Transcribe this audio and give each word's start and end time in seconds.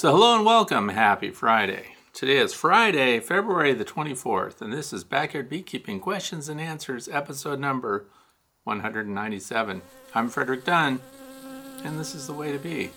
So, 0.00 0.12
hello 0.12 0.34
and 0.34 0.46
welcome. 0.46 0.88
Happy 0.88 1.28
Friday. 1.28 1.88
Today 2.14 2.38
is 2.38 2.54
Friday, 2.54 3.20
February 3.20 3.74
the 3.74 3.84
24th, 3.84 4.62
and 4.62 4.72
this 4.72 4.94
is 4.94 5.04
Backyard 5.04 5.50
Beekeeping 5.50 6.00
Questions 6.00 6.48
and 6.48 6.58
Answers, 6.58 7.06
episode 7.06 7.60
number 7.60 8.06
197. 8.64 9.82
I'm 10.14 10.30
Frederick 10.30 10.64
Dunn, 10.64 11.00
and 11.84 12.00
this 12.00 12.14
is 12.14 12.26
the 12.26 12.32
way 12.32 12.50
to 12.50 12.58
be. 12.58 12.92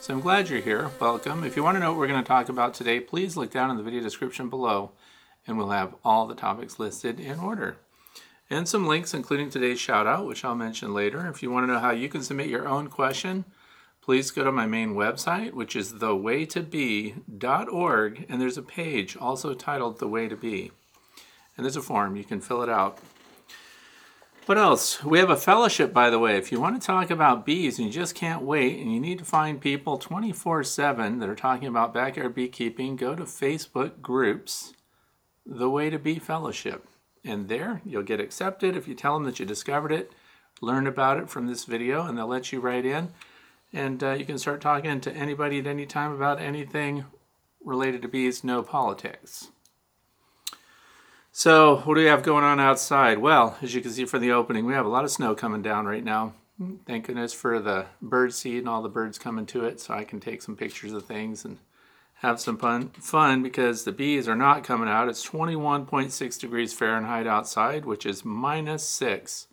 So, 0.00 0.12
I'm 0.12 0.20
glad 0.20 0.48
you're 0.48 0.60
here. 0.60 0.90
Welcome. 1.00 1.44
If 1.44 1.54
you 1.54 1.62
want 1.62 1.76
to 1.76 1.78
know 1.78 1.92
what 1.92 1.98
we're 2.00 2.08
going 2.08 2.24
to 2.24 2.26
talk 2.26 2.48
about 2.48 2.74
today, 2.74 2.98
please 2.98 3.36
look 3.36 3.52
down 3.52 3.70
in 3.70 3.76
the 3.76 3.84
video 3.84 4.00
description 4.00 4.50
below, 4.50 4.90
and 5.46 5.56
we'll 5.56 5.70
have 5.70 5.94
all 6.04 6.26
the 6.26 6.34
topics 6.34 6.80
listed 6.80 7.20
in 7.20 7.38
order. 7.38 7.76
And 8.50 8.66
some 8.66 8.84
links, 8.84 9.14
including 9.14 9.50
today's 9.50 9.78
shout 9.78 10.08
out, 10.08 10.26
which 10.26 10.44
I'll 10.44 10.56
mention 10.56 10.92
later. 10.92 11.28
If 11.28 11.40
you 11.40 11.52
want 11.52 11.68
to 11.68 11.72
know 11.72 11.78
how 11.78 11.92
you 11.92 12.08
can 12.08 12.24
submit 12.24 12.48
your 12.48 12.66
own 12.66 12.88
question, 12.88 13.44
please 14.08 14.30
go 14.30 14.42
to 14.42 14.50
my 14.50 14.64
main 14.64 14.94
website, 14.94 15.52
which 15.52 15.76
is 15.76 15.92
thewaytobe.org, 15.92 18.26
and 18.26 18.40
there's 18.40 18.56
a 18.56 18.62
page 18.62 19.14
also 19.18 19.52
titled 19.52 19.98
The 19.98 20.08
Way 20.08 20.28
to 20.28 20.36
Be. 20.36 20.70
And 21.54 21.66
there's 21.66 21.76
a 21.76 21.82
form, 21.82 22.16
you 22.16 22.24
can 22.24 22.40
fill 22.40 22.62
it 22.62 22.70
out. 22.70 23.00
What 24.46 24.56
else? 24.56 25.04
We 25.04 25.18
have 25.18 25.28
a 25.28 25.36
fellowship, 25.36 25.92
by 25.92 26.08
the 26.08 26.18
way. 26.18 26.38
If 26.38 26.50
you 26.50 26.58
want 26.58 26.80
to 26.80 26.86
talk 26.86 27.10
about 27.10 27.44
bees 27.44 27.78
and 27.78 27.86
you 27.86 27.92
just 27.92 28.14
can't 28.14 28.40
wait 28.40 28.80
and 28.80 28.90
you 28.90 28.98
need 28.98 29.18
to 29.18 29.26
find 29.26 29.60
people 29.60 29.98
24 29.98 30.64
7 30.64 31.18
that 31.18 31.28
are 31.28 31.34
talking 31.34 31.68
about 31.68 31.92
backyard 31.92 32.34
beekeeping, 32.34 32.96
go 32.96 33.14
to 33.14 33.24
Facebook 33.24 34.00
groups, 34.00 34.72
The 35.44 35.68
Way 35.68 35.90
to 35.90 35.98
Bee 35.98 36.18
Fellowship. 36.18 36.88
And 37.26 37.48
there 37.48 37.82
you'll 37.84 38.04
get 38.04 38.20
accepted 38.20 38.74
if 38.74 38.88
you 38.88 38.94
tell 38.94 39.12
them 39.12 39.24
that 39.24 39.38
you 39.38 39.44
discovered 39.44 39.92
it, 39.92 40.12
learn 40.62 40.86
about 40.86 41.18
it 41.18 41.28
from 41.28 41.46
this 41.46 41.66
video, 41.66 42.06
and 42.06 42.16
they'll 42.16 42.26
let 42.26 42.52
you 42.52 42.60
right 42.60 42.86
in 42.86 43.10
and 43.72 44.02
uh, 44.02 44.12
you 44.12 44.24
can 44.24 44.38
start 44.38 44.60
talking 44.60 45.00
to 45.00 45.12
anybody 45.12 45.58
at 45.58 45.66
any 45.66 45.86
time 45.86 46.12
about 46.12 46.40
anything 46.40 47.04
related 47.64 48.02
to 48.02 48.08
bees, 48.08 48.42
no 48.42 48.62
politics. 48.62 49.48
So, 51.30 51.76
what 51.84 51.94
do 51.94 52.00
we 52.00 52.06
have 52.06 52.22
going 52.22 52.44
on 52.44 52.58
outside? 52.58 53.18
Well, 53.18 53.58
as 53.62 53.74
you 53.74 53.80
can 53.80 53.92
see 53.92 54.06
from 54.06 54.22
the 54.22 54.32
opening, 54.32 54.64
we 54.64 54.74
have 54.74 54.86
a 54.86 54.90
lot 54.90 55.04
of 55.04 55.10
snow 55.10 55.34
coming 55.34 55.62
down 55.62 55.86
right 55.86 56.02
now. 56.02 56.34
Thank 56.86 57.06
goodness 57.06 57.32
for 57.32 57.60
the 57.60 57.86
bird 58.02 58.34
seed 58.34 58.58
and 58.58 58.68
all 58.68 58.82
the 58.82 58.88
birds 58.88 59.18
coming 59.18 59.46
to 59.46 59.64
it, 59.64 59.78
so 59.78 59.94
I 59.94 60.02
can 60.02 60.18
take 60.18 60.42
some 60.42 60.56
pictures 60.56 60.92
of 60.92 61.04
things 61.04 61.44
and 61.44 61.58
have 62.14 62.40
some 62.40 62.58
fun, 62.58 62.88
fun 62.88 63.44
because 63.44 63.84
the 63.84 63.92
bees 63.92 64.26
are 64.26 64.34
not 64.34 64.64
coming 64.64 64.88
out. 64.88 65.08
It's 65.08 65.24
21.6 65.24 66.40
degrees 66.40 66.72
Fahrenheit 66.72 67.28
outside, 67.28 67.84
which 67.84 68.04
is 68.04 68.24
minus 68.24 68.82
6 68.82 69.46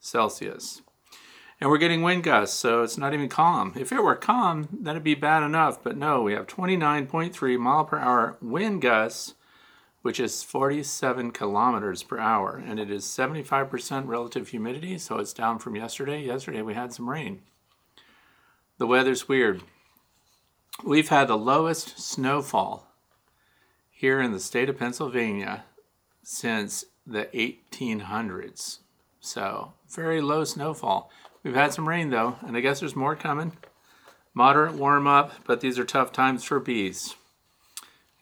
Celsius 0.00 0.82
and 1.62 1.70
we're 1.70 1.78
getting 1.78 2.02
wind 2.02 2.24
gusts, 2.24 2.58
so 2.58 2.82
it's 2.82 2.98
not 2.98 3.14
even 3.14 3.28
calm. 3.28 3.72
If 3.76 3.92
it 3.92 4.02
were 4.02 4.16
calm, 4.16 4.66
that'd 4.80 5.04
be 5.04 5.14
bad 5.14 5.44
enough, 5.44 5.80
but 5.80 5.96
no, 5.96 6.20
we 6.20 6.32
have 6.32 6.48
29.3 6.48 7.56
mile 7.56 7.84
per 7.84 8.00
hour 8.00 8.36
wind 8.42 8.82
gusts, 8.82 9.36
which 10.00 10.18
is 10.18 10.42
47 10.42 11.30
kilometers 11.30 12.02
per 12.02 12.18
hour, 12.18 12.60
and 12.66 12.80
it 12.80 12.90
is 12.90 13.04
75% 13.04 14.08
relative 14.08 14.48
humidity, 14.48 14.98
so 14.98 15.18
it's 15.18 15.32
down 15.32 15.60
from 15.60 15.76
yesterday. 15.76 16.24
Yesterday 16.24 16.62
we 16.62 16.74
had 16.74 16.92
some 16.92 17.08
rain. 17.08 17.42
The 18.78 18.88
weather's 18.88 19.28
weird. 19.28 19.62
We've 20.82 21.10
had 21.10 21.28
the 21.28 21.38
lowest 21.38 21.96
snowfall 22.00 22.88
here 23.88 24.20
in 24.20 24.32
the 24.32 24.40
state 24.40 24.68
of 24.68 24.80
Pennsylvania 24.80 25.62
since 26.24 26.86
the 27.06 27.26
1800s. 27.26 28.78
So, 29.20 29.74
very 29.88 30.20
low 30.20 30.42
snowfall. 30.42 31.08
We've 31.42 31.54
had 31.54 31.72
some 31.72 31.88
rain 31.88 32.10
though, 32.10 32.36
and 32.46 32.56
I 32.56 32.60
guess 32.60 32.80
there's 32.80 32.96
more 32.96 33.16
coming. 33.16 33.52
Moderate 34.34 34.74
warm 34.74 35.06
up, 35.06 35.32
but 35.46 35.60
these 35.60 35.78
are 35.78 35.84
tough 35.84 36.12
times 36.12 36.44
for 36.44 36.60
bees. 36.60 37.16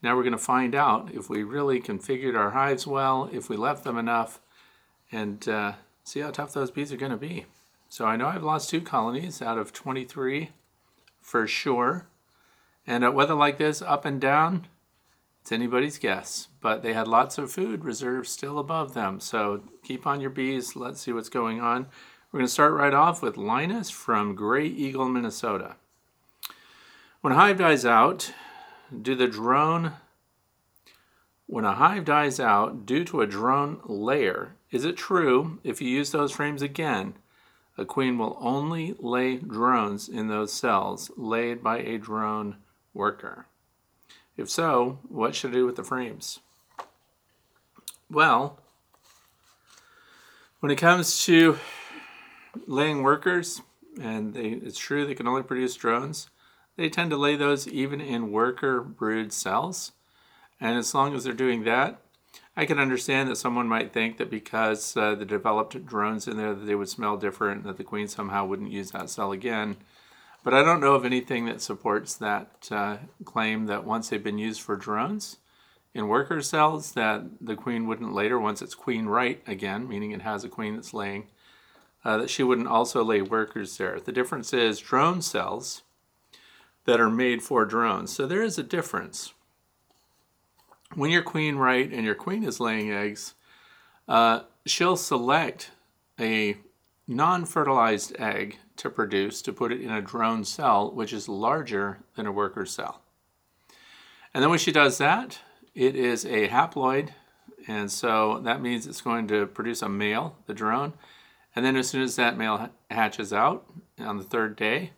Now 0.02 0.16
we're 0.16 0.22
going 0.22 0.32
to 0.32 0.38
find 0.38 0.74
out 0.74 1.10
if 1.12 1.28
we 1.28 1.42
really 1.42 1.80
configured 1.80 2.36
our 2.36 2.50
hives 2.50 2.86
well, 2.86 3.28
if 3.32 3.48
we 3.48 3.56
left 3.56 3.84
them 3.84 3.98
enough, 3.98 4.40
and 5.12 5.46
uh, 5.48 5.72
see 6.04 6.20
how 6.20 6.30
tough 6.30 6.54
those 6.54 6.70
bees 6.70 6.92
are 6.92 6.96
going 6.96 7.12
to 7.12 7.18
be. 7.18 7.46
So 7.88 8.06
I 8.06 8.16
know 8.16 8.28
I've 8.28 8.42
lost 8.42 8.70
two 8.70 8.80
colonies 8.80 9.42
out 9.42 9.58
of 9.58 9.72
23 9.72 10.50
for 11.20 11.46
sure. 11.46 12.06
And 12.86 13.04
at 13.04 13.14
weather 13.14 13.34
like 13.34 13.58
this, 13.58 13.82
up 13.82 14.04
and 14.04 14.20
down, 14.20 14.66
it's 15.42 15.52
anybody's 15.52 15.98
guess. 15.98 16.48
But 16.60 16.82
they 16.82 16.92
had 16.92 17.08
lots 17.08 17.36
of 17.36 17.52
food 17.52 17.84
reserves 17.84 18.30
still 18.30 18.58
above 18.58 18.94
them. 18.94 19.20
So 19.20 19.64
keep 19.82 20.06
on 20.06 20.20
your 20.20 20.30
bees. 20.30 20.76
Let's 20.76 21.00
see 21.00 21.12
what's 21.12 21.28
going 21.28 21.60
on. 21.60 21.86
We're 22.30 22.38
going 22.38 22.46
to 22.46 22.52
start 22.52 22.74
right 22.74 22.94
off 22.94 23.22
with 23.22 23.36
Linus 23.36 23.90
from 23.90 24.36
Grey 24.36 24.66
Eagle, 24.66 25.08
Minnesota. 25.08 25.74
When 27.22 27.32
a 27.32 27.36
hive 27.36 27.58
dies 27.58 27.84
out, 27.84 28.32
do 29.02 29.16
the 29.16 29.26
drone 29.26 29.94
when 31.50 31.64
a 31.64 31.74
hive 31.74 32.04
dies 32.04 32.38
out 32.38 32.86
due 32.86 33.04
to 33.06 33.20
a 33.20 33.26
drone 33.26 33.80
layer, 33.84 34.54
is 34.70 34.84
it 34.84 34.96
true 34.96 35.58
if 35.64 35.82
you 35.82 35.88
use 35.88 36.12
those 36.12 36.30
frames 36.30 36.62
again, 36.62 37.14
a 37.76 37.84
queen 37.84 38.18
will 38.18 38.38
only 38.40 38.94
lay 39.00 39.38
drones 39.38 40.08
in 40.08 40.28
those 40.28 40.52
cells 40.52 41.10
laid 41.16 41.60
by 41.60 41.78
a 41.78 41.98
drone 41.98 42.58
worker? 42.94 43.46
If 44.36 44.48
so, 44.48 45.00
what 45.08 45.34
should 45.34 45.50
I 45.50 45.54
do 45.54 45.66
with 45.66 45.74
the 45.74 45.82
frames? 45.82 46.38
Well, 48.08 48.60
when 50.60 50.70
it 50.70 50.76
comes 50.76 51.24
to 51.24 51.58
laying 52.66 53.02
workers, 53.02 53.62
and 54.00 54.34
they, 54.34 54.48
it's 54.48 54.78
true 54.78 55.06
they 55.06 55.14
can 55.14 55.28
only 55.28 55.42
produce 55.42 55.74
drones, 55.74 56.28
they 56.76 56.88
tend 56.88 57.10
to 57.10 57.16
lay 57.16 57.36
those 57.36 57.68
even 57.68 58.00
in 58.00 58.32
worker 58.32 58.80
brood 58.80 59.32
cells. 59.32 59.92
And 60.60 60.78
as 60.78 60.94
long 60.94 61.14
as 61.14 61.24
they're 61.24 61.32
doing 61.32 61.64
that, 61.64 62.00
I 62.56 62.66
can 62.66 62.78
understand 62.78 63.28
that 63.28 63.36
someone 63.36 63.68
might 63.68 63.92
think 63.92 64.18
that 64.18 64.30
because 64.30 64.96
uh, 64.96 65.14
the 65.14 65.24
developed 65.24 65.86
drones 65.86 66.28
in 66.28 66.36
there 66.36 66.54
that 66.54 66.64
they 66.64 66.74
would 66.74 66.88
smell 66.88 67.16
different, 67.16 67.64
that 67.64 67.76
the 67.76 67.84
queen 67.84 68.08
somehow 68.08 68.44
wouldn't 68.44 68.72
use 68.72 68.90
that 68.90 69.10
cell 69.10 69.32
again. 69.32 69.76
But 70.42 70.54
I 70.54 70.62
don't 70.62 70.80
know 70.80 70.94
of 70.94 71.04
anything 71.04 71.46
that 71.46 71.60
supports 71.60 72.14
that 72.16 72.68
uh, 72.70 72.96
claim 73.24 73.66
that 73.66 73.84
once 73.84 74.08
they've 74.08 74.22
been 74.22 74.38
used 74.38 74.60
for 74.60 74.76
drones 74.76 75.36
in 75.92 76.08
worker 76.08 76.40
cells, 76.40 76.92
that 76.92 77.22
the 77.40 77.56
queen 77.56 77.86
wouldn't 77.86 78.14
later, 78.14 78.38
once 78.38 78.62
it's 78.62 78.74
queen 78.74 79.06
right 79.06 79.42
again, 79.46 79.88
meaning 79.88 80.12
it 80.12 80.22
has 80.22 80.44
a 80.44 80.48
queen 80.48 80.76
that's 80.76 80.94
laying, 80.94 81.26
uh, 82.04 82.16
that 82.18 82.30
she 82.30 82.42
wouldn't 82.42 82.68
also 82.68 83.04
lay 83.04 83.22
workers 83.22 83.76
there. 83.76 84.00
The 84.00 84.12
difference 84.12 84.52
is 84.52 84.78
drone 84.78 85.22
cells 85.22 85.82
that 86.84 87.00
are 87.00 87.10
made 87.10 87.42
for 87.42 87.64
drones. 87.64 88.12
So 88.12 88.26
there 88.26 88.42
is 88.42 88.58
a 88.58 88.62
difference. 88.62 89.34
When 90.94 91.10
your 91.10 91.22
queen 91.22 91.56
right 91.56 91.90
and 91.92 92.04
your 92.04 92.14
queen 92.14 92.42
is 92.42 92.58
laying 92.58 92.90
eggs, 92.90 93.34
uh, 94.08 94.40
she'll 94.66 94.96
select 94.96 95.70
a 96.18 96.56
non-fertilized 97.06 98.14
egg 98.18 98.58
to 98.76 98.90
produce 98.90 99.42
to 99.42 99.52
put 99.52 99.72
it 99.72 99.80
in 99.80 99.90
a 99.90 100.00
drone 100.00 100.44
cell, 100.44 100.90
which 100.90 101.12
is 101.12 101.28
larger 101.28 101.98
than 102.16 102.26
a 102.26 102.32
worker 102.32 102.64
cell. 102.64 103.02
And 104.32 104.42
then 104.42 104.50
when 104.50 104.58
she 104.58 104.72
does 104.72 104.98
that, 104.98 105.40
it 105.74 105.94
is 105.94 106.24
a 106.24 106.48
haploid, 106.48 107.10
and 107.68 107.90
so 107.90 108.40
that 108.40 108.62
means 108.62 108.86
it's 108.86 109.00
going 109.00 109.28
to 109.28 109.46
produce 109.46 109.82
a 109.82 109.88
male, 109.88 110.36
the 110.46 110.54
drone, 110.54 110.92
and 111.54 111.64
then 111.64 111.76
as 111.76 111.88
soon 111.88 112.02
as 112.02 112.16
that 112.16 112.38
male 112.38 112.70
hatches 112.90 113.32
out 113.32 113.66
on 113.98 114.18
the 114.18 114.24
third 114.24 114.56
day, 114.56 114.92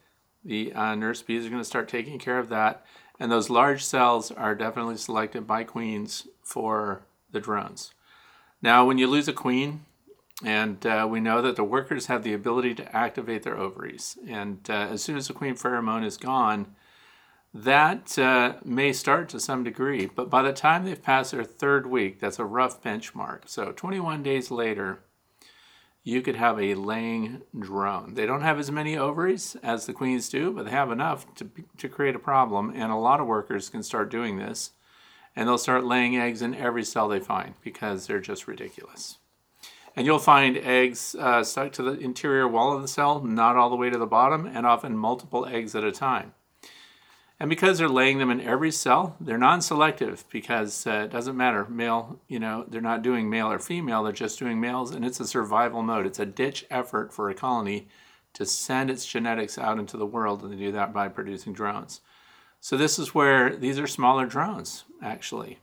the 0.44 0.72
uh, 0.72 0.94
nurse 0.94 1.22
bees 1.22 1.46
are 1.46 1.50
going 1.50 1.60
to 1.60 1.64
start 1.64 1.88
taking 1.88 2.18
care 2.18 2.38
of 2.38 2.48
that. 2.48 2.84
And 3.18 3.30
those 3.30 3.50
large 3.50 3.84
cells 3.84 4.30
are 4.32 4.54
definitely 4.54 4.96
selected 4.96 5.46
by 5.46 5.64
queens 5.64 6.26
for 6.42 7.02
the 7.30 7.40
drones. 7.40 7.94
Now, 8.60 8.84
when 8.84 8.98
you 8.98 9.06
lose 9.06 9.28
a 9.28 9.32
queen, 9.32 9.84
and 10.44 10.84
uh, 10.86 11.06
we 11.08 11.20
know 11.20 11.40
that 11.42 11.56
the 11.56 11.64
workers 11.64 12.06
have 12.06 12.24
the 12.24 12.32
ability 12.32 12.74
to 12.74 12.96
activate 12.96 13.44
their 13.44 13.56
ovaries. 13.56 14.18
And 14.26 14.58
uh, 14.68 14.88
as 14.90 15.02
soon 15.02 15.16
as 15.16 15.28
the 15.28 15.34
queen 15.34 15.54
pheromone 15.54 16.04
is 16.04 16.16
gone, 16.16 16.74
that 17.54 18.18
uh, 18.18 18.54
may 18.64 18.92
start 18.92 19.28
to 19.28 19.40
some 19.40 19.62
degree. 19.62 20.06
But 20.06 20.30
by 20.30 20.42
the 20.42 20.52
time 20.52 20.84
they've 20.84 21.00
passed 21.00 21.32
their 21.32 21.44
third 21.44 21.86
week, 21.86 22.18
that's 22.18 22.38
a 22.38 22.44
rough 22.44 22.82
benchmark. 22.82 23.42
So 23.46 23.72
21 23.72 24.22
days 24.22 24.50
later, 24.50 25.00
you 26.04 26.20
could 26.20 26.36
have 26.36 26.60
a 26.60 26.74
laying 26.74 27.42
drone. 27.58 28.14
They 28.14 28.26
don't 28.26 28.42
have 28.42 28.58
as 28.58 28.70
many 28.70 28.96
ovaries 28.96 29.56
as 29.62 29.86
the 29.86 29.92
queens 29.92 30.28
do, 30.28 30.50
but 30.52 30.64
they 30.64 30.72
have 30.72 30.90
enough 30.90 31.32
to, 31.36 31.48
to 31.78 31.88
create 31.88 32.16
a 32.16 32.20
problem. 32.20 32.72
And 32.74 32.90
a 32.90 32.96
lot 32.96 33.20
of 33.20 33.26
workers 33.26 33.68
can 33.68 33.82
start 33.82 34.10
doing 34.10 34.36
this. 34.36 34.72
And 35.36 35.48
they'll 35.48 35.58
start 35.58 35.84
laying 35.84 36.16
eggs 36.16 36.42
in 36.42 36.54
every 36.54 36.84
cell 36.84 37.08
they 37.08 37.20
find 37.20 37.54
because 37.62 38.06
they're 38.06 38.20
just 38.20 38.46
ridiculous. 38.46 39.18
And 39.94 40.04
you'll 40.04 40.18
find 40.18 40.56
eggs 40.58 41.14
uh, 41.18 41.44
stuck 41.44 41.72
to 41.72 41.82
the 41.82 41.98
interior 41.98 42.48
wall 42.48 42.74
of 42.74 42.82
the 42.82 42.88
cell, 42.88 43.22
not 43.22 43.56
all 43.56 43.70
the 43.70 43.76
way 43.76 43.88
to 43.88 43.98
the 43.98 44.06
bottom, 44.06 44.46
and 44.46 44.66
often 44.66 44.96
multiple 44.96 45.46
eggs 45.46 45.74
at 45.74 45.84
a 45.84 45.92
time. 45.92 46.34
And 47.42 47.48
because 47.48 47.78
they're 47.78 47.88
laying 47.88 48.18
them 48.18 48.30
in 48.30 48.40
every 48.40 48.70
cell, 48.70 49.16
they're 49.20 49.36
non-selective 49.36 50.24
because 50.30 50.86
uh, 50.86 51.06
it 51.06 51.10
doesn't 51.10 51.36
matter 51.36 51.66
male, 51.68 52.20
you 52.28 52.38
know, 52.38 52.64
they're 52.68 52.80
not 52.80 53.02
doing 53.02 53.28
male 53.28 53.50
or 53.50 53.58
female, 53.58 54.04
they're 54.04 54.12
just 54.12 54.38
doing 54.38 54.60
males 54.60 54.92
and 54.92 55.04
it's 55.04 55.18
a 55.18 55.26
survival 55.26 55.82
mode. 55.82 56.06
It's 56.06 56.20
a 56.20 56.24
ditch 56.24 56.64
effort 56.70 57.12
for 57.12 57.28
a 57.28 57.34
colony 57.34 57.88
to 58.34 58.46
send 58.46 58.90
its 58.90 59.04
genetics 59.04 59.58
out 59.58 59.80
into 59.80 59.96
the 59.96 60.06
world 60.06 60.44
and 60.44 60.52
they 60.52 60.56
do 60.56 60.70
that 60.70 60.92
by 60.92 61.08
producing 61.08 61.52
drones. 61.52 62.00
So 62.60 62.76
this 62.76 62.96
is 62.96 63.12
where 63.12 63.56
these 63.56 63.80
are 63.80 63.88
smaller 63.88 64.24
drones, 64.24 64.84
actually. 65.02 65.58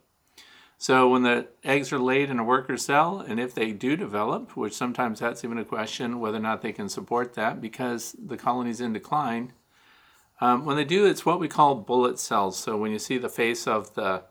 So 0.77 1.07
when 1.07 1.23
the 1.23 1.47
eggs 1.63 1.93
are 1.93 1.99
laid 1.99 2.29
in 2.29 2.39
a 2.39 2.43
worker 2.43 2.75
cell, 2.75 3.21
and 3.21 3.39
if 3.39 3.55
they 3.55 3.71
do 3.71 3.95
develop, 3.95 4.57
which 4.57 4.73
sometimes 4.73 5.21
that's 5.21 5.45
even 5.45 5.57
a 5.57 5.63
question 5.63 6.19
whether 6.19 6.39
or 6.39 6.41
not 6.41 6.61
they 6.61 6.73
can 6.73 6.89
support 6.89 7.35
that 7.35 7.61
because 7.61 8.17
the 8.21 8.35
colony's 8.35 8.81
in 8.81 8.91
decline, 8.91 9.53
um, 10.41 10.65
when 10.65 10.77
they 10.77 10.85
do, 10.85 11.05
it's 11.05 11.25
what 11.25 11.39
we 11.39 11.47
call 11.47 11.75
bullet 11.75 12.19
cells. 12.19 12.57
So 12.57 12.77
when 12.77 12.91
you 12.91 12.99
see 12.99 13.17
the 13.17 13.29
face 13.29 13.67
of 13.67 13.93
the 13.95 14.23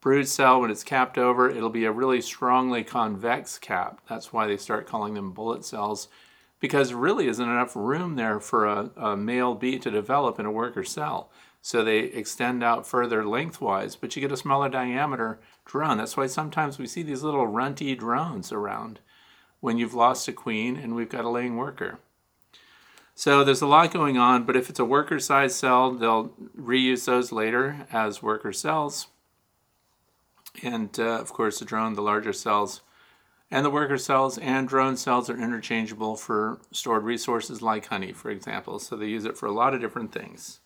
brood 0.00 0.28
cell, 0.28 0.60
when 0.60 0.70
it's 0.70 0.84
capped 0.84 1.18
over, 1.18 1.50
it'll 1.50 1.70
be 1.70 1.84
a 1.84 1.92
really 1.92 2.20
strongly 2.20 2.84
convex 2.84 3.58
cap. 3.58 4.00
That's 4.08 4.32
why 4.32 4.46
they 4.46 4.56
start 4.56 4.86
calling 4.86 5.14
them 5.14 5.32
bullet 5.32 5.64
cells, 5.64 6.08
because 6.60 6.92
really 6.92 7.28
isn't 7.28 7.48
enough 7.48 7.74
room 7.76 8.16
there 8.16 8.40
for 8.40 8.66
a, 8.66 8.90
a 8.96 9.16
male 9.16 9.54
bee 9.54 9.78
to 9.78 9.90
develop 9.90 10.38
in 10.38 10.46
a 10.46 10.50
worker 10.52 10.84
cell. 10.84 11.30
So 11.62 11.82
they 11.82 11.98
extend 11.98 12.62
out 12.62 12.86
further 12.86 13.24
lengthwise, 13.24 13.96
but 13.96 14.14
you 14.14 14.22
get 14.22 14.30
a 14.30 14.36
smaller 14.36 14.68
diameter 14.68 15.40
drone. 15.64 15.98
That's 15.98 16.16
why 16.16 16.28
sometimes 16.28 16.78
we 16.78 16.86
see 16.86 17.02
these 17.02 17.24
little 17.24 17.48
runty 17.48 17.96
drones 17.96 18.52
around 18.52 19.00
when 19.58 19.76
you've 19.76 19.94
lost 19.94 20.28
a 20.28 20.32
queen 20.32 20.76
and 20.76 20.94
we've 20.94 21.08
got 21.08 21.24
a 21.24 21.28
laying 21.28 21.56
worker. 21.56 21.98
So 23.18 23.42
there's 23.42 23.62
a 23.62 23.66
lot 23.66 23.94
going 23.94 24.18
on, 24.18 24.44
but 24.44 24.56
if 24.56 24.68
it's 24.68 24.78
a 24.78 24.84
worker 24.84 25.18
size 25.18 25.56
cell, 25.56 25.90
they'll 25.90 26.28
reuse 26.54 27.06
those 27.06 27.32
later 27.32 27.86
as 27.90 28.22
worker 28.22 28.52
cells. 28.52 29.06
And 30.62 30.90
uh, 31.00 31.18
of 31.18 31.32
course, 31.32 31.58
the 31.58 31.64
drone, 31.64 31.94
the 31.94 32.02
larger 32.02 32.34
cells, 32.34 32.82
and 33.50 33.64
the 33.64 33.70
worker 33.70 33.96
cells 33.96 34.36
and 34.36 34.68
drone 34.68 34.98
cells 34.98 35.30
are 35.30 35.42
interchangeable 35.42 36.16
for 36.16 36.60
stored 36.72 37.04
resources 37.04 37.62
like 37.62 37.86
honey, 37.86 38.12
for 38.12 38.30
example. 38.30 38.78
So 38.78 38.96
they 38.96 39.06
use 39.06 39.24
it 39.24 39.38
for 39.38 39.46
a 39.46 39.52
lot 39.52 39.72
of 39.72 39.80
different 39.80 40.12
things. 40.12 40.60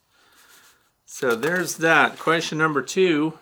So 1.06 1.36
there's 1.36 1.76
that. 1.76 2.18
Question 2.18 2.58
number 2.58 2.82
two 2.82 3.34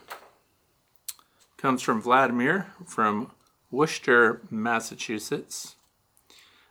comes 1.56 1.80
from 1.80 2.02
Vladimir 2.02 2.66
from 2.84 3.30
Worcester, 3.70 4.42
Massachusetts. 4.50 5.76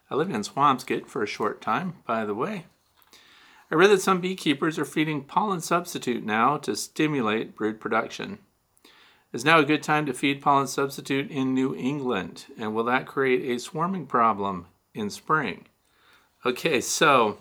I 0.09 0.15
lived 0.15 0.33
in 0.33 0.41
Swampscott 0.41 1.07
for 1.07 1.21
a 1.21 1.27
short 1.27 1.61
time, 1.61 1.95
by 2.05 2.25
the 2.25 2.33
way. 2.33 2.65
I 3.69 3.75
read 3.75 3.89
that 3.89 4.01
some 4.01 4.21
beekeepers 4.21 4.79
are 4.79 4.85
feeding 4.85 5.23
pollen 5.23 5.59
substitute 5.59 6.23
now 6.23 6.57
to 6.59 6.75
stimulate 6.75 7.55
brood 7.55 7.81
production. 7.81 8.39
Is 9.33 9.43
now 9.43 9.59
a 9.59 9.65
good 9.65 9.83
time 9.83 10.05
to 10.05 10.13
feed 10.13 10.41
pollen 10.41 10.67
substitute 10.67 11.29
in 11.29 11.53
New 11.53 11.75
England? 11.75 12.45
And 12.57 12.73
will 12.73 12.85
that 12.85 13.05
create 13.05 13.43
a 13.43 13.59
swarming 13.59 14.05
problem 14.05 14.67
in 14.93 15.09
spring? 15.09 15.65
Okay, 16.45 16.79
so 16.79 17.37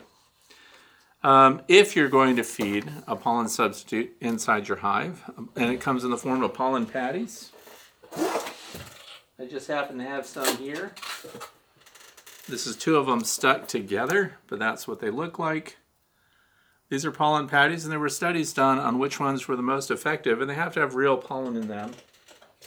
um, 1.23 1.63
if 1.69 1.95
you're 1.95 2.09
going 2.09 2.35
to 2.37 2.43
feed 2.43 2.91
a 3.07 3.15
pollen 3.15 3.49
substitute 3.49 4.17
inside 4.21 4.67
your 4.67 4.79
hive, 4.79 5.23
and 5.55 5.73
it 5.73 5.81
comes 5.81 6.03
in 6.03 6.11
the 6.11 6.17
form 6.17 6.43
of 6.43 6.55
pollen 6.55 6.87
patties, 6.87 7.53
I 8.17 9.45
just 9.49 9.69
happen 9.69 9.99
to 9.99 10.05
have 10.05 10.27
some 10.27 10.57
here. 10.57 10.93
This 12.49 12.67
is 12.67 12.77
two 12.77 12.97
of 12.97 13.07
them 13.07 13.25
stuck 13.25 13.67
together, 13.67 14.39
but 14.47 14.61
that's 14.61 14.87
what 14.87 15.01
they 15.01 15.11
look 15.11 15.39
like. 15.39 15.79
These 16.89 17.05
are 17.05 17.11
pollen 17.11 17.49
patties, 17.49 17.85
and 17.85 17.91
there 17.91 17.99
were 17.99 18.09
studies 18.09 18.53
done 18.53 18.79
on 18.79 19.01
which 19.01 19.19
ones 19.19 19.49
were 19.49 19.57
the 19.57 19.63
most 19.63 19.91
effective, 19.91 20.41
and 20.41 20.49
they 20.49 20.55
have 20.55 20.73
to 20.75 20.81
have 20.81 20.95
real 20.95 21.17
pollen 21.17 21.57
in 21.57 21.67
them 21.67 21.91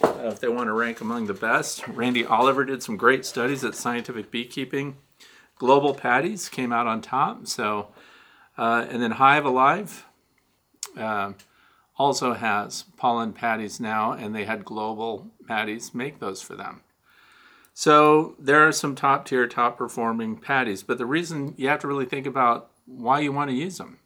uh, 0.04 0.14
if 0.24 0.42
they 0.42 0.50
want 0.50 0.68
to 0.68 0.74
rank 0.74 1.00
among 1.00 1.28
the 1.28 1.34
best. 1.34 1.88
Randy 1.88 2.26
Oliver 2.26 2.66
did 2.66 2.84
some 2.84 2.98
great 2.98 3.26
studies 3.26 3.64
at 3.64 3.74
Scientific 3.74 4.30
Beekeeping. 4.30 4.98
Global 5.56 5.94
patties 5.94 6.50
came 6.50 6.74
out 6.74 6.88
on 6.88 7.02
top, 7.02 7.48
so 7.48 7.88
uh, 8.58 8.86
and 8.90 9.02
then 9.02 9.12
Hive 9.12 9.46
Alive 9.46 10.06
uh, 10.98 11.32
also 11.98 12.34
has 12.34 12.84
pollen 12.98 13.32
patties 13.32 13.80
now, 13.80 14.12
and 14.12 14.36
they 14.36 14.44
had 14.44 14.66
global 14.66 15.28
patties 15.48 15.96
make 15.96 16.20
those 16.20 16.42
for 16.42 16.58
them. 16.58 16.82
So 17.80 18.36
there 18.38 18.68
are 18.68 18.74
some 18.74 18.94
top 18.94 19.24
tier, 19.24 19.48
top 19.48 19.78
performing 19.78 20.36
patties, 20.36 20.84
but 20.84 20.98
the 20.98 21.06
reason 21.06 21.54
you 21.56 21.70
have 21.70 21.80
to 21.80 21.88
really 21.88 22.04
think 22.04 22.26
about 22.26 22.72
why 22.86 23.22
you 23.22 23.32
want 23.32 23.52
to 23.52 23.56
use 23.56 23.78
them. 23.78 24.00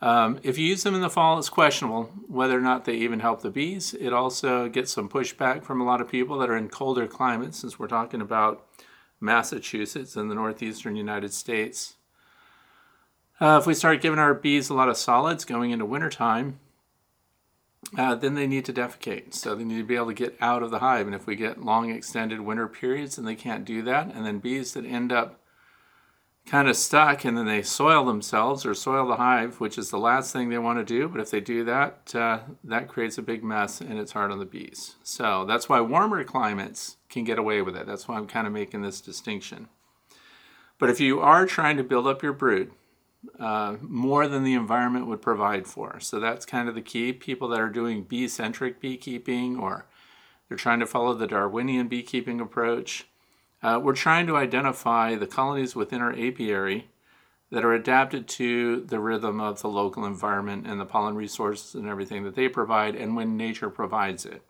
Um, 0.00 0.40
if 0.42 0.58
you 0.58 0.66
use 0.66 0.82
them 0.82 0.96
in 0.96 1.00
the 1.00 1.08
fall, 1.08 1.38
it's 1.38 1.48
questionable 1.48 2.10
whether 2.26 2.58
or 2.58 2.60
not 2.60 2.84
they 2.84 2.94
even 2.94 3.20
help 3.20 3.42
the 3.42 3.50
bees. 3.50 3.94
It 3.94 4.12
also 4.12 4.68
gets 4.68 4.90
some 4.90 5.08
pushback 5.08 5.62
from 5.62 5.80
a 5.80 5.84
lot 5.84 6.00
of 6.00 6.10
people 6.10 6.38
that 6.38 6.50
are 6.50 6.56
in 6.56 6.68
colder 6.68 7.06
climates, 7.06 7.56
since 7.56 7.78
we're 7.78 7.86
talking 7.86 8.20
about 8.20 8.66
Massachusetts 9.20 10.16
and 10.16 10.28
the 10.28 10.34
northeastern 10.34 10.96
United 10.96 11.32
States. 11.32 11.94
Uh, 13.40 13.58
if 13.60 13.66
we 13.68 13.74
start 13.74 14.02
giving 14.02 14.18
our 14.18 14.34
bees 14.34 14.70
a 14.70 14.74
lot 14.74 14.88
of 14.88 14.96
solids 14.96 15.44
going 15.44 15.70
into 15.70 15.84
wintertime, 15.84 16.58
uh, 17.96 18.14
then 18.14 18.34
they 18.34 18.46
need 18.46 18.64
to 18.64 18.72
defecate. 18.72 19.34
So 19.34 19.54
they 19.54 19.64
need 19.64 19.78
to 19.78 19.84
be 19.84 19.96
able 19.96 20.08
to 20.08 20.14
get 20.14 20.36
out 20.40 20.62
of 20.62 20.70
the 20.70 20.80
hive. 20.80 21.06
And 21.06 21.14
if 21.14 21.26
we 21.26 21.36
get 21.36 21.62
long 21.62 21.90
extended 21.90 22.40
winter 22.40 22.66
periods 22.66 23.18
and 23.18 23.26
they 23.26 23.34
can't 23.34 23.64
do 23.64 23.82
that, 23.82 24.12
and 24.12 24.26
then 24.26 24.38
bees 24.38 24.72
that 24.74 24.84
end 24.84 25.12
up 25.12 25.40
kind 26.46 26.68
of 26.68 26.76
stuck 26.76 27.24
and 27.24 27.36
then 27.36 27.46
they 27.46 27.60
soil 27.60 28.04
themselves 28.04 28.64
or 28.64 28.72
soil 28.72 29.08
the 29.08 29.16
hive, 29.16 29.60
which 29.60 29.76
is 29.76 29.90
the 29.90 29.98
last 29.98 30.32
thing 30.32 30.48
they 30.48 30.58
want 30.58 30.78
to 30.78 30.84
do. 30.84 31.08
But 31.08 31.20
if 31.20 31.30
they 31.30 31.40
do 31.40 31.64
that, 31.64 32.14
uh, 32.14 32.40
that 32.64 32.88
creates 32.88 33.18
a 33.18 33.22
big 33.22 33.42
mess 33.42 33.80
and 33.80 33.98
it's 33.98 34.12
hard 34.12 34.30
on 34.30 34.38
the 34.38 34.44
bees. 34.44 34.94
So 35.02 35.44
that's 35.44 35.68
why 35.68 35.80
warmer 35.80 36.22
climates 36.24 36.96
can 37.08 37.24
get 37.24 37.38
away 37.38 37.62
with 37.62 37.76
it. 37.76 37.86
That's 37.86 38.06
why 38.06 38.16
I'm 38.16 38.28
kind 38.28 38.46
of 38.46 38.52
making 38.52 38.82
this 38.82 39.00
distinction. 39.00 39.68
But 40.78 40.90
if 40.90 41.00
you 41.00 41.20
are 41.20 41.46
trying 41.46 41.76
to 41.78 41.84
build 41.84 42.06
up 42.06 42.22
your 42.22 42.32
brood, 42.32 42.70
uh, 43.38 43.76
more 43.80 44.28
than 44.28 44.44
the 44.44 44.54
environment 44.54 45.06
would 45.06 45.22
provide 45.22 45.66
for. 45.66 46.00
So 46.00 46.20
that's 46.20 46.46
kind 46.46 46.68
of 46.68 46.74
the 46.74 46.82
key. 46.82 47.12
People 47.12 47.48
that 47.48 47.60
are 47.60 47.68
doing 47.68 48.02
bee 48.02 48.28
centric 48.28 48.80
beekeeping 48.80 49.58
or 49.58 49.86
they're 50.48 50.58
trying 50.58 50.80
to 50.80 50.86
follow 50.86 51.14
the 51.14 51.26
Darwinian 51.26 51.88
beekeeping 51.88 52.40
approach, 52.40 53.06
uh, 53.62 53.80
we're 53.82 53.94
trying 53.94 54.26
to 54.26 54.36
identify 54.36 55.14
the 55.14 55.26
colonies 55.26 55.74
within 55.74 56.00
our 56.00 56.12
apiary 56.12 56.88
that 57.50 57.64
are 57.64 57.72
adapted 57.72 58.26
to 58.26 58.80
the 58.80 58.98
rhythm 58.98 59.40
of 59.40 59.62
the 59.62 59.68
local 59.68 60.04
environment 60.04 60.66
and 60.66 60.80
the 60.80 60.84
pollen 60.84 61.14
resources 61.14 61.74
and 61.74 61.88
everything 61.88 62.24
that 62.24 62.34
they 62.34 62.48
provide 62.48 62.94
and 62.94 63.14
when 63.14 63.36
nature 63.36 63.70
provides 63.70 64.26
it. 64.26 64.42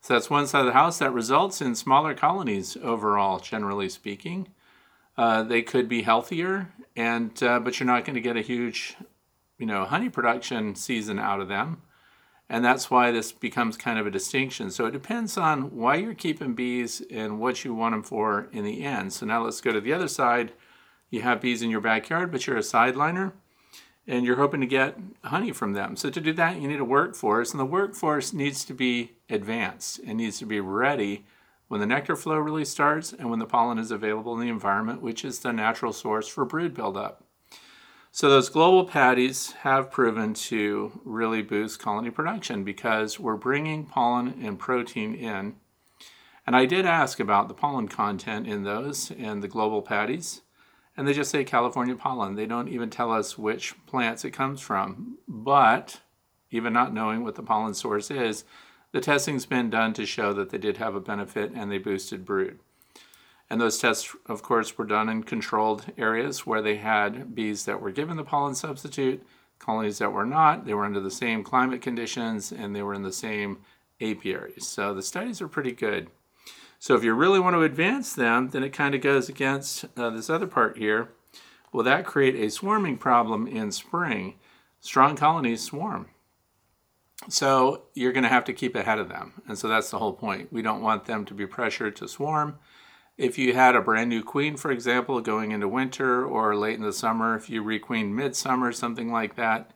So 0.00 0.14
that's 0.14 0.30
one 0.30 0.46
side 0.46 0.60
of 0.60 0.66
the 0.66 0.72
house 0.72 0.98
that 0.98 1.12
results 1.12 1.60
in 1.60 1.74
smaller 1.74 2.14
colonies 2.14 2.76
overall, 2.82 3.38
generally 3.38 3.90
speaking. 3.90 4.48
Uh, 5.16 5.42
they 5.42 5.62
could 5.62 5.88
be 5.88 6.02
healthier, 6.02 6.72
and 6.96 7.42
uh, 7.42 7.60
but 7.60 7.78
you're 7.78 7.86
not 7.86 8.04
going 8.04 8.14
to 8.14 8.20
get 8.20 8.36
a 8.36 8.42
huge, 8.42 8.96
you 9.58 9.66
know, 9.66 9.84
honey 9.84 10.08
production 10.08 10.74
season 10.74 11.18
out 11.18 11.40
of 11.40 11.48
them, 11.48 11.82
and 12.48 12.64
that's 12.64 12.90
why 12.90 13.10
this 13.10 13.30
becomes 13.32 13.76
kind 13.76 13.98
of 13.98 14.06
a 14.06 14.10
distinction. 14.10 14.70
So 14.70 14.86
it 14.86 14.92
depends 14.92 15.36
on 15.36 15.76
why 15.76 15.96
you're 15.96 16.14
keeping 16.14 16.54
bees 16.54 17.02
and 17.10 17.38
what 17.38 17.64
you 17.64 17.74
want 17.74 17.92
them 17.92 18.02
for 18.02 18.48
in 18.52 18.64
the 18.64 18.82
end. 18.82 19.12
So 19.12 19.26
now 19.26 19.44
let's 19.44 19.60
go 19.60 19.72
to 19.72 19.80
the 19.80 19.92
other 19.92 20.08
side. 20.08 20.52
You 21.10 21.22
have 21.22 21.40
bees 21.40 21.60
in 21.60 21.70
your 21.70 21.80
backyard, 21.80 22.32
but 22.32 22.46
you're 22.46 22.56
a 22.56 22.60
sideliner, 22.60 23.32
and 24.06 24.24
you're 24.24 24.36
hoping 24.36 24.60
to 24.60 24.66
get 24.66 24.96
honey 25.24 25.52
from 25.52 25.74
them. 25.74 25.96
So 25.96 26.08
to 26.08 26.20
do 26.20 26.32
that, 26.34 26.60
you 26.60 26.68
need 26.68 26.80
a 26.80 26.84
workforce, 26.84 27.50
and 27.50 27.60
the 27.60 27.64
workforce 27.66 28.32
needs 28.32 28.64
to 28.64 28.74
be 28.74 29.12
advanced. 29.28 29.98
It 30.00 30.14
needs 30.14 30.38
to 30.38 30.46
be 30.46 30.60
ready 30.60 31.26
when 31.70 31.78
the 31.78 31.86
nectar 31.86 32.16
flow 32.16 32.36
really 32.36 32.64
starts 32.64 33.12
and 33.12 33.30
when 33.30 33.38
the 33.38 33.46
pollen 33.46 33.78
is 33.78 33.92
available 33.92 34.34
in 34.34 34.40
the 34.40 34.48
environment, 34.48 35.00
which 35.00 35.24
is 35.24 35.38
the 35.38 35.52
natural 35.52 35.92
source 35.92 36.26
for 36.26 36.44
brood 36.44 36.74
buildup. 36.74 37.22
So 38.10 38.28
those 38.28 38.48
global 38.48 38.84
patties 38.84 39.52
have 39.60 39.92
proven 39.92 40.34
to 40.34 41.00
really 41.04 41.42
boost 41.42 41.78
colony 41.78 42.10
production 42.10 42.64
because 42.64 43.20
we're 43.20 43.36
bringing 43.36 43.86
pollen 43.86 44.34
and 44.42 44.58
protein 44.58 45.14
in. 45.14 45.54
And 46.44 46.56
I 46.56 46.66
did 46.66 46.86
ask 46.86 47.20
about 47.20 47.46
the 47.46 47.54
pollen 47.54 47.86
content 47.86 48.48
in 48.48 48.64
those 48.64 49.12
and 49.12 49.40
the 49.40 49.46
global 49.46 49.80
patties, 49.80 50.40
and 50.96 51.06
they 51.06 51.12
just 51.12 51.30
say 51.30 51.44
California 51.44 51.94
pollen. 51.94 52.34
They 52.34 52.46
don't 52.46 52.66
even 52.66 52.90
tell 52.90 53.12
us 53.12 53.38
which 53.38 53.76
plants 53.86 54.24
it 54.24 54.32
comes 54.32 54.60
from. 54.60 55.18
But 55.28 56.00
even 56.50 56.72
not 56.72 56.92
knowing 56.92 57.22
what 57.22 57.36
the 57.36 57.44
pollen 57.44 57.74
source 57.74 58.10
is, 58.10 58.42
the 58.92 59.00
testing's 59.00 59.46
been 59.46 59.70
done 59.70 59.92
to 59.94 60.06
show 60.06 60.32
that 60.32 60.50
they 60.50 60.58
did 60.58 60.78
have 60.78 60.94
a 60.94 61.00
benefit 61.00 61.52
and 61.54 61.70
they 61.70 61.78
boosted 61.78 62.24
brood. 62.24 62.58
And 63.48 63.60
those 63.60 63.78
tests, 63.78 64.14
of 64.26 64.42
course, 64.42 64.78
were 64.78 64.84
done 64.84 65.08
in 65.08 65.24
controlled 65.24 65.86
areas 65.98 66.46
where 66.46 66.62
they 66.62 66.76
had 66.76 67.34
bees 67.34 67.64
that 67.64 67.80
were 67.80 67.90
given 67.90 68.16
the 68.16 68.24
pollen 68.24 68.54
substitute, 68.54 69.26
colonies 69.58 69.98
that 69.98 70.12
were 70.12 70.24
not. 70.24 70.64
They 70.64 70.74
were 70.74 70.84
under 70.84 71.00
the 71.00 71.10
same 71.10 71.42
climate 71.42 71.82
conditions 71.82 72.52
and 72.52 72.74
they 72.74 72.82
were 72.82 72.94
in 72.94 73.02
the 73.02 73.12
same 73.12 73.58
apiaries. 74.00 74.66
So 74.66 74.94
the 74.94 75.02
studies 75.02 75.42
are 75.42 75.48
pretty 75.48 75.72
good. 75.72 76.10
So 76.78 76.94
if 76.94 77.04
you 77.04 77.12
really 77.12 77.40
want 77.40 77.54
to 77.54 77.62
advance 77.62 78.14
them, 78.14 78.48
then 78.48 78.62
it 78.62 78.72
kind 78.72 78.94
of 78.94 79.02
goes 79.02 79.28
against 79.28 79.84
uh, 79.96 80.10
this 80.10 80.30
other 80.30 80.46
part 80.46 80.78
here. 80.78 81.10
Will 81.72 81.84
that 81.84 82.06
create 82.06 82.36
a 82.36 82.50
swarming 82.50 82.96
problem 82.96 83.46
in 83.46 83.70
spring? 83.70 84.34
Strong 84.80 85.16
colonies 85.16 85.60
swarm. 85.60 86.06
So 87.28 87.82
you're 87.94 88.12
going 88.12 88.24
to 88.24 88.28
have 88.30 88.44
to 88.46 88.52
keep 88.52 88.74
ahead 88.74 88.98
of 88.98 89.08
them. 89.08 89.42
And 89.46 89.58
so 89.58 89.68
that's 89.68 89.90
the 89.90 89.98
whole 89.98 90.14
point. 90.14 90.52
We 90.52 90.62
don't 90.62 90.82
want 90.82 91.04
them 91.04 91.24
to 91.26 91.34
be 91.34 91.46
pressured 91.46 91.96
to 91.96 92.08
swarm. 92.08 92.58
If 93.18 93.38
you 93.38 93.52
had 93.54 93.76
a 93.76 93.82
brand 93.82 94.08
new 94.08 94.22
queen, 94.22 94.56
for 94.56 94.70
example, 94.70 95.20
going 95.20 95.52
into 95.52 95.68
winter 95.68 96.24
or 96.24 96.56
late 96.56 96.76
in 96.76 96.82
the 96.82 96.92
summer, 96.92 97.36
if 97.36 97.50
you 97.50 97.62
requeen 97.62 98.12
midsummer, 98.12 98.72
something 98.72 99.12
like 99.12 99.36
that, 99.36 99.72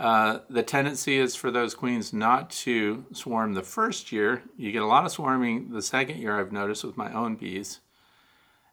Uh, 0.00 0.40
the 0.48 0.62
tendency 0.62 1.18
is 1.18 1.36
for 1.36 1.50
those 1.50 1.74
queens 1.74 2.10
not 2.10 2.48
to 2.48 3.04
swarm 3.12 3.52
the 3.52 3.62
first 3.62 4.10
year. 4.10 4.42
You 4.56 4.72
get 4.72 4.80
a 4.80 4.86
lot 4.86 5.04
of 5.04 5.12
swarming 5.12 5.72
the 5.72 5.82
second 5.82 6.16
year, 6.16 6.40
I've 6.40 6.52
noticed 6.52 6.84
with 6.84 6.96
my 6.96 7.12
own 7.12 7.36
bees. 7.36 7.80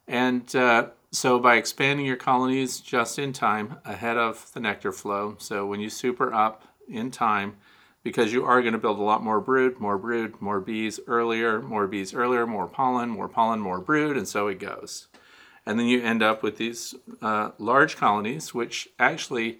And 0.06 0.56
uh, 0.56 0.86
so 1.10 1.38
by 1.38 1.56
expanding 1.56 2.06
your 2.06 2.16
colonies 2.16 2.80
just 2.80 3.18
in 3.18 3.34
time 3.34 3.76
ahead 3.84 4.16
of 4.16 4.50
the 4.54 4.60
nectar 4.60 4.90
flow, 4.90 5.36
so 5.38 5.66
when 5.66 5.80
you 5.80 5.90
super 5.90 6.32
up 6.32 6.64
in 6.88 7.10
time, 7.10 7.58
because 8.02 8.32
you 8.32 8.44
are 8.44 8.60
going 8.60 8.72
to 8.72 8.78
build 8.78 8.98
a 8.98 9.02
lot 9.02 9.22
more 9.22 9.40
brood, 9.40 9.80
more 9.80 9.98
brood, 9.98 10.40
more 10.40 10.60
bees 10.60 11.00
earlier, 11.06 11.60
more 11.60 11.86
bees 11.86 12.14
earlier, 12.14 12.46
more 12.46 12.66
pollen, 12.66 13.08
more 13.10 13.28
pollen, 13.28 13.60
more 13.60 13.80
brood, 13.80 14.16
and 14.16 14.28
so 14.28 14.48
it 14.48 14.58
goes. 14.58 15.08
And 15.66 15.78
then 15.78 15.86
you 15.86 16.02
end 16.02 16.22
up 16.22 16.42
with 16.42 16.56
these 16.56 16.94
uh, 17.20 17.50
large 17.58 17.96
colonies, 17.96 18.54
which 18.54 18.88
actually 18.98 19.58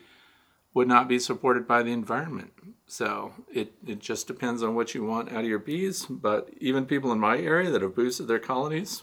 would 0.72 0.88
not 0.88 1.08
be 1.08 1.18
supported 1.18 1.66
by 1.66 1.82
the 1.82 1.92
environment. 1.92 2.52
So 2.86 3.34
it, 3.52 3.72
it 3.86 3.98
just 3.98 4.26
depends 4.26 4.62
on 4.62 4.74
what 4.74 4.94
you 4.94 5.04
want 5.04 5.30
out 5.30 5.40
of 5.40 5.46
your 5.46 5.58
bees. 5.58 6.06
But 6.06 6.48
even 6.58 6.86
people 6.86 7.12
in 7.12 7.20
my 7.20 7.36
area 7.36 7.70
that 7.70 7.82
have 7.82 7.94
boosted 7.94 8.28
their 8.28 8.38
colonies 8.38 9.02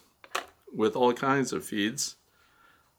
with 0.74 0.96
all 0.96 1.14
kinds 1.14 1.54
of 1.54 1.64
feeds 1.64 2.16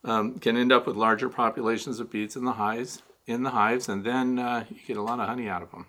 um, 0.05 0.39
can 0.39 0.57
end 0.57 0.73
up 0.73 0.87
with 0.87 0.95
larger 0.95 1.29
populations 1.29 1.99
of 1.99 2.11
bees 2.11 2.37
in 2.37 2.45
the 2.45 2.53
hives, 2.53 3.03
in 3.27 3.43
the 3.43 3.51
hives, 3.51 3.89
and 3.89 4.05
then 4.05 4.39
uh, 4.39 4.65
you 4.71 4.77
get 4.87 4.97
a 4.97 5.03
lot 5.03 5.19
of 5.19 5.27
honey 5.27 5.49
out 5.49 5.63
of 5.63 5.71
them. 5.73 5.87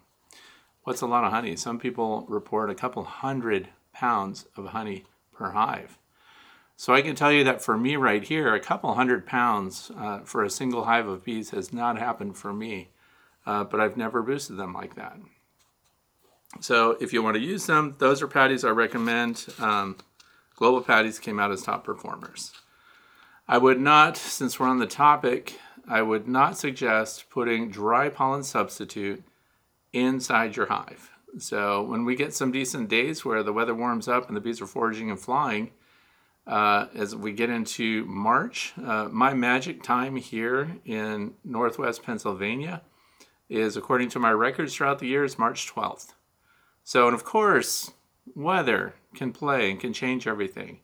What's 0.88 1.02
a 1.02 1.06
lot 1.06 1.26
of 1.26 1.34
honey? 1.34 1.58
Some 1.58 1.80
people 1.80 2.26
report 2.30 2.70
a 2.70 2.74
couple 2.74 3.04
hundred 3.04 3.68
pounds 3.92 4.46
of 4.56 4.68
honey 4.68 5.04
per 5.34 5.52
hive. 5.52 5.98
So 6.78 6.94
I 6.94 7.02
can 7.02 7.14
tell 7.14 7.30
you 7.30 7.44
that 7.44 7.62
for 7.62 7.78
me 7.78 7.98
right 7.98 8.24
here, 8.24 8.56
a 8.56 8.60
couple 8.62 8.94
hundred 8.94 9.26
pounds 9.26 9.92
uh, 9.98 10.20
for 10.20 10.46
a 10.46 10.50
single 10.50 10.86
hive 10.86 11.10
of 11.10 11.26
bees 11.26 11.50
has 11.50 11.74
not 11.74 12.00
happened 12.00 12.38
for 12.38 12.54
me, 12.54 12.92
uh, 13.46 13.66
but 13.66 13.82
I've 13.82 13.98
never 13.98 14.22
boosted 14.22 14.56
them 14.56 14.74
like 14.74 14.96
that. 14.96 15.18
So 16.62 16.96
if 17.02 17.12
you 17.12 17.22
want 17.22 17.36
to 17.36 17.44
use 17.44 17.66
them, 17.66 17.96
those 17.98 18.22
are 18.22 18.28
patties 18.30 18.64
I 18.64 18.70
recommend. 18.70 19.46
Um, 19.60 19.98
Global 20.56 20.80
Patties 20.80 21.20
came 21.20 21.38
out 21.38 21.52
as 21.52 21.64
top 21.64 21.84
performers. 21.84 22.54
I 23.46 23.58
would 23.58 23.82
not, 23.82 24.16
since 24.16 24.58
we're 24.58 24.70
on 24.70 24.80
the 24.80 24.88
topic, 24.88 25.60
I 25.86 26.02
would 26.02 26.30
not 26.30 26.58
suggest 26.58 27.30
putting 27.30 27.70
dry 27.70 28.08
pollen 28.08 28.44
substitute 28.44 29.26
inside 29.94 30.56
your 30.56 30.68
hive. 30.68 31.10
So 31.40 31.84
when 31.84 32.06
we 32.06 32.16
get 32.16 32.34
some 32.34 32.52
decent 32.52 32.90
days 32.90 33.24
where 33.24 33.44
the 33.44 33.54
weather 33.54 33.76
warms 33.76 34.08
up 34.08 34.28
and 34.28 34.36
the 34.36 34.42
bees 34.42 34.62
are 34.62 34.68
foraging 34.68 35.10
and 35.10 35.20
flying, 35.20 35.72
uh, 36.48 36.88
as 36.96 37.16
we 37.16 37.34
get 37.34 37.50
into 37.50 38.06
March, 38.06 38.74
uh, 38.84 39.10
my 39.12 39.34
magic 39.34 39.84
time 39.84 40.16
here 40.16 40.78
in 40.86 41.34
Northwest 41.44 42.04
Pennsylvania 42.04 42.82
is, 43.50 43.76
according 43.76 44.10
to 44.10 44.20
my 44.20 44.32
records 44.32 44.74
throughout 44.74 45.00
the 45.00 45.08
year, 45.08 45.24
is 45.24 45.38
March 45.38 45.72
12th. 45.74 46.14
So, 46.84 47.06
and 47.06 47.14
of 47.14 47.26
course, 47.26 47.92
weather 48.34 48.96
can 49.14 49.34
play 49.34 49.70
and 49.70 49.80
can 49.80 49.92
change 49.94 50.26
everything. 50.26 50.80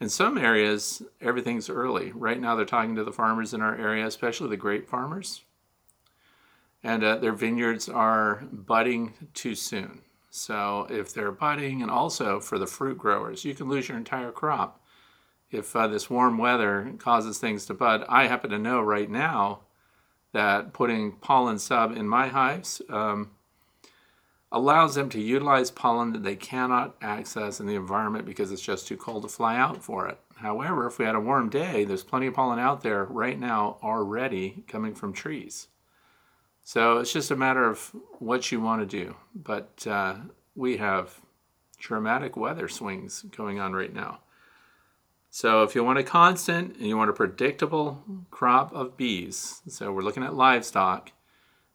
In 0.00 0.08
some 0.08 0.38
areas, 0.38 1.02
everything's 1.20 1.68
early. 1.68 2.12
Right 2.12 2.40
now, 2.40 2.54
they're 2.56 2.64
talking 2.64 2.96
to 2.96 3.04
the 3.04 3.12
farmers 3.12 3.52
in 3.52 3.60
our 3.60 3.76
area, 3.76 4.06
especially 4.06 4.48
the 4.48 4.56
grape 4.56 4.88
farmers, 4.88 5.42
and 6.82 7.04
uh, 7.04 7.16
their 7.16 7.32
vineyards 7.32 7.88
are 7.88 8.44
budding 8.50 9.12
too 9.34 9.54
soon. 9.54 10.02
So, 10.30 10.86
if 10.88 11.12
they're 11.12 11.32
budding, 11.32 11.82
and 11.82 11.90
also 11.90 12.38
for 12.38 12.58
the 12.58 12.66
fruit 12.66 12.96
growers, 12.96 13.44
you 13.44 13.54
can 13.54 13.68
lose 13.68 13.88
your 13.88 13.98
entire 13.98 14.30
crop 14.30 14.80
if 15.50 15.74
uh, 15.74 15.88
this 15.88 16.08
warm 16.08 16.38
weather 16.38 16.92
causes 16.98 17.38
things 17.38 17.66
to 17.66 17.74
bud. 17.74 18.04
I 18.08 18.26
happen 18.26 18.50
to 18.50 18.58
know 18.58 18.80
right 18.80 19.10
now 19.10 19.60
that 20.32 20.72
putting 20.72 21.12
pollen 21.12 21.58
sub 21.58 21.96
in 21.96 22.08
my 22.08 22.28
hives 22.28 22.80
um, 22.88 23.30
allows 24.52 24.94
them 24.94 25.08
to 25.10 25.20
utilize 25.20 25.70
pollen 25.70 26.12
that 26.12 26.22
they 26.22 26.36
cannot 26.36 26.96
access 27.02 27.60
in 27.60 27.66
the 27.66 27.74
environment 27.74 28.26
because 28.26 28.52
it's 28.52 28.62
just 28.62 28.86
too 28.86 28.96
cold 28.96 29.22
to 29.22 29.28
fly 29.28 29.56
out 29.56 29.82
for 29.82 30.06
it. 30.08 30.18
However, 30.36 30.86
if 30.86 30.98
we 30.98 31.04
had 31.04 31.14
a 31.14 31.20
warm 31.20 31.50
day, 31.50 31.84
there's 31.84 32.04
plenty 32.04 32.26
of 32.28 32.34
pollen 32.34 32.58
out 32.58 32.82
there 32.82 33.04
right 33.04 33.38
now 33.38 33.78
already 33.82 34.64
coming 34.68 34.94
from 34.94 35.12
trees. 35.12 35.68
So 36.62 36.98
it's 36.98 37.12
just 37.12 37.30
a 37.30 37.36
matter 37.36 37.64
of 37.64 37.92
what 38.18 38.52
you 38.52 38.60
want 38.60 38.82
to 38.82 39.04
do. 39.04 39.16
But 39.34 39.86
uh, 39.86 40.16
we 40.54 40.76
have 40.76 41.18
dramatic 41.78 42.36
weather 42.36 42.68
swings 42.68 43.22
going 43.36 43.58
on 43.58 43.72
right 43.72 43.92
now. 43.92 44.20
So 45.30 45.62
if 45.62 45.74
you 45.74 45.84
want 45.84 45.98
a 45.98 46.02
constant 46.02 46.76
and 46.76 46.86
you 46.86 46.96
want 46.96 47.10
a 47.10 47.14
predictable 47.14 48.02
crop 48.30 48.72
of 48.74 48.96
bees, 48.96 49.62
so 49.68 49.92
we're 49.92 50.02
looking 50.02 50.24
at 50.24 50.34
livestock, 50.34 51.12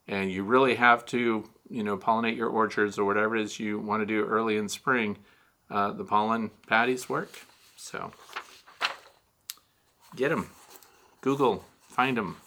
and 0.08 0.32
you 0.32 0.44
really 0.44 0.76
have 0.76 1.06
to 1.08 1.50
you 1.70 1.84
know, 1.84 1.98
pollinate 1.98 2.36
your 2.36 2.50
orchards 2.50 3.00
or 3.00 3.06
whatever 3.06 3.36
it 3.36 3.42
is 3.42 3.60
you 3.60 3.80
want 3.80 4.02
to 4.02 4.06
do 4.06 4.26
early 4.26 4.58
in 4.58 4.70
spring, 4.70 5.18
uh, 5.70 5.92
the 5.92 6.04
pollen 6.04 6.52
patties 6.68 7.10
work. 7.10 7.40
So 7.76 8.12
get 10.16 10.30
them. 10.30 10.50
Google, 11.22 11.66
find 11.90 12.18
them. 12.18 12.38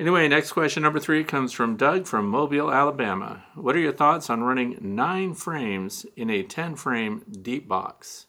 Anyway, 0.00 0.26
next 0.26 0.52
question 0.52 0.82
number 0.82 0.98
three 0.98 1.22
comes 1.22 1.52
from 1.52 1.76
Doug 1.76 2.06
from 2.06 2.26
Mobile, 2.26 2.72
Alabama. 2.72 3.44
What 3.54 3.76
are 3.76 3.80
your 3.80 3.92
thoughts 3.92 4.30
on 4.30 4.42
running 4.42 4.78
nine 4.80 5.34
frames 5.34 6.06
in 6.16 6.30
a 6.30 6.42
10 6.42 6.76
frame 6.76 7.22
deep 7.42 7.68
box? 7.68 8.24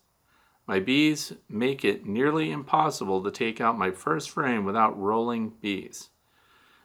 My 0.68 0.82
bees 0.82 1.32
make 1.48 1.86
it 1.86 2.06
nearly 2.06 2.52
impossible 2.52 3.24
to 3.24 3.32
take 3.32 3.62
out 3.62 3.78
my 3.78 3.92
first 3.92 4.32
frame 4.32 4.66
without 4.66 5.00
rolling 5.00 5.54
bees. 5.62 6.10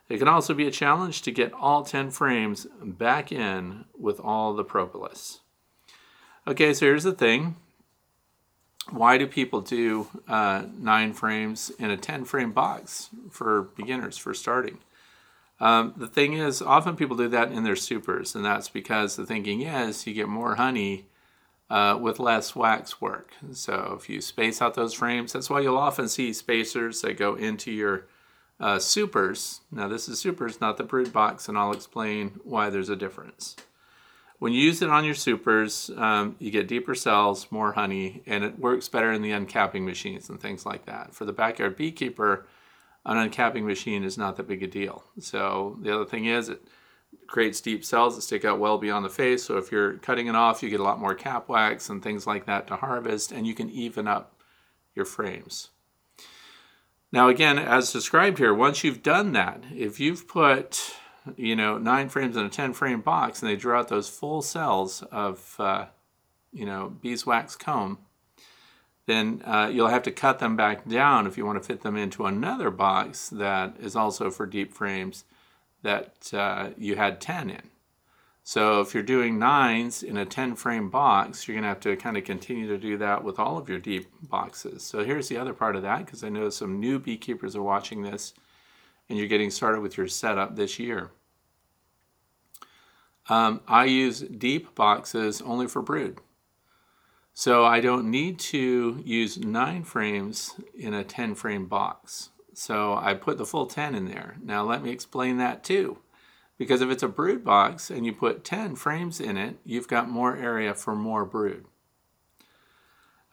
It 0.09 0.19
can 0.19 0.28
also 0.28 0.55
be 0.55 0.69
a 0.69 0.71
challenge 0.71 1.23
to 1.23 1.33
get 1.33 1.52
all 1.52 1.83
10 1.83 2.12
frames 2.12 2.69
back 2.81 3.33
in 3.33 3.87
with 3.99 4.21
all 4.21 4.55
the 4.55 4.62
propolis. 4.62 5.40
Okay, 6.47 6.73
so 6.73 6.87
here's 6.87 7.02
the 7.02 7.11
thing. 7.11 7.57
Why 8.90 9.19
do 9.19 9.26
people 9.26 9.61
do 9.61 10.09
uh, 10.28 10.64
nine 10.78 11.12
frames 11.12 11.71
in 11.78 11.90
a 11.90 11.97
10 11.97 12.25
frame 12.25 12.52
box 12.52 13.11
for 13.31 13.62
beginners 13.76 14.16
for 14.16 14.33
starting? 14.33 14.78
Um, 15.59 15.95
the 15.97 16.07
thing 16.07 16.35
is, 16.35 16.61
often 16.61 16.97
people 16.97 17.16
do 17.16 17.28
that 17.28 17.50
in 17.50 17.64
their 17.64 17.76
supers, 17.76 18.35
and 18.35 18.45
that's 18.45 18.69
because 18.69 19.16
the 19.16 19.26
thinking 19.26 19.62
is 19.62 20.07
you 20.07 20.14
get 20.14 20.28
more 20.28 20.57
honey 20.57 21.07
uh, 21.71 21.99
with 22.00 22.21
less 22.21 22.55
wax 22.55 23.00
work. 23.00 23.33
So 23.52 23.97
if 23.99 24.09
you 24.09 24.21
space 24.21 24.62
out 24.62 24.75
those 24.75 24.95
frames, 24.95 25.33
that's 25.33 25.50
why 25.50 25.61
you'll 25.61 25.78
often 25.78 26.09
see 26.09 26.33
spacers 26.33 27.00
that 27.00 27.16
go 27.16 27.35
into 27.35 27.73
your 27.73 28.07
uh, 28.59 28.78
supers, 28.78 29.61
now 29.71 29.88
this 29.88 30.09
is 30.09 30.19
supers, 30.19 30.61
not 30.61 30.76
the 30.76 30.85
brood 30.85 31.12
box, 31.12 31.49
and 31.49 31.59
I'll 31.59 31.73
explain 31.73 32.40
why 32.43 32.71
there's 32.71 32.88
a 32.88 32.97
difference. 32.97 33.57
When 34.38 34.52
you 34.52 34.61
use 34.61 34.83
it 34.83 34.90
on 34.90 35.05
your 35.05 35.14
supers, 35.14 35.90
um, 35.97 36.37
you 36.38 36.50
get 36.50 36.69
deeper 36.69 36.95
cells, 36.95 37.47
more 37.50 37.73
honey, 37.73 38.23
and 38.26 38.45
it 38.45 38.59
works 38.59 38.88
better 38.88 39.11
in 39.12 39.23
the 39.23 39.31
uncapping 39.31 39.85
machines 39.85 40.28
and 40.28 40.38
things 40.38 40.66
like 40.66 40.85
that. 40.87 41.14
For 41.14 41.25
the 41.25 41.33
backyard 41.33 41.76
beekeeper, 41.76 42.47
an 43.07 43.16
uncapping 43.16 43.64
machine 43.64 44.05
is 44.05 44.19
not 44.19 44.37
that 44.37 44.49
big 44.49 44.62
a 44.62 44.66
deal. 44.66 45.05
So 45.21 45.78
the 45.81 45.95
other 45.95 46.05
thing 46.05 46.26
is 46.26 46.49
it 46.50 46.62
creates 47.26 47.61
deep 47.61 47.85
cells 47.85 48.14
that 48.14 48.23
stick 48.23 48.45
out 48.45 48.59
well 48.59 48.78
beyond 48.78 49.05
the 49.05 49.11
face. 49.11 49.45
So 49.45 49.57
if 49.57 49.73
you're 49.73 49.95
cutting 49.99 50.26
it 50.26 50.35
off, 50.35 50.62
you 50.62 50.69
get 50.69 50.81
a 50.81 50.85
lot 50.85 51.00
more 51.00 51.14
cap 51.14 51.49
wax 51.49 51.88
and 51.88 52.02
things 52.02 52.26
like 52.26 52.47
that 52.47 52.66
to 52.66 52.76
harvest, 52.76 53.33
and 53.33 53.47
you 53.47 53.55
can 53.55 53.71
even 53.71 54.07
up 54.07 54.35
your 54.95 55.07
frames. 55.07 55.71
Now, 57.12 57.28
again, 57.28 57.59
as 57.59 57.93
described 57.93 58.38
here, 58.38 58.52
once 58.52 58.85
you've 58.85 59.02
done 59.02 59.33
that, 59.33 59.62
if 59.73 60.00
you've 60.00 60.28
put, 60.28 60.95
you 61.37 61.56
know, 61.56 61.78
nine 61.78 62.09
frames 62.09 62.37
in 62.37 62.45
a 62.45 62.49
10 62.49 62.73
frame 62.73 63.00
box 63.00 63.42
and 63.42 63.50
they 63.50 63.56
draw 63.56 63.80
out 63.80 63.88
those 63.88 64.09
full 64.09 64.42
cells 64.42 65.02
of, 65.11 65.56
uh, 65.59 65.87
you 66.52 66.64
know, 66.64 66.95
beeswax 67.00 67.56
comb, 67.56 67.99
then 69.06 69.42
uh, 69.45 69.71
you'll 69.73 69.88
have 69.88 70.02
to 70.02 70.11
cut 70.11 70.38
them 70.38 70.56
back 70.56 70.87
down 70.88 71.26
if 71.26 71.37
you 71.37 71.47
want 71.47 71.61
to 71.61 71.66
fit 71.66 71.83
them 71.83 71.97
into 71.97 72.26
another 72.26 72.71
box 72.71 73.28
that 73.28 73.76
is 73.80 73.97
also 73.97 74.30
for 74.30 74.47
deep 74.47 74.73
frames 74.73 75.25
that 75.83 76.33
uh, 76.35 76.71
you 76.76 76.97
had 76.97 77.21
10 77.21 77.50
in. 77.50 77.71
So 78.42 78.80
if 78.80 78.95
you're 78.95 79.02
doing 79.02 79.40
nines 79.40 80.04
in 80.04 80.16
a 80.16 80.25
10 80.25 80.54
frame 80.54 80.88
box, 80.88 81.47
you're 81.47 81.56
going 81.56 81.64
to 81.64 81.68
have 81.68 81.80
to 81.80 81.97
kind 81.97 82.16
of 82.16 82.23
continue 82.23 82.68
to 82.68 82.78
do 82.78 82.97
that 82.99 83.25
with 83.25 83.40
all 83.40 83.59
of 83.59 83.68
your 83.68 83.80
deep 83.80 84.06
boxes. 84.23 84.85
So 84.85 85.04
here's 85.04 85.28
the 85.28 85.37
other 85.37 85.52
part 85.52 85.75
of 85.75 85.83
that 85.83 86.06
because 86.06 86.23
I 86.23 86.28
know 86.28 86.49
some 86.50 86.78
new 86.78 87.00
beekeepers 87.00 87.56
are 87.56 87.62
watching 87.62 88.02
this 88.02 88.35
and 89.08 89.18
you're 89.18 89.28
getting 89.28 89.50
started 89.50 89.80
with 89.80 89.96
your 89.96 90.08
setup 90.08 90.56
this 90.56 90.78
year. 90.78 91.10
Um, 93.28 93.60
I 93.66 93.86
use 93.86 94.20
deep 94.20 94.75
boxes 94.75 95.42
only 95.42 95.66
for 95.66 95.82
brood. 95.82 96.20
So 97.34 97.64
I 97.64 97.80
don't 97.80 98.10
need 98.10 98.38
to 98.38 99.02
use 99.04 99.36
nine 99.36 99.84
frames 99.84 100.54
in 100.75 100.94
a 100.94 101.04
10 101.04 101.34
frame 101.34 101.66
box. 101.66 102.30
So 102.54 102.94
I 102.94 103.14
put 103.14 103.36
the 103.36 103.44
full 103.44 103.66
10 103.66 103.94
in 103.94 104.06
there. 104.06 104.36
Now 104.42 104.64
let 104.64 104.82
me 104.82 104.90
explain 104.90 105.36
that 105.38 105.62
too. 105.62 105.98
Because 106.56 106.80
if 106.80 106.88
it's 106.88 107.02
a 107.02 107.08
brood 107.08 107.44
box 107.44 107.90
and 107.90 108.06
you 108.06 108.14
put 108.14 108.44
10 108.44 108.76
frames 108.76 109.20
in 109.20 109.36
it, 109.36 109.58
you've 109.64 109.88
got 109.88 110.08
more 110.08 110.36
area 110.36 110.72
for 110.72 110.94
more 110.94 111.26
brood. 111.26 111.66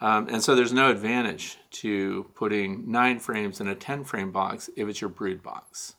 Um, 0.04 0.28
and 0.28 0.44
so 0.44 0.54
there's 0.54 0.74
no 0.74 0.92
advantage 0.92 1.58
to 1.72 2.30
putting 2.36 2.92
nine 2.92 3.20
frames 3.20 3.62
in 3.62 3.70
a 3.70 3.74
10 3.74 4.04
frame 4.04 4.34
box 4.34 4.70
if 4.76 4.90
it's 4.90 5.00
your 5.00 5.10
brood 5.10 5.42
box. 5.42 5.96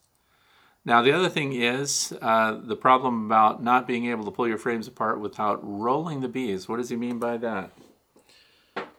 Now, 0.85 1.01
the 1.01 1.13
other 1.13 1.31
thing 1.31 1.55
is 1.55 2.13
uh, 2.21 2.61
the 2.63 2.77
problem 2.77 3.25
about 3.25 3.63
not 3.63 3.87
being 3.87 4.05
able 4.11 4.27
to 4.27 4.31
pull 4.31 4.47
your 4.47 4.59
frames 4.59 4.87
apart 4.87 5.21
without 5.21 5.59
rolling 5.63 6.21
the 6.21 6.29
bees. 6.29 6.69
What 6.69 6.77
does 6.77 6.91
he 6.91 6.97
mean 6.97 7.19
by 7.19 7.39
that? 7.39 7.71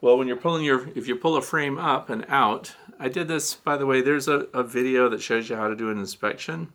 Well, 0.01 0.17
when 0.17 0.27
you're 0.27 0.37
pulling 0.37 0.65
your, 0.65 0.89
if 0.95 1.07
you 1.07 1.15
pull 1.15 1.37
a 1.37 1.41
frame 1.43 1.77
up 1.77 2.09
and 2.09 2.25
out, 2.27 2.75
I 2.99 3.07
did 3.07 3.27
this, 3.27 3.53
by 3.53 3.77
the 3.77 3.85
way, 3.85 4.01
there's 4.01 4.27
a, 4.27 4.47
a 4.55 4.63
video 4.63 5.07
that 5.09 5.21
shows 5.21 5.51
you 5.51 5.55
how 5.55 5.67
to 5.67 5.75
do 5.75 5.91
an 5.91 5.99
inspection, 5.99 6.73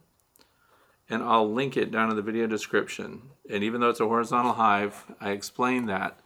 and 1.09 1.25
I'll 1.25 1.53
link 1.53 1.77
it 1.77 1.91
down 1.91 2.11
in 2.11 2.17
the 2.17 2.23
video 2.23 2.47
description. 2.47 3.23
And 3.51 3.65
even 3.65 3.81
though 3.81 3.91
it's 3.91 3.99
a 3.99 4.07
horizontal 4.07 4.53
hive, 4.53 5.07
I 5.21 5.31
explain 5.31 5.87
that. 5.87 6.21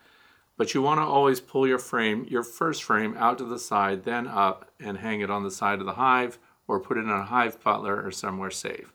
But 0.57 0.73
you 0.73 0.83
want 0.83 0.99
to 0.99 1.05
always 1.05 1.41
pull 1.41 1.67
your 1.67 1.79
frame, 1.79 2.27
your 2.29 2.45
first 2.45 2.85
frame 2.85 3.17
out 3.17 3.39
to 3.39 3.45
the 3.45 3.59
side, 3.59 4.05
then 4.05 4.29
up 4.29 4.71
and 4.79 4.99
hang 4.99 5.21
it 5.21 5.31
on 5.31 5.43
the 5.43 5.51
side 5.51 5.81
of 5.81 5.87
the 5.87 5.95
hive 5.95 6.39
or 6.69 6.81
put 6.81 6.97
it 6.97 7.01
in 7.01 7.11
a 7.11 7.25
hive 7.25 7.63
butler 7.63 8.01
or 8.05 8.11
somewhere 8.11 8.51
safe. 8.51 8.93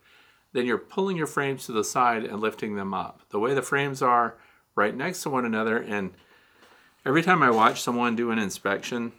Then 0.54 0.66
you're 0.66 0.78
pulling 0.78 1.18
your 1.18 1.28
frames 1.28 1.66
to 1.66 1.72
the 1.72 1.84
side 1.84 2.24
and 2.24 2.40
lifting 2.40 2.76
them 2.76 2.94
up. 2.94 3.22
The 3.30 3.40
way 3.40 3.54
the 3.54 3.62
frames 3.62 4.02
are 4.02 4.36
right 4.76 4.96
next 4.96 5.24
to 5.24 5.30
one 5.30 5.46
another, 5.46 5.78
and 5.78 6.12
every 7.06 7.22
time 7.22 7.44
I 7.44 7.52
watch 7.52 7.82
someone 7.82 8.16
do 8.16 8.32
an 8.32 8.40
inspection, 8.40 9.12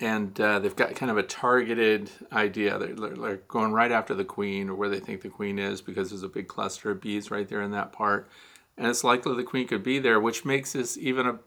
and 0.00 0.40
uh, 0.40 0.58
they've 0.58 0.76
got 0.76 0.94
kind 0.94 1.10
of 1.10 1.18
a 1.18 1.22
targeted 1.22 2.10
idea. 2.32 2.78
They're, 2.78 2.94
they're, 2.94 3.36
going 3.48 3.72
right 3.72 3.92
after 3.92 4.14
the 4.14 4.24
queen 4.24 4.70
or 4.70 4.74
where 4.74 4.88
they 4.88 5.00
think 5.00 5.20
the 5.20 5.28
queen 5.28 5.58
is 5.58 5.82
because 5.82 6.08
there's 6.08 6.22
a 6.22 6.28
big 6.28 6.48
cluster 6.48 6.90
of 6.90 7.02
bees 7.02 7.30
right 7.30 7.46
there 7.46 7.60
in 7.60 7.72
that 7.72 7.92
part. 7.92 8.30
And 8.76 8.86
it's 8.86 9.04
likely 9.04 9.36
the 9.36 9.42
queen 9.42 9.68
could 9.68 9.82
be 9.82 9.98
there, 9.98 10.18
which 10.20 10.44
makes 10.44 10.72
this 10.72 10.96
even 10.96 11.26
a 11.26 11.38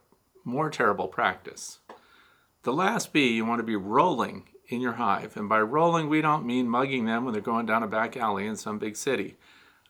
more 0.44 0.70
terrible 0.70 1.08
practice. 1.08 1.80
The 2.64 2.74
last 2.74 3.12
bee 3.12 3.34
you 3.34 3.46
want 3.46 3.60
to 3.60 3.64
be 3.64 3.76
rolling 3.76 4.50
in 4.68 4.82
your 4.82 4.94
hive. 4.94 5.36
And 5.36 5.50
by 5.50 5.60
rolling, 5.62 6.10
we 6.10 6.22
don't 6.22 6.46
mean 6.46 6.70
mugging 6.70 7.06
them 7.06 7.26
when 7.26 7.34
they're 7.34 7.42
going 7.42 7.66
down 7.66 7.84
a 7.84 7.88
back 7.88 8.16
alley 8.16 8.46
in 8.46 8.56
some 8.56 8.80
big 8.80 8.96
city. 8.96 9.38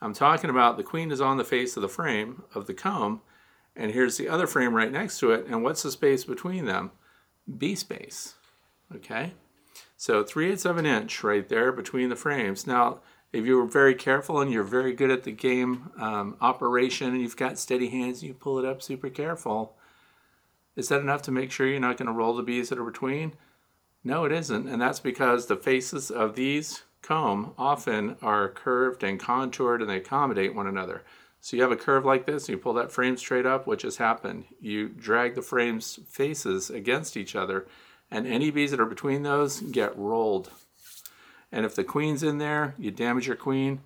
I'm 0.01 0.13
talking 0.13 0.49
about 0.49 0.77
the 0.77 0.83
queen 0.83 1.11
is 1.11 1.21
on 1.21 1.37
the 1.37 1.43
face 1.43 1.75
of 1.75 1.81
the 1.81 1.87
frame 1.87 2.43
of 2.53 2.67
the 2.67 2.73
comb, 2.73 3.21
and 3.75 3.91
here's 3.91 4.17
the 4.17 4.27
other 4.27 4.47
frame 4.47 4.73
right 4.73 4.91
next 4.91 5.19
to 5.19 5.31
it. 5.31 5.45
And 5.47 5.63
what's 5.63 5.83
the 5.83 5.91
space 5.91 6.25
between 6.25 6.65
them? 6.65 6.91
Bee 7.57 7.75
space. 7.75 8.35
Okay? 8.93 9.33
So 9.95 10.23
3 10.23 10.51
eighths 10.51 10.65
of 10.65 10.77
an 10.77 10.85
inch 10.85 11.23
right 11.23 11.47
there 11.47 11.71
between 11.71 12.09
the 12.09 12.15
frames. 12.15 12.67
Now, 12.67 12.99
if 13.33 13.45
you 13.45 13.57
were 13.57 13.65
very 13.65 13.95
careful 13.95 14.39
and 14.39 14.51
you're 14.51 14.63
very 14.63 14.93
good 14.93 15.09
at 15.09 15.23
the 15.23 15.31
game 15.31 15.91
um, 15.97 16.37
operation 16.39 17.09
and 17.09 17.21
you've 17.21 17.35
got 17.35 17.57
steady 17.57 17.89
hands 17.89 18.21
and 18.21 18.29
you 18.29 18.33
pull 18.33 18.59
it 18.59 18.65
up 18.65 18.81
super 18.81 19.09
careful, 19.09 19.75
is 20.75 20.87
that 20.89 21.01
enough 21.01 21.23
to 21.23 21.31
make 21.31 21.51
sure 21.51 21.67
you're 21.67 21.79
not 21.79 21.97
going 21.97 22.07
to 22.07 22.13
roll 22.13 22.35
the 22.35 22.43
bees 22.43 22.69
that 22.69 22.79
are 22.79 22.85
between? 22.85 23.33
No, 24.03 24.25
it 24.25 24.31
isn't. 24.31 24.67
And 24.67 24.81
that's 24.81 24.99
because 24.99 25.47
the 25.47 25.55
faces 25.55 26.11
of 26.11 26.35
these 26.35 26.83
comb 27.01 27.53
often 27.57 28.15
are 28.21 28.49
curved 28.49 29.03
and 29.03 29.19
contoured 29.19 29.81
and 29.81 29.89
they 29.89 29.97
accommodate 29.97 30.55
one 30.55 30.67
another. 30.67 31.03
So 31.41 31.57
you 31.57 31.63
have 31.63 31.73
a 31.73 31.75
curve 31.75 32.05
like 32.05 32.25
this, 32.25 32.43
and 32.43 32.55
you 32.55 32.57
pull 32.57 32.71
that 32.75 32.89
frame 32.89 33.17
straight 33.17 33.45
up, 33.45 33.67
what 33.67 33.81
has 33.81 33.97
happened? 33.97 34.45
You 34.61 34.87
drag 34.87 35.35
the 35.35 35.41
frames 35.41 35.99
faces 36.07 36.69
against 36.69 37.17
each 37.17 37.35
other, 37.35 37.67
and 38.09 38.25
any 38.25 38.49
bees 38.49 38.71
that 38.71 38.79
are 38.79 38.85
between 38.85 39.23
those 39.23 39.59
get 39.59 39.97
rolled. 39.97 40.49
And 41.53 41.67
if 41.67 41.75
the 41.75 41.83
queen's 41.83 42.23
in 42.23 42.39
there, 42.39 42.73
you 42.79 42.89
damage 42.89 43.27
your 43.27 43.35
queen, 43.35 43.81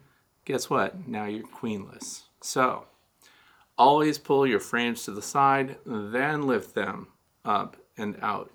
guess 0.46 0.70
what? 0.70 1.06
Now 1.06 1.26
you're 1.26 1.46
queenless. 1.46 2.22
So 2.42 2.86
always 3.78 4.18
pull 4.18 4.48
your 4.48 4.62
frames 4.62 5.04
to 5.04 5.12
the 5.12 5.22
side, 5.22 5.76
then 5.86 6.48
lift 6.48 6.74
them 6.76 7.10
up 7.44 7.76
and 7.98 8.18
out. 8.22 8.52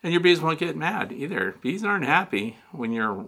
And 0.00 0.12
your 0.12 0.22
bees 0.22 0.40
won't 0.40 0.60
get 0.60 0.76
mad 0.76 1.10
either. 1.10 1.56
Bees 1.60 1.82
aren't 1.82 2.04
happy 2.04 2.56
when 2.70 2.92
you're 2.92 3.26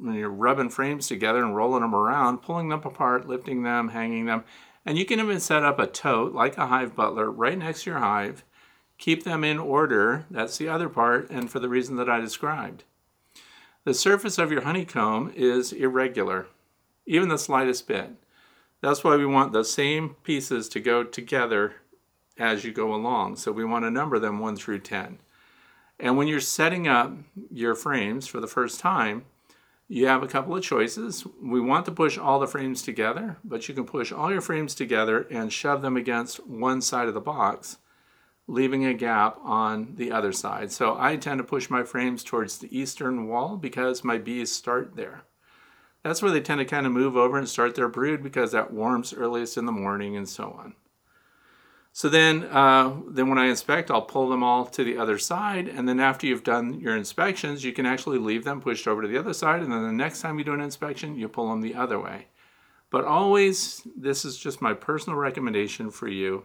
when 0.00 0.14
you're 0.14 0.30
rubbing 0.30 0.70
frames 0.70 1.06
together 1.06 1.44
and 1.44 1.54
rolling 1.54 1.82
them 1.82 1.94
around, 1.94 2.42
pulling 2.42 2.68
them 2.68 2.82
apart, 2.84 3.28
lifting 3.28 3.62
them, 3.62 3.90
hanging 3.90 4.26
them. 4.26 4.44
And 4.84 4.98
you 4.98 5.04
can 5.04 5.20
even 5.20 5.38
set 5.38 5.64
up 5.64 5.78
a 5.78 5.86
tote 5.86 6.32
like 6.32 6.58
a 6.58 6.66
hive 6.66 6.96
butler 6.96 7.30
right 7.30 7.58
next 7.58 7.84
to 7.84 7.90
your 7.90 7.98
hive. 8.00 8.44
Keep 8.96 9.22
them 9.22 9.44
in 9.44 9.60
order. 9.60 10.26
That's 10.28 10.58
the 10.58 10.68
other 10.68 10.88
part, 10.88 11.30
and 11.30 11.48
for 11.48 11.60
the 11.60 11.68
reason 11.68 11.96
that 11.96 12.10
I 12.10 12.20
described. 12.20 12.82
The 13.88 13.94
surface 13.94 14.36
of 14.36 14.52
your 14.52 14.64
honeycomb 14.64 15.32
is 15.34 15.72
irregular, 15.72 16.48
even 17.06 17.30
the 17.30 17.38
slightest 17.38 17.88
bit. 17.88 18.10
That's 18.82 19.02
why 19.02 19.16
we 19.16 19.24
want 19.24 19.54
the 19.54 19.64
same 19.64 20.10
pieces 20.24 20.68
to 20.68 20.78
go 20.78 21.02
together 21.02 21.76
as 22.36 22.64
you 22.64 22.70
go 22.70 22.94
along. 22.94 23.36
So 23.36 23.50
we 23.50 23.64
want 23.64 23.86
to 23.86 23.90
number 23.90 24.18
them 24.18 24.40
1 24.40 24.56
through 24.56 24.80
10. 24.80 25.20
And 25.98 26.18
when 26.18 26.28
you're 26.28 26.38
setting 26.38 26.86
up 26.86 27.14
your 27.50 27.74
frames 27.74 28.26
for 28.26 28.40
the 28.40 28.46
first 28.46 28.78
time, 28.78 29.24
you 29.88 30.06
have 30.06 30.22
a 30.22 30.28
couple 30.28 30.54
of 30.54 30.62
choices. 30.62 31.26
We 31.42 31.62
want 31.62 31.86
to 31.86 31.90
push 31.90 32.18
all 32.18 32.40
the 32.40 32.46
frames 32.46 32.82
together, 32.82 33.38
but 33.42 33.70
you 33.70 33.74
can 33.74 33.86
push 33.86 34.12
all 34.12 34.30
your 34.30 34.42
frames 34.42 34.74
together 34.74 35.26
and 35.30 35.50
shove 35.50 35.80
them 35.80 35.96
against 35.96 36.46
one 36.46 36.82
side 36.82 37.08
of 37.08 37.14
the 37.14 37.22
box, 37.22 37.78
leaving 38.48 38.86
a 38.86 38.94
gap 38.94 39.38
on 39.44 39.94
the 39.96 40.10
other 40.10 40.32
side. 40.32 40.72
So 40.72 40.96
I 40.98 41.16
tend 41.16 41.38
to 41.38 41.44
push 41.44 41.70
my 41.70 41.84
frames 41.84 42.24
towards 42.24 42.58
the 42.58 42.76
eastern 42.76 43.28
wall 43.28 43.56
because 43.56 44.02
my 44.02 44.16
bees 44.18 44.50
start 44.50 44.96
there. 44.96 45.22
That's 46.02 46.22
where 46.22 46.30
they 46.32 46.40
tend 46.40 46.60
to 46.60 46.64
kind 46.64 46.86
of 46.86 46.92
move 46.92 47.16
over 47.16 47.36
and 47.36 47.48
start 47.48 47.74
their 47.74 47.88
brood 47.88 48.22
because 48.22 48.52
that 48.52 48.72
warms 48.72 49.12
earliest 49.12 49.58
in 49.58 49.66
the 49.66 49.72
morning 49.72 50.16
and 50.16 50.28
so 50.28 50.56
on. 50.58 50.74
So 51.92 52.08
then, 52.08 52.44
uh, 52.44 52.94
then 53.08 53.28
when 53.28 53.38
I 53.38 53.46
inspect, 53.46 53.90
I'll 53.90 54.02
pull 54.02 54.28
them 54.28 54.42
all 54.42 54.64
to 54.66 54.84
the 54.84 54.96
other 54.96 55.18
side. 55.18 55.68
And 55.68 55.88
then 55.88 56.00
after 56.00 56.26
you've 56.26 56.44
done 56.44 56.80
your 56.80 56.96
inspections, 56.96 57.64
you 57.64 57.72
can 57.72 57.86
actually 57.86 58.18
leave 58.18 58.44
them 58.44 58.60
pushed 58.60 58.86
over 58.86 59.02
to 59.02 59.08
the 59.08 59.18
other 59.18 59.34
side. 59.34 59.62
And 59.62 59.72
then 59.72 59.82
the 59.82 59.92
next 59.92 60.20
time 60.20 60.38
you 60.38 60.44
do 60.44 60.54
an 60.54 60.60
inspection, 60.60 61.16
you 61.16 61.28
pull 61.28 61.50
them 61.50 61.60
the 61.60 61.74
other 61.74 61.98
way. 61.98 62.28
But 62.90 63.04
always, 63.04 63.86
this 63.96 64.24
is 64.24 64.38
just 64.38 64.62
my 64.62 64.74
personal 64.74 65.18
recommendation 65.18 65.90
for 65.90 66.08
you. 66.08 66.44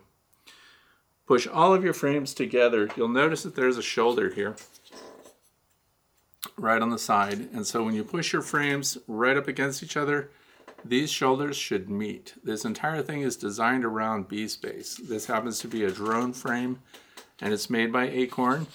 Push 1.26 1.48
all 1.48 1.74
of 1.74 1.84
your 1.84 1.94
frames 1.94 2.34
together. 2.34 2.90
You'll 2.98 3.08
notice 3.08 3.44
that 3.44 3.56
there's 3.56 3.78
a 3.78 3.82
shoulder 3.82 4.30
here 4.30 4.56
right 6.58 6.82
on 6.82 6.90
the 6.90 7.00
side. 7.00 7.50
And 7.54 7.66
so 7.66 7.84
when 7.84 7.96
you 7.96 8.04
push 8.04 8.34
your 8.34 8.42
frames 8.42 8.98
right 9.08 9.38
up 9.38 9.48
against 9.48 9.82
each 9.84 9.96
other, 9.96 10.30
these 10.86 11.10
shoulders 11.10 11.56
should 11.56 11.90
meet. 11.90 12.34
This 12.44 12.66
entire 12.66 13.02
thing 13.02 13.22
is 13.22 13.38
designed 13.38 13.86
around 13.86 14.28
bee 14.28 14.48
space. 14.48 14.96
This 14.96 15.28
happens 15.28 15.60
to 15.60 15.68
be 15.68 15.86
a 15.86 15.92
drone 15.92 16.34
frame 16.34 16.80
and 17.42 17.54
it's 17.54 17.70
made 17.70 17.92
by 17.92 18.10
Acorn. 18.10 18.68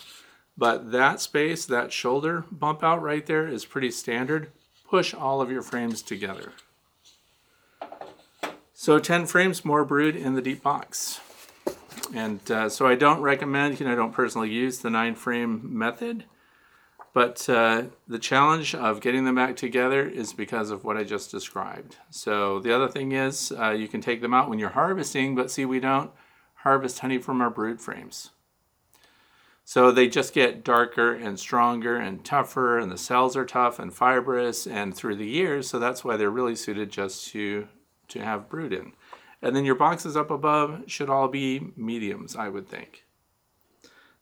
But 0.57 0.91
that 0.91 1.21
space, 1.21 1.67
that 1.67 1.93
shoulder 1.93 2.45
bump 2.51 2.83
out 2.83 3.03
right 3.03 3.25
there 3.25 3.47
is 3.47 3.65
pretty 3.65 3.91
standard. 3.91 4.51
Push 4.89 5.15
all 5.15 5.41
of 5.41 5.51
your 5.51 5.63
frames 5.63 6.03
together. 6.03 6.53
So 8.75 8.99
10 8.99 9.27
frames 9.27 9.65
more 9.65 9.85
brood 9.85 10.17
in 10.17 10.35
the 10.35 10.43
deep 10.43 10.63
box. 10.63 11.21
And 12.15 12.51
uh, 12.51 12.69
so 12.69 12.87
I 12.87 12.95
don't 12.95 13.21
recommend, 13.21 13.79
you 13.79 13.87
know, 13.87 13.93
I 13.93 13.97
don't 13.97 14.13
personally 14.13 14.51
use 14.51 14.79
the 14.79 14.91
nine 14.91 15.15
frame 15.15 15.61
method. 15.79 16.25
But 17.13 17.49
uh, 17.49 17.85
the 18.07 18.19
challenge 18.19 18.75
of 18.75 19.01
getting 19.01 19.25
them 19.25 19.35
back 19.35 19.57
together 19.57 20.07
is 20.07 20.33
because 20.33 20.71
of 20.71 20.85
what 20.85 20.97
I 20.97 21.05
just 21.05 21.31
described. 21.31 21.97
So 22.11 22.61
the 22.61 22.75
other 22.75 22.89
thing 22.89 23.13
is 23.13 23.53
uh, 23.59 23.71
you 23.71 23.89
can 23.89 24.01
take 24.01 24.21
them 24.21 24.35
out 24.35 24.49
when 24.49 24.59
you're 24.59 24.69
harvesting, 24.69 25.35
but 25.35 25.51
see, 25.51 25.65
we 25.65 25.81
don't 25.81 26.11
harvest 26.57 27.01
honey 27.01 27.19
from 27.19 27.41
our 27.41 27.51
brood 27.51 27.81
frames. 27.81 28.31
So 29.65 29.91
they 29.91 30.09
just 30.09 30.33
get 30.33 30.65
darker 30.65 31.13
and 31.13 31.39
stronger 31.39 31.97
and 31.97 32.25
tougher, 32.25 32.79
and 32.79 32.91
the 32.91 32.97
cells 32.97 33.37
are 33.37 33.45
tough 33.45 33.79
and 33.79 33.93
fibrous 33.93 34.67
and 34.67 34.95
through 34.95 35.17
the 35.17 35.29
years. 35.29 35.69
So 35.69 35.79
that's 35.79 36.05
why 36.05 36.17
they're 36.17 36.31
really 36.31 36.57
suited 36.57 36.91
just 36.91 37.29
to, 37.33 37.69
to 38.09 38.25
have 38.25 38.49
brood 38.49 38.73
in. 38.73 38.93
And 39.41 39.55
then 39.55 39.65
your 39.65 39.75
boxes 39.75 40.17
up 40.17 40.31
above 40.31 40.85
should 40.87 41.09
all 41.09 41.29
be 41.29 41.73
mediums, 41.77 42.35
I 42.35 42.49
would 42.49 42.69
think. 42.69 43.05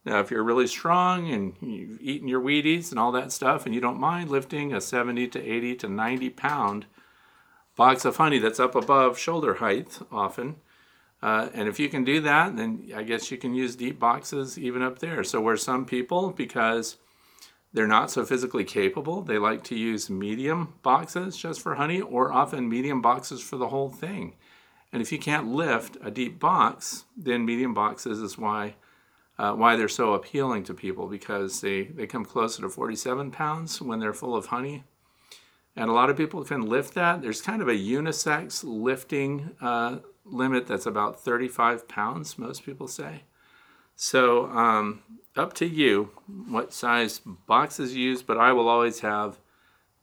Now, 0.05 0.21
if 0.21 0.31
you're 0.31 0.45
really 0.45 0.69
strong 0.69 1.31
and 1.31 1.55
you've 1.61 2.01
eaten 2.01 2.29
your 2.29 2.41
Wheaties 2.41 2.91
and 2.91 2.99
all 2.99 3.11
that 3.13 3.33
stuff, 3.33 3.67
and 3.67 3.75
you 3.75 3.81
don't 3.81 3.99
mind 3.99 4.31
lifting 4.31 4.73
a 4.73 4.81
70 4.81 5.27
to 5.29 5.43
80 5.43 5.75
to 5.77 5.89
90 5.89 6.31
pound 6.31 6.87
box 7.75 8.05
of 8.05 8.17
honey 8.17 8.39
that's 8.39 8.61
up 8.61 8.75
above 8.75 9.19
shoulder 9.19 9.55
height 9.55 9.99
often, 10.13 10.57
uh, 11.23 11.49
and 11.55 11.69
if 11.69 11.81
you 11.81 11.89
can 11.89 12.05
do 12.05 12.21
that, 12.21 12.57
then 12.57 12.91
I 12.95 13.03
guess 13.03 13.31
you 13.31 13.37
can 13.37 13.55
use 13.55 13.75
deep 13.75 13.99
boxes 13.99 14.59
even 14.59 14.83
up 14.83 14.99
there. 14.99 15.25
So, 15.25 15.41
where 15.41 15.57
some 15.57 15.87
people, 15.87 16.31
because 16.31 16.99
they're 17.73 17.87
not 17.87 18.11
so 18.11 18.25
physically 18.25 18.65
capable, 18.65 19.23
they 19.23 19.39
like 19.39 19.65
to 19.65 19.77
use 19.77 20.09
medium 20.09 20.75
boxes 20.83 21.37
just 21.37 21.61
for 21.61 21.75
honey, 21.75 22.01
or 22.01 22.33
often 22.33 22.69
medium 22.69 23.03
boxes 23.03 23.41
for 23.41 23.57
the 23.57 23.69
whole 23.69 23.91
thing. 23.91 24.35
And 24.93 25.03
if 25.03 25.13
you 25.13 25.19
can't 25.19 25.49
lift 25.49 25.97
a 26.03 26.11
deep 26.11 26.39
box, 26.39 27.05
then 27.17 27.45
medium 27.45 27.75
boxes 27.75 28.21
is 28.21 28.39
why 28.39 28.75
uh, 29.39 29.53
why 29.53 29.77
they're 29.77 29.89
so 29.89 30.15
appealing 30.15 30.65
to 30.65 30.75
people 30.75 31.07
because 31.07 31.61
they, 31.61 31.83
they 31.85 32.07
come 32.07 32.25
closer 32.25 32.63
to 32.63 32.69
47 32.69 33.31
pounds 33.31 33.83
when 33.83 34.01
they're 34.01 34.15
full 34.15 34.35
of 34.35 34.47
honey. 34.47 34.85
And 35.75 35.91
a 35.91 35.93
lot 35.93 36.09
of 36.09 36.17
people 36.17 36.43
can 36.43 36.63
lift 36.63 36.95
that. 36.95 37.21
There's 37.21 37.43
kind 37.43 37.61
of 37.61 37.69
a 37.69 37.73
unisex 37.73 38.65
lifting 38.65 39.51
uh, 39.61 39.99
limit 40.25 40.67
that's 40.67 40.87
about 40.87 41.21
35 41.21 41.87
pounds, 41.87 42.39
most 42.39 42.65
people 42.65 42.89
say. 42.89 43.25
So, 43.95 44.47
um, 44.47 45.03
up 45.37 45.53
to 45.55 45.67
you 45.67 46.11
what 46.27 46.73
size 46.73 47.21
boxes 47.47 47.95
you 47.95 48.05
use, 48.05 48.23
but 48.23 48.39
I 48.39 48.53
will 48.53 48.69
always 48.69 49.01
have 49.01 49.39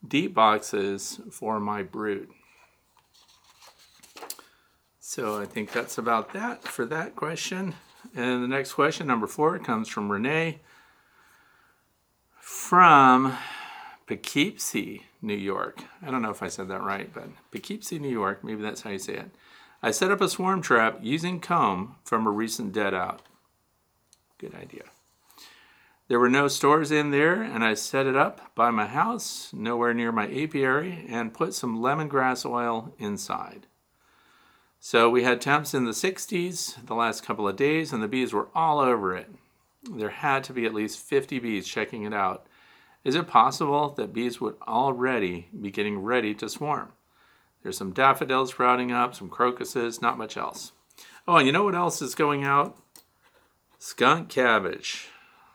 deep 0.08 0.34
boxes 0.34 1.20
for 1.32 1.60
my 1.60 1.82
brood. 1.82 2.30
So 5.06 5.38
I 5.38 5.46
think 5.46 5.74
that's 5.74 5.98
about 5.98 6.32
that 6.32 6.64
for 6.64 6.86
that 6.86 7.14
question. 7.18 7.76
And 8.16 8.42
the 8.42 8.48
next 8.48 8.72
question, 8.72 9.06
number 9.06 9.28
four, 9.28 9.60
comes 9.60 9.90
from 9.90 10.10
Renee 10.10 10.62
from 12.40 13.38
Poughkeepsie, 14.08 15.02
New 15.22 15.36
York. 15.36 15.84
I 16.02 16.10
don't 16.10 16.22
know 16.22 16.32
if 16.32 16.42
I 16.42 16.48
said 16.48 16.70
that 16.70 16.82
right, 16.82 17.14
but 17.14 17.28
Poughkeepsie, 17.52 18.00
New 18.00 18.10
York, 18.10 18.46
maybe 18.46 18.62
that's 18.62 18.84
how 18.84 18.92
you 18.92 18.98
say 18.98 19.16
it. 19.16 19.32
I 19.84 19.92
set 19.92 20.10
up 20.10 20.22
a 20.22 20.30
swarm 20.30 20.62
trap 20.62 21.00
using 21.02 21.42
comb 21.42 21.98
from 22.06 22.26
a 22.26 22.32
recent 22.32 22.72
dead 22.72 22.94
out. 22.94 23.24
Good 24.38 24.56
idea. 24.56 24.86
There 26.08 26.20
were 26.20 26.30
no 26.30 26.48
stores 26.48 26.92
in 26.92 27.12
there, 27.12 27.44
and 27.44 27.62
I 27.62 27.74
set 27.74 28.06
it 28.06 28.16
up 28.16 28.56
by 28.56 28.72
my 28.72 28.88
house, 28.88 29.52
nowhere 29.52 29.94
near 29.94 30.14
my 30.14 30.28
apiary, 30.28 31.06
and 31.10 31.34
put 31.34 31.54
some 31.54 31.80
lemongrass 31.80 32.50
oil 32.50 32.96
inside. 32.98 33.68
So 34.86 35.10
we 35.10 35.24
had 35.24 35.40
temps 35.40 35.74
in 35.74 35.86
the 35.86 35.92
60s 35.92 36.86
the 36.88 36.94
last 36.94 37.24
couple 37.24 37.48
of 37.48 37.56
days, 37.56 37.94
and 37.94 38.04
the 38.04 38.08
bees 38.10 38.34
were 38.34 38.50
all 38.54 38.82
over 38.82 39.16
it. 39.16 39.34
There 39.90 40.10
had 40.10 40.44
to 40.44 40.54
be 40.54 40.66
at 40.66 40.74
least 40.74 41.00
50 41.00 41.40
bees 41.40 41.66
checking 41.66 42.04
it 42.04 42.14
out. 42.14 42.46
Is 43.06 43.16
it 43.16 43.26
possible 43.26 43.92
that 43.92 44.12
bees 44.12 44.42
would 44.42 44.58
already 44.68 45.48
be 45.60 45.72
getting 45.72 46.00
ready 46.00 46.34
to 46.36 46.50
swarm? 46.50 46.92
There's 47.64 47.78
some 47.78 47.94
daffodils 47.94 48.50
sprouting 48.50 48.92
up, 48.92 49.16
some 49.16 49.30
crocuses, 49.30 50.02
not 50.02 50.18
much 50.18 50.36
else. 50.36 50.74
Oh, 51.30 51.38
and 51.38 51.48
you 51.48 51.54
know 51.54 51.64
what 51.64 51.76
else 51.76 52.02
is 52.02 52.14
going 52.14 52.44
out? 52.44 52.78
Skunk 53.80 54.28
cabbage. 54.28 55.08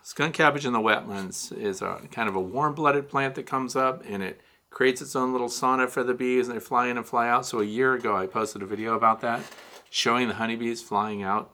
Skunk 0.03 0.37
cabbage 0.37 0.65
in 0.65 0.73
the 0.73 0.79
wetlands 0.79 1.55
is 1.55 1.83
a 1.83 2.01
kind 2.11 2.31
of 2.31 2.35
a 2.35 2.41
warm-blooded 2.41 3.11
plant 3.11 3.35
that 3.35 3.45
comes 3.45 3.77
up 3.77 4.03
and 4.09 4.23
it 4.23 4.41
creates 4.71 5.01
its 5.01 5.17
own 5.17 5.33
little 5.33 5.49
sauna 5.49 5.89
for 5.89 6.05
the 6.05 6.15
bees 6.15 6.49
and 6.49 6.57
they 6.57 6.61
fly 6.61 6.89
in 6.89 6.97
and 6.97 7.07
fly 7.07 7.29
out. 7.29 7.47
So 7.47 7.61
a 7.61 7.65
year 7.65 7.95
ago 7.95 8.17
I 8.17 8.27
posted 8.27 8.63
a 8.63 8.67
video 8.67 8.95
about 8.95 9.21
that 9.23 9.43
showing 9.91 10.29
the 10.29 10.35
honeybees 10.35 10.83
flying 10.83 11.23
out. 11.23 11.51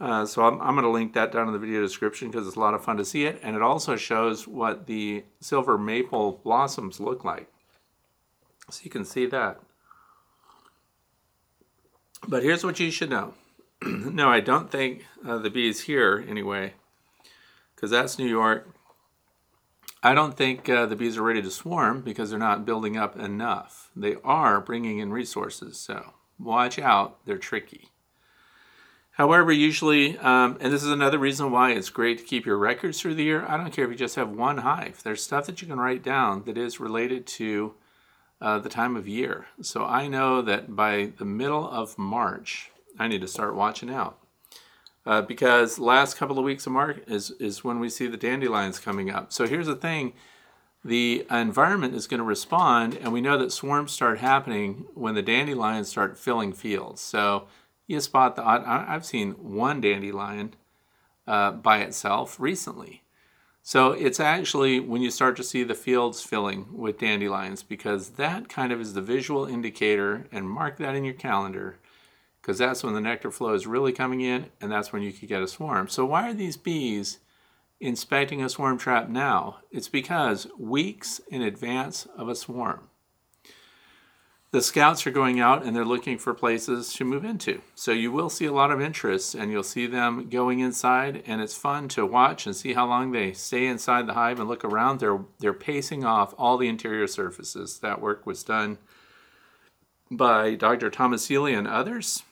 Uh, 0.00 0.26
so 0.26 0.44
I'm, 0.44 0.60
I'm 0.60 0.74
going 0.74 0.84
to 0.84 0.90
link 0.90 1.12
that 1.14 1.30
down 1.30 1.46
in 1.46 1.52
the 1.52 1.58
video 1.58 1.80
description 1.80 2.30
because 2.30 2.46
it's 2.46 2.56
a 2.56 2.60
lot 2.60 2.74
of 2.74 2.84
fun 2.84 2.96
to 2.96 3.04
see 3.04 3.24
it. 3.24 3.38
And 3.42 3.54
it 3.54 3.62
also 3.62 3.94
shows 3.94 4.48
what 4.48 4.86
the 4.86 5.24
silver 5.40 5.78
maple 5.78 6.40
blossoms 6.42 6.98
look 6.98 7.24
like. 7.24 7.48
So 8.70 8.80
you 8.82 8.90
can 8.90 9.04
see 9.04 9.26
that. 9.26 9.60
But 12.26 12.42
here's 12.42 12.64
what 12.64 12.80
you 12.80 12.90
should 12.90 13.10
know. 13.10 13.34
no, 13.82 14.28
I 14.28 14.40
don't 14.40 14.70
think 14.70 15.04
uh, 15.26 15.38
the 15.38 15.50
bees 15.50 15.82
here, 15.82 16.24
anyway, 16.28 16.74
because 17.74 17.90
that's 17.90 18.18
New 18.18 18.28
York. 18.28 18.68
I 20.02 20.14
don't 20.14 20.36
think 20.36 20.68
uh, 20.68 20.86
the 20.86 20.96
bees 20.96 21.16
are 21.16 21.22
ready 21.22 21.42
to 21.42 21.50
swarm 21.50 22.00
because 22.00 22.30
they're 22.30 22.38
not 22.38 22.66
building 22.66 22.96
up 22.96 23.16
enough. 23.16 23.90
They 23.94 24.16
are 24.24 24.60
bringing 24.60 24.98
in 24.98 25.12
resources, 25.12 25.78
so 25.78 26.14
watch 26.40 26.78
out, 26.78 27.24
they're 27.24 27.38
tricky. 27.38 27.90
However, 29.12 29.52
usually, 29.52 30.18
um, 30.18 30.56
and 30.60 30.72
this 30.72 30.82
is 30.82 30.90
another 30.90 31.18
reason 31.18 31.50
why 31.50 31.72
it's 31.72 31.90
great 31.90 32.18
to 32.18 32.24
keep 32.24 32.46
your 32.46 32.56
records 32.56 33.00
through 33.00 33.14
the 33.14 33.22
year. 33.22 33.44
I 33.46 33.56
don't 33.56 33.72
care 33.72 33.84
if 33.84 33.90
you 33.90 33.96
just 33.96 34.16
have 34.16 34.30
one 34.30 34.58
hive. 34.58 35.02
There's 35.02 35.22
stuff 35.22 35.46
that 35.46 35.60
you 35.60 35.68
can 35.68 35.78
write 35.78 36.02
down 36.02 36.44
that 36.44 36.56
is 36.56 36.80
related 36.80 37.26
to 37.26 37.74
uh, 38.40 38.58
the 38.58 38.70
time 38.70 38.96
of 38.96 39.06
year. 39.06 39.46
So 39.60 39.84
I 39.84 40.08
know 40.08 40.42
that 40.42 40.74
by 40.74 41.12
the 41.18 41.26
middle 41.26 41.70
of 41.70 41.98
March, 41.98 42.70
I 42.98 43.06
need 43.06 43.20
to 43.20 43.28
start 43.28 43.54
watching 43.54 43.90
out. 43.90 44.18
Uh, 45.04 45.20
because 45.20 45.78
last 45.78 46.16
couple 46.16 46.38
of 46.38 46.44
weeks 46.44 46.66
of 46.66 46.72
March 46.72 46.98
is, 47.08 47.32
is 47.32 47.64
when 47.64 47.80
we 47.80 47.88
see 47.88 48.06
the 48.06 48.16
dandelions 48.16 48.78
coming 48.78 49.10
up. 49.10 49.32
So 49.32 49.46
here's 49.46 49.66
the 49.66 49.76
thing 49.76 50.12
the 50.84 51.24
environment 51.30 51.94
is 51.94 52.08
going 52.08 52.18
to 52.18 52.24
respond, 52.24 52.96
and 52.96 53.12
we 53.12 53.20
know 53.20 53.38
that 53.38 53.52
swarms 53.52 53.92
start 53.92 54.18
happening 54.18 54.86
when 54.94 55.14
the 55.14 55.22
dandelions 55.22 55.88
start 55.88 56.18
filling 56.18 56.52
fields. 56.52 57.00
So 57.00 57.46
you 57.86 58.00
spot 58.00 58.36
the, 58.36 58.44
I've 58.44 59.06
seen 59.06 59.32
one 59.32 59.80
dandelion 59.80 60.54
uh, 61.26 61.52
by 61.52 61.78
itself 61.78 62.38
recently. 62.40 63.02
So 63.62 63.92
it's 63.92 64.18
actually 64.18 64.80
when 64.80 65.02
you 65.02 65.10
start 65.10 65.36
to 65.36 65.44
see 65.44 65.62
the 65.62 65.74
fields 65.74 66.20
filling 66.20 66.66
with 66.76 66.98
dandelions 66.98 67.62
because 67.62 68.10
that 68.10 68.48
kind 68.48 68.72
of 68.72 68.80
is 68.80 68.94
the 68.94 69.00
visual 69.00 69.46
indicator 69.46 70.26
and 70.32 70.50
mark 70.50 70.78
that 70.78 70.96
in 70.96 71.04
your 71.04 71.14
calendar 71.14 71.76
because 72.42 72.58
that's 72.58 72.82
when 72.82 72.92
the 72.92 73.00
nectar 73.00 73.30
flow 73.30 73.54
is 73.54 73.66
really 73.66 73.92
coming 73.92 74.20
in 74.20 74.46
and 74.60 74.70
that's 74.70 74.92
when 74.92 75.00
you 75.00 75.12
could 75.12 75.28
get 75.28 75.40
a 75.40 75.48
swarm. 75.48 75.88
So 75.88 76.04
why 76.04 76.28
are 76.28 76.34
these 76.34 76.56
bees 76.56 77.20
inspecting 77.80 78.42
a 78.42 78.48
swarm 78.50 78.76
trap 78.76 79.08
now? 79.08 79.58
It's 79.70 79.88
because 79.88 80.48
weeks 80.58 81.20
in 81.30 81.40
advance 81.40 82.06
of 82.18 82.28
a 82.28 82.34
swarm 82.34 82.90
the 84.52 84.60
scouts 84.60 85.06
are 85.06 85.10
going 85.10 85.40
out 85.40 85.64
and 85.64 85.74
they're 85.74 85.84
looking 85.84 86.18
for 86.18 86.34
places 86.34 86.92
to 86.92 87.06
move 87.06 87.24
into. 87.24 87.62
So 87.74 87.90
you 87.90 88.12
will 88.12 88.28
see 88.28 88.44
a 88.44 88.52
lot 88.52 88.70
of 88.70 88.82
interest 88.82 89.34
and 89.34 89.50
you'll 89.50 89.62
see 89.62 89.86
them 89.86 90.28
going 90.28 90.60
inside 90.60 91.22
and 91.26 91.40
it's 91.40 91.56
fun 91.56 91.88
to 91.88 92.04
watch 92.04 92.46
and 92.46 92.54
see 92.54 92.74
how 92.74 92.86
long 92.86 93.12
they 93.12 93.32
stay 93.32 93.66
inside 93.66 94.06
the 94.06 94.12
hive 94.12 94.38
and 94.38 94.48
look 94.48 94.62
around. 94.62 95.00
They're 95.00 95.24
they're 95.38 95.54
pacing 95.54 96.04
off 96.04 96.34
all 96.36 96.58
the 96.58 96.68
interior 96.68 97.06
surfaces. 97.06 97.78
That 97.78 98.02
work 98.02 98.26
was 98.26 98.44
done 98.44 98.76
by 100.10 100.54
Dr. 100.54 100.90
Thomas 100.90 101.24
Seeley 101.24 101.54
and 101.54 101.66
others 101.66 102.22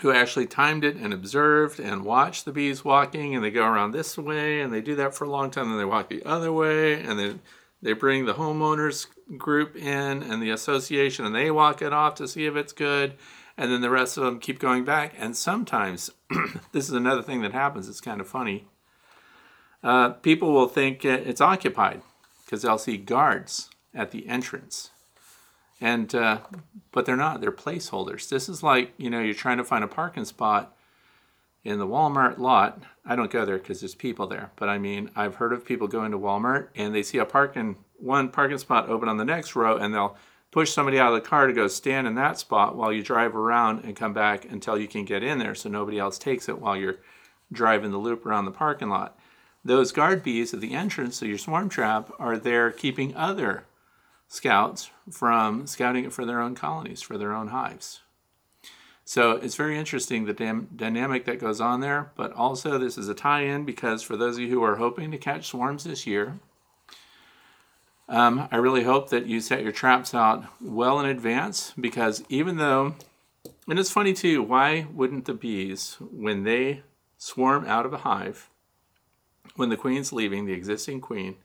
who 0.00 0.10
actually 0.10 0.46
timed 0.46 0.84
it 0.84 0.96
and 0.96 1.12
observed 1.12 1.78
and 1.78 2.04
watched 2.04 2.44
the 2.44 2.52
bees 2.52 2.84
walking 2.84 3.34
and 3.34 3.44
they 3.44 3.50
go 3.50 3.64
around 3.64 3.92
this 3.92 4.16
way 4.16 4.60
and 4.60 4.72
they 4.72 4.80
do 4.80 4.94
that 4.96 5.14
for 5.14 5.24
a 5.24 5.30
long 5.30 5.50
time 5.50 5.70
and 5.70 5.78
they 5.78 5.84
walk 5.84 6.08
the 6.08 6.24
other 6.24 6.52
way 6.52 7.02
and 7.02 7.18
then 7.18 7.40
they 7.82 7.92
bring 7.92 8.24
the 8.24 8.34
homeowners 8.34 9.06
group 9.36 9.76
in 9.76 10.22
and 10.22 10.42
the 10.42 10.50
association 10.50 11.26
and 11.26 11.34
they 11.34 11.50
walk 11.50 11.82
it 11.82 11.92
off 11.92 12.14
to 12.14 12.26
see 12.26 12.46
if 12.46 12.56
it's 12.56 12.72
good 12.72 13.14
and 13.56 13.70
then 13.70 13.80
the 13.80 13.90
rest 13.90 14.16
of 14.16 14.24
them 14.24 14.38
keep 14.38 14.58
going 14.58 14.84
back. 14.84 15.14
And 15.18 15.36
sometimes 15.36 16.10
this 16.72 16.88
is 16.88 16.94
another 16.94 17.22
thing 17.22 17.42
that 17.42 17.52
happens 17.52 17.88
it's 17.88 18.00
kind 18.00 18.20
of 18.20 18.28
funny. 18.28 18.66
Uh, 19.82 20.10
people 20.10 20.52
will 20.52 20.68
think 20.68 21.04
it's 21.04 21.40
occupied 21.40 22.02
because 22.44 22.62
they'll 22.62 22.78
see 22.78 22.96
guards 22.96 23.68
at 23.92 24.10
the 24.10 24.28
entrance 24.28 24.91
and 25.82 26.14
uh, 26.14 26.38
but 26.92 27.04
they're 27.04 27.16
not 27.16 27.40
they're 27.40 27.52
placeholders 27.52 28.28
this 28.28 28.48
is 28.48 28.62
like 28.62 28.92
you 28.96 29.10
know 29.10 29.20
you're 29.20 29.34
trying 29.34 29.58
to 29.58 29.64
find 29.64 29.84
a 29.84 29.88
parking 29.88 30.24
spot 30.24 30.74
in 31.64 31.78
the 31.78 31.86
walmart 31.86 32.38
lot 32.38 32.82
i 33.04 33.14
don't 33.14 33.30
go 33.30 33.44
there 33.44 33.58
because 33.58 33.80
there's 33.80 33.94
people 33.94 34.26
there 34.26 34.50
but 34.56 34.68
i 34.68 34.78
mean 34.78 35.10
i've 35.14 35.34
heard 35.34 35.52
of 35.52 35.64
people 35.64 35.86
going 35.86 36.10
to 36.10 36.18
walmart 36.18 36.68
and 36.74 36.94
they 36.94 37.02
see 37.02 37.18
a 37.18 37.24
parking 37.24 37.76
one 37.98 38.28
parking 38.28 38.58
spot 38.58 38.88
open 38.88 39.08
on 39.08 39.16
the 39.16 39.24
next 39.24 39.54
row 39.54 39.76
and 39.76 39.92
they'll 39.92 40.16
push 40.52 40.70
somebody 40.70 41.00
out 41.00 41.12
of 41.12 41.20
the 41.20 41.28
car 41.28 41.46
to 41.46 41.52
go 41.52 41.66
stand 41.66 42.06
in 42.06 42.14
that 42.14 42.38
spot 42.38 42.76
while 42.76 42.92
you 42.92 43.02
drive 43.02 43.34
around 43.34 43.82
and 43.84 43.96
come 43.96 44.12
back 44.12 44.44
until 44.44 44.78
you 44.78 44.86
can 44.86 45.04
get 45.04 45.22
in 45.22 45.38
there 45.38 45.54
so 45.54 45.68
nobody 45.68 45.98
else 45.98 46.18
takes 46.18 46.48
it 46.48 46.60
while 46.60 46.76
you're 46.76 46.98
driving 47.50 47.90
the 47.90 47.98
loop 47.98 48.24
around 48.24 48.44
the 48.44 48.50
parking 48.50 48.88
lot. 48.88 49.18
Those 49.64 49.92
guard 49.92 50.22
bees 50.22 50.52
at 50.52 50.60
the 50.60 50.74
entrance 50.74 51.22
of 51.22 51.28
your 51.28 51.38
swarm 51.38 51.68
trap 51.68 52.12
are 52.18 52.36
there 52.36 52.70
keeping 52.70 53.16
other 53.16 53.64
scouts 54.28 54.90
from 55.10 55.66
scouting 55.66 56.04
it 56.04 56.12
for 56.12 56.24
their 56.24 56.40
own 56.40 56.54
colonies, 56.54 57.02
for 57.02 57.18
their 57.18 57.32
own 57.32 57.48
hives. 57.48 58.00
So 59.04 59.32
it's 59.32 59.56
very 59.56 59.76
interesting 59.76 60.24
the 60.24 60.32
dam- 60.32 60.68
dynamic 60.74 61.24
that 61.24 61.40
goes 61.40 61.60
on 61.60 61.80
there, 61.80 62.12
but 62.16 62.32
also 62.32 62.78
this 62.78 62.96
is 62.96 63.08
a 63.08 63.14
tie 63.14 63.42
in 63.42 63.64
because 63.64 64.02
for 64.02 64.16
those 64.16 64.36
of 64.36 64.42
you 64.42 64.48
who 64.48 64.62
are 64.62 64.76
hoping 64.76 65.10
to 65.10 65.18
catch 65.18 65.48
swarms 65.48 65.84
this 65.84 66.06
year, 66.06 66.38
um, 68.08 68.48
I 68.52 68.56
really 68.56 68.84
hope 68.84 69.10
that 69.10 69.26
you 69.26 69.40
set 69.40 69.62
your 69.62 69.72
traps 69.72 70.14
out 70.14 70.44
well 70.60 71.00
in 71.00 71.06
advance 71.06 71.72
because 71.78 72.24
even 72.28 72.56
though, 72.56 72.94
and 73.68 73.78
it's 73.78 73.90
funny 73.90 74.12
too, 74.12 74.42
why 74.42 74.86
wouldn't 74.92 75.24
the 75.24 75.34
bees, 75.34 75.96
when 76.00 76.44
they 76.44 76.82
swarm 77.18 77.66
out 77.66 77.86
of 77.86 77.92
a 77.92 77.98
hive, 77.98 78.50
when 79.56 79.68
the 79.68 79.76
queen's 79.76 80.12
leaving, 80.12 80.46
the 80.46 80.52
existing 80.52 81.00
queen, 81.00 81.36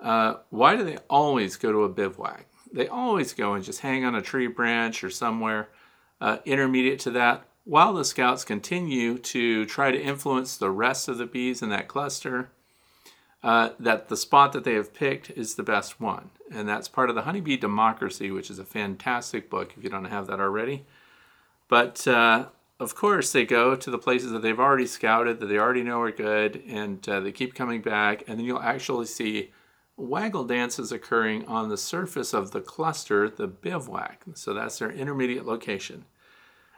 uh, 0.00 0.34
why 0.50 0.76
do 0.76 0.84
they 0.84 0.98
always 1.08 1.56
go 1.56 1.72
to 1.72 1.84
a 1.84 1.88
bivouac? 1.88 2.46
They 2.72 2.88
always 2.88 3.32
go 3.32 3.54
and 3.54 3.64
just 3.64 3.80
hang 3.80 4.04
on 4.04 4.14
a 4.14 4.22
tree 4.22 4.46
branch 4.46 5.02
or 5.04 5.10
somewhere 5.10 5.68
uh, 6.20 6.38
intermediate 6.44 7.00
to 7.00 7.10
that 7.12 7.46
while 7.66 7.92
the 7.92 8.04
scouts 8.04 8.44
continue 8.44 9.18
to 9.18 9.66
try 9.66 9.90
to 9.90 10.00
influence 10.00 10.56
the 10.56 10.70
rest 10.70 11.08
of 11.08 11.18
the 11.18 11.26
bees 11.26 11.62
in 11.62 11.68
that 11.68 11.88
cluster 11.88 12.48
uh, 13.42 13.70
that 13.80 14.08
the 14.08 14.16
spot 14.16 14.52
that 14.52 14.62
they 14.62 14.74
have 14.74 14.94
picked 14.94 15.30
is 15.30 15.56
the 15.56 15.62
best 15.64 16.00
one. 16.00 16.30
And 16.50 16.68
that's 16.68 16.86
part 16.88 17.10
of 17.10 17.16
the 17.16 17.22
Honeybee 17.22 17.56
Democracy, 17.56 18.30
which 18.30 18.50
is 18.50 18.60
a 18.60 18.64
fantastic 18.64 19.50
book 19.50 19.74
if 19.76 19.82
you 19.82 19.90
don't 19.90 20.04
have 20.04 20.28
that 20.28 20.40
already. 20.40 20.84
But 21.68 22.06
uh, 22.06 22.46
of 22.78 22.94
course, 22.94 23.32
they 23.32 23.44
go 23.44 23.74
to 23.74 23.90
the 23.90 23.98
places 23.98 24.30
that 24.30 24.42
they've 24.42 24.58
already 24.58 24.86
scouted, 24.86 25.40
that 25.40 25.46
they 25.46 25.58
already 25.58 25.82
know 25.82 26.00
are 26.02 26.12
good, 26.12 26.62
and 26.68 27.06
uh, 27.08 27.18
they 27.18 27.32
keep 27.32 27.54
coming 27.54 27.82
back. 27.82 28.22
And 28.28 28.38
then 28.38 28.46
you'll 28.46 28.62
actually 28.62 29.06
see 29.06 29.50
waggle 29.96 30.44
dance 30.44 30.78
is 30.78 30.92
occurring 30.92 31.44
on 31.46 31.68
the 31.68 31.76
surface 31.76 32.34
of 32.34 32.50
the 32.50 32.60
cluster, 32.60 33.28
the 33.28 33.46
bivouac. 33.46 34.22
So 34.34 34.52
that's 34.52 34.78
their 34.78 34.90
intermediate 34.90 35.46
location. 35.46 36.04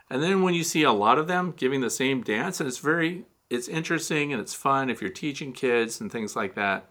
And 0.09 0.23
then 0.23 0.41
when 0.41 0.53
you 0.53 0.63
see 0.63 0.83
a 0.83 0.91
lot 0.91 1.19
of 1.19 1.27
them 1.27 1.53
giving 1.55 1.81
the 1.81 1.89
same 1.89 2.21
dance, 2.21 2.59
and 2.59 2.67
it's 2.67 2.79
very 2.79 3.25
it's 3.49 3.67
interesting 3.67 4.31
and 4.31 4.41
it's 4.41 4.53
fun 4.53 4.89
if 4.89 5.01
you're 5.01 5.09
teaching 5.09 5.53
kids 5.53 5.99
and 5.99 6.11
things 6.11 6.35
like 6.35 6.55
that. 6.55 6.87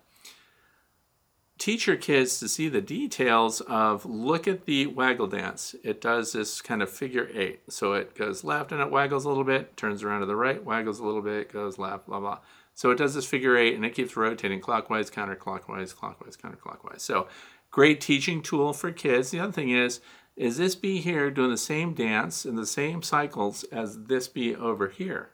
teach 1.58 1.86
your 1.86 1.96
kids 1.96 2.38
to 2.38 2.48
see 2.48 2.68
the 2.68 2.80
details 2.80 3.60
of 3.62 4.06
look 4.06 4.48
at 4.48 4.64
the 4.64 4.86
waggle 4.86 5.26
dance. 5.26 5.74
It 5.82 6.00
does 6.00 6.32
this 6.32 6.62
kind 6.62 6.82
of 6.82 6.90
figure 6.90 7.28
eight. 7.34 7.60
So 7.68 7.92
it 7.94 8.14
goes 8.14 8.44
left 8.44 8.72
and 8.72 8.80
it 8.80 8.90
waggles 8.90 9.24
a 9.24 9.28
little 9.28 9.44
bit, 9.44 9.76
turns 9.76 10.02
around 10.02 10.20
to 10.20 10.26
the 10.26 10.36
right, 10.36 10.64
waggles 10.64 11.00
a 11.00 11.04
little 11.04 11.22
bit, 11.22 11.52
goes 11.52 11.78
left, 11.78 12.06
blah, 12.06 12.20
blah. 12.20 12.38
So 12.78 12.92
it 12.92 12.98
does 12.98 13.14
this 13.14 13.26
figure 13.26 13.56
eight 13.56 13.74
and 13.74 13.84
it 13.84 13.92
keeps 13.92 14.16
rotating 14.16 14.60
clockwise, 14.60 15.10
counterclockwise, 15.10 15.96
clockwise, 15.96 16.36
counterclockwise. 16.36 17.00
So 17.00 17.26
great 17.72 18.00
teaching 18.00 18.40
tool 18.40 18.72
for 18.72 18.92
kids. 18.92 19.32
The 19.32 19.40
other 19.40 19.50
thing 19.50 19.70
is, 19.70 20.00
is 20.36 20.58
this 20.58 20.76
bee 20.76 21.00
here 21.00 21.28
doing 21.28 21.50
the 21.50 21.56
same 21.56 21.92
dance 21.92 22.46
in 22.46 22.54
the 22.54 22.64
same 22.64 23.02
cycles 23.02 23.64
as 23.72 24.04
this 24.04 24.28
bee 24.28 24.54
over 24.54 24.86
here? 24.86 25.30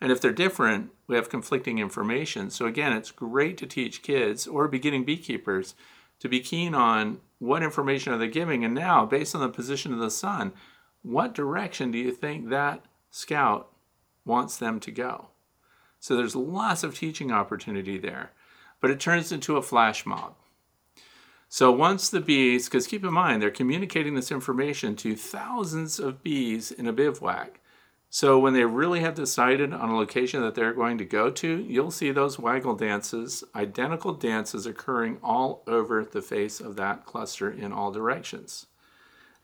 And 0.00 0.10
if 0.10 0.22
they're 0.22 0.32
different, 0.32 0.88
we 1.06 1.16
have 1.16 1.28
conflicting 1.28 1.76
information. 1.76 2.48
So 2.48 2.64
again, 2.64 2.94
it's 2.94 3.10
great 3.10 3.58
to 3.58 3.66
teach 3.66 4.02
kids 4.02 4.46
or 4.46 4.66
beginning 4.66 5.04
beekeepers 5.04 5.74
to 6.20 6.30
be 6.30 6.40
keen 6.40 6.74
on 6.74 7.20
what 7.40 7.62
information 7.62 8.14
are 8.14 8.18
they 8.18 8.28
giving 8.28 8.64
and 8.64 8.74
now 8.74 9.04
based 9.04 9.34
on 9.34 9.42
the 9.42 9.50
position 9.50 9.92
of 9.92 9.98
the 9.98 10.10
sun, 10.10 10.54
what 11.02 11.34
direction 11.34 11.90
do 11.90 11.98
you 11.98 12.10
think 12.10 12.48
that 12.48 12.86
scout 13.10 13.70
wants 14.24 14.56
them 14.56 14.80
to 14.80 14.90
go? 14.90 15.26
So 16.00 16.16
there's 16.16 16.34
lots 16.34 16.82
of 16.82 16.96
teaching 16.96 17.30
opportunity 17.30 17.98
there, 17.98 18.32
but 18.80 18.90
it 18.90 18.98
turns 18.98 19.30
into 19.30 19.56
a 19.56 19.62
flash 19.62 20.04
mob. 20.04 20.34
So 21.48 21.70
once 21.70 22.08
the 22.08 22.20
bees, 22.20 22.66
because 22.66 22.86
keep 22.86 23.04
in 23.04 23.12
mind, 23.12 23.42
they're 23.42 23.50
communicating 23.50 24.14
this 24.14 24.32
information 24.32 24.96
to 24.96 25.14
thousands 25.14 25.98
of 25.98 26.22
bees 26.22 26.70
in 26.72 26.86
a 26.86 26.92
bivouac. 26.92 27.60
So 28.08 28.38
when 28.38 28.54
they 28.54 28.64
really 28.64 29.00
have 29.00 29.14
decided 29.14 29.72
on 29.72 29.90
a 29.90 29.96
location 29.96 30.40
that 30.42 30.54
they're 30.54 30.72
going 30.72 30.98
to 30.98 31.04
go 31.04 31.30
to, 31.30 31.64
you'll 31.68 31.90
see 31.90 32.10
those 32.10 32.38
waggle 32.38 32.74
dances, 32.74 33.44
identical 33.54 34.14
dances 34.14 34.66
occurring 34.66 35.18
all 35.22 35.62
over 35.66 36.04
the 36.04 36.22
face 36.22 36.60
of 36.60 36.76
that 36.76 37.04
cluster 37.04 37.50
in 37.50 37.72
all 37.72 37.92
directions. 37.92 38.66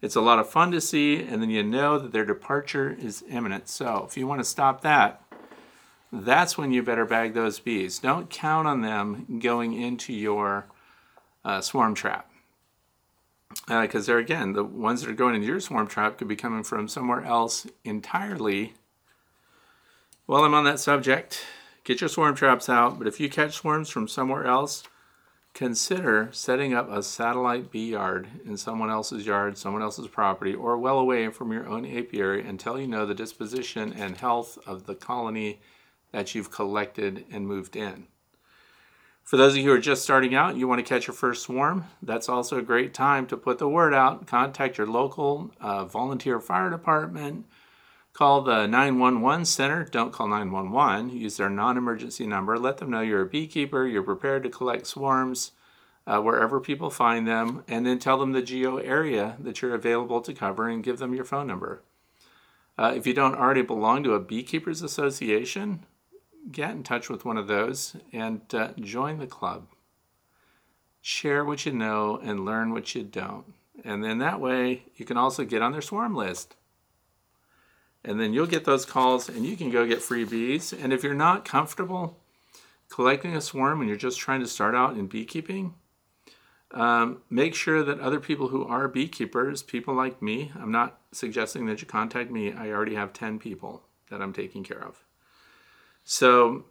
It's 0.00 0.16
a 0.16 0.20
lot 0.20 0.38
of 0.38 0.50
fun 0.50 0.72
to 0.72 0.80
see, 0.80 1.22
and 1.22 1.40
then 1.40 1.50
you 1.50 1.62
know 1.62 1.98
that 1.98 2.12
their 2.12 2.24
departure 2.24 2.96
is 3.00 3.24
imminent. 3.28 3.68
So 3.68 4.04
if 4.08 4.16
you 4.16 4.26
want 4.26 4.40
to 4.40 4.44
stop 4.44 4.80
that, 4.82 5.22
that's 6.12 6.56
when 6.56 6.72
you 6.72 6.82
better 6.82 7.04
bag 7.04 7.34
those 7.34 7.58
bees. 7.58 7.98
Don't 7.98 8.30
count 8.30 8.68
on 8.68 8.80
them 8.80 9.40
going 9.42 9.80
into 9.80 10.12
your 10.12 10.66
uh, 11.44 11.60
swarm 11.60 11.94
trap 11.94 12.30
because 13.68 14.08
uh, 14.08 14.12
they're 14.12 14.18
again 14.18 14.52
the 14.52 14.64
ones 14.64 15.00
that 15.00 15.10
are 15.10 15.14
going 15.14 15.34
into 15.34 15.46
your 15.46 15.60
swarm 15.60 15.86
trap 15.86 16.18
could 16.18 16.28
be 16.28 16.36
coming 16.36 16.62
from 16.62 16.88
somewhere 16.88 17.24
else 17.24 17.66
entirely. 17.84 18.74
While 20.26 20.44
I'm 20.44 20.54
on 20.54 20.64
that 20.64 20.80
subject, 20.80 21.44
get 21.84 22.00
your 22.00 22.08
swarm 22.08 22.34
traps 22.34 22.68
out. 22.68 22.98
But 22.98 23.06
if 23.06 23.20
you 23.20 23.28
catch 23.28 23.54
swarms 23.54 23.88
from 23.88 24.08
somewhere 24.08 24.44
else, 24.44 24.82
consider 25.54 26.28
setting 26.32 26.74
up 26.74 26.90
a 26.90 27.02
satellite 27.02 27.70
bee 27.70 27.90
yard 27.90 28.28
in 28.44 28.56
someone 28.56 28.90
else's 28.90 29.24
yard, 29.24 29.56
someone 29.56 29.82
else's 29.82 30.08
property, 30.08 30.52
or 30.54 30.76
well 30.76 30.98
away 30.98 31.28
from 31.28 31.52
your 31.52 31.66
own 31.66 31.86
apiary 31.86 32.46
until 32.46 32.78
you 32.78 32.88
know 32.88 33.06
the 33.06 33.14
disposition 33.14 33.92
and 33.92 34.16
health 34.16 34.58
of 34.66 34.86
the 34.86 34.94
colony 34.94 35.60
that 36.16 36.34
you've 36.34 36.50
collected 36.50 37.26
and 37.30 37.46
moved 37.46 37.76
in. 37.76 38.06
For 39.22 39.36
those 39.36 39.52
of 39.52 39.58
you 39.58 39.64
who 39.64 39.72
are 39.72 39.78
just 39.78 40.02
starting 40.02 40.34
out, 40.34 40.56
you 40.56 40.66
want 40.66 40.78
to 40.78 40.88
catch 40.88 41.06
your 41.06 41.14
first 41.14 41.42
swarm, 41.42 41.84
that's 42.00 42.26
also 42.26 42.56
a 42.56 42.62
great 42.62 42.94
time 42.94 43.26
to 43.26 43.36
put 43.36 43.58
the 43.58 43.68
word 43.68 43.92
out. 43.92 44.26
Contact 44.26 44.78
your 44.78 44.86
local 44.86 45.52
uh, 45.60 45.84
volunteer 45.84 46.40
fire 46.40 46.70
department. 46.70 47.44
Call 48.14 48.40
the 48.40 48.66
911 48.66 49.44
center. 49.44 49.84
Don't 49.84 50.10
call 50.10 50.26
911. 50.26 51.10
Use 51.10 51.36
their 51.36 51.50
non 51.50 51.76
emergency 51.76 52.26
number. 52.26 52.58
Let 52.58 52.78
them 52.78 52.88
know 52.88 53.02
you're 53.02 53.20
a 53.20 53.26
beekeeper, 53.26 53.86
you're 53.86 54.02
prepared 54.02 54.42
to 54.44 54.48
collect 54.48 54.86
swarms 54.86 55.52
uh, 56.06 56.18
wherever 56.22 56.60
people 56.60 56.88
find 56.88 57.28
them, 57.28 57.62
and 57.68 57.84
then 57.84 57.98
tell 57.98 58.16
them 58.16 58.32
the 58.32 58.40
geo 58.40 58.78
area 58.78 59.36
that 59.38 59.60
you're 59.60 59.74
available 59.74 60.22
to 60.22 60.32
cover 60.32 60.66
and 60.66 60.82
give 60.82 60.96
them 60.96 61.12
your 61.12 61.26
phone 61.26 61.46
number. 61.46 61.82
Uh, 62.78 62.94
if 62.96 63.06
you 63.06 63.12
don't 63.12 63.34
already 63.34 63.60
belong 63.60 64.02
to 64.02 64.14
a 64.14 64.20
beekeepers 64.20 64.80
association, 64.80 65.84
get 66.50 66.70
in 66.70 66.82
touch 66.82 67.08
with 67.08 67.24
one 67.24 67.36
of 67.36 67.46
those 67.46 67.96
and 68.12 68.42
uh, 68.54 68.68
join 68.80 69.18
the 69.18 69.26
club. 69.26 69.66
Share 71.00 71.44
what 71.44 71.66
you 71.66 71.72
know 71.72 72.20
and 72.22 72.44
learn 72.44 72.72
what 72.72 72.94
you 72.94 73.02
don't. 73.02 73.54
And 73.84 74.02
then 74.02 74.18
that 74.18 74.40
way 74.40 74.84
you 74.96 75.04
can 75.04 75.16
also 75.16 75.44
get 75.44 75.62
on 75.62 75.72
their 75.72 75.82
swarm 75.82 76.14
list. 76.14 76.56
And 78.04 78.20
then 78.20 78.32
you'll 78.32 78.46
get 78.46 78.64
those 78.64 78.84
calls 78.84 79.28
and 79.28 79.44
you 79.44 79.56
can 79.56 79.70
go 79.70 79.86
get 79.86 80.02
free 80.02 80.24
bees. 80.24 80.72
And 80.72 80.92
if 80.92 81.02
you're 81.02 81.14
not 81.14 81.44
comfortable 81.44 82.18
collecting 82.88 83.34
a 83.34 83.40
swarm 83.40 83.80
and 83.80 83.88
you're 83.88 83.98
just 83.98 84.18
trying 84.18 84.40
to 84.40 84.46
start 84.46 84.74
out 84.74 84.96
in 84.96 85.06
beekeeping, 85.06 85.74
um, 86.72 87.22
make 87.30 87.54
sure 87.54 87.82
that 87.82 88.00
other 88.00 88.20
people 88.20 88.48
who 88.48 88.66
are 88.66 88.88
beekeepers, 88.88 89.62
people 89.62 89.94
like 89.94 90.22
me, 90.22 90.52
I'm 90.54 90.72
not 90.72 91.00
suggesting 91.12 91.66
that 91.66 91.80
you 91.80 91.86
contact 91.86 92.30
me, 92.30 92.52
I 92.52 92.70
already 92.70 92.94
have 92.94 93.12
10 93.12 93.38
people 93.38 93.82
that 94.10 94.20
I'm 94.20 94.32
taking 94.32 94.62
care 94.62 94.82
of. 94.82 95.05
So 96.08 96.64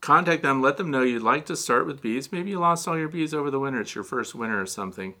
contact 0.00 0.42
them, 0.42 0.60
let 0.60 0.76
them 0.76 0.90
know 0.90 1.02
you'd 1.02 1.22
like 1.22 1.46
to 1.46 1.56
start 1.56 1.86
with 1.86 2.02
bees. 2.02 2.32
Maybe 2.32 2.50
you 2.50 2.58
lost 2.58 2.88
all 2.88 2.98
your 2.98 3.08
bees 3.08 3.32
over 3.32 3.52
the 3.52 3.60
winter, 3.60 3.80
it's 3.80 3.94
your 3.94 4.04
first 4.04 4.34
winter 4.34 4.60
or 4.60 4.66
something. 4.66 5.14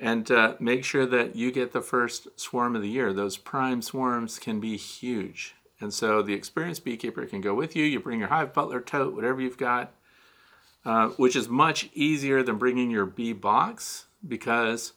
And 0.00 0.28
uh, 0.30 0.54
make 0.58 0.84
sure 0.84 1.06
that 1.06 1.36
you 1.36 1.52
get 1.52 1.72
the 1.72 1.80
first 1.80 2.26
swarm 2.36 2.74
of 2.74 2.82
the 2.82 2.88
year. 2.88 3.12
Those 3.12 3.36
prime 3.36 3.80
swarms 3.80 4.40
can 4.40 4.58
be 4.58 4.76
huge. 4.76 5.54
And 5.80 5.94
so 5.94 6.20
the 6.20 6.34
experienced 6.34 6.84
beekeeper 6.84 7.26
can 7.26 7.40
go 7.40 7.54
with 7.54 7.76
you. 7.76 7.84
You 7.84 8.00
bring 8.00 8.18
your 8.18 8.28
hive 8.28 8.52
butler 8.52 8.80
tote, 8.80 9.14
whatever 9.14 9.40
you've 9.40 9.56
got, 9.56 9.92
uh, 10.84 11.08
which 11.10 11.36
is 11.36 11.48
much 11.48 11.90
easier 11.94 12.42
than 12.42 12.58
bringing 12.58 12.90
your 12.90 13.06
bee 13.06 13.32
box 13.32 14.06
because 14.26 14.94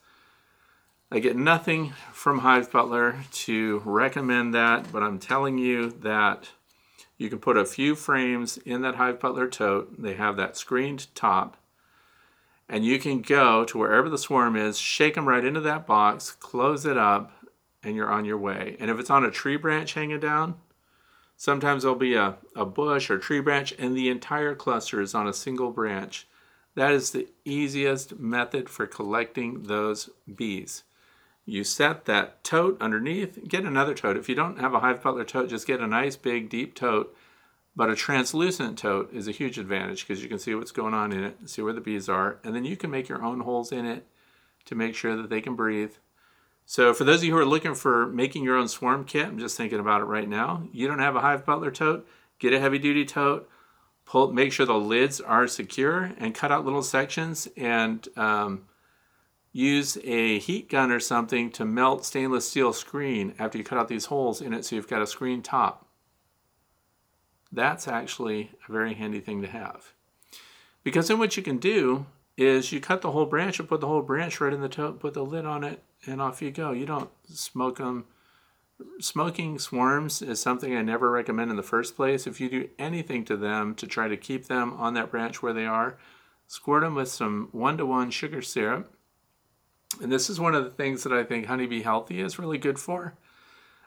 I 1.12 1.20
get 1.20 1.36
nothing 1.36 1.94
from 2.12 2.40
Hive 2.40 2.72
Butler 2.72 3.18
to 3.32 3.84
recommend 3.86 4.56
that, 4.56 4.92
but 4.92 5.04
I'm 5.04 5.20
telling 5.20 5.60
you 5.60 5.92
that 6.02 6.50
you 7.22 7.30
can 7.30 7.38
put 7.38 7.56
a 7.56 7.66
few 7.66 7.94
frames 7.94 8.58
in 8.66 8.82
that 8.82 8.96
Hive 8.96 9.20
Butler 9.20 9.48
tote. 9.48 10.02
They 10.02 10.16
have 10.16 10.38
that 10.38 10.58
screened 10.58 11.06
top. 11.14 11.56
And 12.68 12.84
you 12.84 12.98
can 12.98 13.22
go 13.22 13.64
to 13.66 13.78
wherever 13.78 14.10
the 14.10 14.18
swarm 14.18 14.56
is, 14.56 14.80
shake 14.80 15.14
them 15.14 15.28
right 15.28 15.46
into 15.46 15.60
that 15.62 15.86
box, 15.86 16.32
close 16.32 16.84
it 16.84 16.98
up, 16.98 17.32
and 17.84 17.96
you're 17.96 18.10
on 18.10 18.26
your 18.26 18.40
way. 18.40 18.76
And 18.80 18.90
if 18.90 18.98
it's 18.98 19.12
on 19.12 19.24
a 19.24 19.30
tree 19.30 19.56
branch 19.56 19.94
hanging 19.94 20.20
down, 20.20 20.56
sometimes 21.38 21.84
there'll 21.84 21.96
be 21.96 22.16
a, 22.16 22.38
a 22.56 22.66
bush 22.66 23.12
or 23.12 23.20
tree 23.20 23.40
branch, 23.40 23.72
and 23.78 23.96
the 23.96 24.10
entire 24.10 24.56
cluster 24.56 25.00
is 25.00 25.14
on 25.14 25.28
a 25.28 25.34
single 25.34 25.70
branch. 25.70 26.28
That 26.74 26.92
is 26.92 27.12
the 27.12 27.28
easiest 27.46 28.18
method 28.18 28.68
for 28.68 28.88
collecting 28.88 29.64
those 29.64 30.10
bees. 30.34 30.86
You 31.52 31.66
set 31.66 32.06
that 32.06 32.46
tote 32.46 32.82
underneath, 32.82 33.46
get 33.46 33.66
another 33.66 33.94
tote. 33.94 34.16
If 34.16 34.30
you 34.30 34.36
don't 34.36 34.62
have 34.62 34.74
a 34.74 34.80
Hive 34.80 35.04
Butler 35.04 35.26
tote, 35.26 35.50
just 35.50 35.68
get 35.68 35.82
a 35.82 35.86
nice 35.86 36.16
big 36.16 36.48
deep 36.48 36.76
tote. 36.76 37.14
But 37.76 37.90
a 37.90 37.96
translucent 37.96 38.78
tote 38.78 39.12
is 39.12 39.28
a 39.28 39.34
huge 39.34 39.58
advantage 39.58 40.08
because 40.08 40.24
you 40.24 40.30
can 40.30 40.40
see 40.40 40.56
what's 40.56 40.72
going 40.72 40.94
on 40.94 41.12
in 41.12 41.26
it, 41.26 41.50
see 41.50 41.62
where 41.62 41.74
the 41.74 41.82
bees 41.82 42.08
are, 42.08 42.40
and 42.46 42.56
then 42.56 42.64
you 42.64 42.78
can 42.78 42.90
make 42.90 43.10
your 43.10 43.22
own 43.22 43.42
holes 43.42 43.74
in 43.74 43.86
it 43.86 44.08
to 44.64 44.76
make 44.76 44.96
sure 44.96 45.18
that 45.18 45.30
they 45.30 45.42
can 45.42 45.58
breathe. 45.58 45.92
So 46.66 46.94
for 46.94 47.04
those 47.04 47.18
of 47.18 47.26
you 47.26 47.34
who 47.34 47.40
are 47.40 47.46
looking 47.46 47.76
for 47.76 48.08
making 48.08 48.46
your 48.46 48.56
own 48.56 48.70
swarm 48.70 49.04
kit, 49.04 49.28
I'm 49.28 49.38
just 49.38 49.58
thinking 49.58 49.82
about 49.82 50.00
it 50.00 50.06
right 50.06 50.30
now. 50.30 50.64
You 50.72 50.88
don't 50.88 51.00
have 51.00 51.18
a 51.18 51.22
Hive 51.22 51.46
Butler 51.46 51.72
tote, 51.72 52.08
get 52.40 52.54
a 52.54 52.62
heavy 52.62 52.80
duty 52.80 53.04
tote, 53.04 53.50
pull, 54.06 54.32
make 54.32 54.54
sure 54.54 54.66
the 54.66 54.76
lids 54.76 55.20
are 55.20 55.48
secure, 55.48 56.14
and 56.18 56.34
cut 56.34 56.54
out 56.54 56.64
little 56.64 56.82
sections 56.82 57.50
and 57.58 58.08
um, 58.16 58.68
use 59.52 59.98
a 60.04 60.40
heat 60.40 60.70
gun 60.70 60.92
or 60.92 61.00
something 61.00 61.52
to 61.52 61.66
melt 61.66 62.06
stainless 62.06 62.50
steel 62.50 62.74
screen 62.74 63.34
after 63.38 63.58
you 63.58 63.64
cut 63.64 63.78
out 63.78 63.88
these 63.88 64.06
holes 64.06 64.42
in 64.42 64.54
it 64.54 64.64
so 64.64 64.76
you've 64.76 64.88
got 64.88 65.02
a 65.02 65.08
screen 65.08 65.42
top. 65.42 65.88
That's 67.52 67.88
actually 67.88 68.52
a 68.68 68.72
very 68.72 68.94
handy 68.94 69.20
thing 69.20 69.42
to 69.42 69.48
have. 69.48 69.94
Because 70.84 71.10
then 71.10 71.20
what 71.20 71.36
you 71.36 71.44
can 71.44 71.58
do 71.58 72.06
is 72.38 72.72
you 72.72 72.80
cut 72.80 73.02
the 73.02 73.12
whole 73.12 73.26
branch 73.26 73.60
and 73.60 73.68
put 73.68 73.82
the 73.82 73.88
whole 73.88 74.02
branch 74.02 74.40
right 74.40 74.54
in 74.54 74.62
the 74.62 74.70
tote, 74.70 75.00
put 75.00 75.14
the 75.14 75.24
lid 75.24 75.46
on 75.46 75.64
it, 75.64 75.84
and 76.08 76.22
off 76.22 76.42
you 76.42 76.50
go. 76.50 76.72
You 76.72 76.86
don't 76.86 77.10
smoke 77.28 77.78
them. 77.78 78.06
Smoking 79.00 79.60
swarms 79.60 80.22
is 80.22 80.42
something 80.42 80.76
I 80.76 80.82
never 80.82 81.12
recommend 81.12 81.52
in 81.52 81.58
the 81.58 81.62
first 81.62 81.96
place. 81.96 82.26
If 82.26 82.40
you 82.40 82.50
do 82.50 82.70
anything 82.80 83.26
to 83.26 83.38
them 83.38 83.76
to 83.76 83.86
try 83.86 84.08
to 84.08 84.18
keep 84.18 84.48
them 84.48 84.74
on 84.74 84.96
that 84.96 85.12
branch 85.12 85.44
where 85.44 85.54
they 85.54 85.66
are, 85.66 85.98
squirt 86.48 86.82
them 86.82 86.96
with 86.96 87.10
some 87.10 87.50
one 87.52 87.78
to 87.78 87.86
one 87.86 88.10
sugar 88.10 88.42
syrup 88.42 88.92
and 90.00 90.12
this 90.12 90.30
is 90.30 90.40
one 90.40 90.56
of 90.56 90.64
the 90.64 90.70
things 90.70 91.04
that 91.04 91.14
I 91.14 91.24
think 91.24 91.46
Honeybee 91.46 91.82
Healthy 91.82 92.22
is 92.22 92.40
really 92.40 92.58
good 92.58 92.80
for. 92.80 93.16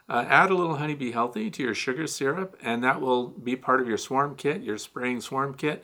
Uh, 0.07 0.25
add 0.27 0.51
a 0.51 0.55
little 0.55 0.75
Honeybee 0.75 1.11
Healthy 1.11 1.49
to 1.51 1.63
your 1.63 1.73
sugar 1.73 2.05
syrup, 2.05 2.57
and 2.61 2.83
that 2.83 3.01
will 3.01 3.29
be 3.29 3.55
part 3.55 3.81
of 3.81 3.87
your 3.87 3.97
swarm 3.97 4.35
kit, 4.35 4.61
your 4.61 4.77
spraying 4.77 5.21
swarm 5.21 5.55
kit 5.55 5.83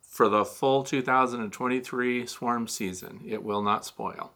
for 0.00 0.28
the 0.28 0.44
full 0.44 0.84
2023 0.84 2.26
swarm 2.26 2.68
season. 2.68 3.20
It 3.26 3.42
will 3.42 3.62
not 3.62 3.84
spoil. 3.84 4.32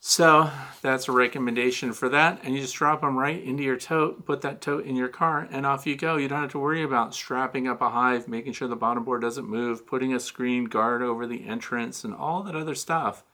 So 0.00 0.50
that's 0.80 1.08
a 1.08 1.12
recommendation 1.12 1.92
for 1.92 2.08
that. 2.08 2.40
And 2.42 2.54
you 2.54 2.60
just 2.60 2.76
drop 2.76 3.00
them 3.00 3.18
right 3.18 3.42
into 3.42 3.62
your 3.62 3.76
tote, 3.76 4.24
put 4.24 4.42
that 4.42 4.60
tote 4.60 4.86
in 4.86 4.94
your 4.94 5.08
car, 5.08 5.48
and 5.50 5.66
off 5.66 5.86
you 5.86 5.96
go. 5.96 6.16
You 6.16 6.28
don't 6.28 6.42
have 6.42 6.52
to 6.52 6.58
worry 6.58 6.82
about 6.82 7.14
strapping 7.14 7.66
up 7.66 7.80
a 7.80 7.90
hive, 7.90 8.28
making 8.28 8.52
sure 8.52 8.68
the 8.68 8.76
bottom 8.76 9.04
board 9.04 9.22
doesn't 9.22 9.48
move, 9.48 9.86
putting 9.86 10.14
a 10.14 10.20
screen 10.20 10.66
guard 10.66 11.02
over 11.02 11.26
the 11.26 11.46
entrance, 11.46 12.04
and 12.04 12.14
all 12.14 12.42
that 12.44 12.54
other 12.54 12.76
stuff. 12.76 13.24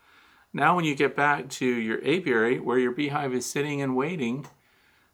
Now, 0.56 0.76
when 0.76 0.84
you 0.84 0.94
get 0.94 1.16
back 1.16 1.48
to 1.50 1.66
your 1.66 1.98
apiary 1.98 2.60
where 2.60 2.78
your 2.78 2.92
beehive 2.92 3.34
is 3.34 3.44
sitting 3.44 3.82
and 3.82 3.96
waiting, 3.96 4.46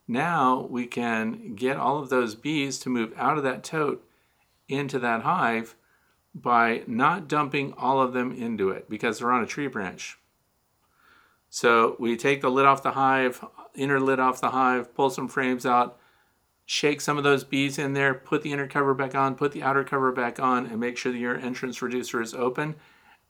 now 0.06 0.66
we 0.68 0.86
can 0.86 1.54
get 1.54 1.78
all 1.78 1.98
of 1.98 2.10
those 2.10 2.34
bees 2.34 2.78
to 2.80 2.90
move 2.90 3.14
out 3.16 3.38
of 3.38 3.44
that 3.44 3.64
tote 3.64 4.06
into 4.68 4.98
that 4.98 5.22
hive 5.22 5.76
by 6.34 6.82
not 6.86 7.26
dumping 7.26 7.72
all 7.78 8.02
of 8.02 8.12
them 8.12 8.30
into 8.30 8.68
it 8.68 8.90
because 8.90 9.18
they're 9.18 9.32
on 9.32 9.42
a 9.42 9.46
tree 9.46 9.66
branch. 9.66 10.18
So 11.48 11.96
we 11.98 12.18
take 12.18 12.42
the 12.42 12.50
lid 12.50 12.66
off 12.66 12.82
the 12.82 12.92
hive, 12.92 13.42
inner 13.74 13.98
lid 13.98 14.20
off 14.20 14.42
the 14.42 14.50
hive, 14.50 14.94
pull 14.94 15.08
some 15.08 15.26
frames 15.26 15.64
out, 15.64 15.98
shake 16.66 17.00
some 17.00 17.16
of 17.16 17.24
those 17.24 17.44
bees 17.44 17.78
in 17.78 17.94
there, 17.94 18.12
put 18.12 18.42
the 18.42 18.52
inner 18.52 18.68
cover 18.68 18.92
back 18.92 19.14
on, 19.14 19.34
put 19.34 19.52
the 19.52 19.62
outer 19.62 19.84
cover 19.84 20.12
back 20.12 20.38
on, 20.38 20.66
and 20.66 20.78
make 20.78 20.98
sure 20.98 21.10
that 21.10 21.18
your 21.18 21.38
entrance 21.38 21.80
reducer 21.80 22.20
is 22.20 22.34
open, 22.34 22.76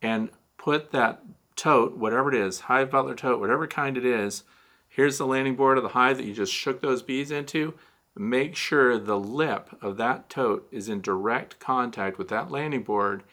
and 0.02 0.28
put 0.58 0.90
that 0.90 1.22
tote, 1.60 1.94
whatever 1.94 2.32
it 2.32 2.40
is, 2.40 2.60
hive 2.60 2.90
butler 2.90 3.14
tote, 3.14 3.38
whatever 3.38 3.66
kind 3.66 3.98
it 3.98 4.04
is, 4.04 4.44
here's 4.88 5.18
the 5.18 5.26
landing 5.26 5.56
board 5.56 5.76
of 5.76 5.82
the 5.82 5.90
hive 5.90 6.16
that 6.16 6.24
you 6.24 6.32
just 6.32 6.52
shook 6.52 6.80
those 6.80 7.02
bees 7.02 7.30
into. 7.30 7.74
Make 8.16 8.56
sure 8.56 8.98
the 8.98 9.18
lip 9.18 9.68
of 9.82 9.98
that 9.98 10.30
tote 10.30 10.66
is 10.72 10.88
in 10.88 11.02
direct 11.02 11.60
contact 11.60 12.16
with 12.16 12.28
that 12.28 12.50
landing 12.50 12.82
board. 12.82 13.24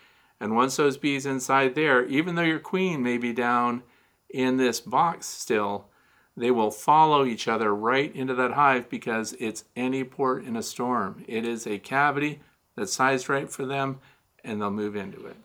And 0.42 0.56
once 0.56 0.76
those 0.76 0.98
bees 0.98 1.26
inside 1.26 1.74
there, 1.74 2.06
even 2.06 2.36
though 2.36 2.42
your 2.44 2.60
queen 2.60 3.02
may 3.02 3.18
be 3.18 3.32
down 3.32 3.84
in 4.30 4.58
this 4.58 4.82
box 4.82 5.26
still, 5.26 5.88
they 6.36 6.52
will 6.52 6.70
follow 6.70 7.26
each 7.26 7.48
other 7.48 7.74
right 7.74 8.14
into 8.14 8.36
that 8.36 8.52
hive 8.52 8.90
because 8.90 9.34
it's 9.40 9.64
any 9.76 10.04
port 10.04 10.44
in 10.44 10.58
a 10.58 10.62
storm. 10.62 11.24
It 11.28 11.46
is 11.46 11.66
a 11.66 11.80
cavity 11.80 12.42
that's 12.76 12.94
sized 12.94 13.30
right 13.30 13.50
for 13.50 13.66
them 13.66 14.00
and 14.44 14.62
they'll 14.62 14.70
move 14.70 14.98
into 14.98 15.26
it. 15.26 15.38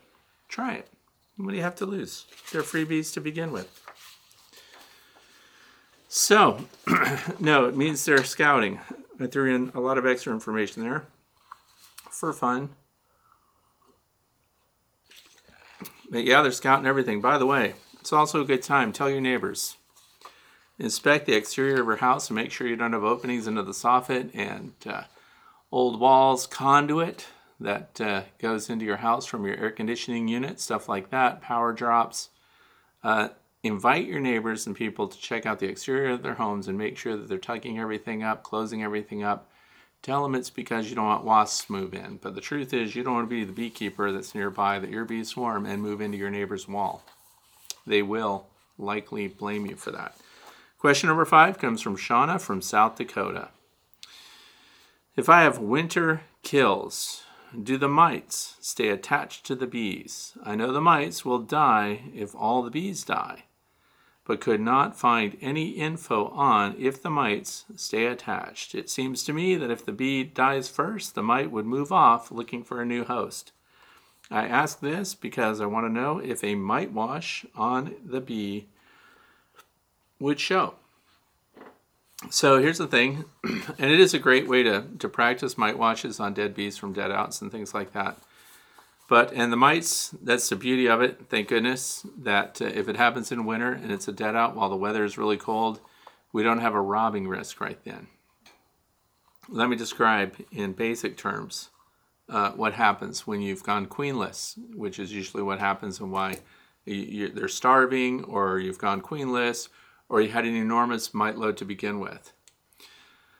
Try 0.48 0.74
it. 0.74 0.91
What 1.42 1.50
do 1.50 1.56
you 1.56 1.64
have 1.64 1.74
to 1.76 1.86
lose? 1.86 2.26
They're 2.52 2.62
freebies 2.62 3.12
to 3.14 3.20
begin 3.20 3.50
with. 3.50 3.80
So, 6.06 6.66
no, 7.40 7.64
it 7.64 7.76
means 7.76 8.04
they're 8.04 8.22
scouting. 8.22 8.78
I 9.18 9.26
threw 9.26 9.52
in 9.52 9.72
a 9.74 9.80
lot 9.80 9.98
of 9.98 10.06
extra 10.06 10.32
information 10.32 10.84
there 10.84 11.04
for 12.12 12.32
fun. 12.32 12.68
But 16.10 16.22
yeah, 16.22 16.42
they're 16.42 16.52
scouting 16.52 16.86
everything. 16.86 17.20
By 17.20 17.38
the 17.38 17.46
way, 17.46 17.74
it's 17.98 18.12
also 18.12 18.40
a 18.40 18.44
good 18.44 18.62
time. 18.62 18.92
Tell 18.92 19.10
your 19.10 19.20
neighbors. 19.20 19.76
Inspect 20.78 21.26
the 21.26 21.34
exterior 21.34 21.80
of 21.80 21.86
your 21.86 21.96
house 21.96 22.28
and 22.28 22.36
make 22.36 22.52
sure 22.52 22.68
you 22.68 22.76
don't 22.76 22.92
have 22.92 23.02
openings 23.02 23.48
into 23.48 23.64
the 23.64 23.72
soffit 23.72 24.30
and 24.32 24.74
uh, 24.86 25.02
old 25.72 25.98
walls, 25.98 26.46
conduit 26.46 27.26
that 27.62 28.00
uh, 28.00 28.22
goes 28.38 28.68
into 28.70 28.84
your 28.84 28.98
house 28.98 29.26
from 29.26 29.44
your 29.46 29.56
air 29.56 29.70
conditioning 29.70 30.28
unit, 30.28 30.60
stuff 30.60 30.88
like 30.88 31.10
that, 31.10 31.40
power 31.40 31.72
drops. 31.72 32.30
Uh, 33.02 33.28
invite 33.62 34.06
your 34.06 34.20
neighbors 34.20 34.66
and 34.66 34.76
people 34.76 35.08
to 35.08 35.18
check 35.18 35.46
out 35.46 35.58
the 35.58 35.68
exterior 35.68 36.10
of 36.10 36.22
their 36.22 36.34
homes 36.34 36.68
and 36.68 36.78
make 36.78 36.98
sure 36.98 37.16
that 37.16 37.28
they're 37.28 37.38
tucking 37.38 37.78
everything 37.78 38.22
up, 38.22 38.42
closing 38.42 38.82
everything 38.82 39.22
up. 39.22 39.48
Tell 40.02 40.22
them 40.22 40.34
it's 40.34 40.50
because 40.50 40.90
you 40.90 40.96
don't 40.96 41.06
want 41.06 41.24
wasps 41.24 41.66
to 41.66 41.72
move 41.72 41.94
in. 41.94 42.18
But 42.20 42.34
the 42.34 42.40
truth 42.40 42.74
is, 42.74 42.96
you 42.96 43.04
don't 43.04 43.14
want 43.14 43.28
to 43.28 43.34
be 43.34 43.44
the 43.44 43.52
beekeeper 43.52 44.10
that's 44.10 44.34
nearby 44.34 44.78
that 44.78 44.90
your 44.90 45.04
bees 45.04 45.28
swarm 45.28 45.64
and 45.64 45.80
move 45.80 46.00
into 46.00 46.18
your 46.18 46.30
neighbor's 46.30 46.66
wall 46.66 47.04
they 47.86 48.02
will 48.02 48.46
likely 48.78 49.28
blame 49.28 49.66
you 49.66 49.76
for 49.76 49.90
that. 49.90 50.16
Question 50.78 51.08
number 51.08 51.24
five 51.24 51.58
comes 51.58 51.80
from 51.80 51.96
Shauna 51.96 52.40
from 52.40 52.60
South 52.60 52.96
Dakota. 52.96 53.48
If 55.16 55.28
I 55.28 55.42
have 55.42 55.58
winter 55.58 56.22
kills, 56.42 57.22
do 57.60 57.76
the 57.76 57.88
mites 57.88 58.56
stay 58.60 58.88
attached 58.88 59.44
to 59.46 59.54
the 59.54 59.66
bees? 59.66 60.32
I 60.42 60.54
know 60.54 60.72
the 60.72 60.80
mites 60.80 61.24
will 61.24 61.38
die 61.38 62.04
if 62.14 62.34
all 62.34 62.62
the 62.62 62.70
bees 62.70 63.04
die, 63.04 63.44
but 64.24 64.40
could 64.40 64.60
not 64.60 64.98
find 64.98 65.36
any 65.40 65.70
info 65.70 66.28
on 66.28 66.74
if 66.78 67.02
the 67.02 67.10
mites 67.10 67.64
stay 67.76 68.06
attached. 68.06 68.74
It 68.74 68.88
seems 68.88 69.22
to 69.24 69.32
me 69.32 69.56
that 69.56 69.70
if 69.70 69.84
the 69.84 69.92
bee 69.92 70.24
dies 70.24 70.68
first, 70.68 71.14
the 71.14 71.22
mite 71.22 71.50
would 71.50 71.66
move 71.66 71.92
off 71.92 72.30
looking 72.30 72.64
for 72.64 72.80
a 72.80 72.86
new 72.86 73.04
host. 73.04 73.52
I 74.30 74.46
ask 74.46 74.80
this 74.80 75.14
because 75.14 75.60
I 75.60 75.66
want 75.66 75.86
to 75.86 75.92
know 75.92 76.18
if 76.18 76.42
a 76.42 76.54
mite 76.54 76.92
wash 76.92 77.44
on 77.54 77.94
the 78.04 78.20
bee 78.20 78.68
would 80.18 80.40
show. 80.40 80.76
So 82.30 82.60
here's 82.60 82.78
the 82.78 82.86
thing, 82.86 83.24
and 83.44 83.90
it 83.90 84.00
is 84.00 84.14
a 84.14 84.18
great 84.18 84.48
way 84.48 84.62
to, 84.62 84.84
to 85.00 85.08
practice 85.08 85.58
mite 85.58 85.78
washes 85.78 86.20
on 86.20 86.34
dead 86.34 86.54
bees 86.54 86.76
from 86.78 86.92
dead 86.92 87.10
outs 87.10 87.42
and 87.42 87.50
things 87.50 87.74
like 87.74 87.92
that. 87.92 88.16
But, 89.08 89.32
and 89.34 89.52
the 89.52 89.56
mites, 89.56 90.14
that's 90.22 90.48
the 90.48 90.56
beauty 90.56 90.88
of 90.88 91.02
it, 91.02 91.26
thank 91.28 91.48
goodness, 91.48 92.06
that 92.16 92.62
uh, 92.62 92.66
if 92.66 92.88
it 92.88 92.96
happens 92.96 93.30
in 93.30 93.44
winter 93.44 93.72
and 93.72 93.92
it's 93.92 94.08
a 94.08 94.12
dead 94.12 94.34
out 94.34 94.56
while 94.56 94.70
the 94.70 94.76
weather 94.76 95.04
is 95.04 95.18
really 95.18 95.36
cold, 95.36 95.80
we 96.32 96.42
don't 96.42 96.60
have 96.60 96.74
a 96.74 96.80
robbing 96.80 97.28
risk 97.28 97.60
right 97.60 97.78
then. 97.84 98.06
Let 99.48 99.68
me 99.68 99.76
describe 99.76 100.36
in 100.50 100.72
basic 100.72 101.16
terms 101.18 101.68
uh, 102.28 102.52
what 102.52 102.72
happens 102.72 103.26
when 103.26 103.42
you've 103.42 103.64
gone 103.64 103.86
queenless, 103.86 104.56
which 104.74 104.98
is 104.98 105.12
usually 105.12 105.42
what 105.42 105.58
happens 105.58 106.00
and 106.00 106.10
why 106.10 106.38
you, 106.86 107.28
they're 107.28 107.48
starving, 107.48 108.24
or 108.24 108.58
you've 108.58 108.78
gone 108.78 109.02
queenless, 109.02 109.68
or 110.12 110.20
you 110.20 110.28
had 110.28 110.44
an 110.44 110.54
enormous 110.54 111.14
mite 111.14 111.38
load 111.38 111.56
to 111.56 111.64
begin 111.64 111.98
with. 111.98 112.34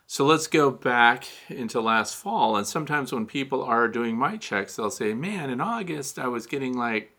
So 0.06 0.24
let's 0.24 0.46
go 0.46 0.70
back 0.70 1.26
into 1.50 1.82
last 1.82 2.16
fall. 2.16 2.56
And 2.56 2.66
sometimes 2.66 3.12
when 3.12 3.26
people 3.26 3.62
are 3.62 3.88
doing 3.88 4.16
mite 4.16 4.40
checks, 4.40 4.74
they'll 4.74 4.90
say, 4.90 5.12
Man, 5.12 5.50
in 5.50 5.60
August 5.60 6.18
I 6.18 6.28
was 6.28 6.46
getting 6.46 6.74
like 6.74 7.14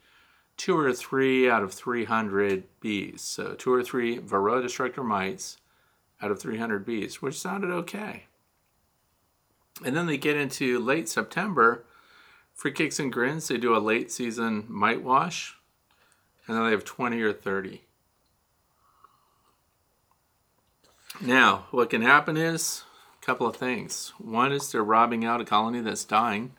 two 0.57 0.75
or 0.75 0.91
three 0.91 1.47
out 1.47 1.61
of 1.61 1.71
300 1.71 2.63
bees. 2.79 3.21
So 3.21 3.53
two 3.53 3.71
or 3.71 3.83
three 3.83 4.17
Varroa 4.17 4.63
destructor 4.63 5.03
mites 5.03 5.57
out 6.19 6.31
of 6.31 6.41
300 6.41 6.83
bees, 6.83 7.21
which 7.21 7.39
sounded 7.39 7.69
okay. 7.69 8.23
And 9.85 9.95
then 9.95 10.07
they 10.07 10.17
get 10.17 10.35
into 10.35 10.79
late 10.79 11.07
September. 11.07 11.85
For 12.55 12.71
kicks 12.71 12.99
and 12.99 13.13
grins, 13.13 13.47
they 13.47 13.57
do 13.57 13.75
a 13.75 13.77
late 13.77 14.11
season 14.11 14.65
mite 14.67 15.03
wash, 15.03 15.55
and 16.47 16.57
then 16.57 16.65
they 16.65 16.71
have 16.71 16.85
20 16.85 17.21
or 17.21 17.33
30. 17.33 17.82
Now, 21.21 21.65
what 21.71 21.89
can 21.89 22.01
happen 22.01 22.37
is 22.37 22.83
a 23.21 23.25
couple 23.25 23.47
of 23.47 23.55
things. 23.55 24.13
One 24.17 24.51
is 24.51 24.71
they're 24.71 24.83
robbing 24.83 25.23
out 25.23 25.41
a 25.41 25.45
colony 25.45 25.79
that's 25.79 26.03
dying, 26.03 26.53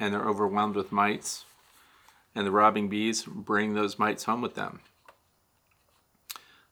and 0.00 0.12
they're 0.12 0.28
overwhelmed 0.28 0.74
with 0.74 0.90
mites, 0.90 1.44
and 2.34 2.46
the 2.46 2.50
robbing 2.50 2.88
bees 2.88 3.24
bring 3.24 3.74
those 3.74 3.98
mites 3.98 4.24
home 4.24 4.40
with 4.40 4.54
them. 4.54 4.80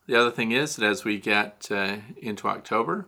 The 0.06 0.16
other 0.16 0.30
thing 0.30 0.52
is 0.52 0.76
that 0.76 0.86
as 0.86 1.04
we 1.04 1.18
get 1.18 1.68
uh, 1.70 1.96
into 2.16 2.48
October, 2.48 3.06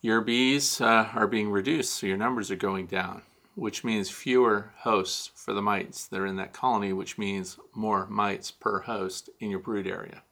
your 0.00 0.20
bees 0.20 0.80
uh, 0.80 1.08
are 1.14 1.26
being 1.26 1.50
reduced, 1.50 1.94
so 1.94 2.06
your 2.06 2.16
numbers 2.16 2.50
are 2.50 2.56
going 2.56 2.86
down, 2.86 3.22
which 3.56 3.82
means 3.82 4.08
fewer 4.08 4.72
hosts 4.78 5.32
for 5.34 5.52
the 5.52 5.62
mites 5.62 6.06
that 6.06 6.20
are 6.20 6.26
in 6.26 6.36
that 6.36 6.52
colony, 6.52 6.92
which 6.92 7.18
means 7.18 7.58
more 7.74 8.06
mites 8.06 8.50
per 8.52 8.80
host 8.80 9.28
in 9.40 9.50
your 9.50 9.58
brood 9.58 9.86
area. 9.86 10.22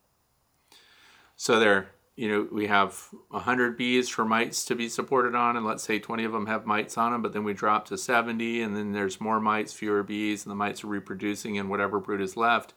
So 1.36 1.58
there, 1.58 1.88
you 2.16 2.28
know, 2.28 2.48
we 2.50 2.66
have 2.66 3.08
100 3.28 3.76
bees 3.76 4.08
for 4.08 4.24
mites 4.24 4.64
to 4.64 4.74
be 4.74 4.88
supported 4.88 5.34
on, 5.34 5.56
and 5.56 5.66
let's 5.66 5.82
say 5.82 5.98
20 5.98 6.24
of 6.24 6.32
them 6.32 6.46
have 6.46 6.64
mites 6.64 6.96
on 6.96 7.12
them, 7.12 7.20
but 7.20 7.34
then 7.34 7.44
we 7.44 7.52
drop 7.52 7.86
to 7.86 7.98
70, 7.98 8.62
and 8.62 8.74
then 8.74 8.92
there's 8.92 9.20
more 9.20 9.38
mites, 9.38 9.74
fewer 9.74 10.02
bees, 10.02 10.44
and 10.44 10.50
the 10.50 10.56
mites 10.56 10.82
are 10.82 10.88
reproducing 10.88 11.56
in 11.56 11.68
whatever 11.68 12.00
brood 12.00 12.22
is 12.22 12.36
left. 12.36 12.72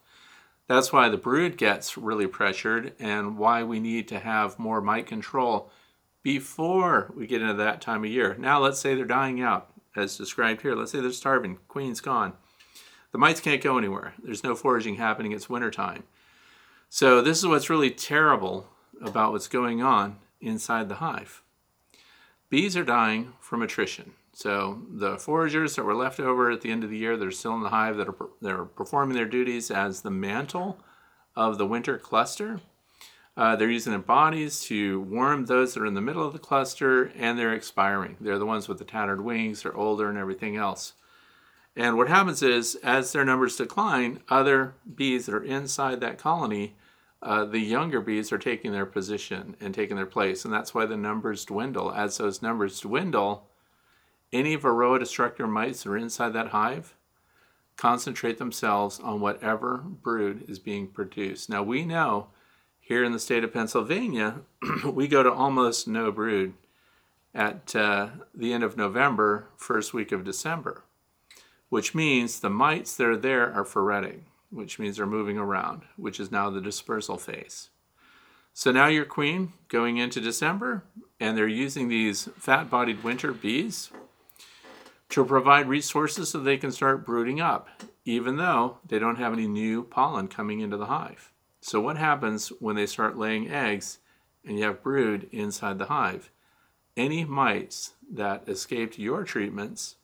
That's 0.68 0.92
why 0.92 1.08
the 1.08 1.18
brood 1.18 1.58
gets 1.58 1.98
really 1.98 2.28
pressured, 2.28 2.94
and 3.00 3.38
why 3.38 3.64
we 3.64 3.80
need 3.80 4.10
to 4.10 4.20
have 4.20 4.60
more 4.60 4.82
mite 4.82 5.08
control 5.08 5.72
before 6.22 7.12
we 7.16 7.26
get 7.26 7.42
into 7.42 7.54
that 7.54 7.80
time 7.80 8.04
of 8.04 8.10
year. 8.12 8.36
Now, 8.38 8.60
let's 8.60 8.80
say 8.80 8.94
they're 8.94 9.06
dying 9.06 9.42
out, 9.42 9.72
as 9.96 10.18
described 10.18 10.64
here. 10.64 10.76
Let's 10.76 10.92
say 10.92 11.00
they're 11.00 11.14
starving, 11.14 11.60
queen's 11.70 12.02
gone. 12.02 12.34
The 13.14 13.18
mites 13.18 13.40
can't 13.40 13.64
go 13.64 13.78
anywhere. 13.78 14.16
There's 14.22 14.44
no 14.44 14.54
foraging 14.54 14.96
happening. 14.96 15.32
It's 15.32 15.50
wintertime. 15.50 16.04
So, 16.90 17.22
this 17.22 17.38
is 17.38 17.48
what's 17.48 17.70
really 17.70 17.90
terrible 17.90 18.68
about 19.02 19.32
what's 19.32 19.48
going 19.48 19.82
on 19.82 20.18
inside 20.42 20.90
the 20.90 20.96
hive. 20.96 21.42
Bees 22.50 22.76
are 22.76 22.84
dying 22.84 23.34
from 23.40 23.62
attrition. 23.62 24.14
So, 24.34 24.84
the 24.90 25.18
foragers 25.18 25.76
that 25.76 25.84
were 25.84 25.96
left 25.96 26.20
over 26.20 26.50
at 26.50 26.62
the 26.62 26.72
end 26.72 26.84
of 26.84 26.90
the 26.90 26.98
year, 26.98 27.18
they're 27.18 27.32
still 27.32 27.56
in 27.56 27.64
the 27.64 27.70
hive 27.70 27.98
that 27.98 28.08
are, 28.08 28.16
that 28.42 28.52
are 28.52 28.66
performing 28.66 29.16
their 29.16 29.26
duties 29.26 29.70
as 29.70 30.02
the 30.02 30.12
mantle 30.12 30.80
of 31.36 31.58
the 31.58 31.66
winter 31.66 31.98
cluster 31.98 32.62
uh, 33.40 33.56
they're 33.56 33.72
using 33.72 33.92
their 33.92 34.02
bodies 34.02 34.60
to 34.60 35.00
warm 35.00 35.46
those 35.46 35.74
that 35.74 35.82
are 35.82 35.86
in 35.86 35.94
the 35.94 36.02
middle 36.02 36.28
of 36.28 36.34
the 36.34 36.40
cluster, 36.40 37.06
and 37.16 37.40
they're 37.40 37.54
expiring. 37.54 38.18
They're 38.20 38.38
the 38.38 38.46
ones 38.46 38.68
with 38.68 38.80
the 38.80 38.84
tattered 38.84 39.22
wings, 39.22 39.64
they're 39.64 39.74
older, 39.74 40.10
and 40.10 40.18
everything 40.18 40.58
else. 40.58 40.92
And 41.74 41.96
what 41.96 42.10
happens 42.10 42.44
is, 42.44 42.76
as 42.84 43.14
their 43.14 43.24
numbers 43.24 43.56
decline, 43.56 44.20
other 44.28 44.74
bees 44.94 45.26
that 45.26 45.36
are 45.36 45.44
inside 45.44 46.02
that 46.02 46.18
colony 46.18 46.76
uh, 47.22 47.46
the 47.46 47.60
younger 47.60 48.00
bees 48.00 48.32
are 48.32 48.38
taking 48.38 48.72
their 48.72 48.86
position 48.86 49.56
and 49.60 49.74
taking 49.74 49.98
their 49.98 50.06
place, 50.06 50.46
and 50.46 50.54
that's 50.54 50.74
why 50.74 50.86
the 50.86 50.98
numbers 50.98 51.46
dwindle. 51.46 51.92
As 51.92 52.18
those 52.18 52.42
numbers 52.42 52.80
dwindle, 52.80 53.48
any 54.32 54.58
varroa 54.58 55.00
destructor 55.00 55.48
mites 55.48 55.84
that 55.84 55.90
are 55.90 55.98
inside 55.98 56.34
that 56.34 56.50
hive 56.50 56.96
concentrate 57.76 58.38
themselves 58.38 59.00
on 59.00 59.22
whatever 59.22 59.78
brood 59.78 60.44
is 60.50 60.60
being 60.60 60.86
produced. 60.86 61.50
Now, 61.50 61.64
we 61.64 61.86
know 61.86 62.28
here 62.80 63.06
in 63.06 63.14
the 63.14 63.20
state 63.20 63.44
of 63.44 63.54
Pennsylvania, 63.54 64.42
we 64.86 65.08
go 65.08 65.24
to 65.24 65.32
almost 65.32 65.88
no 65.88 66.12
brood 66.12 66.54
at 67.34 67.74
uh, 67.76 68.10
the 68.34 68.52
end 68.52 68.64
of 68.64 68.76
November, 68.76 69.48
first 69.56 69.94
week 69.94 70.12
of 70.12 70.26
December, 70.26 70.84
which 71.70 71.96
means 71.96 72.40
the 72.40 72.50
mites 72.50 72.98
that 72.98 73.08
are 73.08 73.16
there 73.16 73.54
are 73.54 73.64
phoretic, 73.64 74.24
which 74.52 74.80
means 74.80 74.98
they're 74.98 75.06
moving 75.06 75.38
around, 75.38 75.84
which 75.96 76.20
is 76.20 76.32
now 76.32 76.50
the 76.50 76.62
dispersal 76.62 77.18
phase. 77.18 77.70
So 78.54 78.72
now 78.72 78.88
your 78.88 79.06
queen 79.06 79.54
going 79.68 79.98
into 79.98 80.20
December, 80.20 80.84
and 81.20 81.38
they're 81.38 81.48
using 81.48 81.88
these 81.88 82.30
fat 82.38 82.70
bodied 82.70 83.04
winter 83.04 83.32
bees 83.32 83.92
to 85.10 85.26
provide 85.26 85.68
resources 85.68 86.30
so 86.30 86.40
they 86.40 86.58
can 86.58 86.72
start 86.72 87.06
brooding 87.06 87.42
up, 87.42 87.70
even 88.06 88.38
though 88.38 88.78
they 88.86 89.00
don't 89.00 89.18
have 89.18 89.34
any 89.34 89.48
new 89.48 89.84
pollen 89.84 90.28
coming 90.28 90.60
into 90.60 90.78
the 90.78 90.86
hive. 90.88 91.32
So, 91.62 91.82
what 91.82 91.98
happens 91.98 92.50
when 92.60 92.76
they 92.76 92.86
start 92.86 93.18
laying 93.18 93.50
eggs 93.50 94.00
and 94.46 94.58
you 94.58 94.66
have 94.66 94.84
brood 94.84 95.28
inside 95.32 95.78
the 95.78 95.86
hive? 95.86 96.32
Any 96.96 97.26
mites 97.26 97.94
that 98.12 98.48
escaped 98.48 99.00
your 99.00 99.24
treatments, 99.24 99.96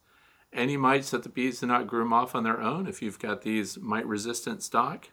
any 0.56 0.78
mites 0.78 1.12
that 1.12 1.24
the 1.24 1.30
bees 1.30 1.60
do 1.60 1.68
not 1.68 1.88
groom 1.88 2.14
off 2.14 2.34
on 2.34 2.44
their 2.44 2.62
own, 2.62 2.88
if 2.88 3.02
you've 3.02 3.20
got 3.20 3.42
these 3.42 3.78
mite 3.78 4.06
resistant 4.08 4.64
stock, 4.64 5.10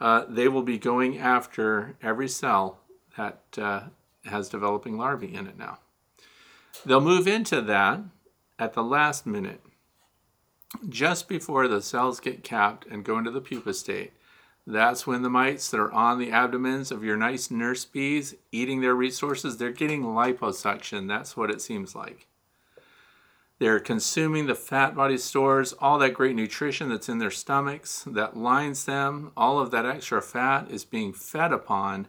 uh, 0.00 0.24
they 0.28 0.48
will 0.48 0.62
be 0.62 0.78
going 0.78 1.18
after 1.18 1.96
every 2.02 2.28
cell 2.28 2.80
that 3.16 3.40
uh, 3.56 3.82
has 4.24 4.48
developing 4.48 4.96
larvae 4.96 5.34
in 5.34 5.46
it 5.46 5.58
now. 5.58 5.78
They'll 6.84 7.00
move 7.00 7.28
into 7.28 7.60
that 7.62 8.00
at 8.58 8.72
the 8.72 8.82
last 8.82 9.26
minute, 9.26 9.60
just 10.88 11.28
before 11.28 11.68
the 11.68 11.82
cells 11.82 12.20
get 12.20 12.42
capped 12.42 12.86
and 12.86 13.04
go 13.04 13.18
into 13.18 13.30
the 13.30 13.40
pupa 13.40 13.74
state. 13.74 14.12
That's 14.66 15.06
when 15.06 15.22
the 15.22 15.30
mites 15.30 15.70
that 15.70 15.80
are 15.80 15.92
on 15.92 16.18
the 16.18 16.30
abdomens 16.30 16.92
of 16.92 17.02
your 17.02 17.16
nice 17.16 17.50
nurse 17.50 17.84
bees 17.84 18.36
eating 18.52 18.80
their 18.80 18.94
resources, 18.94 19.56
they're 19.56 19.72
getting 19.72 20.02
liposuction. 20.02 21.08
That's 21.08 21.36
what 21.36 21.50
it 21.50 21.60
seems 21.60 21.94
like. 21.94 22.28
They're 23.62 23.78
consuming 23.78 24.46
the 24.46 24.56
fat 24.56 24.96
body 24.96 25.16
stores, 25.16 25.72
all 25.74 25.96
that 26.00 26.14
great 26.14 26.34
nutrition 26.34 26.88
that's 26.88 27.08
in 27.08 27.18
their 27.18 27.30
stomachs 27.30 28.02
that 28.08 28.36
lines 28.36 28.86
them. 28.86 29.30
All 29.36 29.60
of 29.60 29.70
that 29.70 29.86
extra 29.86 30.20
fat 30.20 30.68
is 30.68 30.84
being 30.84 31.12
fed 31.12 31.52
upon 31.52 32.08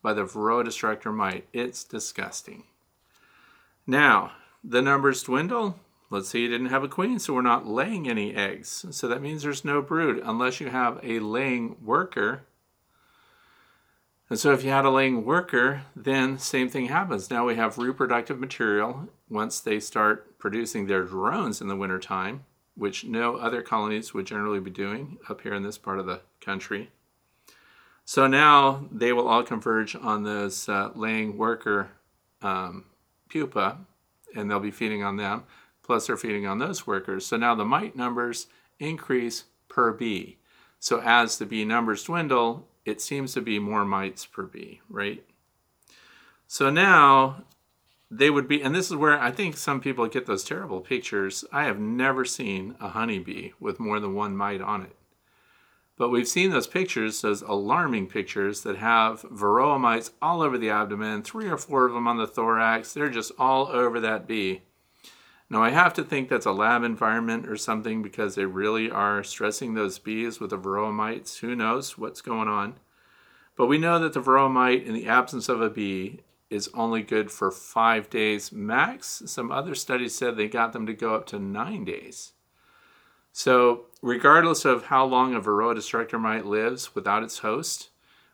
by 0.00 0.14
the 0.14 0.24
Varroa 0.24 0.64
destructor 0.64 1.12
mite. 1.12 1.48
It's 1.52 1.84
disgusting. 1.84 2.62
Now, 3.86 4.32
the 4.64 4.80
numbers 4.80 5.22
dwindle. 5.22 5.78
Let's 6.08 6.30
say 6.30 6.38
you 6.38 6.48
didn't 6.48 6.70
have 6.70 6.82
a 6.82 6.88
queen, 6.88 7.18
so 7.18 7.34
we're 7.34 7.42
not 7.42 7.66
laying 7.66 8.08
any 8.08 8.34
eggs. 8.34 8.86
So 8.90 9.06
that 9.06 9.20
means 9.20 9.42
there's 9.42 9.66
no 9.66 9.82
brood 9.82 10.22
unless 10.24 10.60
you 10.60 10.70
have 10.70 10.98
a 11.02 11.18
laying 11.18 11.76
worker. 11.84 12.46
And 14.30 14.38
so 14.38 14.54
if 14.54 14.64
you 14.64 14.70
had 14.70 14.86
a 14.86 14.90
laying 14.90 15.26
worker, 15.26 15.82
then 15.94 16.38
same 16.38 16.70
thing 16.70 16.86
happens. 16.86 17.30
Now 17.30 17.44
we 17.46 17.56
have 17.56 17.76
reproductive 17.76 18.40
material 18.40 19.10
once 19.28 19.60
they 19.60 19.78
start 19.78 20.35
producing 20.46 20.86
their 20.86 21.02
drones 21.02 21.60
in 21.60 21.66
the 21.66 21.74
wintertime, 21.74 22.44
which 22.76 23.04
no 23.04 23.34
other 23.34 23.62
colonies 23.62 24.14
would 24.14 24.24
generally 24.24 24.60
be 24.60 24.70
doing 24.70 25.18
up 25.28 25.40
here 25.40 25.52
in 25.52 25.64
this 25.64 25.76
part 25.76 25.98
of 25.98 26.06
the 26.06 26.20
country. 26.40 26.88
So 28.04 28.28
now 28.28 28.86
they 28.92 29.12
will 29.12 29.26
all 29.26 29.42
converge 29.42 29.96
on 29.96 30.22
those 30.22 30.68
uh, 30.68 30.90
laying 30.94 31.36
worker 31.36 31.88
um, 32.42 32.84
pupa 33.28 33.78
and 34.36 34.48
they'll 34.48 34.60
be 34.60 34.70
feeding 34.70 35.02
on 35.02 35.16
them. 35.16 35.42
Plus, 35.82 36.06
they're 36.06 36.16
feeding 36.16 36.46
on 36.46 36.60
those 36.60 36.86
workers. 36.86 37.26
So 37.26 37.36
now 37.36 37.56
the 37.56 37.64
mite 37.64 37.96
numbers 37.96 38.46
increase 38.78 39.46
per 39.66 39.92
bee. 39.92 40.38
So 40.78 41.00
as 41.00 41.38
the 41.38 41.46
bee 41.46 41.64
numbers 41.64 42.04
dwindle, 42.04 42.68
it 42.84 43.00
seems 43.00 43.34
to 43.34 43.40
be 43.40 43.58
more 43.58 43.84
mites 43.84 44.24
per 44.24 44.44
bee, 44.44 44.80
right? 44.88 45.24
So 46.46 46.70
now 46.70 47.42
they 48.10 48.30
would 48.30 48.46
be, 48.46 48.62
and 48.62 48.74
this 48.74 48.90
is 48.90 48.96
where 48.96 49.18
I 49.18 49.30
think 49.30 49.56
some 49.56 49.80
people 49.80 50.06
get 50.06 50.26
those 50.26 50.44
terrible 50.44 50.80
pictures. 50.80 51.44
I 51.52 51.64
have 51.64 51.78
never 51.78 52.24
seen 52.24 52.76
a 52.80 52.88
honeybee 52.88 53.50
with 53.58 53.80
more 53.80 53.98
than 53.98 54.14
one 54.14 54.36
mite 54.36 54.60
on 54.60 54.82
it. 54.82 54.96
But 55.98 56.10
we've 56.10 56.28
seen 56.28 56.50
those 56.50 56.66
pictures, 56.66 57.22
those 57.22 57.42
alarming 57.42 58.08
pictures 58.08 58.60
that 58.62 58.76
have 58.76 59.22
varroa 59.22 59.80
mites 59.80 60.10
all 60.20 60.42
over 60.42 60.58
the 60.58 60.70
abdomen, 60.70 61.22
three 61.22 61.48
or 61.48 61.56
four 61.56 61.86
of 61.86 61.94
them 61.94 62.06
on 62.06 62.18
the 62.18 62.26
thorax. 62.26 62.92
They're 62.92 63.08
just 63.08 63.32
all 63.38 63.68
over 63.68 63.98
that 64.00 64.26
bee. 64.26 64.62
Now, 65.48 65.62
I 65.62 65.70
have 65.70 65.94
to 65.94 66.04
think 66.04 66.28
that's 66.28 66.44
a 66.44 66.52
lab 66.52 66.82
environment 66.82 67.48
or 67.48 67.56
something 67.56 68.02
because 68.02 68.34
they 68.34 68.44
really 68.44 68.90
are 68.90 69.24
stressing 69.24 69.74
those 69.74 69.98
bees 69.98 70.38
with 70.38 70.50
the 70.50 70.58
varroa 70.58 70.92
mites. 70.92 71.38
Who 71.38 71.56
knows 71.56 71.96
what's 71.96 72.20
going 72.20 72.48
on? 72.48 72.74
But 73.56 73.66
we 73.66 73.78
know 73.78 73.98
that 74.00 74.12
the 74.12 74.20
varroa 74.20 74.50
mite, 74.50 74.84
in 74.84 74.92
the 74.92 75.06
absence 75.06 75.48
of 75.48 75.62
a 75.62 75.70
bee, 75.70 76.20
is 76.50 76.70
only 76.74 77.02
good 77.02 77.30
for 77.30 77.50
five 77.50 78.08
days 78.08 78.52
max. 78.52 79.22
Some 79.26 79.50
other 79.50 79.74
studies 79.74 80.14
said 80.14 80.36
they 80.36 80.48
got 80.48 80.72
them 80.72 80.86
to 80.86 80.94
go 80.94 81.14
up 81.14 81.26
to 81.26 81.38
nine 81.38 81.84
days. 81.84 82.32
So, 83.32 83.86
regardless 84.00 84.64
of 84.64 84.84
how 84.84 85.04
long 85.04 85.34
a 85.34 85.40
Varroa 85.40 85.74
destructor 85.74 86.18
mite 86.18 86.46
lives 86.46 86.94
without 86.94 87.22
its 87.22 87.40
host, 87.40 87.90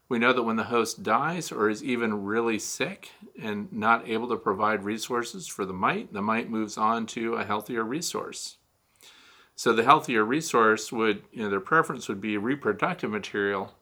we 0.08 0.18
know 0.18 0.32
that 0.32 0.42
when 0.42 0.56
the 0.56 0.64
host 0.64 1.02
dies 1.02 1.50
or 1.50 1.70
is 1.70 1.82
even 1.82 2.22
really 2.22 2.58
sick 2.58 3.10
and 3.40 3.72
not 3.72 4.08
able 4.08 4.28
to 4.28 4.36
provide 4.36 4.84
resources 4.84 5.48
for 5.48 5.64
the 5.64 5.72
mite, 5.72 6.12
the 6.12 6.22
mite 6.22 6.50
moves 6.50 6.76
on 6.76 7.06
to 7.06 7.34
a 7.34 7.44
healthier 7.44 7.82
resource. 7.82 8.58
So 9.56 9.72
the 9.72 9.84
healthier 9.84 10.24
resource 10.24 10.92
would, 10.92 11.22
you 11.32 11.42
know, 11.42 11.50
their 11.50 11.60
preference 11.60 12.08
would 12.08 12.20
be 12.20 12.36
reproductive 12.36 13.10
material. 13.10 13.74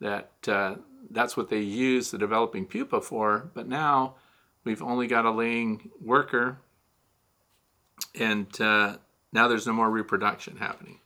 That 0.00 0.30
uh, 0.46 0.76
that's 1.10 1.36
what 1.36 1.48
they 1.48 1.60
use 1.60 2.10
the 2.10 2.18
developing 2.18 2.66
pupa 2.66 3.00
for. 3.00 3.50
But 3.54 3.68
now 3.68 4.14
we've 4.64 4.82
only 4.82 5.06
got 5.06 5.24
a 5.24 5.30
laying 5.30 5.90
worker, 6.00 6.58
and 8.18 8.48
uh, 8.60 8.96
now 9.32 9.48
there's 9.48 9.66
no 9.66 9.72
more 9.72 9.90
reproduction 9.90 10.56
happening. 10.56 11.00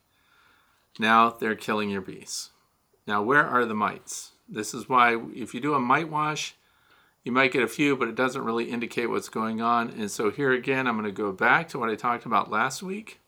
Now 0.99 1.31
they're 1.31 1.55
killing 1.55 1.91
your 1.91 2.03
bees. 2.03 2.51
Now, 3.07 3.23
where 3.23 3.45
are 3.45 3.65
the 3.65 3.75
mites? 3.75 4.33
This 4.49 4.75
is 4.75 4.89
why 4.89 5.17
if 5.35 5.55
you 5.55 5.61
do 5.61 5.75
a 5.75 5.81
mite 5.81 6.11
wash, 6.11 6.55
you 7.25 7.33
might 7.33 7.53
get 7.53 7.63
a 7.63 7.69
few, 7.69 7.97
but 7.97 8.09
it 8.09 8.15
doesn't 8.15 8.45
really 8.45 8.71
indicate 8.71 9.07
what's 9.07 9.29
going 9.29 9.61
on. 9.61 9.91
And 9.91 10.11
so 10.11 10.31
here 10.31 10.53
again, 10.53 10.87
I'm 10.87 10.97
going 10.97 11.07
to 11.07 11.13
go 11.13 11.33
back 11.33 11.69
to 11.69 11.79
what 11.79 11.89
I 11.89 11.95
talked 11.95 12.27
about 12.27 12.51
last 12.51 12.83
week 12.83 13.21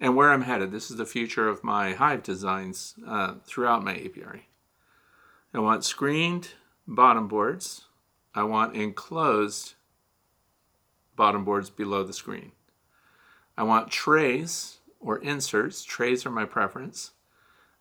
and 0.00 0.16
where 0.16 0.32
I'm 0.32 0.42
headed. 0.42 0.72
This 0.72 0.90
is 0.90 0.96
the 0.96 1.06
future 1.06 1.48
of 1.48 1.62
my 1.62 1.92
hive 1.92 2.22
designs 2.22 2.94
uh, 3.06 3.34
throughout 3.44 3.84
my 3.84 3.94
apiary. 3.94 4.48
I 5.52 5.58
want 5.58 5.84
screened 5.84 6.50
bottom 6.86 7.26
boards. 7.26 7.86
I 8.34 8.44
want 8.44 8.76
enclosed 8.76 9.74
bottom 11.16 11.44
boards 11.44 11.70
below 11.70 12.04
the 12.04 12.12
screen. 12.12 12.52
I 13.56 13.64
want 13.64 13.90
trays 13.90 14.78
or 15.00 15.18
inserts, 15.18 15.82
trays 15.82 16.24
are 16.24 16.30
my 16.30 16.44
preference, 16.44 17.12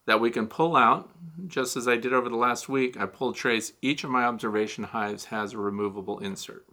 that 0.06 0.20
we 0.20 0.32
can 0.32 0.48
pull 0.48 0.76
out, 0.76 1.12
just 1.48 1.78
as 1.78 1.88
I 1.88 1.98
did 1.98 2.14
over 2.14 2.30
the 2.30 2.36
last 2.36 2.68
week. 2.68 3.00
I 3.00 3.06
pulled 3.06 3.36
trays. 3.36 3.74
Each 3.82 4.04
of 4.04 4.10
my 4.10 4.24
observation 4.24 4.86
hives 4.86 5.26
has 5.26 5.54
a 5.54 5.60
removable 5.60 6.18
insert. 6.20 6.66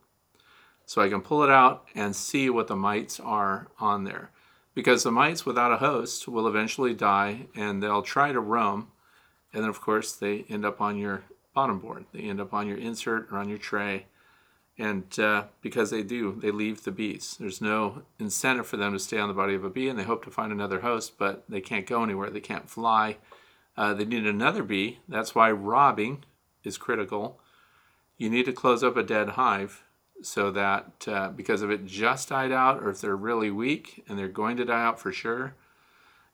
So 0.87 1.03
I 1.03 1.09
can 1.09 1.21
pull 1.21 1.43
it 1.43 1.51
out 1.51 1.85
and 1.95 2.17
see 2.17 2.49
what 2.49 2.69
the 2.69 2.77
mites 2.77 3.21
are 3.21 3.69
on 3.79 4.05
there. 4.05 4.31
Because 4.75 5.03
the 5.03 5.11
mites 5.11 5.45
without 5.45 5.73
a 5.73 5.79
host 5.79 6.27
will 6.29 6.49
eventually 6.49 6.95
die 6.95 7.49
and 7.55 7.83
they'll 7.83 8.03
try 8.03 8.33
to 8.33 8.41
roam. 8.41 8.89
And 9.57 9.65
then, 9.65 9.71
of 9.71 9.81
course, 9.81 10.13
they 10.13 10.45
end 10.49 10.65
up 10.65 10.81
on 10.81 10.99
your 10.99 11.25
bottom 11.55 11.81
board. 11.81 12.05
They 12.13 12.21
end 12.21 12.41
up 12.41 12.53
on 12.53 12.69
your 12.69 12.77
insert 12.77 13.33
or 13.33 13.39
on 13.39 13.49
your 13.49 13.59
tray 13.59 14.05
and 14.79 15.19
uh, 15.19 15.45
because 15.63 15.91
they 15.91 16.03
do, 16.03 16.39
they 16.41 16.51
leave 16.51 16.85
the 16.85 16.91
bees. 16.91 17.37
There's 17.41 17.61
no 17.61 18.03
incentive 18.19 18.67
for 18.67 18.77
them 18.77 18.93
to 18.93 18.99
stay 18.99 19.19
on 19.19 19.29
the 19.29 19.35
body 19.35 19.55
of 19.55 19.65
a 19.65 19.71
bee, 19.71 19.89
and 19.89 19.99
they 19.99 20.05
hope 20.05 20.25
to 20.25 20.31
find 20.31 20.53
another 20.53 20.81
host, 20.81 21.19
but 21.19 21.45
they 21.49 21.61
can't 21.61 21.87
go 21.87 22.03
anywhere. 22.03 22.31
They 22.31 22.41
can't 22.41 22.69
fly. 22.69 23.17
Uh, 23.77 23.95
they 23.95 24.05
need 24.05 24.27
another 24.27 24.63
bee. 24.63 24.99
That's 25.09 25.35
why 25.35 25.51
robbing 25.51 26.25
is 26.63 26.77
critical. 26.77 27.41
You 28.19 28.29
need 28.29 28.45
to 28.47 28.53
close 28.53 28.83
up 28.83 28.97
a 28.97 29.03
dead 29.03 29.31
hive 29.31 29.83
so 30.23 30.51
that 30.51 31.07
uh, 31.09 31.29
because 31.31 31.63
if 31.63 31.71
it 31.71 31.87
just 31.87 32.29
died 32.29 32.53
out, 32.53 32.83
or 32.83 32.91
if 32.91 33.01
they're 33.01 33.17
really 33.17 33.51
weak 33.51 34.05
and 34.09 34.19
they're 34.19 34.29
going 34.29 34.57
to 34.59 34.65
die 34.65 34.83
out 34.83 35.01
for 35.01 35.13
sure, 35.13 35.55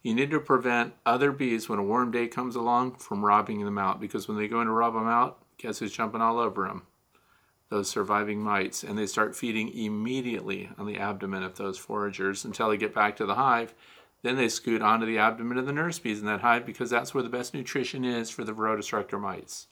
you 0.02 0.14
need 0.14 0.30
to 0.30 0.40
prevent 0.40 0.94
other 1.06 1.32
bees 1.32 1.68
when 1.68 1.78
a 1.78 1.84
warm 1.84 2.10
day 2.10 2.26
comes 2.26 2.56
along 2.56 2.96
from 2.96 3.24
robbing 3.24 3.64
them 3.64 3.78
out. 3.78 4.00
Because 4.00 4.28
when 4.28 4.36
they 4.36 4.48
go 4.48 4.60
in 4.60 4.66
to 4.66 4.72
rob 4.72 4.94
them 4.94 5.06
out, 5.06 5.38
guess 5.58 5.78
who's 5.78 5.92
jumping 5.92 6.20
all 6.20 6.38
over 6.38 6.66
them? 6.66 6.82
those 7.72 7.88
surviving 7.88 8.38
mites 8.38 8.84
and 8.84 8.98
they 8.98 9.06
start 9.06 9.34
feeding 9.34 9.74
immediately 9.74 10.68
on 10.76 10.86
the 10.86 10.98
abdomen 10.98 11.42
of 11.42 11.56
those 11.56 11.78
foragers 11.78 12.44
until 12.44 12.68
they 12.68 12.76
get 12.76 12.94
back 12.94 13.16
to 13.16 13.24
the 13.24 13.34
hive. 13.34 13.74
Then 14.22 14.36
they 14.36 14.50
scoot 14.50 14.82
onto 14.82 15.06
the 15.06 15.18
abdomen 15.18 15.56
of 15.56 15.64
the 15.64 15.72
nurse 15.72 15.98
bees 15.98 16.20
in 16.20 16.26
that 16.26 16.42
hive 16.42 16.66
because 16.66 16.90
that's 16.90 17.14
where 17.14 17.22
the 17.22 17.30
best 17.30 17.54
nutrition 17.54 18.04
is 18.04 18.28
for 18.28 18.44
the 18.44 18.52
Varroa 18.52 18.76
destructor 18.76 19.18
mites. 19.18 19.68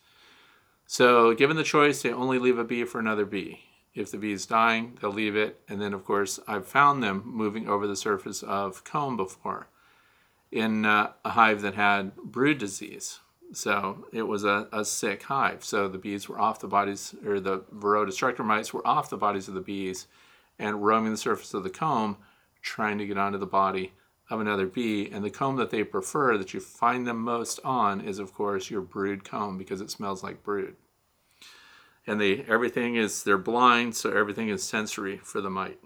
So, 0.87 1.35
given 1.35 1.57
the 1.57 1.63
choice, 1.63 2.03
they 2.03 2.13
only 2.13 2.39
leave 2.39 2.59
a 2.59 2.65
bee 2.65 2.85
for 2.85 2.99
another 2.99 3.25
bee. 3.25 3.61
If 3.95 4.11
the 4.11 4.19
bee 4.19 4.33
is 4.33 4.47
dying, 4.47 4.99
they'll 5.01 5.13
leave 5.13 5.37
it. 5.37 5.61
And 5.69 5.81
then, 5.81 5.93
of 5.93 6.05
course, 6.05 6.41
I've 6.49 6.67
found 6.67 7.01
them 7.01 7.23
moving 7.25 7.69
over 7.69 7.87
the 7.87 7.95
surface 7.95 8.43
of 8.43 8.83
comb 8.83 9.17
before 9.17 9.69
in 10.53 10.85
uh, 10.85 11.13
a 11.25 11.31
hive 11.31 11.63
that 11.63 11.75
had 11.75 12.15
brood 12.17 12.59
disease. 12.59 13.21
So 13.53 14.07
it 14.13 14.23
was 14.23 14.45
a, 14.45 14.69
a 14.73 14.85
sick 14.85 15.25
hive. 15.25 15.65
So 15.65 15.89
the 15.89 15.99
bees 15.99 16.29
were 16.29 16.41
off 16.41 16.61
the 16.61 16.69
bodies, 16.69 17.15
or 17.27 17.41
the 17.41 17.61
Varroa 17.75 18.07
destructor 18.07 18.45
mites 18.45 18.73
were 18.73 18.87
off 18.87 19.11
the 19.11 19.17
bodies 19.17 19.49
of 19.49 19.55
the 19.55 19.61
bees 19.61 20.07
and 20.59 20.85
roaming 20.85 21.13
the 21.13 21.19
surface 21.19 21.55
of 21.55 21.65
the 21.65 21.71
comb, 21.71 22.17
trying 22.63 22.99
to 22.99 23.07
get 23.07 23.19
onto 23.19 23.39
the 23.39 23.47
body 23.47 23.93
of 24.29 24.41
another 24.41 24.67
bee. 24.67 25.11
And 25.11 25.25
the 25.25 25.31
comb 25.31 25.57
that 25.57 25.71
they 25.71 25.83
prefer, 25.83 26.39
that 26.39 26.55
you 26.55 26.61
find 26.61 27.07
them 27.07 27.19
most 27.19 27.59
on, 27.65 28.01
is 28.01 28.19
of 28.19 28.33
course 28.33 28.71
your 28.71 28.83
brood 28.83 29.25
comb 29.25 29.59
because 29.59 29.81
it 29.81 29.91
smells 29.91 30.23
like 30.23 30.45
brood. 30.45 30.77
And 32.07 32.21
they 32.21 32.45
everything 32.49 32.97
is 32.97 33.25
they're 33.25 33.39
blind, 33.39 33.97
so 33.97 34.13
everything 34.13 34.49
is 34.49 34.63
sensory 34.63 35.19
for 35.19 35.41
the 35.41 35.51
mite. 35.51 35.79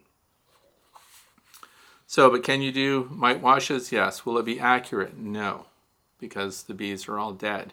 So, 2.07 2.31
but 2.31 2.43
can 2.43 2.63
you 2.63 2.71
do 2.71 3.09
mite 3.11 3.41
washes? 3.41 3.91
Yes. 3.91 4.27
Will 4.27 4.39
it 4.39 4.45
be 4.45 4.61
accurate? 4.61 5.17
No, 5.17 5.67
because 6.19 6.65
the 6.65 6.75
bees 6.75 7.09
are 7.09 7.19
all 7.19 7.33
dead. 7.33 7.73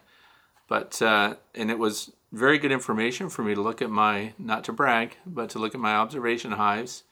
But 0.67 1.01
uh, 1.01 1.35
and 1.53 1.69
it 1.69 1.77
was 1.77 2.11
very 2.31 2.57
good 2.57 2.71
information 2.71 3.29
for 3.29 3.43
me 3.43 3.53
to 3.53 3.61
look 3.61 3.81
at 3.81 3.89
my 3.89 4.33
not 4.39 4.63
to 4.65 4.71
brag, 4.71 5.17
but 5.25 5.49
to 5.49 5.59
look 5.59 5.75
at 5.75 5.81
my 5.81 5.95
observation 5.95 6.53
hives, 6.53 7.03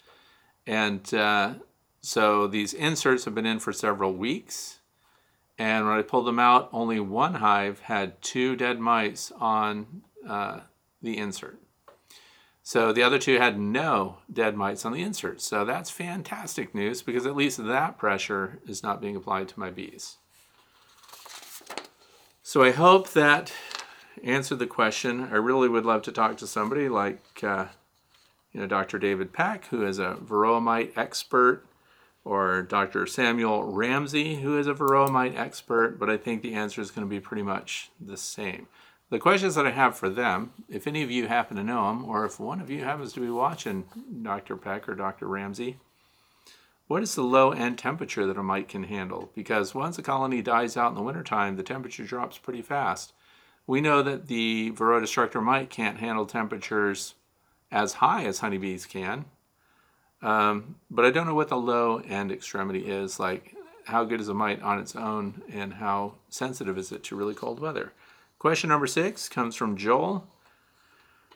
and 0.65 1.13
uh, 1.13 1.55
so 2.01 2.47
these 2.47 2.73
inserts 2.73 3.25
have 3.25 3.35
been 3.35 3.45
in 3.45 3.59
for 3.59 3.73
several 3.73 4.13
weeks. 4.13 4.79
And 5.57 5.85
when 5.85 5.97
I 5.97 6.03
pulled 6.03 6.25
them 6.25 6.39
out, 6.39 6.69
only 6.71 7.01
one 7.01 7.35
hive 7.35 7.79
had 7.81 8.21
two 8.21 8.55
dead 8.55 8.79
mice 8.79 9.29
on 9.41 10.03
uh, 10.25 10.61
the 11.01 11.17
insert. 11.17 11.59
So 12.69 12.93
the 12.93 13.01
other 13.01 13.17
two 13.17 13.39
had 13.39 13.59
no 13.59 14.17
dead 14.31 14.55
mites 14.55 14.85
on 14.85 14.91
the 14.91 15.01
insert. 15.01 15.41
So 15.41 15.65
that's 15.65 15.89
fantastic 15.89 16.75
news 16.75 17.01
because 17.01 17.25
at 17.25 17.35
least 17.35 17.65
that 17.65 17.97
pressure 17.97 18.59
is 18.67 18.83
not 18.83 19.01
being 19.01 19.15
applied 19.15 19.47
to 19.47 19.59
my 19.59 19.71
bees. 19.71 20.17
So 22.43 22.61
I 22.61 22.69
hope 22.69 23.09
that 23.13 23.51
answered 24.23 24.59
the 24.59 24.67
question. 24.67 25.29
I 25.31 25.37
really 25.37 25.67
would 25.67 25.83
love 25.83 26.03
to 26.03 26.11
talk 26.11 26.37
to 26.37 26.45
somebody 26.45 26.89
like, 26.89 27.43
uh, 27.43 27.65
you 28.53 28.61
know, 28.61 28.67
Dr. 28.67 28.99
David 28.99 29.33
Peck, 29.33 29.65
who 29.69 29.83
is 29.83 29.97
a 29.97 30.19
varroa 30.23 30.61
mite 30.61 30.93
expert 30.95 31.65
or 32.23 32.61
Dr. 32.61 33.07
Samuel 33.07 33.63
Ramsey, 33.63 34.41
who 34.41 34.59
is 34.59 34.67
a 34.67 34.75
varroa 34.75 35.09
mite 35.09 35.35
expert, 35.35 35.97
but 35.97 36.07
I 36.07 36.17
think 36.17 36.43
the 36.43 36.53
answer 36.53 36.81
is 36.81 36.91
going 36.91 37.07
to 37.07 37.09
be 37.09 37.19
pretty 37.19 37.41
much 37.41 37.89
the 37.99 38.15
same. 38.15 38.67
The 39.09 39.19
questions 39.19 39.55
that 39.55 39.65
I 39.65 39.71
have 39.71 39.97
for 39.97 40.07
them, 40.07 40.53
if 40.69 40.85
any 40.85 41.01
of 41.01 41.09
you 41.09 41.27
happen 41.27 41.57
to 41.57 41.63
know 41.63 41.87
them, 41.87 42.05
or 42.05 42.25
if 42.25 42.39
one 42.39 42.61
of 42.61 42.69
you 42.69 42.83
happens 42.83 43.11
to 43.13 43.19
be 43.19 43.29
watching 43.29 43.85
Dr. 44.21 44.55
Peck 44.55 44.87
or 44.87 44.93
Dr. 44.93 45.27
Ramsey, 45.27 45.77
what 46.87 47.01
is 47.01 47.15
the 47.15 47.23
low 47.23 47.51
end 47.51 47.79
temperature 47.79 48.27
that 48.27 48.37
a 48.37 48.43
mite 48.43 48.67
can 48.67 48.83
handle? 48.83 49.31
Because 49.33 49.73
once 49.73 49.97
a 49.97 50.03
colony 50.03 50.43
dies 50.43 50.77
out 50.77 50.89
in 50.89 50.95
the 50.95 51.01
wintertime, 51.01 51.55
the 51.55 51.63
temperature 51.63 52.03
drops 52.03 52.37
pretty 52.37 52.61
fast. 52.61 53.13
We 53.65 53.81
know 53.81 54.03
that 54.03 54.27
the 54.27 54.71
Varroa 54.71 55.01
destructor 55.01 55.41
mite 55.41 55.71
can't 55.71 55.99
handle 55.99 56.27
temperatures 56.27 57.15
as 57.71 57.93
high 57.93 58.25
as 58.25 58.39
honeybees 58.39 58.85
can, 58.85 59.25
um, 60.21 60.75
but 60.89 61.05
I 61.05 61.09
don't 61.09 61.27
know 61.27 61.35
what 61.35 61.49
the 61.49 61.57
low 61.57 61.97
end 61.97 62.31
extremity 62.31 62.87
is. 62.87 63.19
Like, 63.19 63.55
how 63.85 64.03
good 64.03 64.21
is 64.21 64.29
a 64.29 64.35
mite 64.35 64.61
on 64.61 64.77
its 64.77 64.95
own, 64.95 65.41
and 65.51 65.75
how 65.75 66.15
sensitive 66.29 66.77
is 66.77 66.91
it 66.91 67.03
to 67.05 67.15
really 67.15 67.33
cold 67.33 67.59
weather? 67.59 67.91
Question 68.39 68.69
number 68.69 68.87
six 68.87 69.27
comes 69.27 69.53
from 69.57 69.75
Joel. 69.75 70.25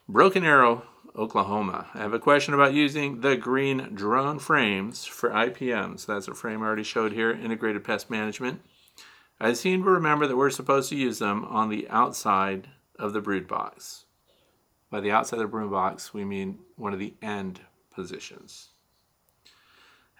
Broken 0.07 0.45
Arrow, 0.45 0.83
Oklahoma. 1.17 1.87
I 1.93 1.97
have 1.97 2.13
a 2.13 2.19
question 2.19 2.53
about 2.53 2.73
using 2.73 3.19
the 3.19 3.35
green 3.35 3.89
drone 3.93 4.39
frames 4.39 5.03
for 5.03 5.29
IPMs. 5.29 6.05
That's 6.05 6.29
a 6.29 6.33
frame 6.33 6.63
I 6.63 6.65
already 6.65 6.83
showed 6.83 7.11
here, 7.11 7.31
Integrated 7.31 7.83
Pest 7.83 8.09
Management. 8.09 8.61
I 9.37 9.51
seem 9.51 9.83
to 9.83 9.89
remember 9.89 10.27
that 10.27 10.37
we're 10.37 10.49
supposed 10.49 10.87
to 10.89 10.95
use 10.95 11.19
them 11.19 11.43
on 11.43 11.67
the 11.67 11.89
outside 11.89 12.69
of 12.97 13.11
the 13.11 13.19
brood 13.19 13.49
box. 13.49 14.05
By 14.89 15.01
the 15.01 15.11
outside 15.11 15.37
of 15.37 15.41
the 15.41 15.47
brood 15.47 15.71
box, 15.71 16.13
we 16.13 16.23
mean 16.23 16.59
one 16.77 16.93
of 16.93 16.99
the 16.99 17.15
end 17.21 17.59
positions. 17.93 18.69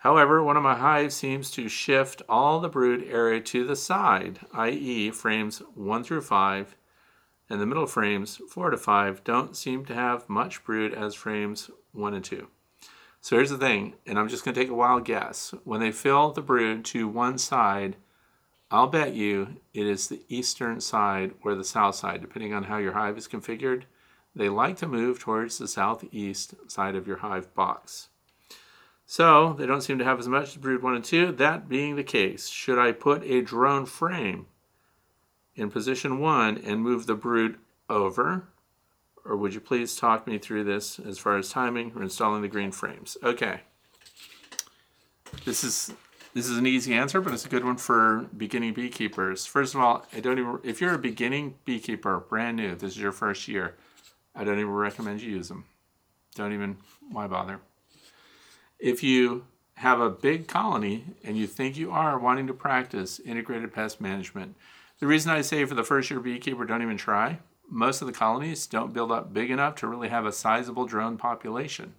However, 0.03 0.43
one 0.43 0.57
of 0.57 0.63
my 0.63 0.75
hives 0.75 1.15
seems 1.15 1.49
to 1.51 1.69
shift 1.69 2.21
all 2.27 2.59
the 2.59 2.67
brood 2.67 3.05
area 3.09 3.39
to 3.39 3.63
the 3.63 3.77
side, 3.77 4.41
i.e., 4.51 5.11
frames 5.11 5.59
1 5.75 6.03
through 6.03 6.23
5, 6.23 6.75
and 7.49 7.61
the 7.61 7.65
middle 7.65 7.87
frames 7.87 8.41
4 8.49 8.71
to 8.71 8.77
5 8.77 9.23
don't 9.23 9.55
seem 9.55 9.85
to 9.85 9.93
have 9.93 10.27
much 10.27 10.65
brood 10.65 10.93
as 10.93 11.15
frames 11.15 11.71
1 11.93 12.13
and 12.13 12.25
2. 12.25 12.49
So 13.21 13.37
here's 13.37 13.49
the 13.49 13.57
thing, 13.57 13.93
and 14.05 14.19
I'm 14.19 14.27
just 14.27 14.43
going 14.43 14.53
to 14.53 14.59
take 14.59 14.69
a 14.69 14.73
wild 14.75 15.05
guess. 15.05 15.53
When 15.63 15.79
they 15.79 15.93
fill 15.93 16.31
the 16.31 16.41
brood 16.41 16.83
to 16.85 17.07
one 17.07 17.37
side, 17.37 17.95
I'll 18.69 18.87
bet 18.87 19.13
you 19.13 19.61
it 19.73 19.87
is 19.87 20.09
the 20.09 20.23
eastern 20.27 20.81
side 20.81 21.31
or 21.45 21.55
the 21.55 21.63
south 21.63 21.95
side, 21.95 22.19
depending 22.19 22.53
on 22.53 22.63
how 22.63 22.75
your 22.75 22.91
hive 22.91 23.17
is 23.17 23.29
configured. 23.29 23.83
They 24.35 24.49
like 24.49 24.75
to 24.79 24.85
move 24.85 25.19
towards 25.19 25.57
the 25.57 25.67
southeast 25.69 26.55
side 26.67 26.95
of 26.95 27.07
your 27.07 27.19
hive 27.19 27.55
box. 27.55 28.09
So 29.13 29.53
they 29.53 29.67
don't 29.67 29.81
seem 29.81 29.99
to 29.99 30.03
have 30.03 30.17
as 30.17 30.27
much 30.27 30.47
as 30.47 30.55
brood 30.55 30.81
1 30.81 30.95
and 30.95 31.05
2. 31.05 31.33
That 31.33 31.69
being 31.69 31.97
the 31.97 32.03
case, 32.03 32.47
should 32.47 32.79
I 32.79 32.91
put 32.91 33.21
a 33.21 33.43
drone 33.43 33.85
frame 33.85 34.47
in 35.55 35.69
position 35.69 36.17
1 36.17 36.57
and 36.65 36.81
move 36.81 37.05
the 37.05 37.13
brood 37.13 37.59
over? 37.87 38.47
Or 39.23 39.37
would 39.37 39.53
you 39.53 39.59
please 39.59 39.95
talk 39.95 40.25
me 40.25 40.39
through 40.39 40.63
this 40.63 40.97
as 40.97 41.19
far 41.19 41.37
as 41.37 41.49
timing 41.49 41.91
or 41.95 42.01
installing 42.01 42.41
the 42.41 42.47
green 42.47 42.71
frames? 42.71 43.15
Okay. 43.21 43.59
This 45.45 45.63
is 45.63 45.93
this 46.33 46.49
is 46.49 46.57
an 46.57 46.65
easy 46.65 46.95
answer, 46.95 47.21
but 47.21 47.35
it's 47.35 47.45
a 47.45 47.49
good 47.49 47.65
one 47.65 47.77
for 47.77 48.27
beginning 48.35 48.73
beekeepers. 48.73 49.45
First 49.45 49.75
of 49.75 49.81
all, 49.81 50.07
I 50.11 50.21
don't 50.21 50.39
even 50.39 50.57
if 50.63 50.81
you're 50.81 50.95
a 50.95 50.97
beginning 50.97 51.53
beekeeper, 51.65 52.19
brand 52.19 52.57
new, 52.57 52.73
this 52.73 52.93
is 52.93 52.97
your 52.97 53.11
first 53.11 53.47
year, 53.47 53.75
I 54.33 54.43
don't 54.43 54.57
even 54.57 54.71
recommend 54.71 55.21
you 55.21 55.29
use 55.29 55.49
them. 55.49 55.65
Don't 56.33 56.51
even 56.51 56.77
why 57.11 57.27
bother? 57.27 57.59
If 58.83 59.01
you 59.01 59.45
have 59.75 60.01
a 60.01 60.09
big 60.09 60.49
colony 60.49 61.05
and 61.23 61.37
you 61.37 61.47
think 61.47 61.77
you 61.77 61.89
are 61.91 62.19
wanting 62.19 62.47
to 62.47 62.53
practice 62.53 63.17
integrated 63.17 63.73
pest 63.73 64.01
management, 64.01 64.57
the 64.99 65.07
reason 65.07 65.31
I 65.31 65.39
say 65.39 65.63
for 65.63 65.73
the 65.73 65.85
first 65.85 66.09
year 66.09 66.19
beekeeper, 66.19 66.65
don't 66.65 66.81
even 66.81 66.97
try, 66.97 67.39
most 67.69 68.01
of 68.01 68.07
the 68.07 68.13
colonies 68.13 68.67
don't 68.67 68.91
build 68.91 69.09
up 69.09 69.31
big 69.31 69.49
enough 69.51 69.75
to 69.75 69.87
really 69.87 70.09
have 70.09 70.25
a 70.25 70.33
sizable 70.33 70.85
drone 70.85 71.15
population. 71.15 71.93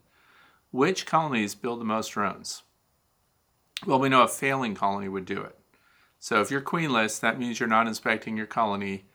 Which 0.73 1.07
colonies 1.07 1.55
build 1.55 1.81
the 1.81 1.87
most 1.87 2.09
drones? 2.09 2.65
Well, 3.87 3.99
we 3.99 4.11
know 4.11 4.23
a 4.23 4.29
failing 4.29 4.75
colony 4.75 5.09
would 5.09 5.25
do 5.25 5.41
it. 5.41 5.59
So 6.19 6.43
if 6.43 6.51
you're 6.51 6.61
queenless, 6.61 7.19
that 7.19 7.39
means 7.39 7.61
you're 7.61 7.67
not 7.67 7.87
inspecting 7.87 8.37
your 8.37 8.45
colony 8.45 9.07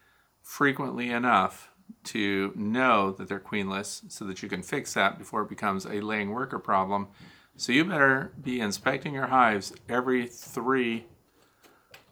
frequently 0.41 1.11
enough 1.11 1.69
to 2.05 2.51
know 2.55 3.11
that 3.11 3.29
they're 3.29 3.39
queenless 3.39 4.11
so 4.11 4.25
that 4.25 4.41
you 4.41 4.49
can 4.49 4.63
fix 4.63 4.95
that 4.95 5.19
before 5.19 5.43
it 5.43 5.49
becomes 5.49 5.85
a 5.85 6.01
laying 6.01 6.31
worker 6.31 6.57
problem 6.57 7.09
so 7.59 7.73
you 7.73 7.83
better 7.83 8.31
be 8.41 8.61
inspecting 8.61 9.13
your 9.13 9.27
hives 9.27 9.73
every 9.89 10.27
three 10.27 11.05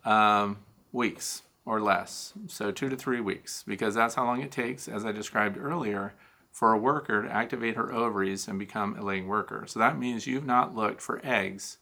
um, 0.04 0.58
weeks 0.92 1.44
or 1.66 1.80
less. 1.80 2.34
So 2.48 2.72
two 2.72 2.90
to 2.90 2.98
three 2.98 3.22
weeks, 3.22 3.64
because 3.66 3.96
that's 3.96 4.16
how 4.16 4.26
long 4.26 4.42
it 4.42 4.52
takes, 4.52 4.90
as 4.90 5.06
I 5.06 5.14
described 5.14 5.58
earlier, 5.58 6.14
for 6.52 6.74
a 6.74 6.78
worker 6.78 7.24
to 7.24 7.32
activate 7.32 7.78
her 7.78 7.94
ovaries 7.94 8.48
and 8.50 8.60
become 8.60 8.98
a 8.98 9.02
laying 9.02 9.28
worker. 9.28 9.64
So 9.68 9.80
that 9.80 9.98
means 9.98 10.28
you've 10.28 10.46
not 10.46 10.76
looked 10.76 11.00
for 11.00 11.22
eggs 11.24 11.78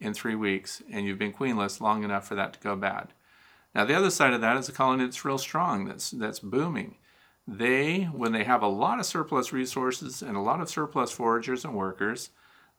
in 0.00 0.12
three 0.12 0.34
weeks 0.34 0.82
and 0.90 1.06
you've 1.06 1.20
been 1.20 1.32
queenless 1.32 1.80
long 1.80 2.02
enough 2.02 2.26
for 2.26 2.34
that 2.34 2.52
to 2.54 2.60
go 2.60 2.74
bad. 2.74 3.12
Now 3.76 3.84
the 3.84 3.96
other 3.96 4.10
side 4.10 4.32
of 4.32 4.40
that 4.40 4.56
is 4.56 4.68
a 4.68 4.72
colony 4.72 5.04
that's 5.04 5.24
real 5.24 5.38
strong, 5.38 5.84
that's 5.84 6.10
that's 6.10 6.40
booming. 6.40 6.96
They, 7.46 8.04
when 8.04 8.32
they 8.32 8.42
have 8.42 8.62
a 8.62 8.66
lot 8.68 8.98
of 8.98 9.06
surplus 9.06 9.52
resources 9.52 10.20
and 10.20 10.36
a 10.36 10.40
lot 10.40 10.60
of 10.60 10.68
surplus 10.68 11.12
foragers 11.12 11.64
and 11.64 11.74
workers, 11.74 12.30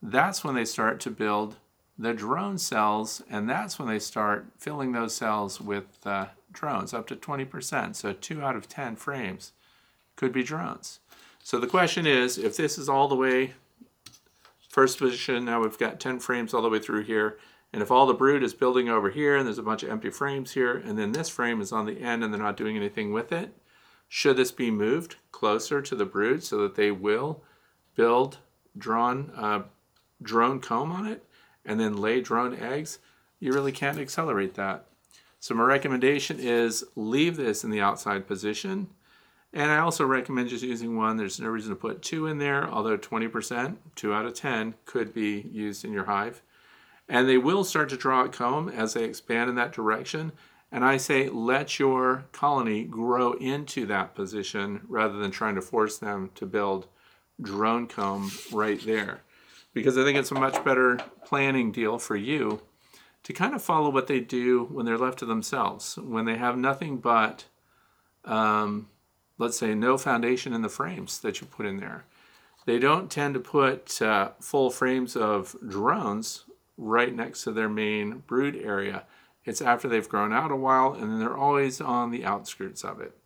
that's 0.02 0.44
when 0.44 0.56
they 0.56 0.66
start 0.66 1.00
to 1.02 1.12
build 1.12 1.58
the 1.98 2.14
drone 2.14 2.58
cells, 2.58 3.22
and 3.30 3.50
that's 3.50 3.78
when 3.78 3.88
they 3.88 4.00
start 4.00 4.48
filling 4.58 4.94
those 4.94 5.14
cells 5.14 5.60
with 5.60 6.06
uh, 6.06 6.28
drones 6.52 6.94
up 6.94 7.08
to 7.08 7.16
20%. 7.16 7.96
So, 7.96 8.14
two 8.14 8.42
out 8.42 8.56
of 8.56 8.70
10 8.70 8.96
frames 8.96 9.52
could 10.16 10.32
be 10.32 10.44
drones. 10.44 11.00
So, 11.44 11.60
the 11.60 11.68
question 11.68 12.08
is 12.08 12.38
if 12.38 12.56
this 12.56 12.78
is 12.78 12.88
all 12.88 13.10
the 13.10 13.16
way 13.16 13.54
first 14.70 14.98
position, 14.98 15.44
now 15.44 15.62
we've 15.62 15.78
got 15.78 16.00
10 16.00 16.20
frames 16.20 16.54
all 16.54 16.62
the 16.62 16.70
way 16.70 16.80
through 16.80 17.04
here, 17.04 17.38
and 17.74 17.82
if 17.82 17.92
all 17.92 18.06
the 18.06 18.14
brood 18.14 18.44
is 18.44 18.54
building 18.54 18.90
over 18.90 19.10
here 19.10 19.36
and 19.36 19.46
there's 19.46 19.58
a 19.58 19.64
bunch 19.64 19.84
of 19.84 19.90
empty 19.90 20.10
frames 20.10 20.54
here, 20.54 20.78
and 20.78 20.98
then 20.98 21.12
this 21.12 21.30
frame 21.30 21.60
is 21.60 21.72
on 21.72 21.86
the 21.86 22.00
end 22.00 22.24
and 22.24 22.34
they're 22.34 22.42
not 22.42 22.58
doing 22.58 22.78
anything 22.78 23.12
with 23.12 23.32
it, 23.32 23.54
should 24.08 24.38
this 24.38 24.52
be 24.52 24.72
moved 24.72 25.18
closer 25.32 25.82
to 25.82 25.96
the 25.96 26.06
brood 26.06 26.44
so 26.44 26.58
that 26.60 26.76
they 26.76 26.92
will 26.92 27.44
build 27.96 28.40
drawn 28.78 29.32
uh, 29.36 29.64
drone 30.22 30.60
comb 30.60 30.92
on 30.92 31.06
it 31.06 31.26
and 31.66 31.80
then 31.80 31.98
lay 31.98 32.22
drone 32.22 32.56
eggs, 32.56 33.00
you 33.40 33.54
really 33.54 33.72
can't 33.72 34.00
accelerate 34.00 34.56
that. 34.56 34.86
So 35.40 35.56
my 35.56 35.64
recommendation 35.64 36.40
is 36.40 36.84
leave 36.96 37.38
this 37.38 37.64
in 37.64 37.70
the 37.70 37.82
outside 37.82 38.28
position 38.28 38.90
And 39.52 39.72
I 39.72 39.80
also 39.80 40.06
recommend 40.06 40.50
just 40.50 40.64
using 40.64 40.96
one. 40.96 41.18
There's 41.18 41.40
no 41.40 41.48
reason 41.48 41.72
to 41.72 41.76
put 41.76 42.02
two 42.02 42.28
in 42.28 42.38
there, 42.38 42.70
although 42.70 42.98
20%, 42.98 43.78
two 43.96 44.14
out 44.14 44.26
of 44.26 44.36
10, 44.36 44.76
could 44.86 45.14
be 45.14 45.48
used 45.52 45.84
in 45.84 45.92
your 45.92 46.06
hive. 46.06 46.42
And 47.08 47.28
they 47.28 47.40
will 47.40 47.64
start 47.64 47.90
to 47.90 47.98
draw 47.98 48.26
a 48.26 48.30
comb 48.30 48.70
as 48.70 48.94
they 48.94 49.04
expand 49.04 49.50
in 49.50 49.56
that 49.56 49.72
direction. 49.72 50.34
And 50.72 50.86
I 50.86 50.98
say 50.98 51.30
let 51.30 51.80
your 51.80 52.26
colony 52.32 52.84
grow 52.84 53.34
into 53.34 53.88
that 53.88 54.14
position 54.14 54.82
rather 54.88 55.18
than 55.18 55.32
trying 55.32 55.56
to 55.56 55.62
force 55.62 55.98
them 55.98 56.30
to 56.36 56.46
build 56.46 56.88
drone 57.42 57.88
comb 57.88 58.32
right 58.52 58.80
there. 58.86 59.24
Because 59.74 59.98
I 59.98 60.04
think 60.04 60.18
it's 60.18 60.32
a 60.32 60.36
much 60.36 60.64
better 60.64 61.00
planning 61.26 61.72
deal 61.72 62.00
for 62.00 62.16
you 62.16 62.62
to 63.24 63.34
kind 63.34 63.54
of 63.54 63.62
follow 63.62 63.90
what 63.90 64.08
they 64.08 64.20
do 64.20 64.66
when 64.66 64.86
they're 64.86 64.98
left 64.98 65.20
to 65.20 65.26
themselves, 65.26 65.98
when 65.98 66.26
they 66.26 66.38
have 66.38 66.58
nothing 66.58 66.98
but, 66.98 67.46
um, 68.26 68.88
let's 69.38 69.58
say, 69.58 69.76
no 69.76 69.98
foundation 69.98 70.54
in 70.54 70.62
the 70.62 70.70
frames 70.70 71.20
that 71.20 71.40
you 71.40 71.48
put 71.48 71.66
in 71.66 71.78
there. 71.78 72.06
They 72.66 72.80
don't 72.80 73.12
tend 73.12 73.34
to 73.34 73.40
put 73.40 74.02
uh, 74.02 74.32
full 74.40 74.70
frames 74.70 75.16
of 75.16 75.56
drones 75.68 76.46
right 76.78 77.14
next 77.14 77.44
to 77.44 77.52
their 77.52 77.70
main 77.70 78.24
brood 78.26 78.56
area. 78.56 79.04
It's 79.46 79.62
after 79.62 79.88
they've 79.88 80.08
grown 80.08 80.32
out 80.32 80.52
a 80.52 80.56
while, 80.56 80.94
and 80.94 81.04
then 81.04 81.20
they're 81.20 81.38
always 81.38 81.82
on 81.82 82.12
the 82.12 82.26
outskirts 82.26 82.84
of 82.84 83.02
it. 83.02 83.18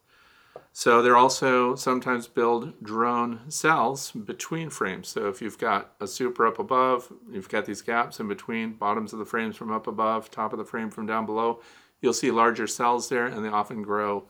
So 0.71 1.01
they're 1.01 1.17
also 1.17 1.75
sometimes 1.75 2.27
build 2.27 2.73
drone 2.83 3.41
cells 3.49 4.11
between 4.11 4.69
frames. 4.69 5.07
So 5.07 5.27
if 5.27 5.41
you've 5.41 5.59
got 5.59 5.93
a 5.99 6.07
super 6.07 6.47
up 6.47 6.57
above, 6.57 7.11
you've 7.31 7.49
got 7.49 7.65
these 7.65 7.81
gaps 7.81 8.19
in 8.19 8.27
between, 8.27 8.73
bottoms 8.73 9.13
of 9.13 9.19
the 9.19 9.25
frames 9.25 9.55
from 9.55 9.71
up 9.71 9.85
above, 9.85 10.31
top 10.31 10.51
of 10.51 10.59
the 10.59 10.65
frame 10.65 10.89
from 10.89 11.05
down 11.05 11.25
below, 11.25 11.61
you'll 12.01 12.13
see 12.13 12.31
larger 12.31 12.67
cells 12.67 13.09
there, 13.09 13.27
and 13.27 13.45
they 13.45 13.49
often 13.49 13.83
grow 13.83 14.25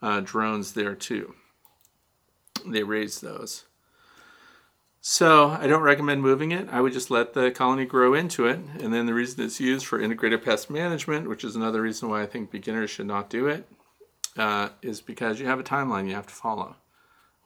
uh, 0.00 0.20
drones 0.20 0.72
there 0.72 0.94
too. 0.94 1.34
They 2.66 2.82
raise 2.82 3.20
those. 3.20 3.64
So 5.06 5.48
I 5.50 5.66
don't 5.66 5.82
recommend 5.82 6.22
moving 6.22 6.50
it. 6.50 6.66
I 6.70 6.80
would 6.80 6.94
just 6.94 7.10
let 7.10 7.34
the 7.34 7.50
colony 7.50 7.84
grow 7.84 8.14
into 8.14 8.46
it. 8.46 8.58
And 8.80 8.92
then 8.92 9.04
the 9.04 9.12
reason 9.12 9.44
it's 9.44 9.60
used 9.60 9.84
for 9.84 10.00
integrated 10.00 10.42
pest 10.42 10.70
management, 10.70 11.28
which 11.28 11.44
is 11.44 11.56
another 11.56 11.82
reason 11.82 12.08
why 12.08 12.22
I 12.22 12.26
think 12.26 12.50
beginners 12.50 12.88
should 12.88 13.06
not 13.06 13.28
do 13.28 13.46
it, 13.46 13.68
uh, 14.36 14.70
is 14.82 15.00
because 15.00 15.40
you 15.40 15.46
have 15.46 15.60
a 15.60 15.64
timeline 15.64 16.08
you 16.08 16.14
have 16.14 16.26
to 16.26 16.34
follow. 16.34 16.76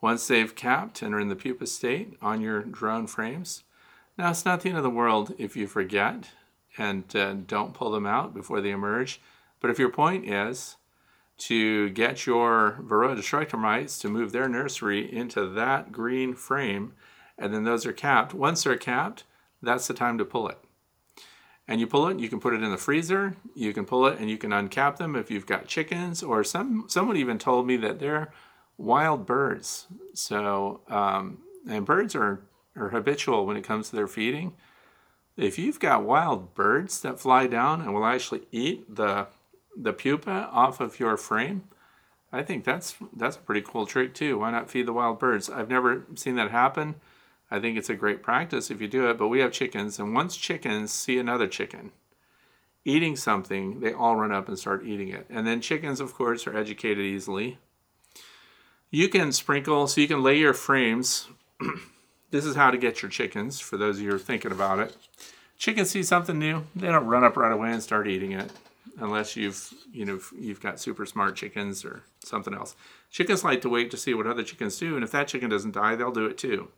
Once 0.01 0.27
they've 0.27 0.55
capped 0.55 1.03
and 1.03 1.15
are 1.15 1.21
in 1.21 1.29
the 1.29 1.37
pupa 1.37 1.67
state 1.67 2.17
on 2.23 2.41
your 2.41 2.63
drone 2.63 3.07
frames, 3.07 3.65
now 4.17 4.31
it's 4.31 4.45
not 4.45 4.61
the 4.61 4.69
end 4.69 4.79
of 4.79 4.85
the 4.85 4.91
world 4.91 5.35
if 5.39 5.57
you 5.57 5.67
forget 5.67 6.31
and 6.77 7.15
uh, 7.17 7.35
don't 7.35 7.75
pull 7.75 7.91
them 7.91 8.07
out 8.07 8.33
before 8.33 8.61
they 8.61 8.71
emerge. 8.71 9.21
But 9.61 9.71
if 9.71 9.79
your 9.79 9.91
point 9.91 10.29
is 10.29 10.77
to 11.39 11.91
get 11.91 12.27
your 12.27 12.79
Varroa 12.83 13.17
destructor 13.17 13.57
mites 13.57 13.99
to 14.01 14.09
move 14.09 14.33
their 14.33 14.49
nursery 14.49 15.13
into 15.13 15.47
that 15.47 15.93
green 15.93 16.35
frame, 16.35 16.95
and 17.37 17.55
then 17.55 17.65
those 17.65 17.87
are 17.87 17.93
capped. 17.93 18.35
Once 18.35 18.65
they're 18.65 18.77
capped, 18.77 19.25
that's 19.63 19.87
the 19.87 19.95
time 19.95 20.19
to 20.19 20.25
pull 20.25 20.49
it. 20.49 20.59
And 21.71 21.81
you 21.81 21.87
pull 21.87 22.09
it, 22.09 22.19
you 22.19 22.31
can 22.31 22.41
put 22.41 22.55
it 22.55 22.63
in 22.63 22.71
the 22.71 22.79
freezer, 22.79 23.37
you 23.55 23.75
can 23.75 23.85
pull 23.85 24.07
it 24.07 24.19
and 24.19 24.31
you 24.31 24.39
can 24.39 24.51
uncap 24.51 24.97
them 24.97 25.15
if 25.15 25.31
you've 25.31 25.47
got 25.47 25.67
chickens, 25.67 26.23
or 26.23 26.43
some 26.43 26.87
someone 26.89 27.19
even 27.19 27.39
told 27.39 27.67
me 27.67 27.77
that 27.77 28.01
they're 28.01 28.33
wild 28.79 29.27
birds. 29.27 29.87
So, 30.15 30.81
um, 30.89 31.39
and 31.69 31.85
birds 31.85 32.15
are, 32.15 32.41
are 32.75 32.89
habitual 32.89 33.45
when 33.45 33.59
it 33.59 33.65
comes 33.65 33.91
to 33.91 33.97
their 33.97 34.07
feeding. 34.07 34.55
If 35.37 35.59
you've 35.59 35.79
got 35.79 36.05
wild 36.05 36.55
birds 36.55 37.01
that 37.03 37.21
fly 37.21 37.47
down 37.47 37.83
and 37.83 37.93
will 37.93 38.07
actually 38.07 38.43
eat 38.51 38.97
the 38.97 39.27
the 39.77 39.93
pupa 39.93 40.49
off 40.51 40.81
of 40.81 40.99
your 40.99 41.17
frame, 41.17 41.65
I 42.33 42.43
think 42.43 42.65
that's 42.65 42.97
that's 43.15 43.37
a 43.37 43.41
pretty 43.41 43.63
cool 43.63 43.85
trick 43.85 44.15
too. 44.15 44.39
Why 44.39 44.51
not 44.51 44.71
feed 44.71 44.87
the 44.87 44.93
wild 44.93 45.19
birds? 45.19 45.51
I've 45.51 45.69
never 45.69 46.07
seen 46.15 46.37
that 46.37 46.51
happen. 46.51 46.97
I 47.51 47.61
think 47.61 47.79
it's 47.79 47.91
a 47.91 47.95
great 47.95 48.23
practice 48.23 48.71
if 48.71 48.81
you 48.81 48.89
do 48.89 49.09
it, 49.09 49.19
but 49.19 49.29
we 49.29 49.41
have 49.41 49.53
chickens, 49.53 49.99
and 49.99 50.15
once 50.15 50.37
chickens 50.37 50.93
see 50.93 51.19
another 51.19 51.47
chicken 51.47 51.93
eating 52.85 53.17
something, 53.17 53.81
they 53.81 53.93
all 53.93 54.17
run 54.17 54.33
up 54.33 54.49
and 54.49 54.59
start 54.59 54.85
eating 54.85 55.09
it. 55.09 55.27
And 55.29 55.47
then 55.47 55.61
chickens, 55.61 56.01
of 56.01 56.15
course, 56.15 56.47
are 56.47 56.57
educated 56.57 57.05
easily. 57.05 57.59
You 58.91 59.09
can 59.09 59.33
sprinkle, 59.33 59.87
so 59.87 60.01
you 60.01 60.09
can 60.09 60.23
lay 60.23 60.39
your 60.39 60.55
frames. 60.55 61.29
this 62.31 62.47
is 62.47 62.57
how 62.57 62.71
to 62.71 62.79
get 62.79 63.03
your 63.03 63.11
chickens, 63.11 63.61
for 63.61 63.77
those 63.77 63.97
of 63.97 64.03
you 64.03 64.11
who 64.11 64.17
are 64.17 64.21
thinking 64.21 64.53
about 64.53 64.79
it. 64.79 64.97
Chickens 65.59 65.91
see 65.91 66.03
something 66.03 66.39
new, 66.39 66.65
they 66.75 66.87
don't 66.87 67.07
run 67.07 67.25
up 67.25 67.37
right 67.37 67.53
away 67.53 67.73
and 67.73 67.83
start 67.83 68.09
eating 68.09 68.33
it 68.33 68.51
unless 69.01 69.37
you've 69.37 69.73
you 69.93 70.05
know 70.05 70.21
you've 70.37 70.61
got 70.61 70.81
super 70.81 71.07
smart 71.07 71.37
chickens 71.37 71.85
or 71.85 72.03
something 72.25 72.55
else. 72.55 72.75
Chickens 73.11 73.45
like 73.45 73.61
to 73.63 73.69
wait 73.69 73.91
to 73.91 73.97
see 73.97 74.15
what 74.15 74.27
other 74.27 74.45
chickens 74.45 74.79
do, 74.79 74.95
and 74.95 75.05
if 75.05 75.11
that 75.11 75.29
chicken 75.29 75.51
doesn't 75.51 75.75
die, 75.75 75.97
they'll 75.97 76.13
do 76.13 76.27
it 76.27 76.39
too. 76.39 76.69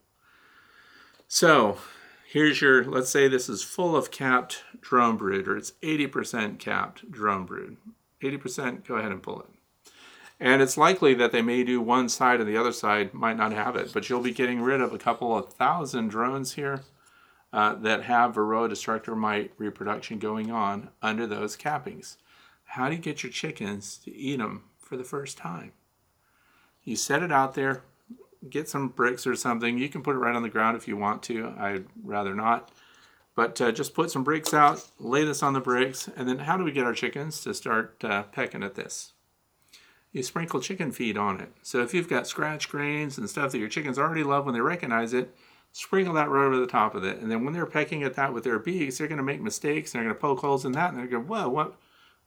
So 1.32 1.78
here's 2.26 2.60
your, 2.60 2.84
let's 2.84 3.08
say 3.08 3.28
this 3.28 3.48
is 3.48 3.62
full 3.62 3.94
of 3.94 4.10
capped 4.10 4.64
drone 4.80 5.16
brood, 5.16 5.46
or 5.46 5.56
it's 5.56 5.74
80% 5.80 6.58
capped 6.58 7.08
drone 7.08 7.46
brood. 7.46 7.76
80%, 8.20 8.84
go 8.84 8.96
ahead 8.96 9.12
and 9.12 9.22
pull 9.22 9.42
it. 9.42 9.92
And 10.40 10.60
it's 10.60 10.76
likely 10.76 11.14
that 11.14 11.30
they 11.30 11.40
may 11.40 11.62
do 11.62 11.80
one 11.80 12.08
side 12.08 12.40
and 12.40 12.48
the 12.48 12.56
other 12.56 12.72
side 12.72 13.14
might 13.14 13.36
not 13.36 13.52
have 13.52 13.76
it, 13.76 13.92
but 13.92 14.08
you'll 14.10 14.20
be 14.20 14.32
getting 14.32 14.60
rid 14.60 14.80
of 14.80 14.92
a 14.92 14.98
couple 14.98 15.36
of 15.38 15.52
thousand 15.52 16.08
drones 16.08 16.54
here 16.54 16.82
uh, 17.52 17.76
that 17.76 18.02
have 18.02 18.34
Varroa 18.34 18.68
destructor 18.68 19.14
mite 19.14 19.52
reproduction 19.56 20.18
going 20.18 20.50
on 20.50 20.88
under 21.00 21.28
those 21.28 21.56
cappings. 21.56 22.16
How 22.64 22.88
do 22.88 22.96
you 22.96 23.00
get 23.00 23.22
your 23.22 23.30
chickens 23.30 23.98
to 23.98 24.12
eat 24.12 24.38
them 24.38 24.64
for 24.80 24.96
the 24.96 25.04
first 25.04 25.38
time? 25.38 25.74
You 26.82 26.96
set 26.96 27.22
it 27.22 27.30
out 27.30 27.54
there, 27.54 27.84
get 28.48 28.68
some 28.68 28.88
bricks 28.88 29.26
or 29.26 29.34
something. 29.36 29.78
You 29.78 29.88
can 29.88 30.02
put 30.02 30.16
it 30.16 30.20
right 30.20 30.34
on 30.34 30.42
the 30.42 30.48
ground 30.48 30.76
if 30.76 30.88
you 30.88 30.96
want 30.96 31.22
to. 31.24 31.52
I'd 31.58 31.84
rather 32.02 32.34
not. 32.34 32.70
But 33.34 33.60
uh, 33.60 33.72
just 33.72 33.94
put 33.94 34.10
some 34.10 34.24
bricks 34.24 34.52
out, 34.52 34.86
lay 34.98 35.24
this 35.24 35.42
on 35.42 35.52
the 35.52 35.60
bricks, 35.60 36.08
and 36.16 36.28
then 36.28 36.40
how 36.40 36.56
do 36.56 36.64
we 36.64 36.72
get 36.72 36.84
our 36.84 36.92
chickens 36.92 37.40
to 37.42 37.54
start 37.54 38.02
uh, 38.04 38.24
pecking 38.24 38.62
at 38.62 38.74
this? 38.74 39.12
You 40.12 40.22
sprinkle 40.22 40.60
chicken 40.60 40.90
feed 40.90 41.16
on 41.16 41.40
it. 41.40 41.52
So 41.62 41.80
if 41.80 41.94
you've 41.94 42.08
got 42.08 42.26
scratch 42.26 42.68
grains 42.68 43.16
and 43.16 43.30
stuff 43.30 43.52
that 43.52 43.58
your 43.58 43.68
chickens 43.68 43.98
already 43.98 44.24
love 44.24 44.44
when 44.44 44.54
they 44.54 44.60
recognize 44.60 45.14
it, 45.14 45.34
sprinkle 45.72 46.14
that 46.14 46.28
right 46.28 46.44
over 46.44 46.58
the 46.58 46.66
top 46.66 46.96
of 46.96 47.04
it. 47.04 47.18
And 47.18 47.30
then 47.30 47.44
when 47.44 47.54
they're 47.54 47.66
pecking 47.66 48.02
at 48.02 48.14
that 48.14 48.32
with 48.32 48.42
their 48.42 48.58
beaks, 48.58 48.98
they're 48.98 49.06
going 49.06 49.18
to 49.18 49.24
make 49.24 49.40
mistakes. 49.40 49.92
They're 49.92 50.02
going 50.02 50.14
to 50.14 50.20
poke 50.20 50.40
holes 50.40 50.64
in 50.64 50.72
that, 50.72 50.90
and 50.90 50.98
they're 50.98 51.06
going, 51.06 51.28
"Whoa, 51.28 51.48
what, 51.48 51.76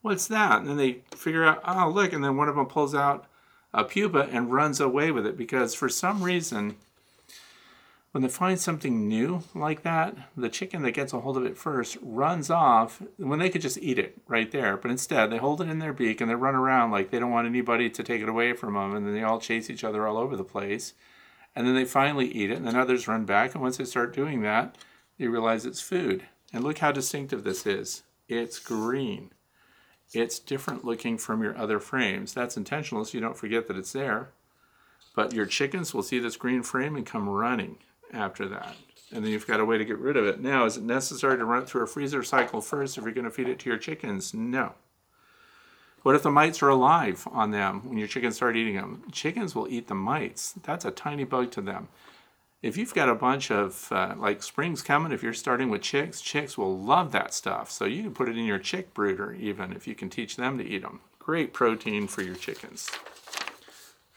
what's 0.01 0.27
that?" 0.27 0.59
And 0.59 0.69
then 0.69 0.77
they 0.77 1.01
figure 1.13 1.43
out, 1.43 1.61
"Oh, 1.65 1.89
look!" 1.89 2.13
And 2.13 2.23
then 2.23 2.37
one 2.37 2.47
of 2.47 2.55
them 2.55 2.67
pulls 2.67 2.95
out 2.95 3.27
a 3.73 3.83
pupa 3.83 4.29
and 4.31 4.53
runs 4.53 4.79
away 4.79 5.11
with 5.11 5.25
it 5.25 5.37
because 5.37 5.73
for 5.73 5.89
some 5.89 6.21
reason, 6.21 6.75
when 8.11 8.21
they 8.21 8.29
find 8.29 8.59
something 8.59 9.07
new 9.07 9.41
like 9.55 9.81
that, 9.81 10.15
the 10.37 10.49
chicken 10.49 10.83
that 10.83 10.91
gets 10.91 11.13
a 11.13 11.21
hold 11.21 11.35
of 11.35 11.45
it 11.45 11.57
first 11.57 11.97
runs 12.01 12.51
off 12.51 13.01
when 13.17 13.39
they 13.39 13.49
could 13.49 13.61
just 13.61 13.79
eat 13.79 13.97
it 13.97 14.21
right 14.27 14.51
there. 14.51 14.77
But 14.77 14.91
instead, 14.91 15.31
they 15.31 15.37
hold 15.37 15.61
it 15.61 15.69
in 15.69 15.79
their 15.79 15.93
beak 15.93 16.21
and 16.21 16.29
they 16.29 16.35
run 16.35 16.53
around 16.53 16.91
like 16.91 17.09
they 17.09 17.17
don't 17.17 17.31
want 17.31 17.47
anybody 17.47 17.89
to 17.89 18.03
take 18.03 18.21
it 18.21 18.29
away 18.29 18.53
from 18.53 18.75
them. 18.75 18.95
And 18.95 19.07
then 19.07 19.15
they 19.15 19.23
all 19.23 19.39
chase 19.39 19.69
each 19.69 19.83
other 19.83 20.07
all 20.07 20.17
over 20.17 20.37
the 20.37 20.43
place. 20.43 20.93
And 21.55 21.65
then 21.65 21.75
they 21.75 21.85
finally 21.85 22.27
eat 22.27 22.49
it, 22.49 22.57
and 22.57 22.65
then 22.65 22.75
others 22.75 23.07
run 23.07 23.25
back. 23.25 23.53
And 23.53 23.61
once 23.61 23.77
they 23.77 23.85
start 23.85 24.15
doing 24.15 24.41
that, 24.41 24.75
they 25.19 25.27
realize 25.27 25.67
it's 25.67 25.81
food. 25.81 26.23
And 26.51 26.63
look 26.63 26.79
how 26.79 26.91
distinctive 26.91 27.43
this 27.43 27.65
is 27.65 28.03
it's 28.27 28.59
green 28.59 29.31
it's 30.13 30.39
different 30.39 30.85
looking 30.85 31.17
from 31.17 31.41
your 31.41 31.57
other 31.57 31.79
frames. 31.79 32.33
That's 32.33 32.57
intentional 32.57 33.05
so 33.05 33.17
you 33.17 33.21
don't 33.21 33.37
forget 33.37 33.67
that 33.67 33.77
it's 33.77 33.93
there. 33.93 34.29
But 35.15 35.33
your 35.33 35.45
chickens 35.45 35.93
will 35.93 36.03
see 36.03 36.19
this 36.19 36.37
green 36.37 36.63
frame 36.63 36.95
and 36.95 37.05
come 37.05 37.29
running 37.29 37.77
after 38.11 38.47
that. 38.49 38.75
And 39.11 39.23
then 39.23 39.31
you've 39.31 39.47
got 39.47 39.59
a 39.59 39.65
way 39.65 39.77
to 39.77 39.85
get 39.85 39.99
rid 39.99 40.17
of 40.17 40.25
it. 40.25 40.39
Now, 40.39 40.65
is 40.65 40.77
it 40.77 40.83
necessary 40.83 41.37
to 41.37 41.45
run 41.45 41.63
it 41.63 41.69
through 41.69 41.83
a 41.83 41.87
freezer 41.87 42.23
cycle 42.23 42.61
first 42.61 42.97
if 42.97 43.03
you're 43.03 43.13
going 43.13 43.25
to 43.25 43.31
feed 43.31 43.49
it 43.49 43.59
to 43.59 43.69
your 43.69 43.77
chickens? 43.77 44.33
No. 44.33 44.73
What 46.01 46.15
if 46.15 46.23
the 46.23 46.31
mites 46.31 46.61
are 46.63 46.69
alive 46.69 47.27
on 47.31 47.51
them 47.51 47.87
when 47.87 47.97
your 47.97 48.07
chickens 48.07 48.35
start 48.35 48.55
eating 48.55 48.75
them? 48.75 49.03
Chickens 49.11 49.53
will 49.53 49.67
eat 49.67 49.87
the 49.87 49.95
mites. 49.95 50.53
That's 50.63 50.83
a 50.83 50.91
tiny 50.91 51.23
bug 51.23 51.51
to 51.51 51.61
them 51.61 51.89
if 52.63 52.77
you've 52.77 52.93
got 52.93 53.09
a 53.09 53.15
bunch 53.15 53.51
of 53.51 53.91
uh, 53.91 54.15
like 54.17 54.41
springs 54.41 54.81
coming, 54.81 55.11
if 55.11 55.21
you're 55.21 55.33
starting 55.33 55.69
with 55.69 55.81
chicks, 55.81 56.21
chicks 56.21 56.57
will 56.57 56.79
love 56.79 57.11
that 57.11 57.33
stuff. 57.33 57.69
So 57.69 57.83
you 57.83 58.01
can 58.01 58.13
put 58.13 58.29
it 58.29 58.37
in 58.37 58.45
your 58.45 58.57
chick 58.57 58.93
brooder 58.93 59.33
even 59.33 59.73
if 59.73 59.85
you 59.85 59.93
can 59.93 60.09
teach 60.09 60.37
them 60.37 60.57
to 60.57 60.63
eat 60.63 60.81
them. 60.81 61.01
Great 61.19 61.53
protein 61.53 62.07
for 62.07 62.21
your 62.21 62.35
chickens. 62.35 62.89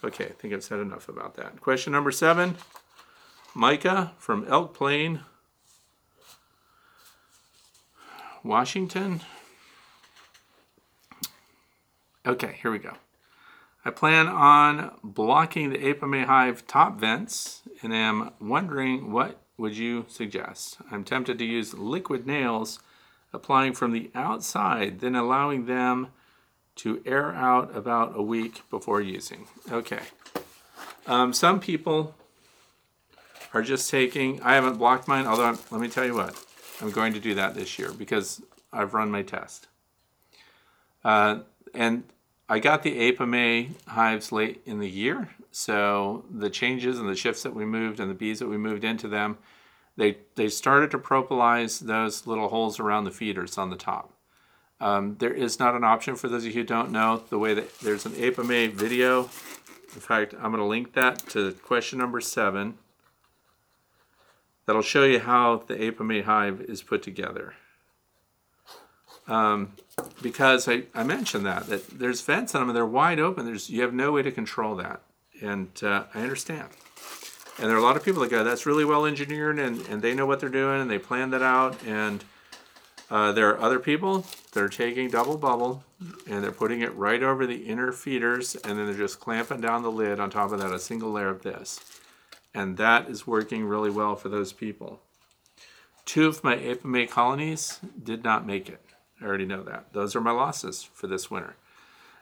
Okay, 0.05 0.27
I 0.27 0.33
think 0.33 0.55
I've 0.55 0.63
said 0.63 0.79
enough 0.79 1.09
about 1.09 1.35
that. 1.35 1.61
Question 1.61 1.93
number 1.93 2.13
seven 2.13 2.57
Micah 3.53 4.13
from 4.17 4.47
Elk 4.49 4.75
Plain, 4.75 5.23
Washington. 8.45 9.23
Okay, 12.25 12.59
here 12.61 12.71
we 12.71 12.79
go. 12.79 12.93
I 13.87 13.91
plan 13.91 14.27
on 14.27 14.91
blocking 15.05 15.71
the 15.71 15.79
Apimaye 15.79 16.25
hive 16.25 16.67
top 16.67 16.99
vents 16.99 17.63
and 17.85 17.95
am 17.95 18.33
wondering 18.41 19.13
what 19.13 19.39
would 19.57 19.77
you 19.77 20.07
suggest? 20.09 20.79
I'm 20.91 21.05
tempted 21.05 21.39
to 21.39 21.45
use 21.45 21.73
liquid 21.73 22.27
nails 22.27 22.81
applying 23.33 23.75
from 23.75 23.93
the 23.93 24.11
outside, 24.13 24.99
then 24.99 25.15
allowing 25.15 25.67
them 25.67 26.09
to 26.77 27.01
air 27.07 27.33
out 27.33 27.77
about 27.77 28.17
a 28.17 28.23
week 28.23 28.69
before 28.71 29.01
using. 29.01 29.47
Okay. 29.71 30.03
Um, 31.07 31.33
some 31.33 31.61
people 31.61 32.17
are 33.55 33.63
just 33.63 33.89
taking, 33.89 34.43
I 34.43 34.57
haven't 34.57 34.79
blocked 34.79 35.07
mine, 35.07 35.29
although 35.29 35.45
I'm, 35.45 35.59
let 35.71 35.81
me 35.81 35.87
tell 35.87 36.05
you 36.05 36.17
what, 36.17 36.45
I'm 36.81 36.91
going 36.91 37.13
to 37.13 37.21
do 37.21 37.37
that 37.37 37.55
this 37.55 37.79
year 37.79 37.93
because 37.93 38.43
I've 38.73 38.95
run 38.95 39.13
my 39.13 39.23
test. 39.23 39.69
Uh, 41.05 41.43
and 41.73 42.03
I 42.49 42.61
got 42.61 42.83
the 42.85 43.11
Apimaye 43.11 43.71
hives 43.89 44.31
late 44.31 44.63
in 44.65 44.79
the 44.79 44.89
year, 44.89 45.31
so 45.51 46.25
the 46.31 46.51
changes 46.51 46.99
and 46.99 47.09
the 47.09 47.17
shifts 47.17 47.43
that 47.43 47.55
we 47.55 47.65
moved 47.65 47.99
and 47.99 48.09
the 48.09 48.15
bees 48.15 48.39
that 48.39 48.47
we 48.47 48.57
moved 48.57 48.85
into 48.85 49.09
them, 49.09 49.39
they, 49.97 50.19
they 50.37 50.49
started 50.49 50.93
to 50.93 50.99
propolize 50.99 51.81
those 51.81 52.27
little 52.27 52.49
holes 52.49 52.79
around 52.79 53.05
the 53.05 53.11
feeders 53.11 53.59
on 53.59 53.71
the 53.71 53.77
top. 53.77 54.13
Um, 54.81 55.17
there 55.19 55.33
is 55.33 55.59
not 55.59 55.75
an 55.75 55.83
option 55.83 56.15
for 56.15 56.29
those 56.29 56.45
of 56.45 56.49
you 56.49 56.61
who 56.61 56.65
don't 56.67 56.93
know 56.93 57.23
the 57.31 57.39
way 57.39 57.55
that 57.55 57.79
there's 57.81 58.07
an 58.07 58.13
Apimaye 58.13 58.71
video. 58.71 59.23
In 59.95 60.01
fact, 60.01 60.35
I'm 60.35 60.53
going 60.53 60.59
to 60.59 60.65
link 60.65 60.93
that 60.93 61.27
to 61.31 61.53
question 61.53 61.99
number 61.99 62.21
seven. 62.21 62.75
That'll 64.67 64.83
show 64.83 65.05
you 65.05 65.21
how 65.21 65.65
the 65.67 65.75
Apimaye 65.75 66.25
hive 66.25 66.61
is 66.61 66.83
put 66.83 67.03
together. 67.03 67.55
Um, 69.29 69.73
because 70.23 70.69
I, 70.69 70.85
I 70.95 71.03
mentioned 71.03 71.47
that 71.47 71.67
that 71.67 71.99
there's 71.99 72.21
vents 72.21 72.55
on 72.55 72.61
them 72.61 72.69
and 72.69 72.77
they're 72.77 72.87
wide 72.87 73.19
open. 73.19 73.45
There's 73.45 73.69
you 73.69 73.83
have 73.83 73.93
no 73.95 74.13
way 74.13 74.23
to 74.23 74.31
control 74.31 74.77
that, 74.77 75.01
and 75.41 75.69
uh, 75.83 76.05
I 76.15 76.21
understand. 76.21 76.69
And 77.59 77.71
there 77.71 77.77
are 77.77 77.81
a 77.81 77.83
lot 77.83 77.97
of 77.97 78.05
people 78.05 78.21
that 78.23 78.31
go, 78.31 78.45
that's 78.45 78.67
really 78.67 78.85
well 78.85 79.07
engineered, 79.07 79.59
and, 79.59 79.81
and 79.89 80.03
they 80.03 80.13
know 80.13 80.27
what 80.27 80.41
they're 80.41 80.49
doing, 80.51 80.81
and 80.83 80.91
they 80.91 80.99
plan 80.99 81.31
that 81.31 81.43
out. 81.43 81.83
And 81.87 82.23
uh, 83.11 83.33
there 83.33 83.49
are 83.49 83.61
other 83.61 83.79
people 83.79 84.27
that 84.53 84.63
are 84.63 84.69
taking 84.69 85.09
double 85.09 85.39
bubble, 85.39 85.83
and 86.29 86.45
they're 86.45 86.53
putting 86.53 86.83
it 86.83 86.95
right 86.95 87.23
over 87.23 87.47
the 87.47 87.67
inner 87.67 87.93
feeders, 87.93 88.57
and 88.57 88.79
then 88.79 88.87
they're 88.87 88.95
just 88.95 89.21
clamping 89.21 89.63
down 89.63 89.83
the 89.83 89.91
lid 89.91 90.21
on 90.21 90.29
top 90.29 90.53
of 90.53 90.59
that, 90.59 90.71
a 90.71 90.79
single 90.79 91.13
layer 91.13 91.31
of 91.31 91.43
this. 91.43 91.81
And 92.53 92.77
that 92.77 93.09
is 93.09 93.27
working 93.27 93.65
really 93.65 93.91
well 93.91 94.17
for 94.17 94.29
those 94.29 94.53
people. 94.53 95.01
Two 96.05 96.27
of 96.27 96.45
my 96.45 96.57
Apimaye 96.57 97.09
colonies 97.09 97.81
did 98.03 98.23
not 98.23 98.47
make 98.47 98.69
it. 98.69 98.81
I 99.21 99.25
already 99.25 99.47
know 99.47 99.63
that. 99.63 99.93
Those 99.93 100.15
are 100.15 100.21
my 100.21 100.31
losses 100.31 100.83
for 100.83 101.07
this 101.07 101.31
winter. 101.31 101.57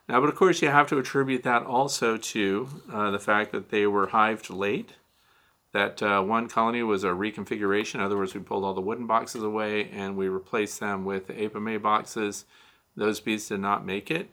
Now, 0.09 0.21
but 0.21 0.29
of 0.29 0.37
course, 0.37 0.61
you 0.61 0.69
have 0.69 0.89
to 0.89 0.99
attribute 0.99 1.43
that 1.45 1.65
also 1.65 2.17
to 2.17 2.69
uh, 2.93 3.11
the 3.11 3.19
fact 3.19 3.53
that 3.53 3.71
they 3.71 3.87
were 3.87 4.09
hived 4.09 4.51
late. 4.51 4.93
That 5.73 6.03
uh, 6.03 6.23
one 6.23 6.49
colony 6.49 6.83
was 6.83 7.03
a 7.03 7.09
reconfiguration. 7.09 7.97
In 7.97 8.01
other 8.03 8.17
words, 8.17 8.35
we 8.35 8.41
pulled 8.41 8.65
all 8.65 8.75
the 8.75 8.81
wooden 8.81 9.07
boxes 9.07 9.43
away 9.43 9.89
and 9.91 10.17
we 10.17 10.29
replaced 10.29 10.79
them 10.79 11.05
with 11.05 11.27
the 11.27 11.33
Apimaye 11.33 11.83
boxes. 11.83 12.45
Those 12.97 13.19
bees 13.19 13.49
did 13.49 13.59
not 13.61 13.85
make 13.85 14.11
it. 14.11 14.31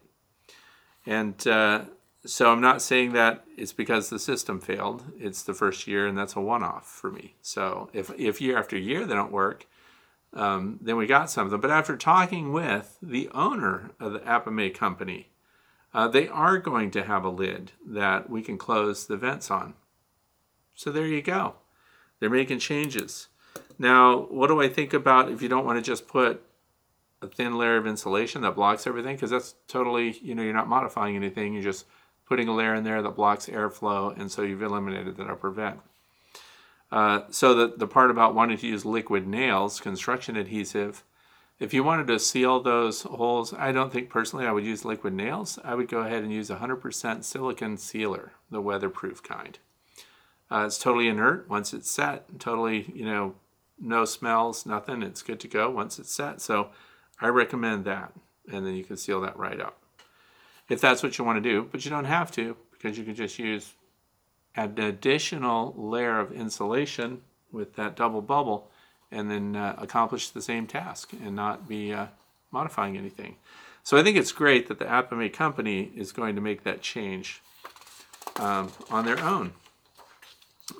And 1.05 1.47
uh, 1.47 1.85
so 2.25 2.51
I'm 2.51 2.61
not 2.61 2.83
saying 2.83 3.13
that 3.13 3.43
it's 3.57 3.73
because 3.73 4.09
the 4.09 4.19
system 4.19 4.59
failed. 4.59 5.03
It's 5.17 5.41
the 5.41 5.55
first 5.55 5.87
year, 5.87 6.05
and 6.05 6.15
that's 6.15 6.35
a 6.35 6.41
one-off 6.41 6.85
for 6.85 7.09
me. 7.11 7.33
So 7.41 7.89
if, 7.91 8.11
if 8.19 8.39
year 8.39 8.59
after 8.59 8.77
year 8.77 9.07
they 9.07 9.15
don't 9.15 9.31
work, 9.31 9.65
um, 10.33 10.79
then 10.81 10.95
we 10.97 11.07
got 11.07 11.29
something. 11.29 11.59
But 11.59 11.71
after 11.71 11.97
talking 11.97 12.51
with 12.53 12.97
the 13.01 13.29
owner 13.33 13.91
of 13.99 14.13
the 14.13 14.19
Apimaye 14.19 14.73
company, 14.73 15.29
uh, 15.93 16.07
they 16.07 16.27
are 16.27 16.57
going 16.57 16.91
to 16.91 17.03
have 17.03 17.25
a 17.25 17.29
lid 17.29 17.73
that 17.85 18.29
we 18.29 18.41
can 18.41 18.57
close 18.57 19.05
the 19.07 19.17
vents 19.17 19.51
on. 19.51 19.73
So 20.73 20.91
there 20.91 21.05
you 21.05 21.21
go. 21.21 21.55
They're 22.19 22.29
making 22.29 22.59
changes. 22.59 23.27
Now, 23.77 24.21
what 24.29 24.47
do 24.47 24.61
I 24.61 24.69
think 24.69 24.93
about 24.93 25.31
if 25.31 25.41
you 25.41 25.49
don't 25.49 25.65
want 25.65 25.77
to 25.77 25.81
just 25.81 26.07
put 26.07 26.43
a 27.21 27.27
thin 27.27 27.57
layer 27.57 27.77
of 27.77 27.87
insulation 27.87 28.43
that 28.43 28.55
blocks 28.55 28.87
everything? 28.87 29.15
Because 29.15 29.31
that's 29.31 29.55
totally, 29.67 30.17
you 30.21 30.33
know, 30.33 30.43
you're 30.43 30.53
not 30.53 30.69
modifying 30.69 31.15
anything. 31.15 31.53
You're 31.53 31.63
just 31.63 31.85
putting 32.25 32.47
a 32.47 32.55
layer 32.55 32.73
in 32.75 32.85
there 32.85 33.01
that 33.01 33.15
blocks 33.15 33.47
airflow, 33.47 34.17
and 34.17 34.31
so 34.31 34.43
you've 34.43 34.61
eliminated 34.61 35.17
that 35.17 35.29
upper 35.29 35.49
vent. 35.49 35.79
Uh, 36.91 37.21
so 37.29 37.53
the, 37.53 37.73
the 37.77 37.87
part 37.87 38.11
about 38.11 38.35
wanting 38.35 38.57
to 38.57 38.67
use 38.67 38.83
liquid 38.83 39.25
nails, 39.25 39.79
construction 39.79 40.35
adhesive, 40.35 41.03
if 41.61 41.75
you 41.75 41.83
wanted 41.83 42.07
to 42.07 42.17
seal 42.17 42.59
those 42.59 43.03
holes, 43.03 43.53
I 43.53 43.71
don't 43.71 43.93
think 43.93 44.09
personally 44.09 44.47
I 44.47 44.51
would 44.51 44.65
use 44.65 44.83
liquid 44.83 45.13
nails. 45.13 45.59
I 45.63 45.75
would 45.75 45.87
go 45.87 45.99
ahead 45.99 46.23
and 46.23 46.33
use 46.33 46.49
100% 46.49 47.23
silicone 47.23 47.77
sealer, 47.77 48.31
the 48.49 48.59
weatherproof 48.59 49.21
kind. 49.21 49.59
Uh, 50.49 50.65
it's 50.65 50.79
totally 50.79 51.07
inert 51.07 51.47
once 51.47 51.71
it's 51.71 51.89
set, 51.89 52.39
totally, 52.39 52.91
you 52.95 53.05
know, 53.05 53.35
no 53.79 54.05
smells, 54.05 54.65
nothing. 54.65 55.03
It's 55.03 55.21
good 55.21 55.39
to 55.41 55.47
go 55.47 55.69
once 55.69 55.99
it's 55.99 56.13
set. 56.13 56.41
So 56.41 56.71
I 57.21 57.27
recommend 57.27 57.85
that. 57.85 58.11
And 58.51 58.65
then 58.65 58.73
you 58.73 58.83
can 58.83 58.97
seal 58.97 59.21
that 59.21 59.37
right 59.37 59.61
up. 59.61 59.77
If 60.67 60.81
that's 60.81 61.03
what 61.03 61.17
you 61.17 61.23
want 61.23 61.41
to 61.41 61.49
do, 61.49 61.67
but 61.71 61.85
you 61.85 61.91
don't 61.91 62.05
have 62.05 62.31
to 62.31 62.57
because 62.71 62.97
you 62.97 63.03
can 63.03 63.13
just 63.15 63.37
use 63.37 63.73
add 64.55 64.77
an 64.77 64.83
additional 64.85 65.73
layer 65.77 66.19
of 66.19 66.31
insulation 66.31 67.21
with 67.51 67.75
that 67.75 67.95
double 67.95 68.21
bubble 68.21 68.69
and 69.11 69.29
then 69.29 69.55
uh, 69.55 69.75
accomplish 69.77 70.29
the 70.29 70.41
same 70.41 70.67
task 70.67 71.11
and 71.13 71.35
not 71.35 71.67
be 71.67 71.93
uh, 71.93 72.07
modifying 72.51 72.97
anything. 72.97 73.35
So 73.83 73.97
I 73.97 74.03
think 74.03 74.17
it's 74.17 74.31
great 74.31 74.67
that 74.67 74.79
the 74.79 74.85
Apimaye 74.85 75.33
company 75.33 75.91
is 75.95 76.11
going 76.11 76.35
to 76.35 76.41
make 76.41 76.63
that 76.63 76.81
change 76.81 77.41
um, 78.37 78.71
on 78.89 79.05
their 79.05 79.19
own. 79.19 79.53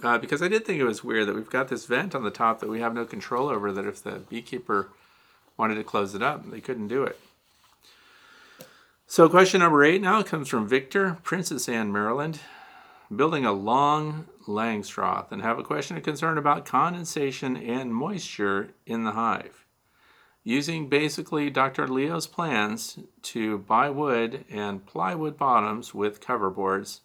Uh, 0.04 0.18
because 0.18 0.42
I 0.42 0.48
did 0.48 0.66
think 0.66 0.80
it 0.80 0.86
was 0.86 1.04
weird 1.04 1.28
that 1.28 1.36
we've 1.36 1.50
got 1.50 1.68
this 1.68 1.86
vent 1.86 2.16
on 2.16 2.24
the 2.24 2.32
top 2.32 2.60
that 2.60 2.70
we 2.70 2.80
have 2.80 2.94
no 2.94 3.06
control 3.06 3.50
over, 3.50 3.72
that 3.74 3.86
if 3.86 4.02
the 4.02 4.20
beekeeper 4.30 4.90
wanted 5.58 5.76
to 5.76 5.84
close 5.84 6.16
it 6.16 6.22
up, 6.22 6.50
they 6.50 6.62
couldn't 6.62 6.88
do 6.88 7.04
it. 7.04 7.20
So 9.06 9.28
question 9.28 9.60
number 9.60 9.84
eight 9.84 10.02
now 10.02 10.24
comes 10.24 10.48
from 10.48 10.68
Victor, 10.68 11.18
Princess 11.24 11.68
Anne, 11.68 11.92
Maryland 11.92 12.40
building 13.16 13.46
a 13.46 13.52
long 13.52 14.28
Langstroth 14.48 15.32
and 15.32 15.42
have 15.42 15.60
a 15.60 15.64
question 15.64 15.98
of 15.98 16.04
concern 16.04 16.38
about 16.38 16.66
condensation 16.66 17.58
and 17.58 17.94
moisture 17.94 18.74
in 18.86 19.04
the 19.04 19.12
hive. 19.12 19.66
Using 20.44 20.90
basically 20.90 21.50
Dr. 21.50 21.88
Leo's 21.88 22.26
plans 22.26 23.00
to 23.24 23.60
buy 23.60 23.90
wood 23.90 24.46
and 24.50 24.86
plywood 24.86 25.38
bottoms 25.38 25.94
with 25.94 26.22
cover 26.22 26.50
boards, 26.50 27.02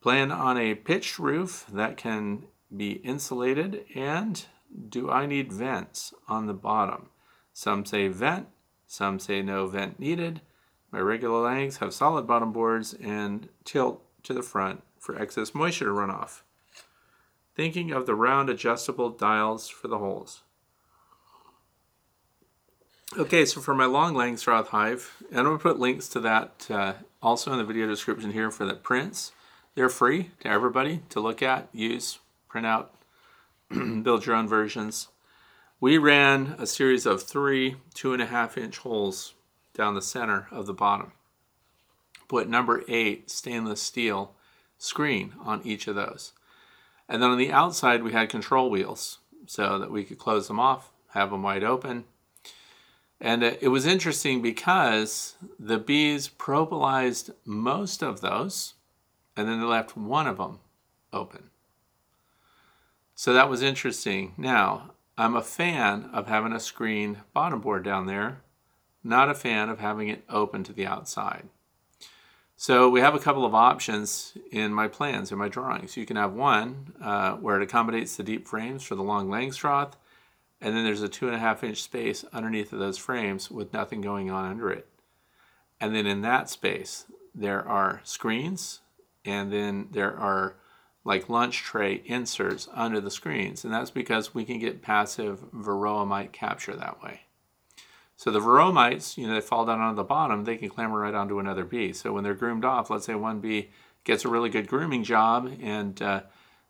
plan 0.00 0.32
on 0.32 0.56
a 0.56 0.74
pitched 0.74 1.18
roof 1.18 1.66
that 1.72 1.96
can 1.96 2.46
be 2.74 2.92
insulated, 2.92 3.84
and 3.94 4.46
do 4.88 5.10
I 5.10 5.26
need 5.26 5.52
vents 5.52 6.12
on 6.28 6.46
the 6.46 6.54
bottom? 6.54 7.10
Some 7.52 7.84
say 7.84 8.08
vent, 8.08 8.48
some 8.86 9.20
say 9.20 9.42
no 9.42 9.66
vent 9.66 10.00
needed. 10.00 10.40
My 10.90 10.98
regular 10.98 11.42
langs 11.42 11.76
have 11.76 11.94
solid 11.94 12.26
bottom 12.26 12.52
boards 12.52 12.94
and 12.94 13.48
tilt 13.64 14.02
to 14.24 14.34
the 14.34 14.42
front 14.42 14.82
for 15.00 15.20
excess 15.20 15.54
moisture 15.54 15.92
runoff. 15.92 16.42
Thinking 17.56 17.90
of 17.90 18.06
the 18.06 18.14
round 18.14 18.48
adjustable 18.48 19.10
dials 19.10 19.68
for 19.68 19.88
the 19.88 19.98
holes. 19.98 20.42
Okay, 23.18 23.44
so 23.44 23.60
for 23.60 23.74
my 23.74 23.86
long 23.86 24.14
Langstroth 24.14 24.68
hive, 24.68 25.16
and 25.30 25.40
I'm 25.40 25.46
going 25.46 25.58
to 25.58 25.62
put 25.62 25.80
links 25.80 26.06
to 26.10 26.20
that 26.20 26.66
uh, 26.70 26.92
also 27.20 27.50
in 27.50 27.58
the 27.58 27.64
video 27.64 27.88
description 27.88 28.30
here 28.30 28.52
for 28.52 28.64
the 28.64 28.74
prints. 28.74 29.32
They're 29.74 29.88
free 29.88 30.30
to 30.40 30.48
everybody 30.48 31.02
to 31.08 31.18
look 31.18 31.42
at, 31.42 31.68
use, 31.72 32.20
print 32.48 32.68
out, 32.68 32.94
build 33.68 34.26
your 34.26 34.36
own 34.36 34.46
versions. 34.46 35.08
We 35.80 35.98
ran 35.98 36.54
a 36.58 36.66
series 36.66 37.04
of 37.04 37.22
three 37.22 37.76
two 37.94 38.12
and 38.12 38.22
a 38.22 38.26
half 38.26 38.56
inch 38.56 38.78
holes 38.78 39.34
down 39.74 39.94
the 39.94 40.02
center 40.02 40.46
of 40.50 40.66
the 40.66 40.74
bottom. 40.74 41.12
Put 42.28 42.48
number 42.48 42.84
eight 42.86 43.28
stainless 43.28 43.82
steel 43.82 44.34
screen 44.80 45.34
on 45.44 45.60
each 45.62 45.86
of 45.86 45.94
those. 45.94 46.32
And 47.08 47.22
then 47.22 47.30
on 47.30 47.38
the 47.38 47.52
outside, 47.52 48.02
we 48.02 48.12
had 48.12 48.28
control 48.28 48.70
wheels 48.70 49.18
so 49.46 49.78
that 49.78 49.90
we 49.90 50.04
could 50.04 50.18
close 50.18 50.48
them 50.48 50.58
off, 50.58 50.90
have 51.08 51.30
them 51.30 51.42
wide 51.42 51.62
open. 51.62 52.04
And 53.20 53.44
uh, 53.44 53.52
it 53.60 53.68
was 53.68 53.84
interesting 53.84 54.40
because 54.40 55.36
the 55.58 55.78
bees 55.78 56.28
propolized 56.28 57.30
most 57.44 58.02
of 58.02 58.22
those, 58.22 58.74
and 59.36 59.46
then 59.46 59.60
they 59.60 59.66
left 59.66 59.96
one 59.96 60.26
of 60.26 60.38
them 60.38 60.60
open. 61.12 61.50
So 63.14 63.34
that 63.34 63.50
was 63.50 63.60
interesting. 63.60 64.32
Now, 64.38 64.92
I'm 65.18 65.36
a 65.36 65.42
fan 65.42 66.08
of 66.14 66.26
having 66.26 66.52
a 66.52 66.60
screened 66.60 67.18
bottom 67.34 67.60
board 67.60 67.84
down 67.84 68.06
there, 68.06 68.40
not 69.04 69.28
a 69.28 69.34
fan 69.34 69.68
of 69.68 69.78
having 69.78 70.08
it 70.08 70.24
open 70.30 70.64
to 70.64 70.72
the 70.72 70.86
outside. 70.86 71.48
So 72.62 72.90
we 72.90 73.00
have 73.00 73.14
a 73.14 73.18
couple 73.18 73.46
of 73.46 73.54
options 73.54 74.36
in 74.52 74.74
my 74.74 74.86
plans, 74.86 75.32
in 75.32 75.38
my 75.38 75.48
drawings. 75.48 75.96
You 75.96 76.04
can 76.04 76.16
have 76.16 76.34
one 76.34 76.92
uh, 77.00 77.36
where 77.36 77.56
it 77.56 77.62
accommodates 77.62 78.16
the 78.16 78.22
deep 78.22 78.46
frames 78.46 78.82
for 78.82 78.96
the 78.96 79.02
long 79.02 79.30
Langstroth, 79.30 79.94
and 80.60 80.76
then 80.76 80.84
there's 80.84 81.00
a 81.00 81.08
two 81.08 81.26
and 81.26 81.34
a 81.34 81.38
half 81.38 81.64
inch 81.64 81.82
space 81.82 82.22
underneath 82.34 82.74
of 82.74 82.78
those 82.78 82.98
frames 82.98 83.50
with 83.50 83.72
nothing 83.72 84.02
going 84.02 84.30
on 84.30 84.44
under 84.44 84.70
it. 84.70 84.86
And 85.80 85.96
then 85.96 86.06
in 86.06 86.20
that 86.20 86.50
space, 86.50 87.06
there 87.34 87.66
are 87.66 88.02
screens, 88.04 88.80
and 89.24 89.50
then 89.50 89.88
there 89.90 90.14
are 90.14 90.56
like 91.02 91.30
lunch 91.30 91.62
tray 91.62 92.02
inserts 92.04 92.68
under 92.74 93.00
the 93.00 93.10
screens. 93.10 93.64
And 93.64 93.72
that's 93.72 93.90
because 93.90 94.34
we 94.34 94.44
can 94.44 94.58
get 94.58 94.82
passive 94.82 95.50
varroa 95.50 96.06
mite 96.06 96.34
capture 96.34 96.76
that 96.76 97.02
way. 97.02 97.22
So 98.20 98.30
the 98.30 98.38
varroa 98.38 98.70
mites, 98.70 99.16
you 99.16 99.26
know, 99.26 99.32
they 99.32 99.40
fall 99.40 99.64
down 99.64 99.80
on 99.80 99.96
the 99.96 100.04
bottom, 100.04 100.44
they 100.44 100.58
can 100.58 100.68
clamber 100.68 100.98
right 100.98 101.14
onto 101.14 101.38
another 101.38 101.64
bee. 101.64 101.94
So 101.94 102.12
when 102.12 102.22
they're 102.22 102.34
groomed 102.34 102.66
off, 102.66 102.90
let's 102.90 103.06
say 103.06 103.14
one 103.14 103.40
bee 103.40 103.70
gets 104.04 104.26
a 104.26 104.28
really 104.28 104.50
good 104.50 104.68
grooming 104.68 105.04
job, 105.04 105.50
and 105.62 106.02
uh, 106.02 106.20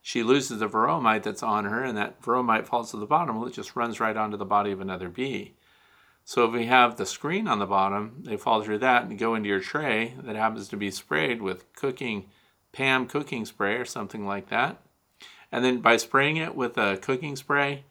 she 0.00 0.22
loses 0.22 0.60
the 0.60 0.68
varroa 0.68 1.02
mite 1.02 1.24
that's 1.24 1.42
on 1.42 1.64
her, 1.64 1.82
and 1.82 1.98
that 1.98 2.22
varroa 2.22 2.44
mite 2.44 2.68
falls 2.68 2.92
to 2.92 2.98
the 2.98 3.04
bottom. 3.04 3.36
Well, 3.36 3.48
it 3.48 3.52
just 3.52 3.74
runs 3.74 3.98
right 3.98 4.16
onto 4.16 4.36
the 4.36 4.44
body 4.44 4.70
of 4.70 4.80
another 4.80 5.08
bee. 5.08 5.56
So 6.24 6.44
if 6.44 6.52
we 6.52 6.66
have 6.66 6.96
the 6.96 7.04
screen 7.04 7.48
on 7.48 7.58
the 7.58 7.66
bottom, 7.66 8.22
they 8.24 8.36
fall 8.36 8.62
through 8.62 8.78
that 8.78 9.06
and 9.06 9.18
go 9.18 9.34
into 9.34 9.48
your 9.48 9.58
tray 9.58 10.14
that 10.22 10.36
happens 10.36 10.68
to 10.68 10.76
be 10.76 10.92
sprayed 10.92 11.42
with 11.42 11.72
cooking, 11.72 12.26
PAM 12.70 13.08
cooking 13.08 13.44
spray 13.44 13.74
or 13.74 13.84
something 13.84 14.24
like 14.24 14.50
that. 14.50 14.80
And 15.50 15.64
then 15.64 15.80
by 15.80 15.96
spraying 15.96 16.36
it 16.36 16.54
with 16.54 16.78
a 16.78 16.96
cooking 16.96 17.34
spray, 17.34 17.86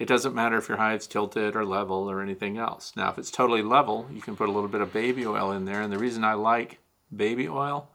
it 0.00 0.08
doesn't 0.08 0.34
matter 0.34 0.56
if 0.56 0.66
your 0.66 0.78
hive's 0.78 1.06
tilted 1.06 1.54
or 1.54 1.62
level 1.62 2.10
or 2.10 2.22
anything 2.22 2.56
else. 2.56 2.94
Now, 2.96 3.10
if 3.10 3.18
it's 3.18 3.30
totally 3.30 3.60
level, 3.60 4.08
you 4.10 4.22
can 4.22 4.34
put 4.34 4.48
a 4.48 4.52
little 4.52 4.70
bit 4.70 4.80
of 4.80 4.94
baby 4.94 5.26
oil 5.26 5.52
in 5.52 5.66
there. 5.66 5.82
And 5.82 5.92
the 5.92 5.98
reason 5.98 6.24
I 6.24 6.32
like 6.32 6.78
baby 7.14 7.46
oil 7.46 7.90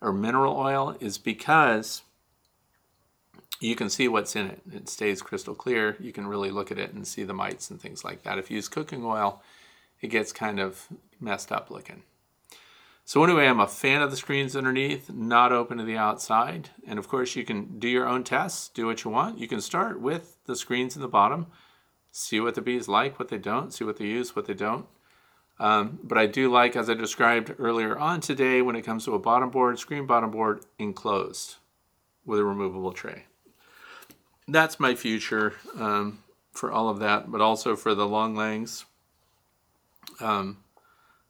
or 0.00 0.14
mineral 0.14 0.56
oil 0.56 0.96
is 0.98 1.18
because 1.18 2.00
you 3.60 3.76
can 3.76 3.90
see 3.90 4.08
what's 4.08 4.34
in 4.34 4.46
it. 4.46 4.62
It 4.72 4.88
stays 4.88 5.20
crystal 5.20 5.54
clear. 5.54 5.98
You 6.00 6.10
can 6.10 6.26
really 6.26 6.50
look 6.50 6.72
at 6.72 6.78
it 6.78 6.94
and 6.94 7.06
see 7.06 7.22
the 7.22 7.34
mites 7.34 7.70
and 7.70 7.78
things 7.78 8.02
like 8.02 8.22
that. 8.22 8.38
If 8.38 8.50
you 8.50 8.56
use 8.56 8.68
cooking 8.68 9.04
oil, 9.04 9.42
it 10.00 10.08
gets 10.08 10.32
kind 10.32 10.58
of 10.58 10.86
messed 11.20 11.52
up 11.52 11.70
looking. 11.70 12.02
So 13.06 13.24
anyway, 13.24 13.46
I'm 13.46 13.60
a 13.60 13.66
fan 13.66 14.02
of 14.02 14.10
the 14.10 14.18
screens 14.18 14.54
underneath, 14.54 15.10
not 15.10 15.50
open 15.50 15.78
to 15.78 15.84
the 15.84 15.96
outside. 15.96 16.68
And 16.86 16.98
of 16.98 17.08
course, 17.08 17.36
you 17.36 17.44
can 17.44 17.78
do 17.78 17.88
your 17.88 18.06
own 18.06 18.22
tests, 18.22 18.68
do 18.68 18.84
what 18.84 19.02
you 19.04 19.10
want. 19.10 19.38
You 19.38 19.48
can 19.48 19.62
start 19.62 19.98
with 19.98 20.36
the 20.44 20.54
screens 20.54 20.96
in 20.96 21.00
the 21.00 21.08
bottom, 21.08 21.46
see 22.12 22.40
what 22.40 22.54
the 22.54 22.60
bees 22.60 22.86
like, 22.86 23.18
what 23.18 23.28
they 23.28 23.38
don't, 23.38 23.72
see 23.72 23.84
what 23.84 23.96
they 23.96 24.04
use, 24.04 24.36
what 24.36 24.46
they 24.46 24.54
don't. 24.54 24.84
Um, 25.58 25.98
but 26.02 26.18
I 26.18 26.26
do 26.26 26.50
like, 26.52 26.76
as 26.76 26.90
I 26.90 26.94
described 26.94 27.54
earlier 27.58 27.96
on 27.96 28.20
today, 28.20 28.60
when 28.60 28.76
it 28.76 28.82
comes 28.82 29.06
to 29.06 29.14
a 29.14 29.18
bottom 29.18 29.48
board, 29.48 29.78
screen 29.78 30.04
bottom 30.04 30.30
board 30.30 30.66
enclosed 30.78 31.56
with 32.26 32.40
a 32.40 32.44
removable 32.44 32.92
tray 32.92 33.22
that's 34.48 34.78
my 34.78 34.94
future 34.94 35.54
um, 35.78 36.22
for 36.52 36.70
all 36.70 36.88
of 36.88 37.00
that, 37.00 37.30
but 37.30 37.40
also 37.40 37.76
for 37.76 37.94
the 37.94 38.06
long 38.06 38.34
langs. 38.34 38.84
Um, 40.20 40.58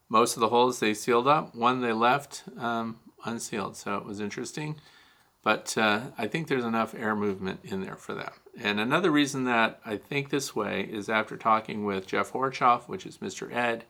most 0.09 0.37
of 0.37 0.41
the 0.41 0.49
holes 0.49 0.81
they 0.81 0.95
sealed 0.95 1.27
up, 1.27 1.55
one 1.55 1.81
they 1.81 1.93
left 1.93 2.45
um, 2.59 2.99
unsealed, 3.25 3.77
so 3.77 3.97
it 3.97 4.05
was 4.05 4.21
interesting. 4.21 4.77
But 5.43 5.77
uh, 5.79 6.01
I 6.19 6.27
think 6.27 6.49
there's 6.49 6.65
enough 6.65 6.95
air 6.95 7.15
movement 7.15 7.61
in 7.63 7.81
there 7.81 7.97
for 7.97 8.15
that. 8.15 8.35
And 8.61 8.81
another 8.81 9.11
reason 9.11 9.45
that 9.45 9.81
I 9.85 9.97
think 9.97 10.31
this 10.31 10.57
way 10.57 10.83
is 10.83 11.09
after 11.09 11.37
talking 11.37 11.85
with 11.85 12.07
Jeff 12.07 12.33
Horchoff, 12.33 12.89
which 12.89 13.07
is 13.07 13.19
Mr. 13.19 13.53
Ed, 13.55 13.85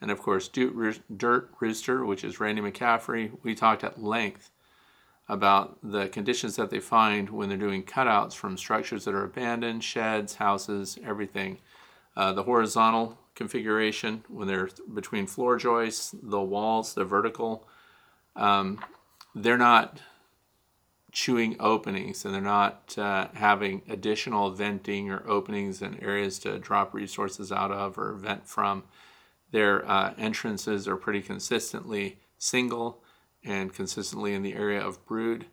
and 0.00 0.10
of 0.10 0.20
course 0.20 0.48
Dirt 0.48 1.50
Rooster, 1.60 2.04
which 2.04 2.22
is 2.22 2.40
Randy 2.40 2.62
McCaffrey, 2.62 3.32
we 3.42 3.54
talked 3.54 3.84
at 3.84 4.02
length 4.02 4.50
about 5.28 5.78
the 5.82 6.08
conditions 6.08 6.56
that 6.56 6.70
they 6.70 6.80
find 6.80 7.30
when 7.30 7.48
they're 7.48 7.58
doing 7.58 7.82
cutouts 7.82 8.34
from 8.34 8.56
structures 8.56 9.04
that 9.04 9.14
are 9.14 9.24
abandoned, 9.24 9.82
sheds, 9.82 10.34
houses, 10.34 10.98
everything. 11.04 11.58
Uh, 12.16 12.32
the 12.32 12.42
horizontal 12.42 13.18
configuration, 13.34 14.24
when 14.28 14.48
they're 14.48 14.68
between 14.92 15.26
floor 15.26 15.56
joists, 15.56 16.14
the 16.22 16.40
walls, 16.40 16.94
the 16.94 17.04
vertical, 17.04 17.66
um, 18.36 18.82
they're 19.34 19.58
not 19.58 20.00
chewing 21.12 21.56
openings 21.60 22.24
and 22.24 22.34
they're 22.34 22.40
not 22.40 22.96
uh, 22.98 23.28
having 23.34 23.82
additional 23.88 24.50
venting 24.50 25.10
or 25.10 25.28
openings 25.28 25.82
and 25.82 26.02
areas 26.02 26.38
to 26.38 26.58
drop 26.58 26.94
resources 26.94 27.52
out 27.52 27.70
of 27.70 27.98
or 27.98 28.14
vent 28.14 28.48
from. 28.48 28.82
Their 29.50 29.86
uh, 29.88 30.14
entrances 30.16 30.88
are 30.88 30.96
pretty 30.96 31.20
consistently 31.20 32.18
single 32.38 33.02
and 33.44 33.72
consistently 33.72 34.32
in 34.34 34.42
the 34.42 34.54
area 34.54 34.80
of 34.80 35.04
brood. 35.04 35.46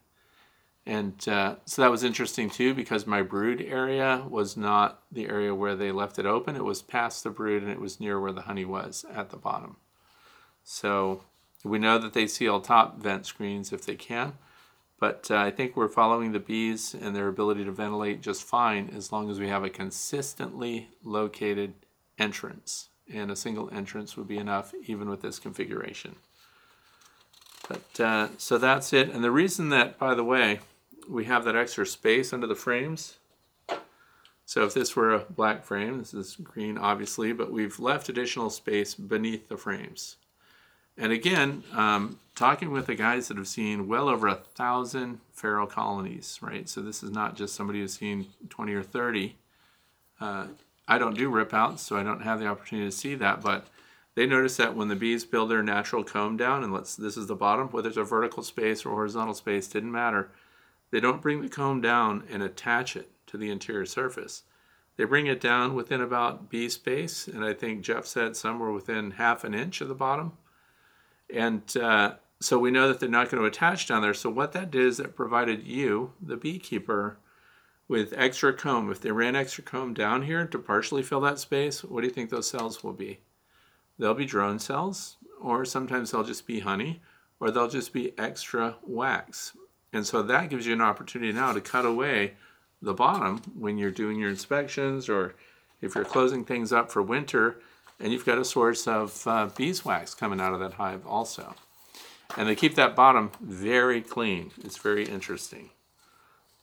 And 0.90 1.28
uh, 1.28 1.58
so 1.66 1.84
that 1.84 1.92
was 1.92 2.04
interesting 2.04 2.50
too 2.50 2.74
because 2.74 3.06
my 3.06 3.22
brood 3.22 3.62
area 3.62 4.24
was 4.28 4.58
not 4.58 5.04
the 5.12 5.30
area 5.30 5.54
where 5.54 5.76
they 5.76 5.92
left 5.92 6.18
it 6.18 6.26
open. 6.26 6.56
It 6.56 6.66
was 6.66 6.82
past 6.82 7.24
the 7.24 7.30
brood 7.30 7.62
and 7.62 7.72
it 7.72 7.80
was 7.80 8.00
near 8.00 8.20
where 8.20 8.32
the 8.32 8.42
honey 8.42 8.66
was 8.66 9.06
at 9.14 9.30
the 9.30 9.38
bottom. 9.38 9.76
So 10.64 11.22
we 11.64 11.78
know 11.78 12.00
that 12.00 12.14
they 12.14 12.26
seal 12.26 12.60
top 12.60 13.00
vent 13.00 13.28
screens 13.28 13.72
if 13.72 13.86
they 13.86 13.94
can, 13.94 14.34
but 15.00 15.28
uh, 15.30 15.38
I 15.38 15.52
think 15.52 15.76
we're 15.78 15.90
following 15.90 16.32
the 16.32 16.40
bees 16.40 16.96
and 17.00 17.16
their 17.16 17.28
ability 17.28 17.66
to 17.66 17.72
ventilate 17.72 18.22
just 18.22 18.42
fine 18.42 18.90
as 18.90 19.12
long 19.12 19.30
as 19.30 19.40
we 19.40 19.48
have 19.48 19.64
a 19.64 19.70
consistently 19.70 20.88
located 21.04 21.76
entrance. 22.18 22.90
And 23.14 23.30
a 23.30 23.36
single 23.36 23.70
entrance 23.72 24.18
would 24.18 24.28
be 24.28 24.40
enough 24.40 24.74
even 24.88 25.08
with 25.08 25.22
this 25.22 25.38
configuration. 25.38 26.16
But 27.68 28.00
uh, 28.00 28.30
so 28.40 28.58
that's 28.58 28.92
it. 28.92 29.12
And 29.12 29.24
the 29.24 29.30
reason 29.30 29.70
that, 29.70 30.00
by 30.00 30.16
the 30.16 30.24
way, 30.24 30.62
we 31.10 31.26
have 31.26 31.44
that 31.46 31.56
extra 31.56 31.86
space 31.86 32.32
under 32.32 32.48
the 32.48 32.56
frames. 32.56 33.18
So 34.46 34.64
if 34.66 34.74
this 34.74 34.96
were 34.96 35.14
a 35.14 35.20
black 35.20 35.64
frame, 35.64 36.00
this 36.00 36.14
is 36.14 36.36
green 36.36 36.78
obviously, 36.78 37.34
but 37.34 37.52
we've 37.52 37.80
left 37.80 38.10
additional 38.10 38.50
space 38.50 38.96
beneath 38.96 39.48
the 39.50 39.58
frames. 39.58 40.18
And 40.98 41.12
again, 41.12 41.64
um, 41.74 42.20
talking 42.36 42.72
with 42.72 42.88
the 42.88 42.96
guys 42.96 43.28
that 43.28 43.38
have 43.38 43.48
seen 43.48 43.88
well 43.88 44.10
over 44.10 44.28
a 44.28 44.36
thousand 44.36 45.20
feral 45.34 45.68
colonies, 45.68 46.40
right? 46.42 46.68
So 46.68 46.82
this 46.82 47.04
is 47.04 47.12
not 47.12 47.36
just 47.36 47.56
somebody 47.56 47.80
who's 47.80 47.98
seen 47.98 48.28
20 48.50 48.74
or 48.74 48.84
30. 48.84 49.36
Uh, 50.20 50.48
I 50.88 50.98
don't 50.98 51.18
do 51.18 51.30
rip 51.30 51.54
outs, 51.54 51.84
so 51.84 51.96
I 51.96 52.04
don't 52.04 52.22
have 52.22 52.40
the 52.40 52.48
opportunity 52.48 52.90
to 52.90 52.96
see 52.96 53.16
that, 53.16 53.42
but 53.42 53.68
they 54.16 54.26
notice 54.26 54.58
that 54.58 54.76
when 54.76 54.90
the 54.90 54.96
bees 54.96 55.24
build 55.24 55.50
their 55.50 55.64
natural 55.64 56.04
comb 56.04 56.36
down, 56.36 56.64
and 56.64 56.74
let's 56.74 56.96
this 56.96 57.16
is 57.16 57.28
the 57.28 57.36
bottom, 57.36 57.70
whether 57.70 57.88
it's 57.88 57.98
a 57.98 58.04
vertical 58.04 58.44
space 58.44 58.86
or 58.86 58.90
horizontal 58.90 59.36
space, 59.36 59.68
didn't 59.68 59.92
matter. 59.92 60.32
They 60.92 61.00
don't 61.00 61.22
bring 61.22 61.42
the 61.42 61.50
comb 61.50 61.82
down 61.82 62.24
and 62.30 62.42
attach 62.42 62.96
it 62.96 63.12
to 63.28 63.38
the 63.38 63.52
interior 63.52 63.86
surface. 63.86 64.44
They 64.98 65.06
bring 65.06 65.28
it 65.28 65.40
down 65.40 65.76
within 65.76 66.02
about 66.02 66.50
bee 66.50 66.68
space, 66.68 67.28
and 67.28 67.46
I 67.46 67.54
think 67.54 67.82
Jeff 67.82 68.06
said 68.06 68.36
somewhere 68.36 68.72
within 68.72 69.12
half 69.12 69.44
an 69.44 69.54
inch 69.54 69.80
of 69.82 69.88
the 69.88 69.96
bottom. 69.96 70.34
And 71.34 71.62
uh, 71.78 72.16
so 72.42 72.58
we 72.58 72.72
know 72.72 72.88
that 72.88 73.00
they're 73.00 73.08
not 73.08 73.30
going 73.30 73.42
to 73.42 73.48
attach 73.48 73.88
down 73.88 74.02
there. 74.02 74.14
So 74.14 74.30
what 74.30 74.52
that 74.54 74.72
did 74.72 74.86
is 74.86 75.00
it 75.00 75.16
provided 75.16 75.66
you, 75.66 76.14
the 76.22 76.38
beekeeper, 76.38 77.18
with 77.88 78.14
extra 78.16 78.54
comb. 78.54 78.92
If 78.92 79.02
they 79.02 79.12
ran 79.12 79.36
extra 79.36 79.64
comb 79.64 79.94
down 79.94 80.24
here 80.24 80.46
to 80.46 80.60
partially 80.60 81.04
fill 81.04 81.22
that 81.22 81.40
space, 81.40 81.84
what 81.84 82.02
do 82.02 82.08
you 82.08 82.14
think 82.14 82.30
those 82.30 82.50
cells 82.50 82.84
will 82.84 82.94
be? 82.94 83.20
They'll 83.98 84.14
be 84.14 84.26
drone 84.26 84.60
cells, 84.60 85.18
or 85.42 85.66
sometimes 85.66 86.12
they'll 86.12 86.24
just 86.24 86.48
be 86.48 86.60
honey, 86.60 87.02
or 87.40 87.52
they'll 87.52 87.68
just 87.68 87.92
be 87.94 88.18
extra 88.18 88.76
wax. 88.84 89.54
And 89.92 90.06
so 90.06 90.22
that 90.22 90.50
gives 90.50 90.66
you 90.66 90.74
an 90.74 90.82
opportunity 90.82 91.32
now 91.32 91.52
to 91.54 91.62
cut 91.62 91.86
away 91.86 92.34
the 92.82 92.94
bottom 92.94 93.42
when 93.58 93.78
you're 93.78 93.92
doing 93.92 94.20
your 94.20 94.30
inspections 94.30 95.10
or 95.10 95.36
if 95.82 95.96
you're 95.96 96.06
closing 96.06 96.46
things 96.46 96.72
up 96.72 96.92
for 96.92 97.02
winter 97.02 97.60
and 98.00 98.14
you've 98.14 98.26
got 98.26 98.38
a 98.38 98.46
source 98.46 98.88
of 98.88 99.28
uh, 99.28 99.50
beeswax 99.56 100.14
coming 100.14 100.40
out 100.40 100.54
of 100.54 100.60
that 100.60 100.74
hive 100.74 101.06
also. 101.06 101.56
And 102.38 102.48
they 102.48 102.56
keep 102.56 102.76
that 102.76 102.96
bottom 102.96 103.32
very 103.42 104.02
clean. 104.02 104.52
It's 104.64 104.78
very 104.78 105.04
interesting. 105.04 105.72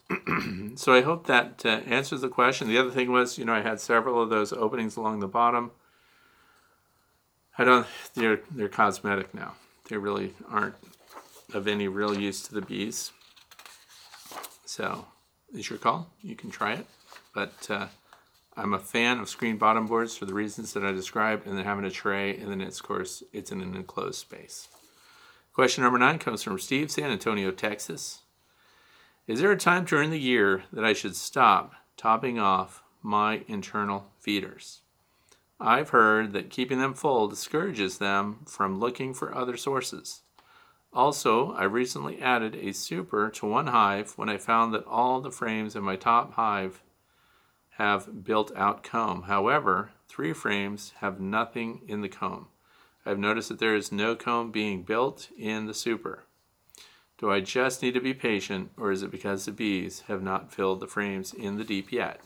so 0.77 0.95
I 0.95 1.03
hope 1.03 1.27
that 1.27 1.63
uh, 1.65 1.81
answers 1.87 2.21
the 2.21 2.29
question. 2.29 2.69
The 2.69 2.79
other 2.79 2.91
thing 2.91 3.11
was, 3.11 3.37
you 3.39 3.45
know, 3.45 3.55
I 3.55 3.63
had 3.63 3.81
several 3.81 4.23
of 4.23 4.31
those 4.31 4.53
openings 4.53 4.97
along 4.97 5.21
the 5.21 5.29
bottom. 5.29 5.73
I 7.59 7.65
don't. 7.65 7.87
They're 8.15 8.41
they're 8.51 8.69
cosmetic 8.69 9.35
now. 9.35 9.55
They 9.89 9.97
really 9.97 10.35
aren't 10.49 10.75
of 11.55 11.67
any 11.67 11.89
real 11.89 12.17
use 12.17 12.43
to 12.43 12.55
the 12.55 12.61
bees. 12.61 13.13
So 14.67 15.07
it's 15.55 15.71
your 15.71 15.79
call. 15.79 16.11
You 16.23 16.35
can 16.35 16.51
try 16.51 16.75
it, 16.75 16.87
but 17.33 17.55
uh, 17.71 17.87
I'm 18.57 18.75
a 18.75 18.81
fan 18.81 19.21
of 19.21 19.29
screen 19.29 19.59
bottom 19.59 19.87
boards 19.87 20.17
for 20.17 20.27
the 20.27 20.35
reasons 20.35 20.73
that 20.73 20.85
I 20.85 20.91
described, 20.91 21.47
and 21.47 21.57
then 21.57 21.65
having 21.65 21.85
a 21.85 21.91
tray, 21.91 22.37
and 22.37 22.51
then 22.51 22.61
it's 22.61 22.81
of 22.81 22.87
course 22.87 23.23
it's 23.33 23.53
in 23.53 23.61
an 23.61 23.77
enclosed 23.77 24.19
space. 24.19 24.69
Question 25.53 25.85
number 25.85 26.01
nine 26.01 26.19
comes 26.19 26.43
from 26.43 26.59
Steve, 26.59 26.91
San 26.91 27.11
Antonio, 27.11 27.53
Texas. 27.53 28.23
Is 29.29 29.41
there 29.41 29.53
a 29.53 29.57
time 29.57 29.85
during 29.85 30.11
the 30.11 30.19
year 30.19 30.65
that 30.73 30.85
I 30.85 30.93
should 30.93 31.17
stop 31.17 31.73
topping 31.97 32.41
off 32.41 32.83
my 33.03 33.43
internal 33.47 34.11
feeders? 34.19 34.81
I've 35.61 35.91
heard 35.91 36.33
that 36.33 36.51
keeping 36.51 36.81
them 36.81 36.93
full 36.93 37.29
discourages 37.29 37.99
them 37.99 38.41
from 38.47 38.81
looking 38.81 39.15
for 39.15 39.35
other 39.35 39.57
sources. 39.57 40.23
Also, 40.97 41.53
I 41.53 41.65
recently 41.65 42.23
added 42.23 42.55
a 42.57 42.73
super 42.73 43.29
to 43.29 43.45
one 43.45 43.67
hive 43.67 44.15
when 44.17 44.31
I 44.31 44.39
found 44.39 44.73
that 44.73 44.87
all 44.87 45.21
the 45.21 45.31
frames 45.31 45.77
in 45.77 45.83
my 45.83 45.95
top 45.95 46.33
hive 46.33 46.83
have 47.73 48.25
built 48.25 48.51
out 48.57 48.83
comb. 48.83 49.25
However, 49.25 49.91
three 50.09 50.33
frames 50.33 50.95
have 51.01 51.21
nothing 51.21 51.83
in 51.87 52.01
the 52.01 52.09
comb. 52.09 52.47
I've 53.05 53.19
noticed 53.19 53.51
that 53.51 53.59
there 53.59 53.77
is 53.77 53.93
no 53.93 54.17
comb 54.17 54.51
being 54.51 54.85
built 54.85 55.29
in 55.37 55.67
the 55.67 55.75
super. 55.75 56.25
Do 57.19 57.31
I 57.31 57.41
just 57.41 57.83
need 57.83 57.93
to 57.93 58.01
be 58.01 58.15
patient, 58.15 58.71
or 58.79 58.91
is 58.91 59.03
it 59.03 59.11
because 59.11 59.45
the 59.45 59.53
bees 59.53 60.05
have 60.09 60.23
not 60.23 60.51
filled 60.51 60.81
the 60.81 60.87
frames 60.87 61.35
in 61.35 61.59
the 61.59 61.65
deep 61.65 61.93
yet? 61.93 62.23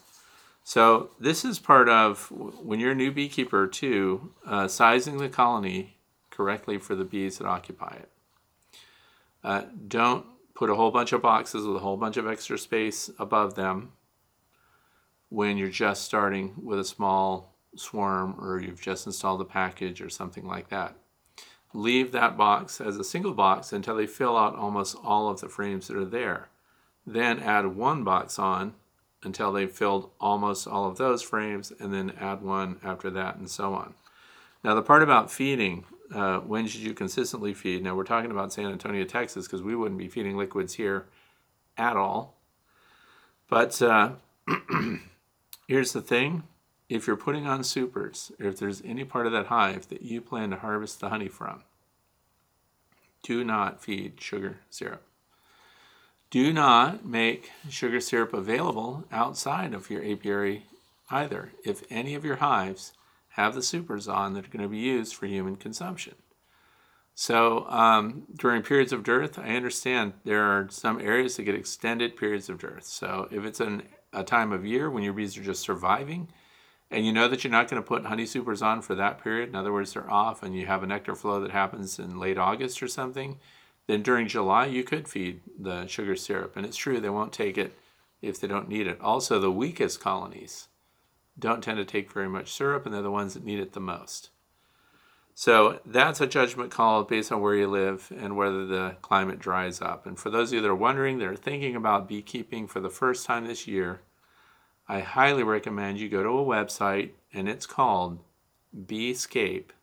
So 0.62 1.10
this 1.18 1.44
is 1.44 1.58
part 1.58 1.88
of 1.88 2.30
when 2.30 2.78
you're 2.78 2.92
a 2.92 2.94
new 2.94 3.10
beekeeper 3.10 3.66
too, 3.66 4.32
uh, 4.46 4.68
sizing 4.68 5.18
the 5.18 5.28
colony 5.28 5.96
correctly 6.30 6.78
for 6.78 6.94
the 6.94 7.04
bees 7.04 7.38
that 7.38 7.48
occupy 7.48 7.96
it. 7.96 8.08
Uh, 9.42 9.62
don't 9.88 10.26
put 10.54 10.70
a 10.70 10.74
whole 10.74 10.90
bunch 10.90 11.12
of 11.12 11.22
boxes 11.22 11.66
with 11.66 11.76
a 11.76 11.80
whole 11.80 11.96
bunch 11.96 12.16
of 12.16 12.28
extra 12.28 12.58
space 12.58 13.10
above 13.18 13.54
them 13.54 13.92
when 15.28 15.56
you're 15.56 15.68
just 15.68 16.04
starting 16.04 16.52
with 16.62 16.78
a 16.78 16.84
small 16.84 17.56
swarm 17.76 18.34
or 18.38 18.60
you've 18.60 18.80
just 18.80 19.06
installed 19.06 19.40
a 19.40 19.44
package 19.44 20.00
or 20.00 20.10
something 20.10 20.46
like 20.46 20.68
that. 20.68 20.96
Leave 21.72 22.10
that 22.12 22.36
box 22.36 22.80
as 22.80 22.96
a 22.96 23.04
single 23.04 23.32
box 23.32 23.72
until 23.72 23.96
they 23.96 24.06
fill 24.06 24.36
out 24.36 24.56
almost 24.56 24.96
all 25.04 25.28
of 25.28 25.40
the 25.40 25.48
frames 25.48 25.86
that 25.86 25.96
are 25.96 26.04
there. 26.04 26.48
Then 27.06 27.38
add 27.40 27.76
one 27.76 28.02
box 28.02 28.38
on 28.38 28.74
until 29.22 29.52
they've 29.52 29.70
filled 29.70 30.10
almost 30.20 30.66
all 30.66 30.86
of 30.86 30.96
those 30.96 31.22
frames, 31.22 31.72
and 31.78 31.92
then 31.92 32.12
add 32.18 32.42
one 32.42 32.80
after 32.82 33.10
that, 33.10 33.36
and 33.36 33.50
so 33.50 33.74
on. 33.74 33.94
Now, 34.64 34.74
the 34.74 34.82
part 34.82 35.02
about 35.02 35.30
feeding, 35.30 35.84
uh, 36.14 36.40
when 36.40 36.66
should 36.66 36.80
you 36.80 36.94
consistently 36.94 37.54
feed? 37.54 37.82
Now, 37.82 37.94
we're 37.94 38.04
talking 38.04 38.30
about 38.30 38.52
San 38.52 38.66
Antonio, 38.66 39.04
Texas, 39.04 39.46
because 39.46 39.62
we 39.62 39.76
wouldn't 39.76 39.98
be 39.98 40.08
feeding 40.08 40.36
liquids 40.36 40.74
here 40.74 41.06
at 41.76 41.96
all. 41.96 42.36
But 43.48 43.80
uh, 43.80 44.12
here's 45.68 45.92
the 45.92 46.00
thing 46.00 46.44
if 46.88 47.06
you're 47.06 47.16
putting 47.16 47.46
on 47.46 47.62
supers, 47.62 48.32
or 48.40 48.46
if 48.46 48.58
there's 48.58 48.82
any 48.84 49.04
part 49.04 49.26
of 49.26 49.32
that 49.32 49.46
hive 49.46 49.88
that 49.88 50.02
you 50.02 50.20
plan 50.20 50.50
to 50.50 50.56
harvest 50.56 51.00
the 51.00 51.08
honey 51.08 51.28
from, 51.28 51.62
do 53.22 53.44
not 53.44 53.82
feed 53.82 54.20
sugar 54.20 54.58
syrup. 54.70 55.02
Do 56.30 56.52
not 56.52 57.04
make 57.04 57.50
sugar 57.68 58.00
syrup 58.00 58.32
available 58.32 59.04
outside 59.12 59.74
of 59.74 59.90
your 59.90 60.04
apiary 60.04 60.64
either 61.10 61.50
if 61.64 61.82
any 61.90 62.14
of 62.14 62.24
your 62.24 62.36
hives 62.36 62.92
have 63.40 63.54
the 63.54 63.62
supers 63.62 64.08
on 64.08 64.34
that 64.34 64.46
are 64.46 64.50
going 64.50 64.62
to 64.62 64.68
be 64.68 64.78
used 64.78 65.14
for 65.14 65.26
human 65.26 65.56
consumption. 65.56 66.14
So 67.14 67.66
um, 67.68 68.24
during 68.34 68.62
periods 68.62 68.92
of 68.92 69.02
dearth, 69.02 69.38
I 69.38 69.56
understand 69.56 70.14
there 70.24 70.42
are 70.42 70.68
some 70.70 71.00
areas 71.00 71.36
that 71.36 71.42
get 71.42 71.54
extended 71.54 72.16
periods 72.16 72.48
of 72.48 72.58
dearth. 72.58 72.84
So 72.84 73.28
if 73.30 73.44
it's 73.44 73.60
an, 73.60 73.82
a 74.12 74.24
time 74.24 74.52
of 74.52 74.64
year 74.64 74.88
when 74.88 75.02
your 75.02 75.12
bees 75.12 75.36
are 75.36 75.42
just 75.42 75.62
surviving, 75.62 76.28
and 76.90 77.06
you 77.06 77.12
know 77.12 77.28
that 77.28 77.44
you're 77.44 77.50
not 77.50 77.68
going 77.68 77.80
to 77.80 77.86
put 77.86 78.06
honey 78.06 78.26
supers 78.26 78.62
on 78.62 78.82
for 78.82 78.94
that 78.94 79.22
period, 79.22 79.48
in 79.48 79.54
other 79.54 79.72
words, 79.72 79.92
they're 79.92 80.10
off, 80.10 80.42
and 80.42 80.56
you 80.56 80.66
have 80.66 80.82
a 80.82 80.86
nectar 80.86 81.14
flow 81.14 81.40
that 81.40 81.52
happens 81.52 81.98
in 81.98 82.18
late 82.18 82.38
August 82.38 82.82
or 82.82 82.88
something, 82.88 83.38
then 83.86 84.02
during 84.02 84.26
July 84.26 84.66
you 84.66 84.82
could 84.82 85.06
feed 85.06 85.40
the 85.58 85.86
sugar 85.86 86.16
syrup. 86.16 86.56
And 86.56 86.64
it's 86.66 86.76
true, 86.76 87.00
they 87.00 87.10
won't 87.10 87.32
take 87.32 87.58
it 87.58 87.78
if 88.22 88.40
they 88.40 88.48
don't 88.48 88.68
need 88.68 88.86
it. 88.86 89.00
Also, 89.00 89.38
the 89.38 89.52
weakest 89.52 90.00
colonies 90.00 90.68
don't 91.40 91.64
tend 91.64 91.78
to 91.78 91.84
take 91.84 92.12
very 92.12 92.28
much 92.28 92.52
syrup, 92.52 92.84
and 92.84 92.94
they're 92.94 93.02
the 93.02 93.10
ones 93.10 93.34
that 93.34 93.44
need 93.44 93.58
it 93.58 93.72
the 93.72 93.80
most. 93.80 94.30
So 95.34 95.80
that's 95.86 96.20
a 96.20 96.26
judgment 96.26 96.70
call 96.70 97.04
based 97.04 97.32
on 97.32 97.40
where 97.40 97.54
you 97.54 97.66
live 97.66 98.12
and 98.16 98.36
whether 98.36 98.66
the 98.66 98.96
climate 99.00 99.38
dries 99.38 99.80
up. 99.80 100.06
And 100.06 100.18
for 100.18 100.28
those 100.28 100.50
of 100.50 100.56
you 100.56 100.60
that 100.60 100.68
are 100.68 100.74
wondering, 100.74 101.18
that 101.18 101.28
are 101.28 101.36
thinking 101.36 101.74
about 101.74 102.08
beekeeping 102.08 102.68
for 102.68 102.80
the 102.80 102.90
first 102.90 103.24
time 103.24 103.46
this 103.46 103.66
year, 103.66 104.02
I 104.86 105.00
highly 105.00 105.42
recommend 105.42 105.98
you 105.98 106.08
go 106.10 106.22
to 106.22 106.28
a 106.28 106.44
website 106.44 107.12
and 107.32 107.48
it's 107.48 107.64
called 107.64 108.18
beescape.org. 108.76 109.74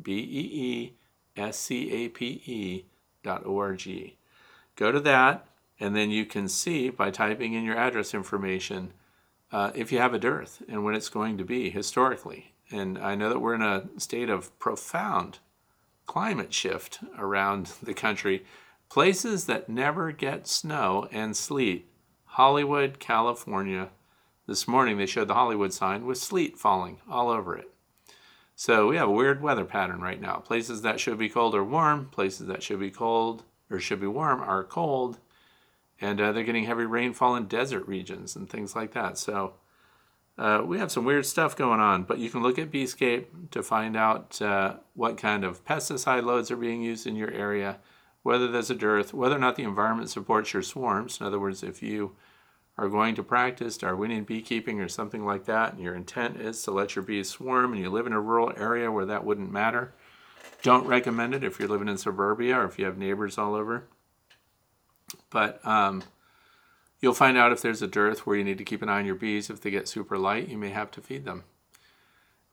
B 0.00 0.12
E 0.12 0.50
E 0.52 0.94
S 1.36 1.58
C 1.58 1.92
A 1.92 2.08
P 2.08 2.42
E 2.46 2.84
dot 3.22 3.44
O 3.44 3.58
R 3.58 3.74
G. 3.74 4.16
Go 4.76 4.92
to 4.92 5.00
that, 5.00 5.46
and 5.80 5.96
then 5.96 6.10
you 6.10 6.24
can 6.26 6.48
see 6.48 6.90
by 6.90 7.10
typing 7.10 7.54
in 7.54 7.64
your 7.64 7.76
address 7.76 8.14
information 8.14 8.92
uh, 9.52 9.70
if 9.74 9.92
you 9.92 9.98
have 9.98 10.14
a 10.14 10.18
dearth 10.18 10.62
and 10.68 10.84
when 10.84 10.94
it's 10.94 11.08
going 11.08 11.38
to 11.38 11.44
be 11.44 11.70
historically. 11.70 12.54
And 12.70 12.98
I 12.98 13.14
know 13.14 13.28
that 13.28 13.38
we're 13.38 13.54
in 13.54 13.62
a 13.62 13.88
state 13.98 14.28
of 14.28 14.56
profound 14.58 15.38
climate 16.06 16.52
shift 16.52 17.00
around 17.18 17.66
the 17.82 17.94
country. 17.94 18.44
Places 18.88 19.46
that 19.46 19.68
never 19.68 20.12
get 20.12 20.46
snow 20.46 21.08
and 21.10 21.36
sleet 21.36 21.88
Hollywood, 22.24 22.98
California. 22.98 23.90
This 24.46 24.68
morning 24.68 24.98
they 24.98 25.06
showed 25.06 25.28
the 25.28 25.34
Hollywood 25.34 25.72
sign 25.72 26.06
with 26.06 26.18
sleet 26.18 26.58
falling 26.58 26.98
all 27.10 27.30
over 27.30 27.56
it. 27.56 27.70
So 28.54 28.88
we 28.88 28.96
have 28.96 29.08
a 29.08 29.12
weird 29.12 29.42
weather 29.42 29.64
pattern 29.64 30.00
right 30.00 30.20
now. 30.20 30.36
Places 30.36 30.82
that 30.82 31.00
should 31.00 31.18
be 31.18 31.28
cold 31.28 31.54
are 31.54 31.64
warm, 31.64 32.06
places 32.06 32.46
that 32.46 32.62
should 32.62 32.80
be 32.80 32.90
cold 32.90 33.42
or 33.70 33.80
should 33.80 34.00
be 34.00 34.06
warm 34.06 34.40
are 34.40 34.64
cold, 34.64 35.18
and 36.00 36.20
uh, 36.20 36.32
they're 36.32 36.44
getting 36.44 36.64
heavy 36.64 36.84
rainfall 36.84 37.36
in 37.36 37.46
desert 37.46 37.86
regions 37.86 38.36
and 38.36 38.48
things 38.48 38.76
like 38.76 38.92
that. 38.92 39.18
So 39.18 39.54
uh, 40.38 40.62
we 40.64 40.78
have 40.78 40.92
some 40.92 41.04
weird 41.04 41.24
stuff 41.24 41.56
going 41.56 41.80
on, 41.80 42.02
but 42.02 42.18
you 42.18 42.28
can 42.28 42.42
look 42.42 42.58
at 42.58 42.70
Beescape 42.70 43.50
to 43.50 43.62
find 43.62 43.96
out 43.96 44.40
uh, 44.42 44.74
what 44.94 45.16
kind 45.16 45.44
of 45.44 45.64
pesticide 45.64 46.24
loads 46.24 46.50
are 46.50 46.56
being 46.56 46.82
used 46.82 47.06
in 47.06 47.16
your 47.16 47.30
area, 47.30 47.78
whether 48.22 48.46
there's 48.46 48.70
a 48.70 48.74
dearth, 48.74 49.14
whether 49.14 49.36
or 49.36 49.38
not 49.38 49.56
the 49.56 49.62
environment 49.62 50.10
supports 50.10 50.52
your 50.52 50.62
swarms. 50.62 51.20
In 51.20 51.26
other 51.26 51.40
words, 51.40 51.62
if 51.62 51.82
you 51.82 52.16
are 52.76 52.88
going 52.90 53.14
to 53.14 53.22
practice 53.22 53.78
Darwinian 53.78 54.24
beekeeping 54.24 54.80
or 54.80 54.88
something 54.88 55.24
like 55.24 55.46
that, 55.46 55.72
and 55.72 55.82
your 55.82 55.94
intent 55.94 56.38
is 56.38 56.62
to 56.64 56.70
let 56.70 56.94
your 56.94 57.02
bees 57.02 57.30
swarm 57.30 57.72
and 57.72 57.80
you 57.80 57.88
live 57.88 58.06
in 58.06 58.12
a 58.12 58.20
rural 58.20 58.52
area 58.58 58.92
where 58.92 59.06
that 59.06 59.24
wouldn't 59.24 59.50
matter, 59.50 59.94
don't 60.62 60.86
recommend 60.86 61.34
it 61.34 61.44
if 61.44 61.58
you're 61.58 61.68
living 61.68 61.88
in 61.88 61.96
suburbia 61.96 62.58
or 62.58 62.64
if 62.64 62.78
you 62.78 62.84
have 62.84 62.98
neighbors 62.98 63.38
all 63.38 63.54
over. 63.54 63.84
But 65.30 65.64
um, 65.66 66.02
you'll 67.00 67.14
find 67.14 67.36
out 67.36 67.52
if 67.52 67.62
there's 67.62 67.82
a 67.82 67.86
dearth 67.86 68.26
where 68.26 68.36
you 68.36 68.44
need 68.44 68.58
to 68.58 68.64
keep 68.64 68.82
an 68.82 68.88
eye 68.88 68.98
on 68.98 69.06
your 69.06 69.14
bees. 69.14 69.50
If 69.50 69.60
they 69.60 69.70
get 69.70 69.88
super 69.88 70.18
light, 70.18 70.48
you 70.48 70.58
may 70.58 70.70
have 70.70 70.90
to 70.92 71.00
feed 71.00 71.24
them. 71.24 71.44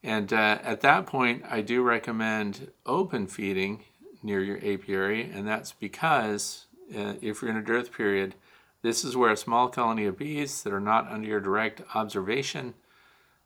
And 0.02 0.32
uh, 0.32 0.58
at 0.62 0.82
that 0.82 1.06
point, 1.06 1.44
I 1.48 1.62
do 1.62 1.82
recommend 1.82 2.70
open 2.84 3.26
feeding 3.26 3.84
near 4.22 4.40
your 4.40 4.58
apiary, 4.58 5.30
and 5.30 5.48
that's 5.48 5.72
because 5.72 6.66
uh, 6.94 7.14
if 7.22 7.40
you're 7.40 7.50
in 7.50 7.56
a 7.56 7.62
dearth 7.62 7.92
period, 7.92 8.34
this 8.82 9.02
is 9.02 9.16
where 9.16 9.30
a 9.30 9.36
small 9.36 9.68
colony 9.68 10.04
of 10.04 10.18
bees 10.18 10.62
that 10.62 10.72
are 10.72 10.80
not 10.80 11.10
under 11.10 11.26
your 11.26 11.40
direct 11.40 11.80
observation 11.94 12.74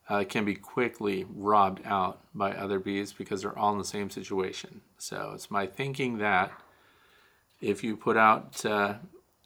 uh, 0.09 0.25
can 0.29 0.45
be 0.45 0.55
quickly 0.55 1.27
robbed 1.33 1.81
out 1.85 2.21
by 2.35 2.53
other 2.53 2.81
bees 2.81 3.13
because 3.13 3.43
they're 3.43 3.59
all 3.59 3.73
in 3.73 3.79
the 3.79 3.85
same 3.85 4.11
situation. 4.11 4.81
So 4.97 5.33
it's 5.35 5.51
my 5.51 5.67
thinking 5.67 6.19
that 6.19 6.51
if 7.61 7.83
you 7.83 7.97
put 7.97 8.17
out 8.17 8.65
uh, 8.65 8.95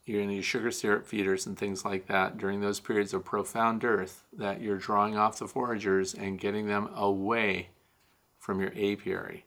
your, 0.05 0.23
your 0.23 0.43
sugar 0.43 0.71
syrup 0.71 1.07
feeders 1.07 1.47
and 1.47 1.59
things 1.59 1.85
like 1.85 2.07
that 2.07 2.39
during 2.39 2.61
those 2.61 2.81
periods 2.81 3.15
of 3.15 3.25
profound 3.25 3.81
dearth, 3.81 4.25
that 4.33 4.61
you're 4.61 4.79
drawing 4.79 5.17
off 5.17 5.39
the 5.39 5.47
foragers 5.47 6.15
and 6.15 6.41
getting 6.41 6.67
them 6.67 6.89
away 6.95 7.69
from 8.39 8.61
your 8.61 8.73
apiary. 8.73 9.45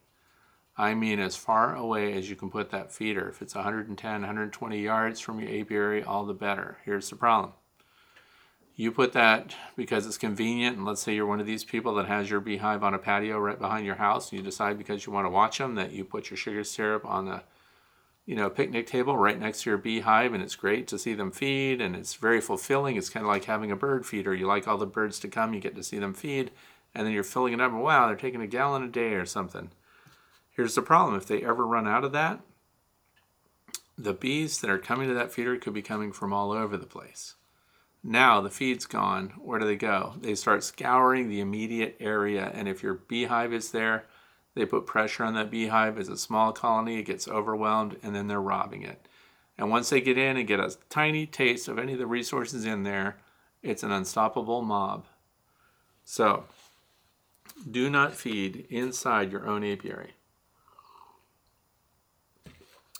I 0.78 0.94
mean 0.94 1.20
as 1.20 1.36
far 1.36 1.74
away 1.74 2.12
as 2.14 2.28
you 2.28 2.36
can 2.36 2.50
put 2.50 2.70
that 2.70 2.92
feeder. 2.92 3.28
If 3.28 3.40
it's 3.40 3.54
110, 3.54 4.10
120 4.12 4.78
yards 4.78 5.20
from 5.20 5.40
your 5.40 5.60
apiary, 5.60 6.02
all 6.02 6.24
the 6.24 6.34
better. 6.34 6.78
Here's 6.84 7.08
the 7.08 7.16
problem. 7.16 7.52
You 8.78 8.92
put 8.92 9.14
that 9.14 9.56
because 9.74 10.06
it's 10.06 10.18
convenient, 10.18 10.76
and 10.76 10.84
let's 10.84 11.00
say 11.00 11.14
you're 11.14 11.24
one 11.24 11.40
of 11.40 11.46
these 11.46 11.64
people 11.64 11.94
that 11.94 12.08
has 12.08 12.28
your 12.28 12.40
beehive 12.40 12.84
on 12.84 12.92
a 12.92 12.98
patio 12.98 13.38
right 13.38 13.58
behind 13.58 13.86
your 13.86 13.94
house, 13.94 14.30
and 14.30 14.38
you 14.38 14.44
decide 14.44 14.76
because 14.76 15.06
you 15.06 15.14
want 15.14 15.24
to 15.24 15.30
watch 15.30 15.56
them 15.56 15.76
that 15.76 15.92
you 15.92 16.04
put 16.04 16.28
your 16.28 16.36
sugar 16.36 16.62
syrup 16.62 17.02
on 17.06 17.24
the 17.24 17.42
you 18.26 18.34
know, 18.34 18.50
picnic 18.50 18.88
table 18.88 19.16
right 19.16 19.38
next 19.38 19.62
to 19.62 19.70
your 19.70 19.78
beehive, 19.78 20.34
and 20.34 20.42
it's 20.42 20.56
great 20.56 20.88
to 20.88 20.98
see 20.98 21.14
them 21.14 21.30
feed, 21.30 21.80
and 21.80 21.94
it's 21.94 22.14
very 22.14 22.40
fulfilling. 22.40 22.96
It's 22.96 23.08
kind 23.08 23.24
of 23.24 23.30
like 23.30 23.44
having 23.44 23.70
a 23.70 23.76
bird 23.76 24.04
feeder. 24.04 24.34
You 24.34 24.46
like 24.46 24.66
all 24.66 24.76
the 24.76 24.84
birds 24.84 25.20
to 25.20 25.28
come, 25.28 25.54
you 25.54 25.60
get 25.60 25.76
to 25.76 25.84
see 25.84 25.98
them 25.98 26.12
feed, 26.12 26.50
and 26.92 27.06
then 27.06 27.14
you're 27.14 27.22
filling 27.22 27.54
it 27.54 27.60
up, 27.60 27.70
and 27.70 27.82
wow, 27.82 28.08
they're 28.08 28.16
taking 28.16 28.42
a 28.42 28.48
gallon 28.48 28.82
a 28.82 28.88
day 28.88 29.14
or 29.14 29.24
something. 29.24 29.70
Here's 30.50 30.74
the 30.74 30.82
problem 30.82 31.16
if 31.16 31.26
they 31.26 31.42
ever 31.42 31.64
run 31.64 31.86
out 31.86 32.02
of 32.02 32.12
that, 32.12 32.40
the 33.96 34.12
bees 34.12 34.60
that 34.60 34.70
are 34.70 34.78
coming 34.78 35.08
to 35.08 35.14
that 35.14 35.32
feeder 35.32 35.56
could 35.56 35.72
be 35.72 35.82
coming 35.82 36.10
from 36.10 36.32
all 36.32 36.50
over 36.50 36.76
the 36.76 36.84
place. 36.84 37.34
Now 38.02 38.40
the 38.40 38.50
feed's 38.50 38.86
gone. 38.86 39.34
Where 39.38 39.58
do 39.58 39.66
they 39.66 39.76
go? 39.76 40.14
They 40.20 40.34
start 40.34 40.64
scouring 40.64 41.28
the 41.28 41.40
immediate 41.40 41.96
area, 42.00 42.50
and 42.52 42.68
if 42.68 42.82
your 42.82 42.94
beehive 42.94 43.52
is 43.52 43.70
there, 43.70 44.06
they 44.56 44.64
put 44.64 44.86
pressure 44.86 45.22
on 45.22 45.34
that 45.34 45.50
beehive. 45.50 45.98
As 45.98 46.08
a 46.08 46.16
small 46.16 46.50
colony, 46.50 46.98
it 46.98 47.04
gets 47.04 47.28
overwhelmed, 47.28 47.98
and 48.02 48.16
then 48.16 48.26
they're 48.26 48.40
robbing 48.40 48.82
it. 48.82 49.06
And 49.58 49.70
once 49.70 49.90
they 49.90 50.00
get 50.00 50.18
in 50.18 50.38
and 50.38 50.48
get 50.48 50.60
a 50.60 50.74
tiny 50.88 51.26
taste 51.26 51.68
of 51.68 51.78
any 51.78 51.92
of 51.92 51.98
the 51.98 52.06
resources 52.06 52.64
in 52.64 52.82
there, 52.82 53.18
it's 53.62 53.82
an 53.82 53.92
unstoppable 53.92 54.62
mob. 54.62 55.04
So, 56.04 56.44
do 57.70 57.90
not 57.90 58.14
feed 58.14 58.66
inside 58.70 59.30
your 59.30 59.46
own 59.46 59.62
apiary. 59.62 60.14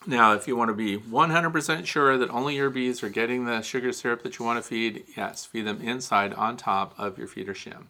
Now, 0.06 0.34
if 0.34 0.46
you 0.46 0.56
want 0.56 0.68
to 0.68 0.74
be 0.74 0.98
100% 0.98 1.86
sure 1.86 2.18
that 2.18 2.30
only 2.30 2.56
your 2.56 2.70
bees 2.70 3.02
are 3.02 3.08
getting 3.08 3.44
the 3.44 3.62
sugar 3.62 3.92
syrup 3.92 4.22
that 4.22 4.38
you 4.38 4.44
want 4.44 4.62
to 4.62 4.68
feed, 4.68 5.04
yes, 5.16 5.46
feed 5.46 5.66
them 5.66 5.80
inside 5.80 6.34
on 6.34 6.56
top 6.56 6.94
of 6.98 7.16
your 7.18 7.26
feeder 7.26 7.54
shim. 7.54 7.86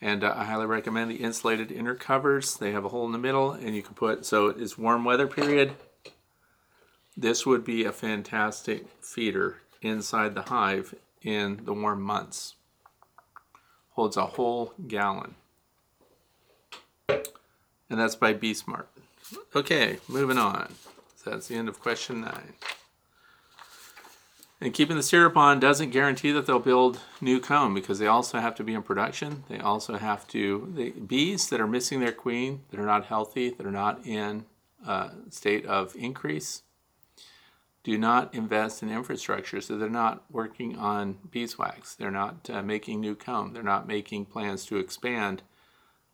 And 0.00 0.22
uh, 0.22 0.32
I 0.36 0.44
highly 0.44 0.66
recommend 0.66 1.10
the 1.10 1.16
insulated 1.16 1.72
inner 1.72 1.94
covers. 1.94 2.56
They 2.56 2.70
have 2.70 2.84
a 2.84 2.88
hole 2.88 3.06
in 3.06 3.12
the 3.12 3.18
middle, 3.18 3.52
and 3.52 3.74
you 3.74 3.82
can 3.82 3.94
put, 3.94 4.24
so 4.24 4.46
it's 4.46 4.78
warm 4.78 5.04
weather 5.04 5.26
period. 5.26 5.72
This 7.16 7.44
would 7.44 7.64
be 7.64 7.84
a 7.84 7.90
fantastic 7.90 8.86
feeder 9.02 9.56
inside 9.82 10.34
the 10.34 10.42
hive 10.42 10.94
in 11.22 11.64
the 11.64 11.72
warm 11.72 12.00
months. 12.00 12.54
Holds 13.90 14.16
a 14.16 14.26
whole 14.26 14.72
gallon. 14.86 15.34
And 17.08 17.98
that's 17.98 18.14
by 18.14 18.34
Bee 18.34 18.54
Smart. 18.54 18.88
Okay, 19.56 19.98
moving 20.06 20.38
on. 20.38 20.74
So 21.16 21.30
that's 21.30 21.48
the 21.48 21.56
end 21.56 21.68
of 21.68 21.80
question 21.80 22.20
nine. 22.20 22.54
And 24.60 24.74
keeping 24.74 24.96
the 24.96 25.04
syrup 25.04 25.36
on 25.36 25.60
doesn't 25.60 25.90
guarantee 25.90 26.32
that 26.32 26.46
they'll 26.46 26.58
build 26.58 26.98
new 27.20 27.38
comb 27.38 27.74
because 27.74 28.00
they 28.00 28.08
also 28.08 28.40
have 28.40 28.56
to 28.56 28.64
be 28.64 28.74
in 28.74 28.82
production. 28.82 29.44
They 29.48 29.60
also 29.60 29.98
have 29.98 30.26
to, 30.28 30.72
the 30.74 30.90
bees 30.90 31.48
that 31.50 31.60
are 31.60 31.68
missing 31.68 32.00
their 32.00 32.12
queen, 32.12 32.62
that 32.70 32.80
are 32.80 32.86
not 32.86 33.06
healthy, 33.06 33.50
that 33.50 33.64
are 33.64 33.70
not 33.70 34.04
in 34.04 34.46
a 34.84 35.10
state 35.30 35.64
of 35.64 35.94
increase, 35.94 36.62
do 37.84 37.96
not 37.96 38.34
invest 38.34 38.82
in 38.82 38.90
infrastructure. 38.90 39.60
So 39.60 39.78
they're 39.78 39.88
not 39.88 40.24
working 40.28 40.76
on 40.76 41.18
beeswax. 41.30 41.94
They're 41.94 42.10
not 42.10 42.50
uh, 42.50 42.62
making 42.62 43.00
new 43.00 43.14
comb. 43.14 43.52
They're 43.52 43.62
not 43.62 43.86
making 43.86 44.26
plans 44.26 44.66
to 44.66 44.76
expand 44.78 45.42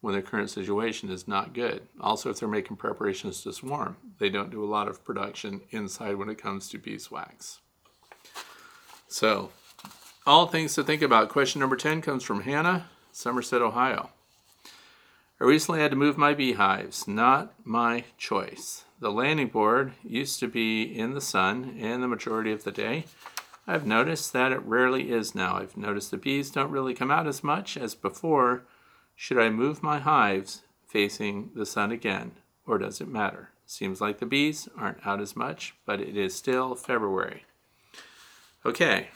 when 0.03 0.13
their 0.13 0.23
current 0.23 0.51
situation 0.51 1.11
is 1.11 1.27
not 1.27 1.55
good. 1.55 1.89
Also, 1.99 2.29
if 2.29 2.39
they're 2.39 2.49
making 2.49 2.77
preparations 2.77 3.43
to 3.43 3.55
swarm, 3.55 3.97
they 4.19 4.29
don't 4.29 4.51
do 4.51 4.63
a 4.63 4.67
lot 4.67 4.87
of 4.87 5.03
production 5.03 5.63
inside 5.71 6.17
when 6.17 6.29
it 6.29 6.37
comes 6.37 6.69
to 6.69 6.79
beeswax. 6.79 7.61
So, 9.15 9.51
all 10.27 10.49
things 10.49 10.75
to 10.75 10.83
think 10.83 11.01
about. 11.01 11.29
Question 11.29 11.61
number 11.61 11.77
10 11.77 12.03
comes 12.03 12.25
from 12.25 12.43
Hannah, 12.43 12.89
Somerset, 13.13 13.63
Ohio. 13.63 14.11
I 15.41 15.45
recently 15.45 15.79
had 15.79 15.93
to 15.93 15.97
move 15.97 16.19
my 16.19 16.35
beehives. 16.35 17.07
Not 17.07 17.55
my 17.63 18.07
choice. 18.19 18.83
The 18.99 19.13
landing 19.13 19.51
board 19.51 19.93
used 20.03 20.41
to 20.41 20.49
be 20.49 20.83
in 20.83 21.15
the 21.15 21.21
sun 21.21 21.77
in 21.79 22.01
the 22.01 22.09
majority 22.09 22.51
of 22.51 22.65
the 22.65 22.73
day. 22.73 23.05
I've 23.69 23.87
noticed 23.87 24.33
that 24.33 24.51
it 24.51 24.65
rarely 24.65 25.13
is 25.13 25.33
now. 25.33 25.59
I've 25.59 25.77
noticed 25.77 26.11
the 26.11 26.17
bees 26.17 26.51
don't 26.51 26.73
really 26.73 26.93
come 26.93 27.13
out 27.13 27.29
as 27.29 27.45
much 27.45 27.77
as 27.77 27.95
before. 27.95 28.65
Should 29.15 29.39
I 29.39 29.49
move 29.49 29.81
my 29.81 30.01
hives 30.01 30.63
facing 30.89 31.51
the 31.55 31.67
sun 31.67 31.93
again, 31.93 32.33
or 32.67 32.79
does 32.79 33.01
it 33.01 33.07
matter? 33.07 33.51
Seems 33.65 34.01
like 34.01 34.19
the 34.19 34.27
bees 34.27 34.69
aren't 34.77 35.07
out 35.07 35.21
as 35.21 35.37
much, 35.37 35.77
but 35.87 36.01
it 36.01 36.17
is 36.17 36.35
still 36.35 36.75
February. 36.75 37.45
Okay. 38.67 39.09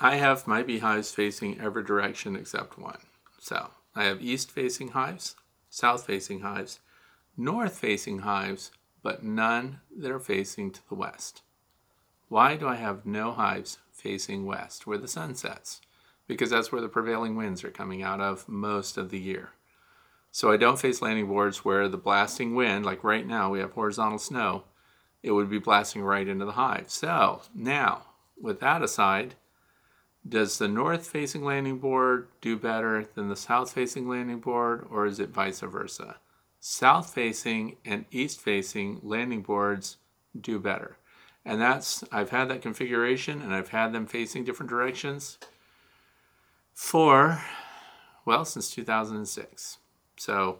I 0.00 0.16
have 0.16 0.48
my 0.48 0.62
beehives 0.62 1.12
facing 1.12 1.60
every 1.60 1.84
direction 1.84 2.34
except 2.34 2.78
one. 2.78 2.98
So 3.38 3.70
I 3.94 4.04
have 4.04 4.20
east 4.20 4.50
facing 4.50 4.88
hives, 4.88 5.36
south 5.70 6.06
facing 6.06 6.40
hives, 6.40 6.80
north 7.36 7.78
facing 7.78 8.20
hives, 8.20 8.72
but 9.02 9.22
none 9.22 9.80
that 9.96 10.10
are 10.10 10.18
facing 10.18 10.72
to 10.72 10.88
the 10.88 10.96
west. 10.96 11.42
Why 12.28 12.56
do 12.56 12.66
I 12.66 12.76
have 12.76 13.06
no 13.06 13.32
hives 13.32 13.78
facing 13.92 14.44
west 14.44 14.86
where 14.86 14.98
the 14.98 15.06
sun 15.06 15.36
sets? 15.36 15.80
Because 16.26 16.50
that's 16.50 16.72
where 16.72 16.80
the 16.80 16.88
prevailing 16.88 17.36
winds 17.36 17.62
are 17.62 17.70
coming 17.70 18.02
out 18.02 18.20
of 18.20 18.48
most 18.48 18.96
of 18.96 19.10
the 19.10 19.20
year. 19.20 19.50
So 20.32 20.50
I 20.50 20.56
don't 20.56 20.80
face 20.80 21.00
landing 21.00 21.28
boards 21.28 21.64
where 21.64 21.88
the 21.88 21.96
blasting 21.96 22.56
wind, 22.56 22.84
like 22.84 23.04
right 23.04 23.26
now 23.26 23.50
we 23.50 23.60
have 23.60 23.72
horizontal 23.72 24.18
snow, 24.18 24.64
it 25.24 25.32
would 25.32 25.48
be 25.48 25.58
blasting 25.58 26.02
right 26.02 26.28
into 26.28 26.44
the 26.44 26.52
hive. 26.52 26.90
So 26.90 27.40
now, 27.54 28.02
with 28.38 28.60
that 28.60 28.82
aside, 28.82 29.36
does 30.28 30.58
the 30.58 30.68
north 30.68 31.06
facing 31.06 31.42
landing 31.42 31.78
board 31.78 32.28
do 32.42 32.58
better 32.58 33.06
than 33.14 33.30
the 33.30 33.36
south 33.36 33.72
facing 33.72 34.06
landing 34.06 34.40
board, 34.40 34.86
or 34.90 35.06
is 35.06 35.18
it 35.18 35.30
vice 35.30 35.60
versa? 35.60 36.16
South 36.60 37.12
facing 37.12 37.76
and 37.86 38.04
east 38.10 38.38
facing 38.38 39.00
landing 39.02 39.40
boards 39.40 39.96
do 40.38 40.58
better. 40.58 40.98
And 41.42 41.58
that's, 41.58 42.04
I've 42.12 42.30
had 42.30 42.50
that 42.50 42.60
configuration 42.60 43.40
and 43.40 43.54
I've 43.54 43.68
had 43.68 43.94
them 43.94 44.06
facing 44.06 44.44
different 44.44 44.68
directions 44.68 45.38
for, 46.74 47.42
well, 48.26 48.44
since 48.44 48.70
2006. 48.74 49.78
So, 50.18 50.58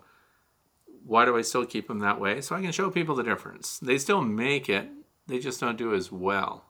why 1.06 1.24
do 1.24 1.36
I 1.36 1.42
still 1.42 1.66
keep 1.66 1.88
them 1.88 2.00
that 2.00 2.20
way? 2.20 2.40
So 2.40 2.56
I 2.56 2.62
can 2.62 2.72
show 2.72 2.90
people 2.90 3.14
the 3.14 3.22
difference. 3.22 3.78
They 3.78 3.98
still 3.98 4.22
make 4.22 4.68
it, 4.68 4.88
they 5.26 5.38
just 5.38 5.60
don't 5.60 5.78
do 5.78 5.94
as 5.94 6.10
well. 6.10 6.64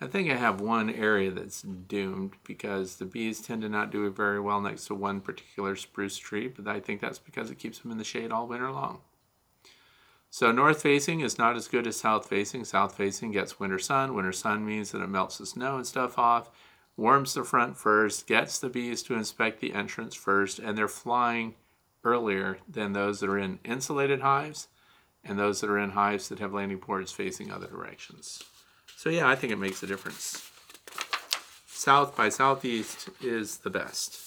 I 0.00 0.06
think 0.06 0.30
I 0.30 0.36
have 0.36 0.60
one 0.60 0.90
area 0.90 1.30
that's 1.30 1.62
doomed 1.62 2.34
because 2.44 2.96
the 2.96 3.06
bees 3.06 3.40
tend 3.40 3.62
to 3.62 3.68
not 3.68 3.90
do 3.90 4.10
very 4.10 4.38
well 4.38 4.60
next 4.60 4.86
to 4.86 4.94
one 4.94 5.22
particular 5.22 5.74
spruce 5.74 6.18
tree, 6.18 6.48
but 6.48 6.68
I 6.68 6.80
think 6.80 7.00
that's 7.00 7.18
because 7.18 7.50
it 7.50 7.58
keeps 7.58 7.78
them 7.78 7.90
in 7.90 7.96
the 7.96 8.04
shade 8.04 8.30
all 8.30 8.46
winter 8.46 8.70
long. 8.70 9.00
So 10.28 10.52
north 10.52 10.82
facing 10.82 11.20
is 11.20 11.38
not 11.38 11.56
as 11.56 11.66
good 11.66 11.86
as 11.86 11.96
south 11.96 12.28
facing. 12.28 12.66
South 12.66 12.94
facing 12.94 13.30
gets 13.30 13.58
winter 13.58 13.78
sun. 13.78 14.14
Winter 14.14 14.32
sun 14.32 14.66
means 14.66 14.90
that 14.90 15.00
it 15.00 15.08
melts 15.08 15.38
the 15.38 15.46
snow 15.46 15.76
and 15.76 15.86
stuff 15.86 16.18
off, 16.18 16.50
warms 16.94 17.32
the 17.32 17.42
front 17.42 17.78
first, 17.78 18.26
gets 18.26 18.58
the 18.58 18.68
bees 18.68 19.02
to 19.04 19.14
inspect 19.14 19.60
the 19.60 19.72
entrance 19.72 20.14
first, 20.14 20.58
and 20.58 20.76
they're 20.76 20.88
flying 20.88 21.54
earlier 22.06 22.58
than 22.68 22.92
those 22.92 23.20
that 23.20 23.28
are 23.28 23.38
in 23.38 23.58
insulated 23.64 24.20
hives 24.20 24.68
and 25.24 25.38
those 25.38 25.60
that 25.60 25.68
are 25.68 25.78
in 25.78 25.90
hives 25.90 26.28
that 26.28 26.38
have 26.38 26.54
landing 26.54 26.78
boards 26.78 27.10
facing 27.10 27.50
other 27.50 27.66
directions. 27.66 28.42
So 28.96 29.10
yeah, 29.10 29.28
I 29.28 29.34
think 29.34 29.52
it 29.52 29.58
makes 29.58 29.82
a 29.82 29.86
difference. 29.86 30.48
South 31.66 32.16
by 32.16 32.28
southeast 32.28 33.10
is 33.20 33.58
the 33.58 33.70
best. 33.70 34.22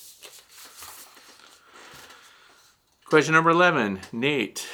Question 3.06 3.34
number 3.34 3.50
11, 3.50 4.02
Nate 4.12 4.68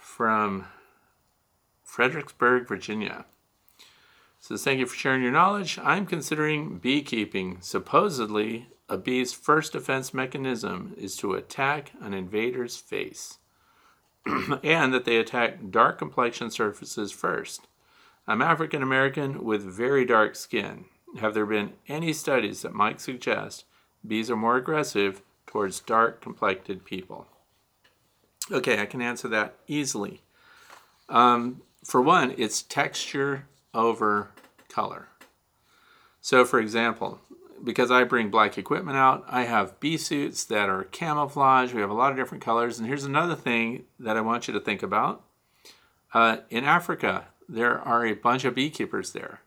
from 0.00 0.66
Fredericksburg, 1.82 2.68
Virginia. 2.68 3.24
Says, 4.38 4.64
thank 4.64 4.80
you 4.80 4.86
for 4.86 4.96
sharing 4.96 5.22
your 5.22 5.32
knowledge. 5.32 5.78
I'm 5.82 6.04
considering 6.04 6.78
beekeeping. 6.78 7.58
Supposedly, 7.60 8.68
a 8.90 8.98
bee's 8.98 9.32
first 9.32 9.72
defense 9.72 10.12
mechanism 10.12 10.94
is 10.98 11.16
to 11.16 11.34
attack 11.34 11.92
an 12.00 12.12
invader's 12.12 12.76
face, 12.76 13.38
and 14.64 14.92
that 14.92 15.04
they 15.04 15.16
attack 15.16 15.70
dark 15.70 15.96
complexion 15.96 16.50
surfaces 16.50 17.12
first. 17.12 17.68
I'm 18.26 18.42
African 18.42 18.82
American 18.82 19.44
with 19.44 19.62
very 19.62 20.04
dark 20.04 20.34
skin. 20.34 20.86
Have 21.20 21.34
there 21.34 21.46
been 21.46 21.74
any 21.88 22.12
studies 22.12 22.62
that 22.62 22.74
might 22.74 23.00
suggest 23.00 23.64
bees 24.04 24.28
are 24.28 24.36
more 24.36 24.56
aggressive 24.56 25.22
towards 25.46 25.78
dark 25.78 26.20
complected 26.20 26.84
people? 26.84 27.28
Okay, 28.50 28.80
I 28.82 28.86
can 28.86 29.00
answer 29.00 29.28
that 29.28 29.54
easily. 29.68 30.20
Um, 31.08 31.62
for 31.84 32.02
one, 32.02 32.34
it's 32.36 32.62
texture 32.62 33.46
over 33.72 34.30
color. 34.68 35.06
So, 36.20 36.44
for 36.44 36.58
example, 36.58 37.20
because 37.62 37.90
I 37.90 38.04
bring 38.04 38.30
black 38.30 38.58
equipment 38.58 38.96
out, 38.96 39.24
I 39.28 39.44
have 39.44 39.78
bee 39.80 39.96
suits 39.96 40.44
that 40.44 40.68
are 40.68 40.84
camouflage. 40.84 41.72
We 41.72 41.80
have 41.80 41.90
a 41.90 41.94
lot 41.94 42.10
of 42.10 42.16
different 42.16 42.44
colors. 42.44 42.78
And 42.78 42.86
here's 42.86 43.04
another 43.04 43.34
thing 43.34 43.84
that 43.98 44.16
I 44.16 44.20
want 44.20 44.48
you 44.48 44.54
to 44.54 44.60
think 44.60 44.82
about. 44.82 45.24
Uh, 46.12 46.38
in 46.48 46.64
Africa, 46.64 47.28
there 47.48 47.80
are 47.80 48.04
a 48.06 48.14
bunch 48.14 48.44
of 48.44 48.54
beekeepers 48.54 49.12
there, 49.12 49.42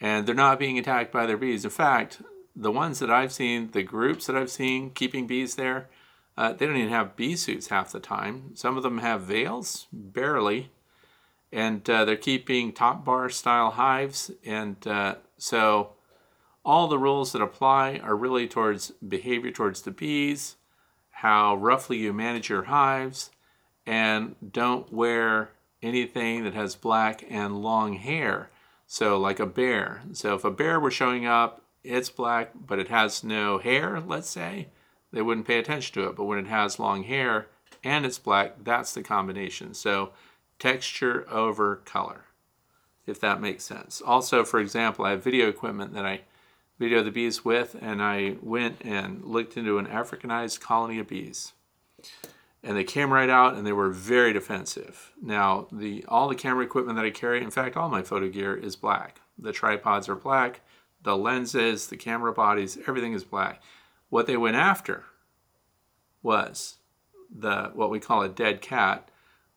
and 0.00 0.26
they're 0.26 0.34
not 0.34 0.58
being 0.58 0.78
attacked 0.78 1.12
by 1.12 1.26
their 1.26 1.36
bees. 1.36 1.64
In 1.64 1.70
fact, 1.70 2.20
the 2.54 2.72
ones 2.72 2.98
that 2.98 3.10
I've 3.10 3.32
seen, 3.32 3.70
the 3.70 3.82
groups 3.82 4.26
that 4.26 4.36
I've 4.36 4.50
seen 4.50 4.90
keeping 4.90 5.26
bees 5.26 5.54
there, 5.54 5.88
uh, 6.36 6.52
they 6.52 6.66
don't 6.66 6.76
even 6.76 6.90
have 6.90 7.16
bee 7.16 7.36
suits 7.36 7.68
half 7.68 7.92
the 7.92 8.00
time. 8.00 8.52
Some 8.54 8.76
of 8.76 8.82
them 8.82 8.98
have 8.98 9.22
veils, 9.22 9.86
barely, 9.92 10.70
and 11.52 11.88
uh, 11.88 12.04
they're 12.04 12.16
keeping 12.16 12.72
top 12.72 13.04
bar 13.04 13.28
style 13.28 13.70
hives. 13.72 14.30
And 14.44 14.86
uh, 14.86 15.16
so 15.36 15.94
all 16.68 16.86
the 16.86 16.98
rules 16.98 17.32
that 17.32 17.40
apply 17.40 17.98
are 18.04 18.14
really 18.14 18.46
towards 18.46 18.90
behavior 18.90 19.50
towards 19.50 19.80
the 19.80 19.90
bees, 19.90 20.56
how 21.08 21.56
roughly 21.56 21.96
you 21.96 22.12
manage 22.12 22.50
your 22.50 22.64
hives, 22.64 23.30
and 23.86 24.36
don't 24.52 24.92
wear 24.92 25.48
anything 25.82 26.44
that 26.44 26.52
has 26.52 26.74
black 26.74 27.24
and 27.30 27.62
long 27.62 27.94
hair. 27.94 28.50
So, 28.86 29.18
like 29.18 29.40
a 29.40 29.46
bear. 29.46 30.02
So, 30.12 30.34
if 30.34 30.44
a 30.44 30.50
bear 30.50 30.78
were 30.78 30.90
showing 30.90 31.24
up, 31.24 31.62
it's 31.82 32.10
black, 32.10 32.50
but 32.54 32.78
it 32.78 32.88
has 32.88 33.24
no 33.24 33.56
hair, 33.56 33.98
let's 34.06 34.28
say, 34.28 34.68
they 35.10 35.22
wouldn't 35.22 35.46
pay 35.46 35.58
attention 35.58 35.94
to 35.94 36.10
it. 36.10 36.16
But 36.16 36.24
when 36.24 36.38
it 36.38 36.48
has 36.48 36.78
long 36.78 37.04
hair 37.04 37.46
and 37.82 38.04
it's 38.04 38.18
black, 38.18 38.62
that's 38.62 38.92
the 38.92 39.02
combination. 39.02 39.72
So, 39.72 40.12
texture 40.58 41.26
over 41.30 41.76
color, 41.76 42.26
if 43.06 43.18
that 43.20 43.40
makes 43.40 43.64
sense. 43.64 44.02
Also, 44.04 44.44
for 44.44 44.60
example, 44.60 45.06
I 45.06 45.12
have 45.12 45.24
video 45.24 45.48
equipment 45.48 45.94
that 45.94 46.04
I 46.04 46.20
video 46.78 47.00
of 47.00 47.04
the 47.04 47.10
bees 47.10 47.44
with, 47.44 47.76
and 47.80 48.02
I 48.02 48.36
went 48.40 48.76
and 48.82 49.24
looked 49.24 49.56
into 49.56 49.78
an 49.78 49.86
Africanized 49.86 50.60
colony 50.60 50.98
of 50.98 51.08
bees. 51.08 51.52
And 52.62 52.76
they 52.76 52.84
came 52.84 53.12
right 53.12 53.30
out 53.30 53.54
and 53.54 53.66
they 53.66 53.72
were 53.72 53.90
very 53.90 54.32
defensive. 54.32 55.12
Now, 55.20 55.68
the 55.70 56.04
all 56.08 56.28
the 56.28 56.34
camera 56.34 56.64
equipment 56.64 56.96
that 56.96 57.04
I 57.04 57.10
carry, 57.10 57.42
in 57.42 57.50
fact, 57.50 57.76
all 57.76 57.88
my 57.88 58.02
photo 58.02 58.28
gear 58.28 58.56
is 58.56 58.76
black. 58.76 59.20
The 59.38 59.52
tripods 59.52 60.08
are 60.08 60.16
black, 60.16 60.60
the 61.02 61.16
lenses, 61.16 61.86
the 61.86 61.96
camera 61.96 62.32
bodies, 62.32 62.78
everything 62.86 63.12
is 63.12 63.24
black. 63.24 63.62
What 64.08 64.26
they 64.26 64.36
went 64.36 64.56
after 64.56 65.04
was 66.22 66.78
the 67.30 67.70
what 67.74 67.90
we 67.90 68.00
call 68.00 68.22
a 68.22 68.28
dead 68.28 68.60
cat, 68.60 69.08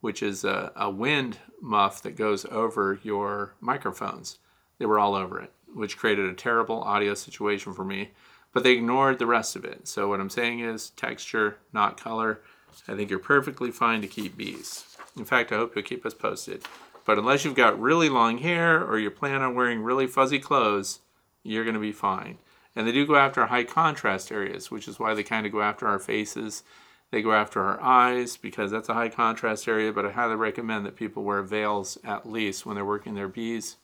which 0.02 0.22
is 0.22 0.43
a, 0.43 0.72
a 0.76 0.89
wind 0.89 1.39
muff 1.60 2.02
that 2.03 2.15
goes 2.15 2.45
over 2.45 2.99
your 3.03 3.56
microphones. 3.60 4.38
They 4.77 4.85
were 4.85 4.99
all 4.99 5.15
over 5.15 5.39
it 5.39 5.52
which 5.73 5.98
created 5.98 6.26
a 6.26 6.34
terrible 6.34 6.81
audio 6.81 7.14
situation 7.14 7.73
for 7.73 7.85
me. 7.85 8.11
But 8.53 8.64
they 8.64 8.73
ignored 8.73 9.19
the 9.19 9.26
rest 9.26 9.56
of 9.56 9.64
it. 9.64 9.88
So 9.88 10.10
what 10.10 10.19
I'm 10.19 10.30
saying 10.30 10.60
is 10.60 10.89
texture, 10.91 11.57
not 11.72 12.02
color. 12.02 12.41
I 12.88 12.95
think 12.95 13.10
you're 13.10 13.19
perfectly 13.19 13.72
fine 13.72 14.02
to 14.02 14.07
keep 14.07 14.35
bees. 14.35 14.85
In 15.18 15.26
fact, 15.26 15.52
I 15.52 15.56
hope 15.56 15.76
you'll 15.76 15.84
keep 15.84 16.06
us 16.06 16.14
posted. 16.14 16.64
But 17.06 17.18
unless 17.18 17.43
you've 17.43 17.56
got 17.56 17.80
really 17.80 18.10
long 18.10 18.39
hair 18.39 18.84
or 18.84 18.99
you 18.99 19.10
plan 19.10 19.41
on 19.41 19.56
wearing 19.56 19.81
really 19.81 20.07
fuzzy 20.07 20.39
clothes, 20.39 20.99
you're 21.43 21.64
going 21.64 21.76
to 21.76 21.80
be 21.80 21.91
fine. 21.91 22.38
And 22.76 22.88
they 22.88 22.91
do 22.91 23.06
go 23.06 23.15
after 23.15 23.45
high 23.45 23.64
contrast 23.64 24.31
areas, 24.31 24.72
which 24.72 24.88
is 24.88 24.99
why 24.99 25.14
they 25.14 25.23
kind 25.23 25.45
of 25.45 25.52
go 25.52 25.61
after 25.61 25.88
our 25.88 25.99
faces. 25.99 26.64
They 27.10 27.22
go 27.22 27.34
after 27.34 27.61
our 27.61 27.81
eyes 27.81 28.38
because 28.38 28.72
that's 28.72 28.88
a 28.88 28.93
high 28.93 29.10
contrast 29.10 29.68
area, 29.68 29.91
but 29.91 30.06
I 30.06 30.11
highly 30.11 30.35
recommend 30.35 30.85
that 30.85 30.95
people 30.95 31.23
wear 31.23 31.41
veils 31.41 31.98
at 32.03 32.30
least 32.30 32.65
when 32.65 32.76
they're 32.76 32.85
working 32.85 33.15
their 33.15 33.27
bees 33.27 33.77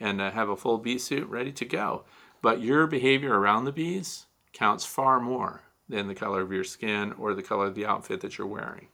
and 0.00 0.20
uh, 0.20 0.30
have 0.30 0.48
a 0.48 0.56
full 0.56 0.78
bee 0.78 0.98
suit 0.98 1.28
ready 1.28 1.52
to 1.52 1.64
go. 1.64 2.04
But 2.40 2.60
your 2.60 2.86
behavior 2.86 3.38
around 3.38 3.64
the 3.64 3.72
bees 3.72 4.26
counts 4.52 4.84
far 4.84 5.20
more 5.20 5.62
than 5.88 6.08
the 6.08 6.14
color 6.14 6.42
of 6.42 6.52
your 6.52 6.64
skin 6.64 7.12
or 7.18 7.34
the 7.34 7.42
color 7.42 7.66
of 7.66 7.74
the 7.74 7.86
outfit 7.86 8.20
that 8.20 8.38
you're 8.38 8.46
wearing. 8.46 8.88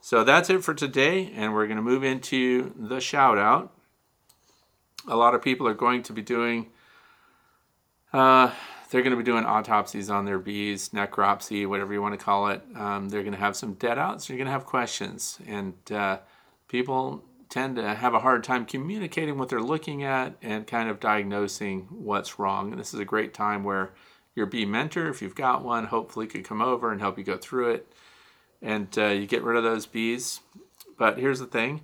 So 0.00 0.24
that's 0.24 0.50
it 0.50 0.62
for 0.62 0.74
today, 0.74 1.32
and 1.34 1.52
we're 1.52 1.66
going 1.66 1.78
to 1.78 1.82
move 1.82 2.04
into 2.04 2.72
the 2.78 3.00
shout 3.00 3.38
out. 3.38 3.72
A 5.08 5.16
lot 5.16 5.34
of 5.34 5.42
people 5.42 5.66
are 5.66 5.74
going 5.74 6.02
to 6.04 6.12
be 6.12 6.22
doing, 6.22 6.68
uh, 8.12 8.52
they're 8.90 9.02
going 9.02 9.10
to 9.12 9.16
be 9.16 9.24
doing 9.24 9.44
autopsies 9.44 10.08
on 10.08 10.24
their 10.24 10.38
bees, 10.38 10.90
necropsy, 10.90 11.66
whatever 11.66 11.92
you 11.92 12.00
want 12.00 12.18
to 12.18 12.24
call 12.24 12.48
it. 12.48 12.62
Um, 12.76 13.08
they're 13.08 13.22
going 13.22 13.34
to 13.34 13.38
have 13.40 13.56
some 13.56 13.74
dead 13.74 13.98
outs, 13.98 14.28
you're 14.28 14.38
going 14.38 14.46
to 14.46 14.52
have 14.52 14.64
questions, 14.64 15.38
and 15.46 15.74
uh, 15.90 16.18
people 16.68 17.24
tend 17.48 17.76
to 17.76 17.94
have 17.94 18.14
a 18.14 18.20
hard 18.20 18.44
time 18.44 18.66
communicating 18.66 19.38
what 19.38 19.48
they're 19.48 19.60
looking 19.60 20.02
at 20.02 20.34
and 20.42 20.66
kind 20.66 20.88
of 20.88 21.00
diagnosing 21.00 21.86
what's 21.90 22.38
wrong. 22.38 22.70
And 22.72 22.80
this 22.80 22.92
is 22.92 23.00
a 23.00 23.04
great 23.04 23.34
time 23.34 23.64
where 23.64 23.92
your 24.34 24.46
bee 24.46 24.66
mentor, 24.66 25.08
if 25.08 25.22
you've 25.22 25.34
got 25.34 25.64
one, 25.64 25.86
hopefully 25.86 26.26
could 26.26 26.44
come 26.44 26.60
over 26.60 26.92
and 26.92 27.00
help 27.00 27.18
you 27.18 27.24
go 27.24 27.36
through 27.36 27.70
it 27.70 27.92
and 28.62 28.96
uh, 28.98 29.06
you 29.06 29.26
get 29.26 29.42
rid 29.42 29.56
of 29.56 29.64
those 29.64 29.86
bees. 29.86 30.40
But 30.98 31.18
here's 31.18 31.40
the 31.40 31.46
thing 31.46 31.82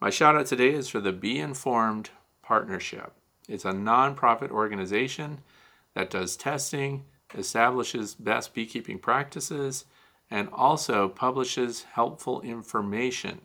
my 0.00 0.10
shout 0.10 0.36
out 0.36 0.46
today 0.46 0.70
is 0.70 0.88
for 0.88 1.00
the 1.00 1.12
Bee 1.12 1.38
Informed 1.38 2.10
Partnership. 2.42 3.12
It's 3.48 3.64
a 3.64 3.72
nonprofit 3.72 4.50
organization 4.50 5.40
that 5.94 6.10
does 6.10 6.36
testing, 6.36 7.04
establishes 7.34 8.14
best 8.14 8.54
beekeeping 8.54 8.98
practices, 8.98 9.84
and 10.30 10.48
also 10.52 11.08
publishes 11.08 11.84
helpful 11.92 12.40
information. 12.40 13.42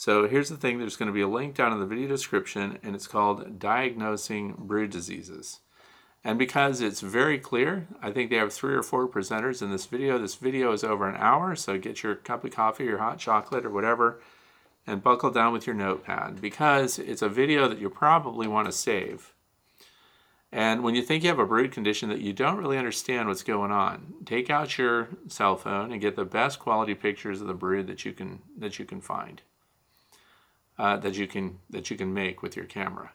So 0.00 0.26
here's 0.26 0.48
the 0.48 0.56
thing 0.56 0.78
there's 0.78 0.96
going 0.96 1.08
to 1.08 1.12
be 1.12 1.20
a 1.20 1.28
link 1.28 1.54
down 1.54 1.74
in 1.74 1.78
the 1.78 1.84
video 1.84 2.08
description, 2.08 2.78
and 2.82 2.94
it's 2.94 3.06
called 3.06 3.58
Diagnosing 3.58 4.54
Brood 4.56 4.88
Diseases. 4.88 5.60
And 6.24 6.38
because 6.38 6.80
it's 6.80 7.02
very 7.02 7.38
clear, 7.38 7.86
I 8.00 8.10
think 8.10 8.30
they 8.30 8.36
have 8.36 8.50
three 8.50 8.74
or 8.74 8.82
four 8.82 9.06
presenters 9.06 9.60
in 9.60 9.70
this 9.70 9.84
video. 9.84 10.16
This 10.16 10.36
video 10.36 10.72
is 10.72 10.82
over 10.82 11.06
an 11.06 11.16
hour, 11.16 11.54
so 11.54 11.76
get 11.76 12.02
your 12.02 12.14
cup 12.14 12.46
of 12.46 12.50
coffee, 12.50 12.84
your 12.84 12.96
hot 12.96 13.18
chocolate, 13.18 13.66
or 13.66 13.68
whatever, 13.68 14.22
and 14.86 15.02
buckle 15.02 15.30
down 15.30 15.52
with 15.52 15.66
your 15.66 15.76
notepad 15.76 16.40
because 16.40 16.98
it's 16.98 17.20
a 17.20 17.28
video 17.28 17.68
that 17.68 17.78
you 17.78 17.90
probably 17.90 18.48
want 18.48 18.68
to 18.68 18.72
save. 18.72 19.34
And 20.50 20.82
when 20.82 20.94
you 20.94 21.02
think 21.02 21.24
you 21.24 21.28
have 21.28 21.38
a 21.38 21.44
brood 21.44 21.72
condition 21.72 22.08
that 22.08 22.22
you 22.22 22.32
don't 22.32 22.56
really 22.56 22.78
understand 22.78 23.28
what's 23.28 23.42
going 23.42 23.70
on, 23.70 24.14
take 24.24 24.48
out 24.48 24.78
your 24.78 25.10
cell 25.28 25.56
phone 25.56 25.92
and 25.92 26.00
get 26.00 26.16
the 26.16 26.24
best 26.24 26.58
quality 26.58 26.94
pictures 26.94 27.42
of 27.42 27.48
the 27.48 27.52
brood 27.52 27.86
that 27.88 28.06
you 28.06 28.14
can 28.14 28.40
that 28.56 28.78
you 28.78 28.86
can 28.86 29.02
find, 29.02 29.42
uh, 30.78 30.96
that 30.98 31.16
you 31.16 31.26
can 31.26 31.58
that 31.70 31.90
you 31.90 31.96
can 31.96 32.12
make 32.12 32.42
with 32.42 32.56
your 32.56 32.64
camera. 32.64 33.12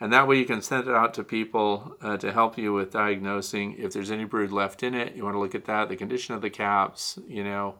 And 0.00 0.12
that 0.12 0.28
way 0.28 0.38
you 0.38 0.44
can 0.44 0.62
send 0.62 0.86
it 0.86 0.94
out 0.94 1.12
to 1.14 1.24
people 1.24 1.96
uh, 2.00 2.16
to 2.18 2.32
help 2.32 2.56
you 2.56 2.72
with 2.72 2.92
diagnosing 2.92 3.74
if 3.78 3.92
there's 3.92 4.12
any 4.12 4.24
brood 4.24 4.52
left 4.52 4.82
in 4.82 4.94
it. 4.94 5.16
You 5.16 5.24
want 5.24 5.34
to 5.34 5.40
look 5.40 5.56
at 5.56 5.64
that, 5.64 5.88
the 5.88 5.96
condition 5.96 6.34
of 6.34 6.40
the 6.40 6.50
caps, 6.50 7.18
you 7.26 7.42
know, 7.42 7.76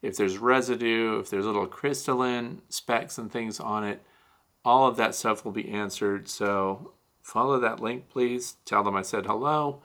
if 0.00 0.16
there's 0.16 0.38
residue, 0.38 1.20
if 1.20 1.30
there's 1.30 1.44
little 1.44 1.66
crystalline 1.68 2.62
specks 2.68 3.16
and 3.16 3.30
things 3.30 3.60
on 3.60 3.84
it. 3.84 4.02
All 4.64 4.88
of 4.88 4.96
that 4.96 5.14
stuff 5.14 5.44
will 5.44 5.52
be 5.52 5.68
answered. 5.68 6.28
So 6.28 6.94
follow 7.22 7.60
that 7.60 7.80
link, 7.80 8.08
please. 8.08 8.56
Tell 8.64 8.82
them 8.82 8.96
I 8.96 9.02
said 9.02 9.26
hello. 9.26 9.82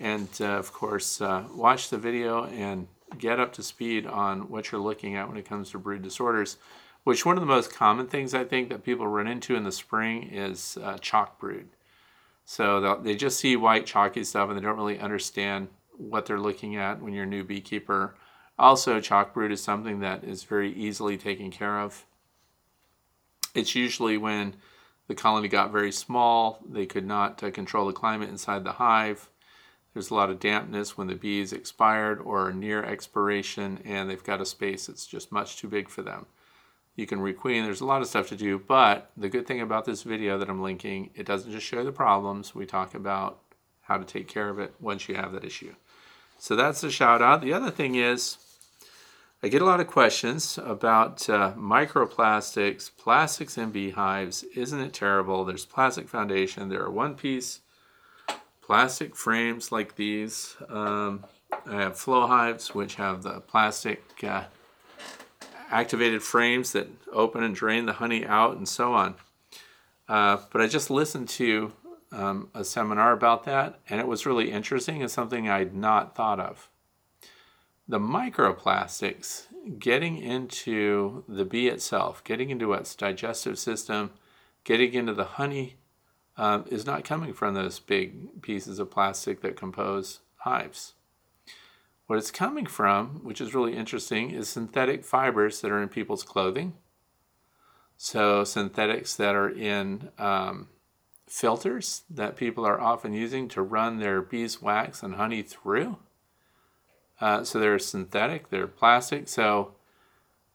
And 0.00 0.28
uh, 0.40 0.44
of 0.44 0.72
course, 0.72 1.20
uh, 1.20 1.44
watch 1.54 1.90
the 1.90 1.98
video 1.98 2.44
and 2.46 2.88
get 3.18 3.40
up 3.40 3.52
to 3.54 3.62
speed 3.62 4.06
on 4.06 4.48
what 4.48 4.70
you're 4.70 4.80
looking 4.80 5.16
at 5.16 5.28
when 5.28 5.36
it 5.36 5.48
comes 5.48 5.70
to 5.70 5.78
brood 5.78 6.02
disorders 6.02 6.56
which 7.08 7.24
one 7.24 7.38
of 7.38 7.40
the 7.40 7.46
most 7.46 7.72
common 7.72 8.06
things 8.06 8.34
I 8.34 8.44
think 8.44 8.68
that 8.68 8.84
people 8.84 9.06
run 9.06 9.26
into 9.26 9.56
in 9.56 9.64
the 9.64 9.72
spring 9.72 10.24
is 10.24 10.76
uh, 10.82 10.98
chalk 10.98 11.40
brood. 11.40 11.70
So 12.44 13.00
they 13.02 13.16
just 13.16 13.40
see 13.40 13.56
white 13.56 13.86
chalky 13.86 14.24
stuff 14.24 14.50
and 14.50 14.58
they 14.58 14.62
don't 14.62 14.76
really 14.76 14.98
understand 14.98 15.68
what 15.96 16.26
they're 16.26 16.38
looking 16.38 16.76
at 16.76 17.00
when 17.00 17.14
you're 17.14 17.24
a 17.24 17.26
new 17.26 17.44
beekeeper. 17.44 18.14
Also, 18.58 19.00
chalk 19.00 19.32
brood 19.32 19.50
is 19.50 19.62
something 19.62 20.00
that 20.00 20.22
is 20.22 20.42
very 20.42 20.70
easily 20.74 21.16
taken 21.16 21.50
care 21.50 21.80
of. 21.80 22.04
It's 23.54 23.74
usually 23.74 24.18
when 24.18 24.56
the 25.06 25.14
colony 25.14 25.48
got 25.48 25.72
very 25.72 25.92
small, 25.92 26.58
they 26.68 26.84
could 26.84 27.06
not 27.06 27.42
uh, 27.42 27.50
control 27.50 27.86
the 27.86 27.94
climate 27.94 28.28
inside 28.28 28.64
the 28.64 28.72
hive. 28.72 29.30
There's 29.94 30.10
a 30.10 30.14
lot 30.14 30.28
of 30.28 30.40
dampness 30.40 30.98
when 30.98 31.06
the 31.06 31.14
bees 31.14 31.54
expired 31.54 32.20
or 32.20 32.52
near 32.52 32.84
expiration, 32.84 33.78
and 33.86 34.10
they've 34.10 34.22
got 34.22 34.42
a 34.42 34.44
space 34.44 34.88
that's 34.88 35.06
just 35.06 35.32
much 35.32 35.56
too 35.56 35.68
big 35.68 35.88
for 35.88 36.02
them. 36.02 36.26
You 36.98 37.06
can 37.06 37.20
requeen. 37.20 37.64
There's 37.64 37.80
a 37.80 37.86
lot 37.86 38.02
of 38.02 38.08
stuff 38.08 38.28
to 38.30 38.36
do, 38.36 38.58
but 38.58 39.12
the 39.16 39.28
good 39.28 39.46
thing 39.46 39.60
about 39.60 39.84
this 39.84 40.02
video 40.02 40.36
that 40.36 40.50
I'm 40.50 40.60
linking, 40.60 41.10
it 41.14 41.26
doesn't 41.26 41.52
just 41.52 41.64
show 41.64 41.84
the 41.84 41.92
problems. 41.92 42.56
We 42.56 42.66
talk 42.66 42.92
about 42.92 43.38
how 43.82 43.98
to 43.98 44.04
take 44.04 44.26
care 44.26 44.48
of 44.48 44.58
it 44.58 44.74
once 44.80 45.08
you 45.08 45.14
have 45.14 45.32
that 45.32 45.44
issue. 45.44 45.76
So 46.40 46.56
that's 46.56 46.82
a 46.82 46.90
shout 46.90 47.22
out. 47.22 47.40
The 47.40 47.52
other 47.52 47.70
thing 47.70 47.94
is, 47.94 48.38
I 49.44 49.46
get 49.46 49.62
a 49.62 49.64
lot 49.64 49.78
of 49.78 49.86
questions 49.86 50.58
about 50.58 51.30
uh, 51.30 51.52
microplastics, 51.56 52.90
plastics 52.98 53.56
in 53.56 53.70
beehives. 53.70 54.42
Isn't 54.56 54.80
it 54.80 54.92
terrible? 54.92 55.44
There's 55.44 55.66
plastic 55.66 56.08
foundation. 56.08 56.68
There 56.68 56.82
are 56.82 56.90
one 56.90 57.14
piece 57.14 57.60
plastic 58.60 59.14
frames 59.14 59.70
like 59.70 59.94
these. 59.94 60.56
Um, 60.68 61.24
I 61.64 61.76
have 61.76 61.96
flow 61.96 62.26
hives, 62.26 62.74
which 62.74 62.96
have 62.96 63.22
the 63.22 63.40
plastic 63.40 64.02
uh, 64.24 64.46
activated 65.70 66.22
frames 66.22 66.72
that 66.72 66.88
open 67.12 67.42
and 67.42 67.54
drain 67.54 67.86
the 67.86 67.94
honey 67.94 68.24
out 68.26 68.56
and 68.56 68.68
so 68.68 68.94
on. 68.94 69.14
Uh, 70.08 70.38
but 70.50 70.60
I 70.60 70.66
just 70.66 70.90
listened 70.90 71.28
to 71.30 71.72
um, 72.12 72.48
a 72.54 72.64
seminar 72.64 73.12
about 73.12 73.44
that, 73.44 73.78
and 73.88 74.00
it 74.00 74.06
was 74.06 74.26
really 74.26 74.50
interesting 74.50 75.02
and 75.02 75.10
something 75.10 75.48
I'd 75.48 75.74
not 75.74 76.14
thought 76.14 76.40
of. 76.40 76.68
The 77.86 77.98
microplastics 77.98 79.46
getting 79.78 80.18
into 80.18 81.24
the 81.28 81.44
bee 81.44 81.68
itself, 81.68 82.24
getting 82.24 82.50
into 82.50 82.72
its 82.72 82.94
digestive 82.94 83.58
system, 83.58 84.10
getting 84.64 84.94
into 84.94 85.14
the 85.14 85.24
honey, 85.24 85.76
uh, 86.36 86.62
is 86.70 86.86
not 86.86 87.04
coming 87.04 87.32
from 87.32 87.54
those 87.54 87.78
big 87.78 88.42
pieces 88.42 88.78
of 88.78 88.90
plastic 88.90 89.40
that 89.42 89.56
compose 89.56 90.20
hives. 90.36 90.94
What 92.08 92.18
it's 92.18 92.30
coming 92.30 92.64
from, 92.64 93.20
which 93.22 93.38
is 93.38 93.54
really 93.54 93.76
interesting, 93.76 94.30
is 94.30 94.48
synthetic 94.48 95.04
fibers 95.04 95.60
that 95.60 95.70
are 95.70 95.82
in 95.82 95.90
people's 95.90 96.22
clothing. 96.22 96.72
So, 97.98 98.44
synthetics 98.44 99.14
that 99.16 99.34
are 99.34 99.50
in 99.50 100.08
um, 100.18 100.68
filters 101.26 102.04
that 102.08 102.34
people 102.34 102.64
are 102.64 102.80
often 102.80 103.12
using 103.12 103.46
to 103.48 103.60
run 103.60 103.98
their 103.98 104.22
beeswax 104.22 105.02
and 105.02 105.16
honey 105.16 105.42
through. 105.42 105.98
Uh, 107.20 107.44
so, 107.44 107.60
they're 107.60 107.78
synthetic, 107.78 108.48
they're 108.48 108.66
plastic. 108.66 109.28
So, 109.28 109.74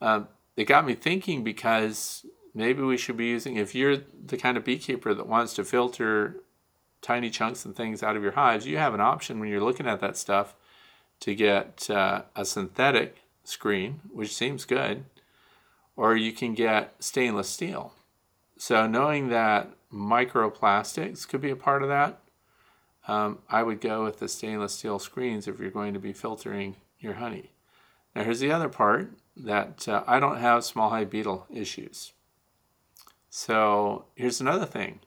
uh, 0.01 0.23
it 0.57 0.63
got 0.63 0.87
me 0.87 0.95
thinking 0.95 1.43
because 1.43 2.25
maybe 2.55 2.81
we 2.81 2.97
should 2.97 3.17
be 3.17 3.27
using, 3.27 3.57
if 3.57 3.75
you're 3.75 3.97
the 4.25 4.37
kind 4.37 4.57
of 4.57 4.65
beekeeper 4.65 5.13
that 5.13 5.27
wants 5.27 5.53
to 5.53 5.63
filter 5.63 6.37
tiny 7.03 7.29
chunks 7.29 7.63
and 7.63 7.75
things 7.75 8.01
out 8.01 8.17
of 8.17 8.23
your 8.23 8.31
hives, 8.31 8.65
you 8.65 8.79
have 8.79 8.95
an 8.95 9.01
option 9.01 9.39
when 9.39 9.49
you're 9.49 9.61
looking 9.61 9.85
at 9.85 10.01
that 10.01 10.17
stuff 10.17 10.55
to 11.23 11.33
get 11.33 11.89
uh, 11.89 12.23
a 12.35 12.43
synthetic 12.43 13.19
screen, 13.45 14.01
which 14.11 14.35
seems 14.35 14.65
good, 14.65 15.05
or 15.95 16.17
you 16.17 16.33
can 16.33 16.53
get 16.53 16.95
stainless 16.99 17.47
steel. 17.47 17.93
So, 18.57 18.87
knowing 18.87 19.29
that 19.29 19.69
microplastics 19.89 21.25
could 21.25 21.39
be 21.39 21.49
a 21.49 21.55
part 21.55 21.81
of 21.81 21.87
that, 21.87 22.19
um, 23.07 23.39
I 23.49 23.63
would 23.63 23.79
go 23.79 24.03
with 24.03 24.19
the 24.19 24.27
stainless 24.27 24.73
steel 24.73 24.99
screens 24.99 25.47
if 25.47 25.59
you're 25.59 25.71
going 25.71 25.93
to 25.93 25.99
be 25.99 26.11
filtering 26.11 26.75
your 26.99 27.13
honey. 27.13 27.51
Now, 28.13 28.25
here's 28.25 28.41
the 28.41 28.51
other 28.51 28.67
part 28.67 29.13
that 29.37 29.87
uh, 29.87 30.03
I 30.05 30.19
don't 30.19 30.39
have 30.39 30.65
small 30.65 30.89
hive 30.89 31.09
beetle 31.09 31.47
issues. 31.49 32.11
So, 33.29 34.07
here's 34.15 34.41
another 34.41 34.65
thing 34.65 34.99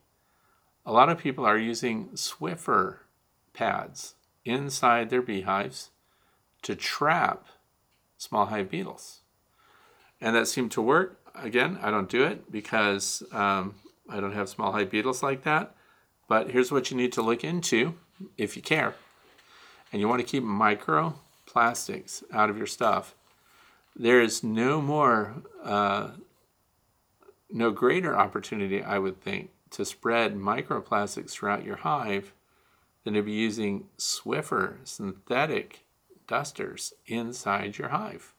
a 0.87 0.93
lot 0.93 1.11
of 1.11 1.19
people 1.19 1.45
are 1.45 1.59
using 1.59 2.09
Swiffer 2.15 3.01
pads 3.53 4.15
inside 4.47 5.11
their 5.11 5.21
beehives 5.21 5.91
to 6.67 6.75
trap 6.75 7.47
small 8.19 8.47
hive 8.47 8.69
beetles. 8.69 9.21
And 10.21 10.35
that 10.35 10.49
seemed 10.49 10.73
to 10.73 10.83
work. 10.83 11.21
Again, 11.37 11.79
I 11.81 11.93
don't 11.93 12.09
do 12.09 12.25
it 12.25 12.51
because 12.51 13.23
um, 13.31 13.77
I 14.09 14.19
don't 14.19 14.33
have 14.33 14.49
small 14.49 14.73
hive 14.73 14.91
beetles 14.91 15.23
like 15.23 15.45
that. 15.45 15.77
But 16.27 16.51
here's 16.51 16.73
what 16.73 16.91
you 16.91 16.97
need 16.97 17.13
to 17.13 17.23
look 17.23 17.45
into 17.45 17.95
if 18.37 18.57
you 18.57 18.63
care. 18.63 18.97
And 19.93 20.01
you 20.01 20.09
want 20.09 20.21
to 20.21 20.27
keep 20.27 20.43
microplastics 20.43 22.25
out 22.33 22.51
of 22.51 22.57
your 22.57 22.67
stuff. 22.67 23.15
There 23.95 24.21
is 24.21 24.43
no 24.43 24.83
more 24.83 25.37
uh, 25.63 26.09
no 27.49 27.71
greater 27.71 28.19
opportunity, 28.19 28.83
I 28.83 28.99
would 28.99 29.21
think, 29.21 29.51
to 29.71 29.85
spread 29.85 30.35
microplastics 30.35 31.31
throughout 31.31 31.65
your 31.65 31.77
hive 31.77 32.33
than 33.05 33.15
to 33.15 33.23
be 33.23 33.33
using 33.33 33.85
Swiffer 33.97 34.79
synthetic 34.83 35.86
dusters 36.27 36.93
inside 37.07 37.79
your 37.79 37.89
hive. 37.89 38.35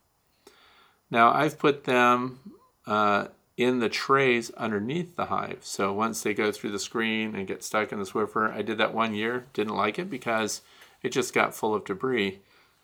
Now, 1.09 1.34
I've 1.34 1.57
put 1.57 1.85
them 1.85 2.39
uh, 2.85 3.27
in 3.55 3.80
the 3.80 3.89
trays 3.89 4.51
underneath 4.51 5.15
the 5.15 5.26
hive. 5.26 5.59
So 5.61 5.93
once 5.93 6.22
they 6.22 6.34
go 6.34 6.51
through 6.51 6.72
the 6.72 6.80
screen 6.80 7.35
and 7.35 7.47
get 7.47 7.64
stuck 7.64 7.91
in 7.91 7.99
the 7.99 8.05
Swiffer, 8.05 8.51
I 8.51 8.61
did 8.61 8.77
that 8.77 8.93
one 8.93 9.14
year, 9.14 9.45
didn't 9.53 9.76
like 9.76 9.97
it 9.97 10.09
because 10.09 10.61
it 11.01 11.11
just 11.11 11.34
got 11.34 11.55
full 11.55 11.73
of 11.73 11.85
debris 11.85 12.39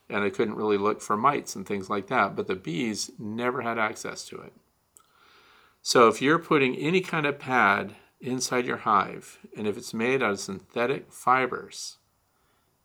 and 0.10 0.24
I 0.24 0.30
couldn't 0.30 0.56
really 0.56 0.78
look 0.78 1.02
for 1.02 1.16
mites 1.16 1.56
and 1.56 1.66
things 1.66 1.90
like 1.90 2.08
that. 2.08 2.36
But 2.36 2.48
the 2.48 2.56
bees 2.56 3.12
never 3.18 3.62
had 3.62 3.78
access 3.78 4.26
to 4.26 4.38
it. 4.42 4.54
So 5.82 6.08
if 6.08 6.22
you're 6.22 6.40
putting 6.40 6.76
any 6.76 7.02
kind 7.02 7.26
of 7.26 7.40
pad 7.40 7.96
inside 8.22 8.66
your 8.66 8.78
hive, 8.78 9.40
and 9.56 9.68
if 9.68 9.78
it's 9.78 9.94
made 9.94 10.24
out 10.24 10.32
of 10.32 10.40
synthetic 10.40 11.12
fibers, 11.12 11.98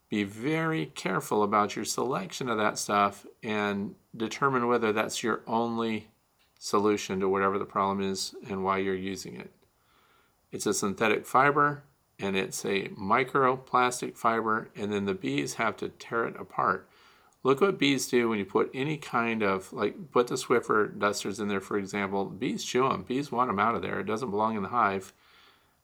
be 0.09 0.23
very 0.23 0.87
careful 0.87 1.43
about 1.43 1.75
your 1.75 1.85
selection 1.85 2.49
of 2.49 2.57
that 2.57 2.79
stuff 2.79 3.25
and 3.43 3.95
determine 4.15 4.67
whether 4.67 4.91
that's 4.91 5.23
your 5.23 5.41
only 5.45 6.07
solution 6.57 7.19
to 7.19 7.29
whatever 7.29 7.59
the 7.59 7.65
problem 7.65 8.01
is 8.01 8.33
and 8.49 8.63
why 8.63 8.79
you're 8.79 8.95
using 8.95 9.35
it. 9.35 9.51
It's 10.51 10.65
a 10.65 10.73
synthetic 10.73 11.25
fiber 11.25 11.83
and 12.19 12.35
it's 12.35 12.65
a 12.65 12.89
microplastic 12.89 14.17
fiber, 14.17 14.69
and 14.75 14.91
then 14.91 15.05
the 15.05 15.13
bees 15.13 15.53
have 15.53 15.77
to 15.77 15.87
tear 15.87 16.25
it 16.25 16.35
apart. 16.37 16.89
Look 17.43 17.61
what 17.61 17.79
bees 17.79 18.09
do 18.09 18.27
when 18.27 18.39
you 18.39 18.45
put 18.45 18.69
any 18.73 18.97
kind 18.97 19.41
of, 19.41 19.71
like, 19.71 20.11
put 20.11 20.27
the 20.27 20.35
Swiffer 20.35 20.99
dusters 20.99 21.39
in 21.39 21.47
there, 21.47 21.61
for 21.61 21.77
example. 21.77 22.25
Bees 22.25 22.65
chew 22.65 22.89
them. 22.89 23.03
Bees 23.03 23.31
want 23.31 23.49
them 23.49 23.59
out 23.59 23.75
of 23.75 23.81
there. 23.81 24.01
It 24.01 24.05
doesn't 24.05 24.31
belong 24.31 24.57
in 24.57 24.63
the 24.63 24.69
hive. 24.69 25.13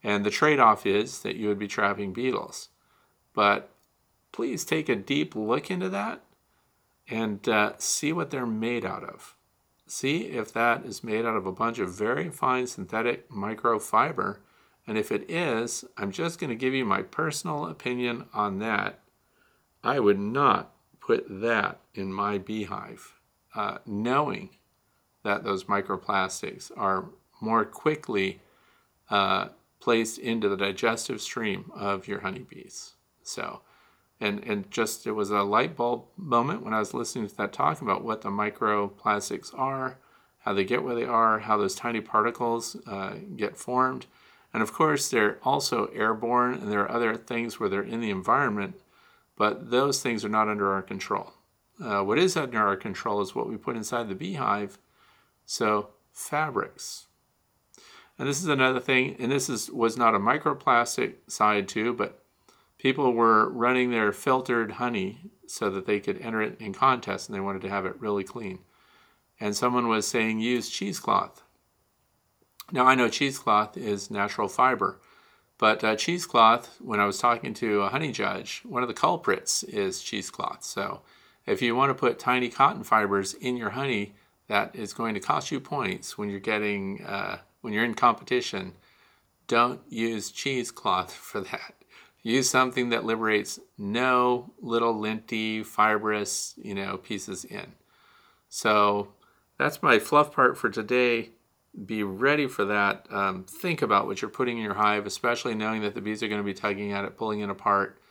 And 0.03 0.25
the 0.25 0.29
trade 0.29 0.59
off 0.59 0.85
is 0.85 1.21
that 1.21 1.37
you 1.37 1.47
would 1.47 1.57
be 1.57 1.69
trapping 1.69 2.11
beetles. 2.11 2.67
But 3.33 3.69
please 4.35 4.65
take 4.65 4.89
a 4.89 4.95
deep 4.97 5.33
look 5.33 5.71
into 5.71 5.87
that 5.87 6.21
and 7.07 7.47
uh, 7.47 7.71
see 7.77 8.11
what 8.11 8.31
they're 8.31 8.45
made 8.45 8.83
out 8.83 9.01
of. 9.01 9.33
See 9.87 10.23
if 10.23 10.51
that 10.51 10.85
is 10.85 11.05
made 11.05 11.25
out 11.25 11.37
of 11.37 11.45
a 11.45 11.53
bunch 11.53 11.79
of 11.79 11.93
very 11.93 12.29
fine 12.29 12.67
synthetic 12.67 13.29
microfiber. 13.29 14.39
And 14.85 14.97
if 14.97 15.09
it 15.09 15.31
is, 15.31 15.85
I'm 15.95 16.11
just 16.11 16.37
going 16.37 16.49
to 16.49 16.55
give 16.55 16.73
you 16.73 16.83
my 16.83 17.01
personal 17.01 17.67
opinion 17.67 18.25
on 18.33 18.59
that. 18.59 18.99
I 19.81 20.01
would 20.01 20.19
not 20.19 20.73
put 20.99 21.25
that 21.29 21.79
in 21.93 22.11
my 22.11 22.37
beehive, 22.37 23.13
uh, 23.55 23.77
knowing 23.85 24.49
that 25.23 25.45
those 25.45 25.63
microplastics 25.63 26.71
are 26.75 27.05
more 27.39 27.63
quickly 27.63 28.41
uh, 29.09 29.47
placed 29.79 30.19
into 30.19 30.49
the 30.49 30.57
digestive 30.57 31.21
stream 31.21 31.71
of 31.73 32.05
your 32.05 32.19
honeybees. 32.19 32.95
So, 33.23 33.61
and 34.19 34.43
and 34.43 34.69
just 34.71 35.05
it 35.07 35.11
was 35.11 35.29
a 35.29 35.43
light 35.43 35.75
bulb 35.75 36.05
moment 36.17 36.63
when 36.63 36.73
I 36.73 36.79
was 36.79 36.93
listening 36.93 37.27
to 37.27 37.37
that 37.37 37.53
talk 37.53 37.81
about 37.81 38.03
what 38.03 38.21
the 38.21 38.29
microplastics 38.29 39.57
are, 39.57 39.97
how 40.39 40.53
they 40.53 40.63
get 40.63 40.83
where 40.83 40.95
they 40.95 41.05
are, 41.05 41.39
how 41.39 41.57
those 41.57 41.75
tiny 41.75 42.01
particles 42.01 42.77
uh, 42.87 43.15
get 43.35 43.57
formed, 43.57 44.05
and 44.53 44.63
of 44.63 44.73
course 44.73 45.09
they're 45.09 45.39
also 45.43 45.87
airborne, 45.87 46.55
and 46.55 46.71
there 46.71 46.81
are 46.81 46.91
other 46.91 47.15
things 47.15 47.59
where 47.59 47.69
they're 47.69 47.81
in 47.81 48.01
the 48.01 48.11
environment 48.11 48.75
but 49.35 49.69
those 49.69 50.01
things 50.01 50.23
are 50.23 50.29
not 50.29 50.47
under 50.47 50.71
our 50.71 50.81
control. 50.81 51.33
Uh, 51.83 52.01
what 52.01 52.17
is 52.17 52.37
under 52.37 52.59
our 52.59 52.77
control 52.77 53.21
is 53.21 53.35
what 53.35 53.49
we 53.49 53.57
put 53.57 53.75
inside 53.75 54.07
the 54.07 54.15
beehive. 54.15 54.77
So 55.45 55.89
fabrics. 56.13 57.07
And 58.17 58.29
this 58.29 58.41
is 58.41 58.47
another 58.47 58.79
thing, 58.79 59.17
and 59.19 59.29
this 59.29 59.49
is 59.49 59.69
was 59.69 59.97
not 59.97 60.15
a 60.15 60.19
microplastic 60.19 61.15
side 61.27 61.67
too, 61.67 61.93
but 61.93 62.23
people 62.77 63.13
were 63.13 63.49
running 63.49 63.91
their 63.91 64.11
filtered 64.11 64.73
honey 64.73 65.31
so 65.47 65.69
that 65.69 65.85
they 65.85 65.99
could 65.99 66.19
enter 66.21 66.41
it 66.41 66.59
in 66.59 66.73
contests 66.73 67.27
and 67.27 67.35
they 67.35 67.41
wanted 67.41 67.61
to 67.61 67.69
have 67.69 67.85
it 67.85 67.99
really 67.99 68.23
clean. 68.23 68.59
And 69.39 69.55
someone 69.55 69.87
was 69.87 70.07
saying 70.07 70.39
use 70.39 70.69
cheesecloth. 70.69 71.43
Now 72.71 72.85
I 72.85 72.95
know 72.95 73.09
cheesecloth 73.09 73.77
is 73.77 74.09
natural 74.09 74.47
fiber, 74.47 74.99
but 75.57 75.83
uh, 75.83 75.95
cheesecloth, 75.95 76.77
when 76.81 76.99
I 76.99 77.05
was 77.05 77.19
talking 77.19 77.53
to 77.55 77.81
a 77.81 77.89
honey 77.89 78.11
judge, 78.11 78.61
one 78.65 78.81
of 78.81 78.87
the 78.87 78.93
culprits 78.93 79.63
is 79.63 80.01
cheesecloth. 80.01 80.63
So 80.63 81.01
if 81.45 81.61
you 81.61 81.75
want 81.75 81.91
to 81.91 81.93
put 81.93 82.19
tiny 82.19 82.49
cotton 82.49 82.83
fibers 82.83 83.33
in 83.35 83.55
your 83.55 83.71
honey, 83.71 84.15
that 84.47 84.75
is 84.75 84.93
going 84.93 85.13
to 85.13 85.19
cost 85.19 85.51
you 85.51 85.59
points 85.59 86.17
when 86.17 86.29
you're 86.29 86.39
getting 86.39 87.03
uh, 87.03 87.39
when 87.61 87.73
you're 87.73 87.85
in 87.85 87.95
competition. 87.95 88.73
Don't 89.47 89.81
use 89.89 90.31
cheesecloth 90.31 91.13
for 91.13 91.41
that. 91.41 91.75
Use 92.25 92.49
something 92.49 92.89
that 92.89 93.05
liberates 93.05 93.59
no 93.77 94.51
little 94.59 94.99
linty, 94.99 95.61
fibrous, 95.61 96.55
you 96.57 96.73
know, 96.73 96.97
pieces 96.97 97.45
in. 97.45 97.73
So 98.49 99.09
that's 99.59 99.83
my 99.83 99.99
fluff 99.99 100.31
part 100.31 100.57
for 100.57 100.71
today 100.71 101.29
be 101.85 102.01
ready 102.01 102.47
for 102.47 102.65
that. 102.65 103.05
Um, 103.11 103.43
think 103.43 103.83
about 103.83 104.07
what 104.07 104.23
you're 104.23 104.31
putting 104.31 104.57
in 104.57 104.63
your 104.63 104.73
hive, 104.73 105.05
especially 105.05 105.53
knowing 105.53 105.83
that 105.83 105.93
the 105.93 106.01
bees 106.01 106.23
are 106.23 106.27
going 106.27 106.41
to 106.41 106.43
be 106.43 106.55
tugging 106.55 106.93
at 106.93 107.05
it, 107.05 107.15
pulling 107.15 107.41
it 107.41 107.49
apart. 107.51 108.01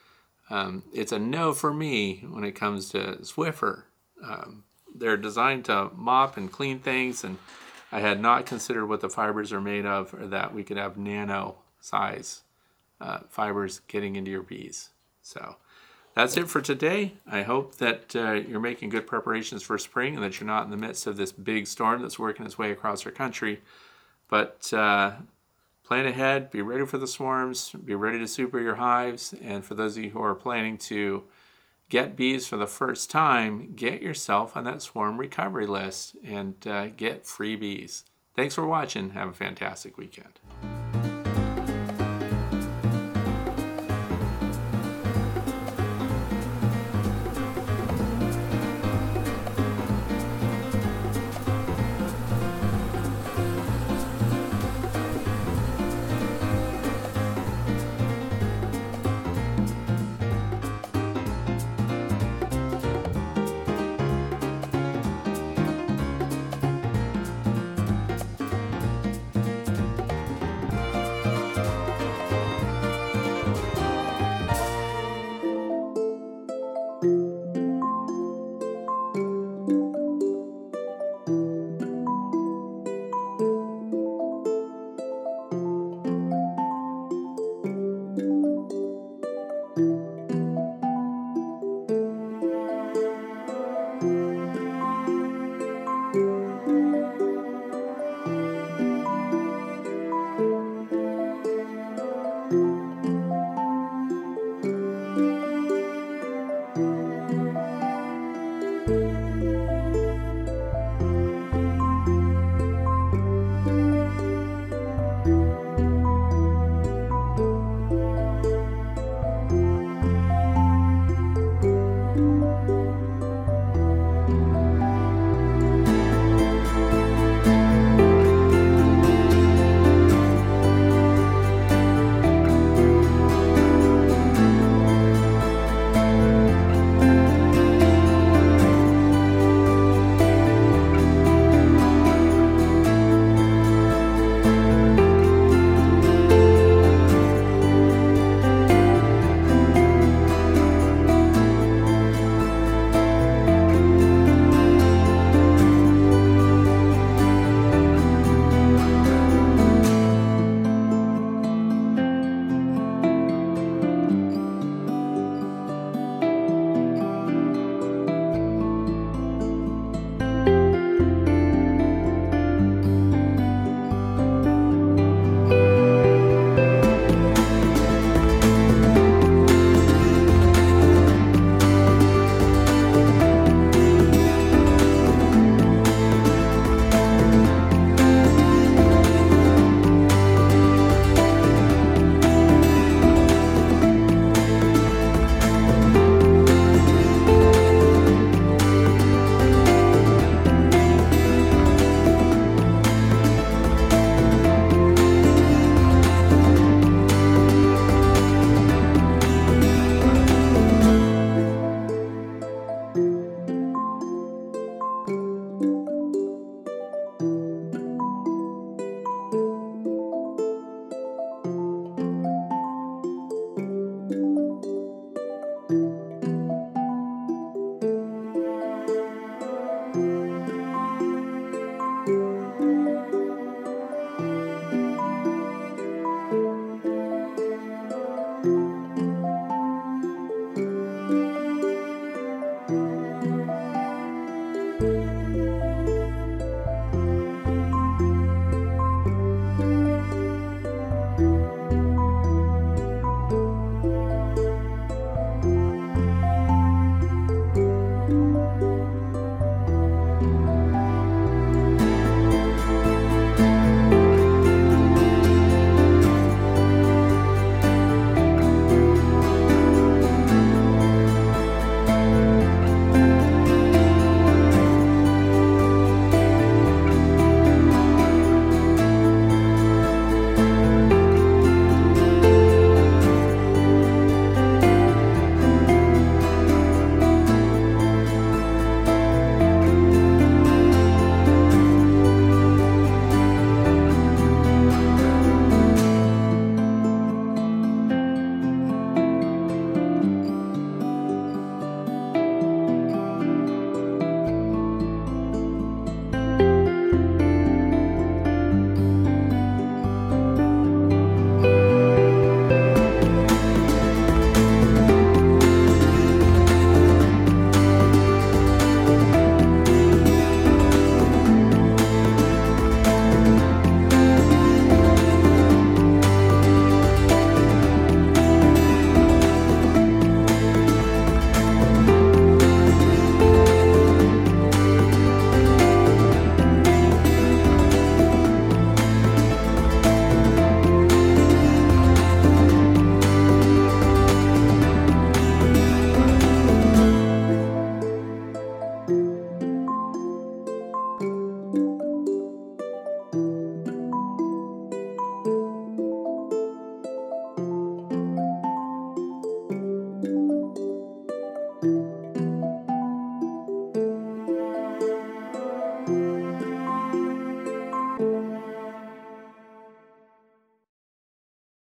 Um, 0.49 0.85
it's 0.93 1.11
a 1.11 1.19
no 1.19 1.53
for 1.53 1.75
me 1.75 2.25
when 2.29 2.45
it 2.45 2.53
comes 2.53 2.91
to 2.91 3.19
Swiffer. 3.23 3.83
Um, 4.23 4.63
they're 4.95 5.17
designed 5.17 5.65
to 5.65 5.91
mop 5.97 6.37
and 6.37 6.53
clean 6.53 6.79
things, 6.79 7.25
and 7.25 7.39
I 7.91 7.99
had 7.99 8.21
not 8.21 8.47
considered 8.47 8.87
what 8.87 9.01
the 9.01 9.09
fibers 9.09 9.53
are 9.53 9.61
made 9.61 9.87
of, 9.87 10.15
or 10.15 10.29
that 10.29 10.55
we 10.55 10.63
could 10.63 10.77
have 10.77 10.97
nano 10.97 11.57
size 11.81 12.44
uh, 13.05 13.19
fibers 13.29 13.81
getting 13.87 14.17
into 14.17 14.31
your 14.31 14.43
bees. 14.43 14.89
So 15.23 15.57
that's 16.15 16.37
it 16.37 16.49
for 16.49 16.61
today. 16.61 17.15
I 17.27 17.43
hope 17.43 17.77
that 17.77 18.17
uh, 18.17 18.33
you're 18.33 18.61
making 18.61 18.89
good 18.89 19.07
preparations 19.07 19.63
for 19.63 19.77
spring 19.79 20.15
and 20.15 20.25
that 20.25 20.41
you're 20.41 20.47
not 20.47 20.65
in 20.65 20.71
the 20.71 20.77
midst 20.77 21.07
of 21.07 21.17
this 21.17 21.33
big 21.33 21.67
storm 21.67 22.01
that's 22.01 22.19
working 22.19 22.47
its 22.47 22.59
way 22.59 22.71
across 22.71 23.05
our 23.05 23.13
country. 23.13 23.61
But 24.29 24.73
uh, 24.73 25.13
plan 25.85 26.07
ahead, 26.07 26.51
be 26.51 26.63
ready 26.63 26.87
for 26.87 26.99
the 26.99 27.07
swarms, 27.07 27.71
be 27.71 27.95
ready 27.95 28.19
to 28.19 28.27
super 28.27 28.59
your 28.59 28.77
hives. 28.77 29.35
And 29.43 29.65
for 29.65 29.75
those 29.75 29.97
of 29.97 30.05
you 30.05 30.11
who 30.11 30.23
are 30.23 30.35
planning 30.35 30.79
to 30.79 31.25
get 31.91 32.17
bees 32.17 32.47
for 32.47 32.57
the 32.57 32.67
first 32.67 33.11
time, 33.11 33.75
get 33.77 34.01
yourself 34.01 34.57
on 34.57 34.65
that 34.65 34.81
swarm 34.81 35.19
recovery 35.19 35.67
list 35.67 36.17
and 36.25 36.55
uh, 36.67 36.87
get 36.89 37.27
free 37.27 37.55
bees. 37.55 38.05
Thanks 38.35 38.55
for 38.55 38.67
watching. 38.67 39.11
Have 39.11 39.29
a 39.29 39.35
fantastic 39.35 39.99
weekend. 39.99 40.41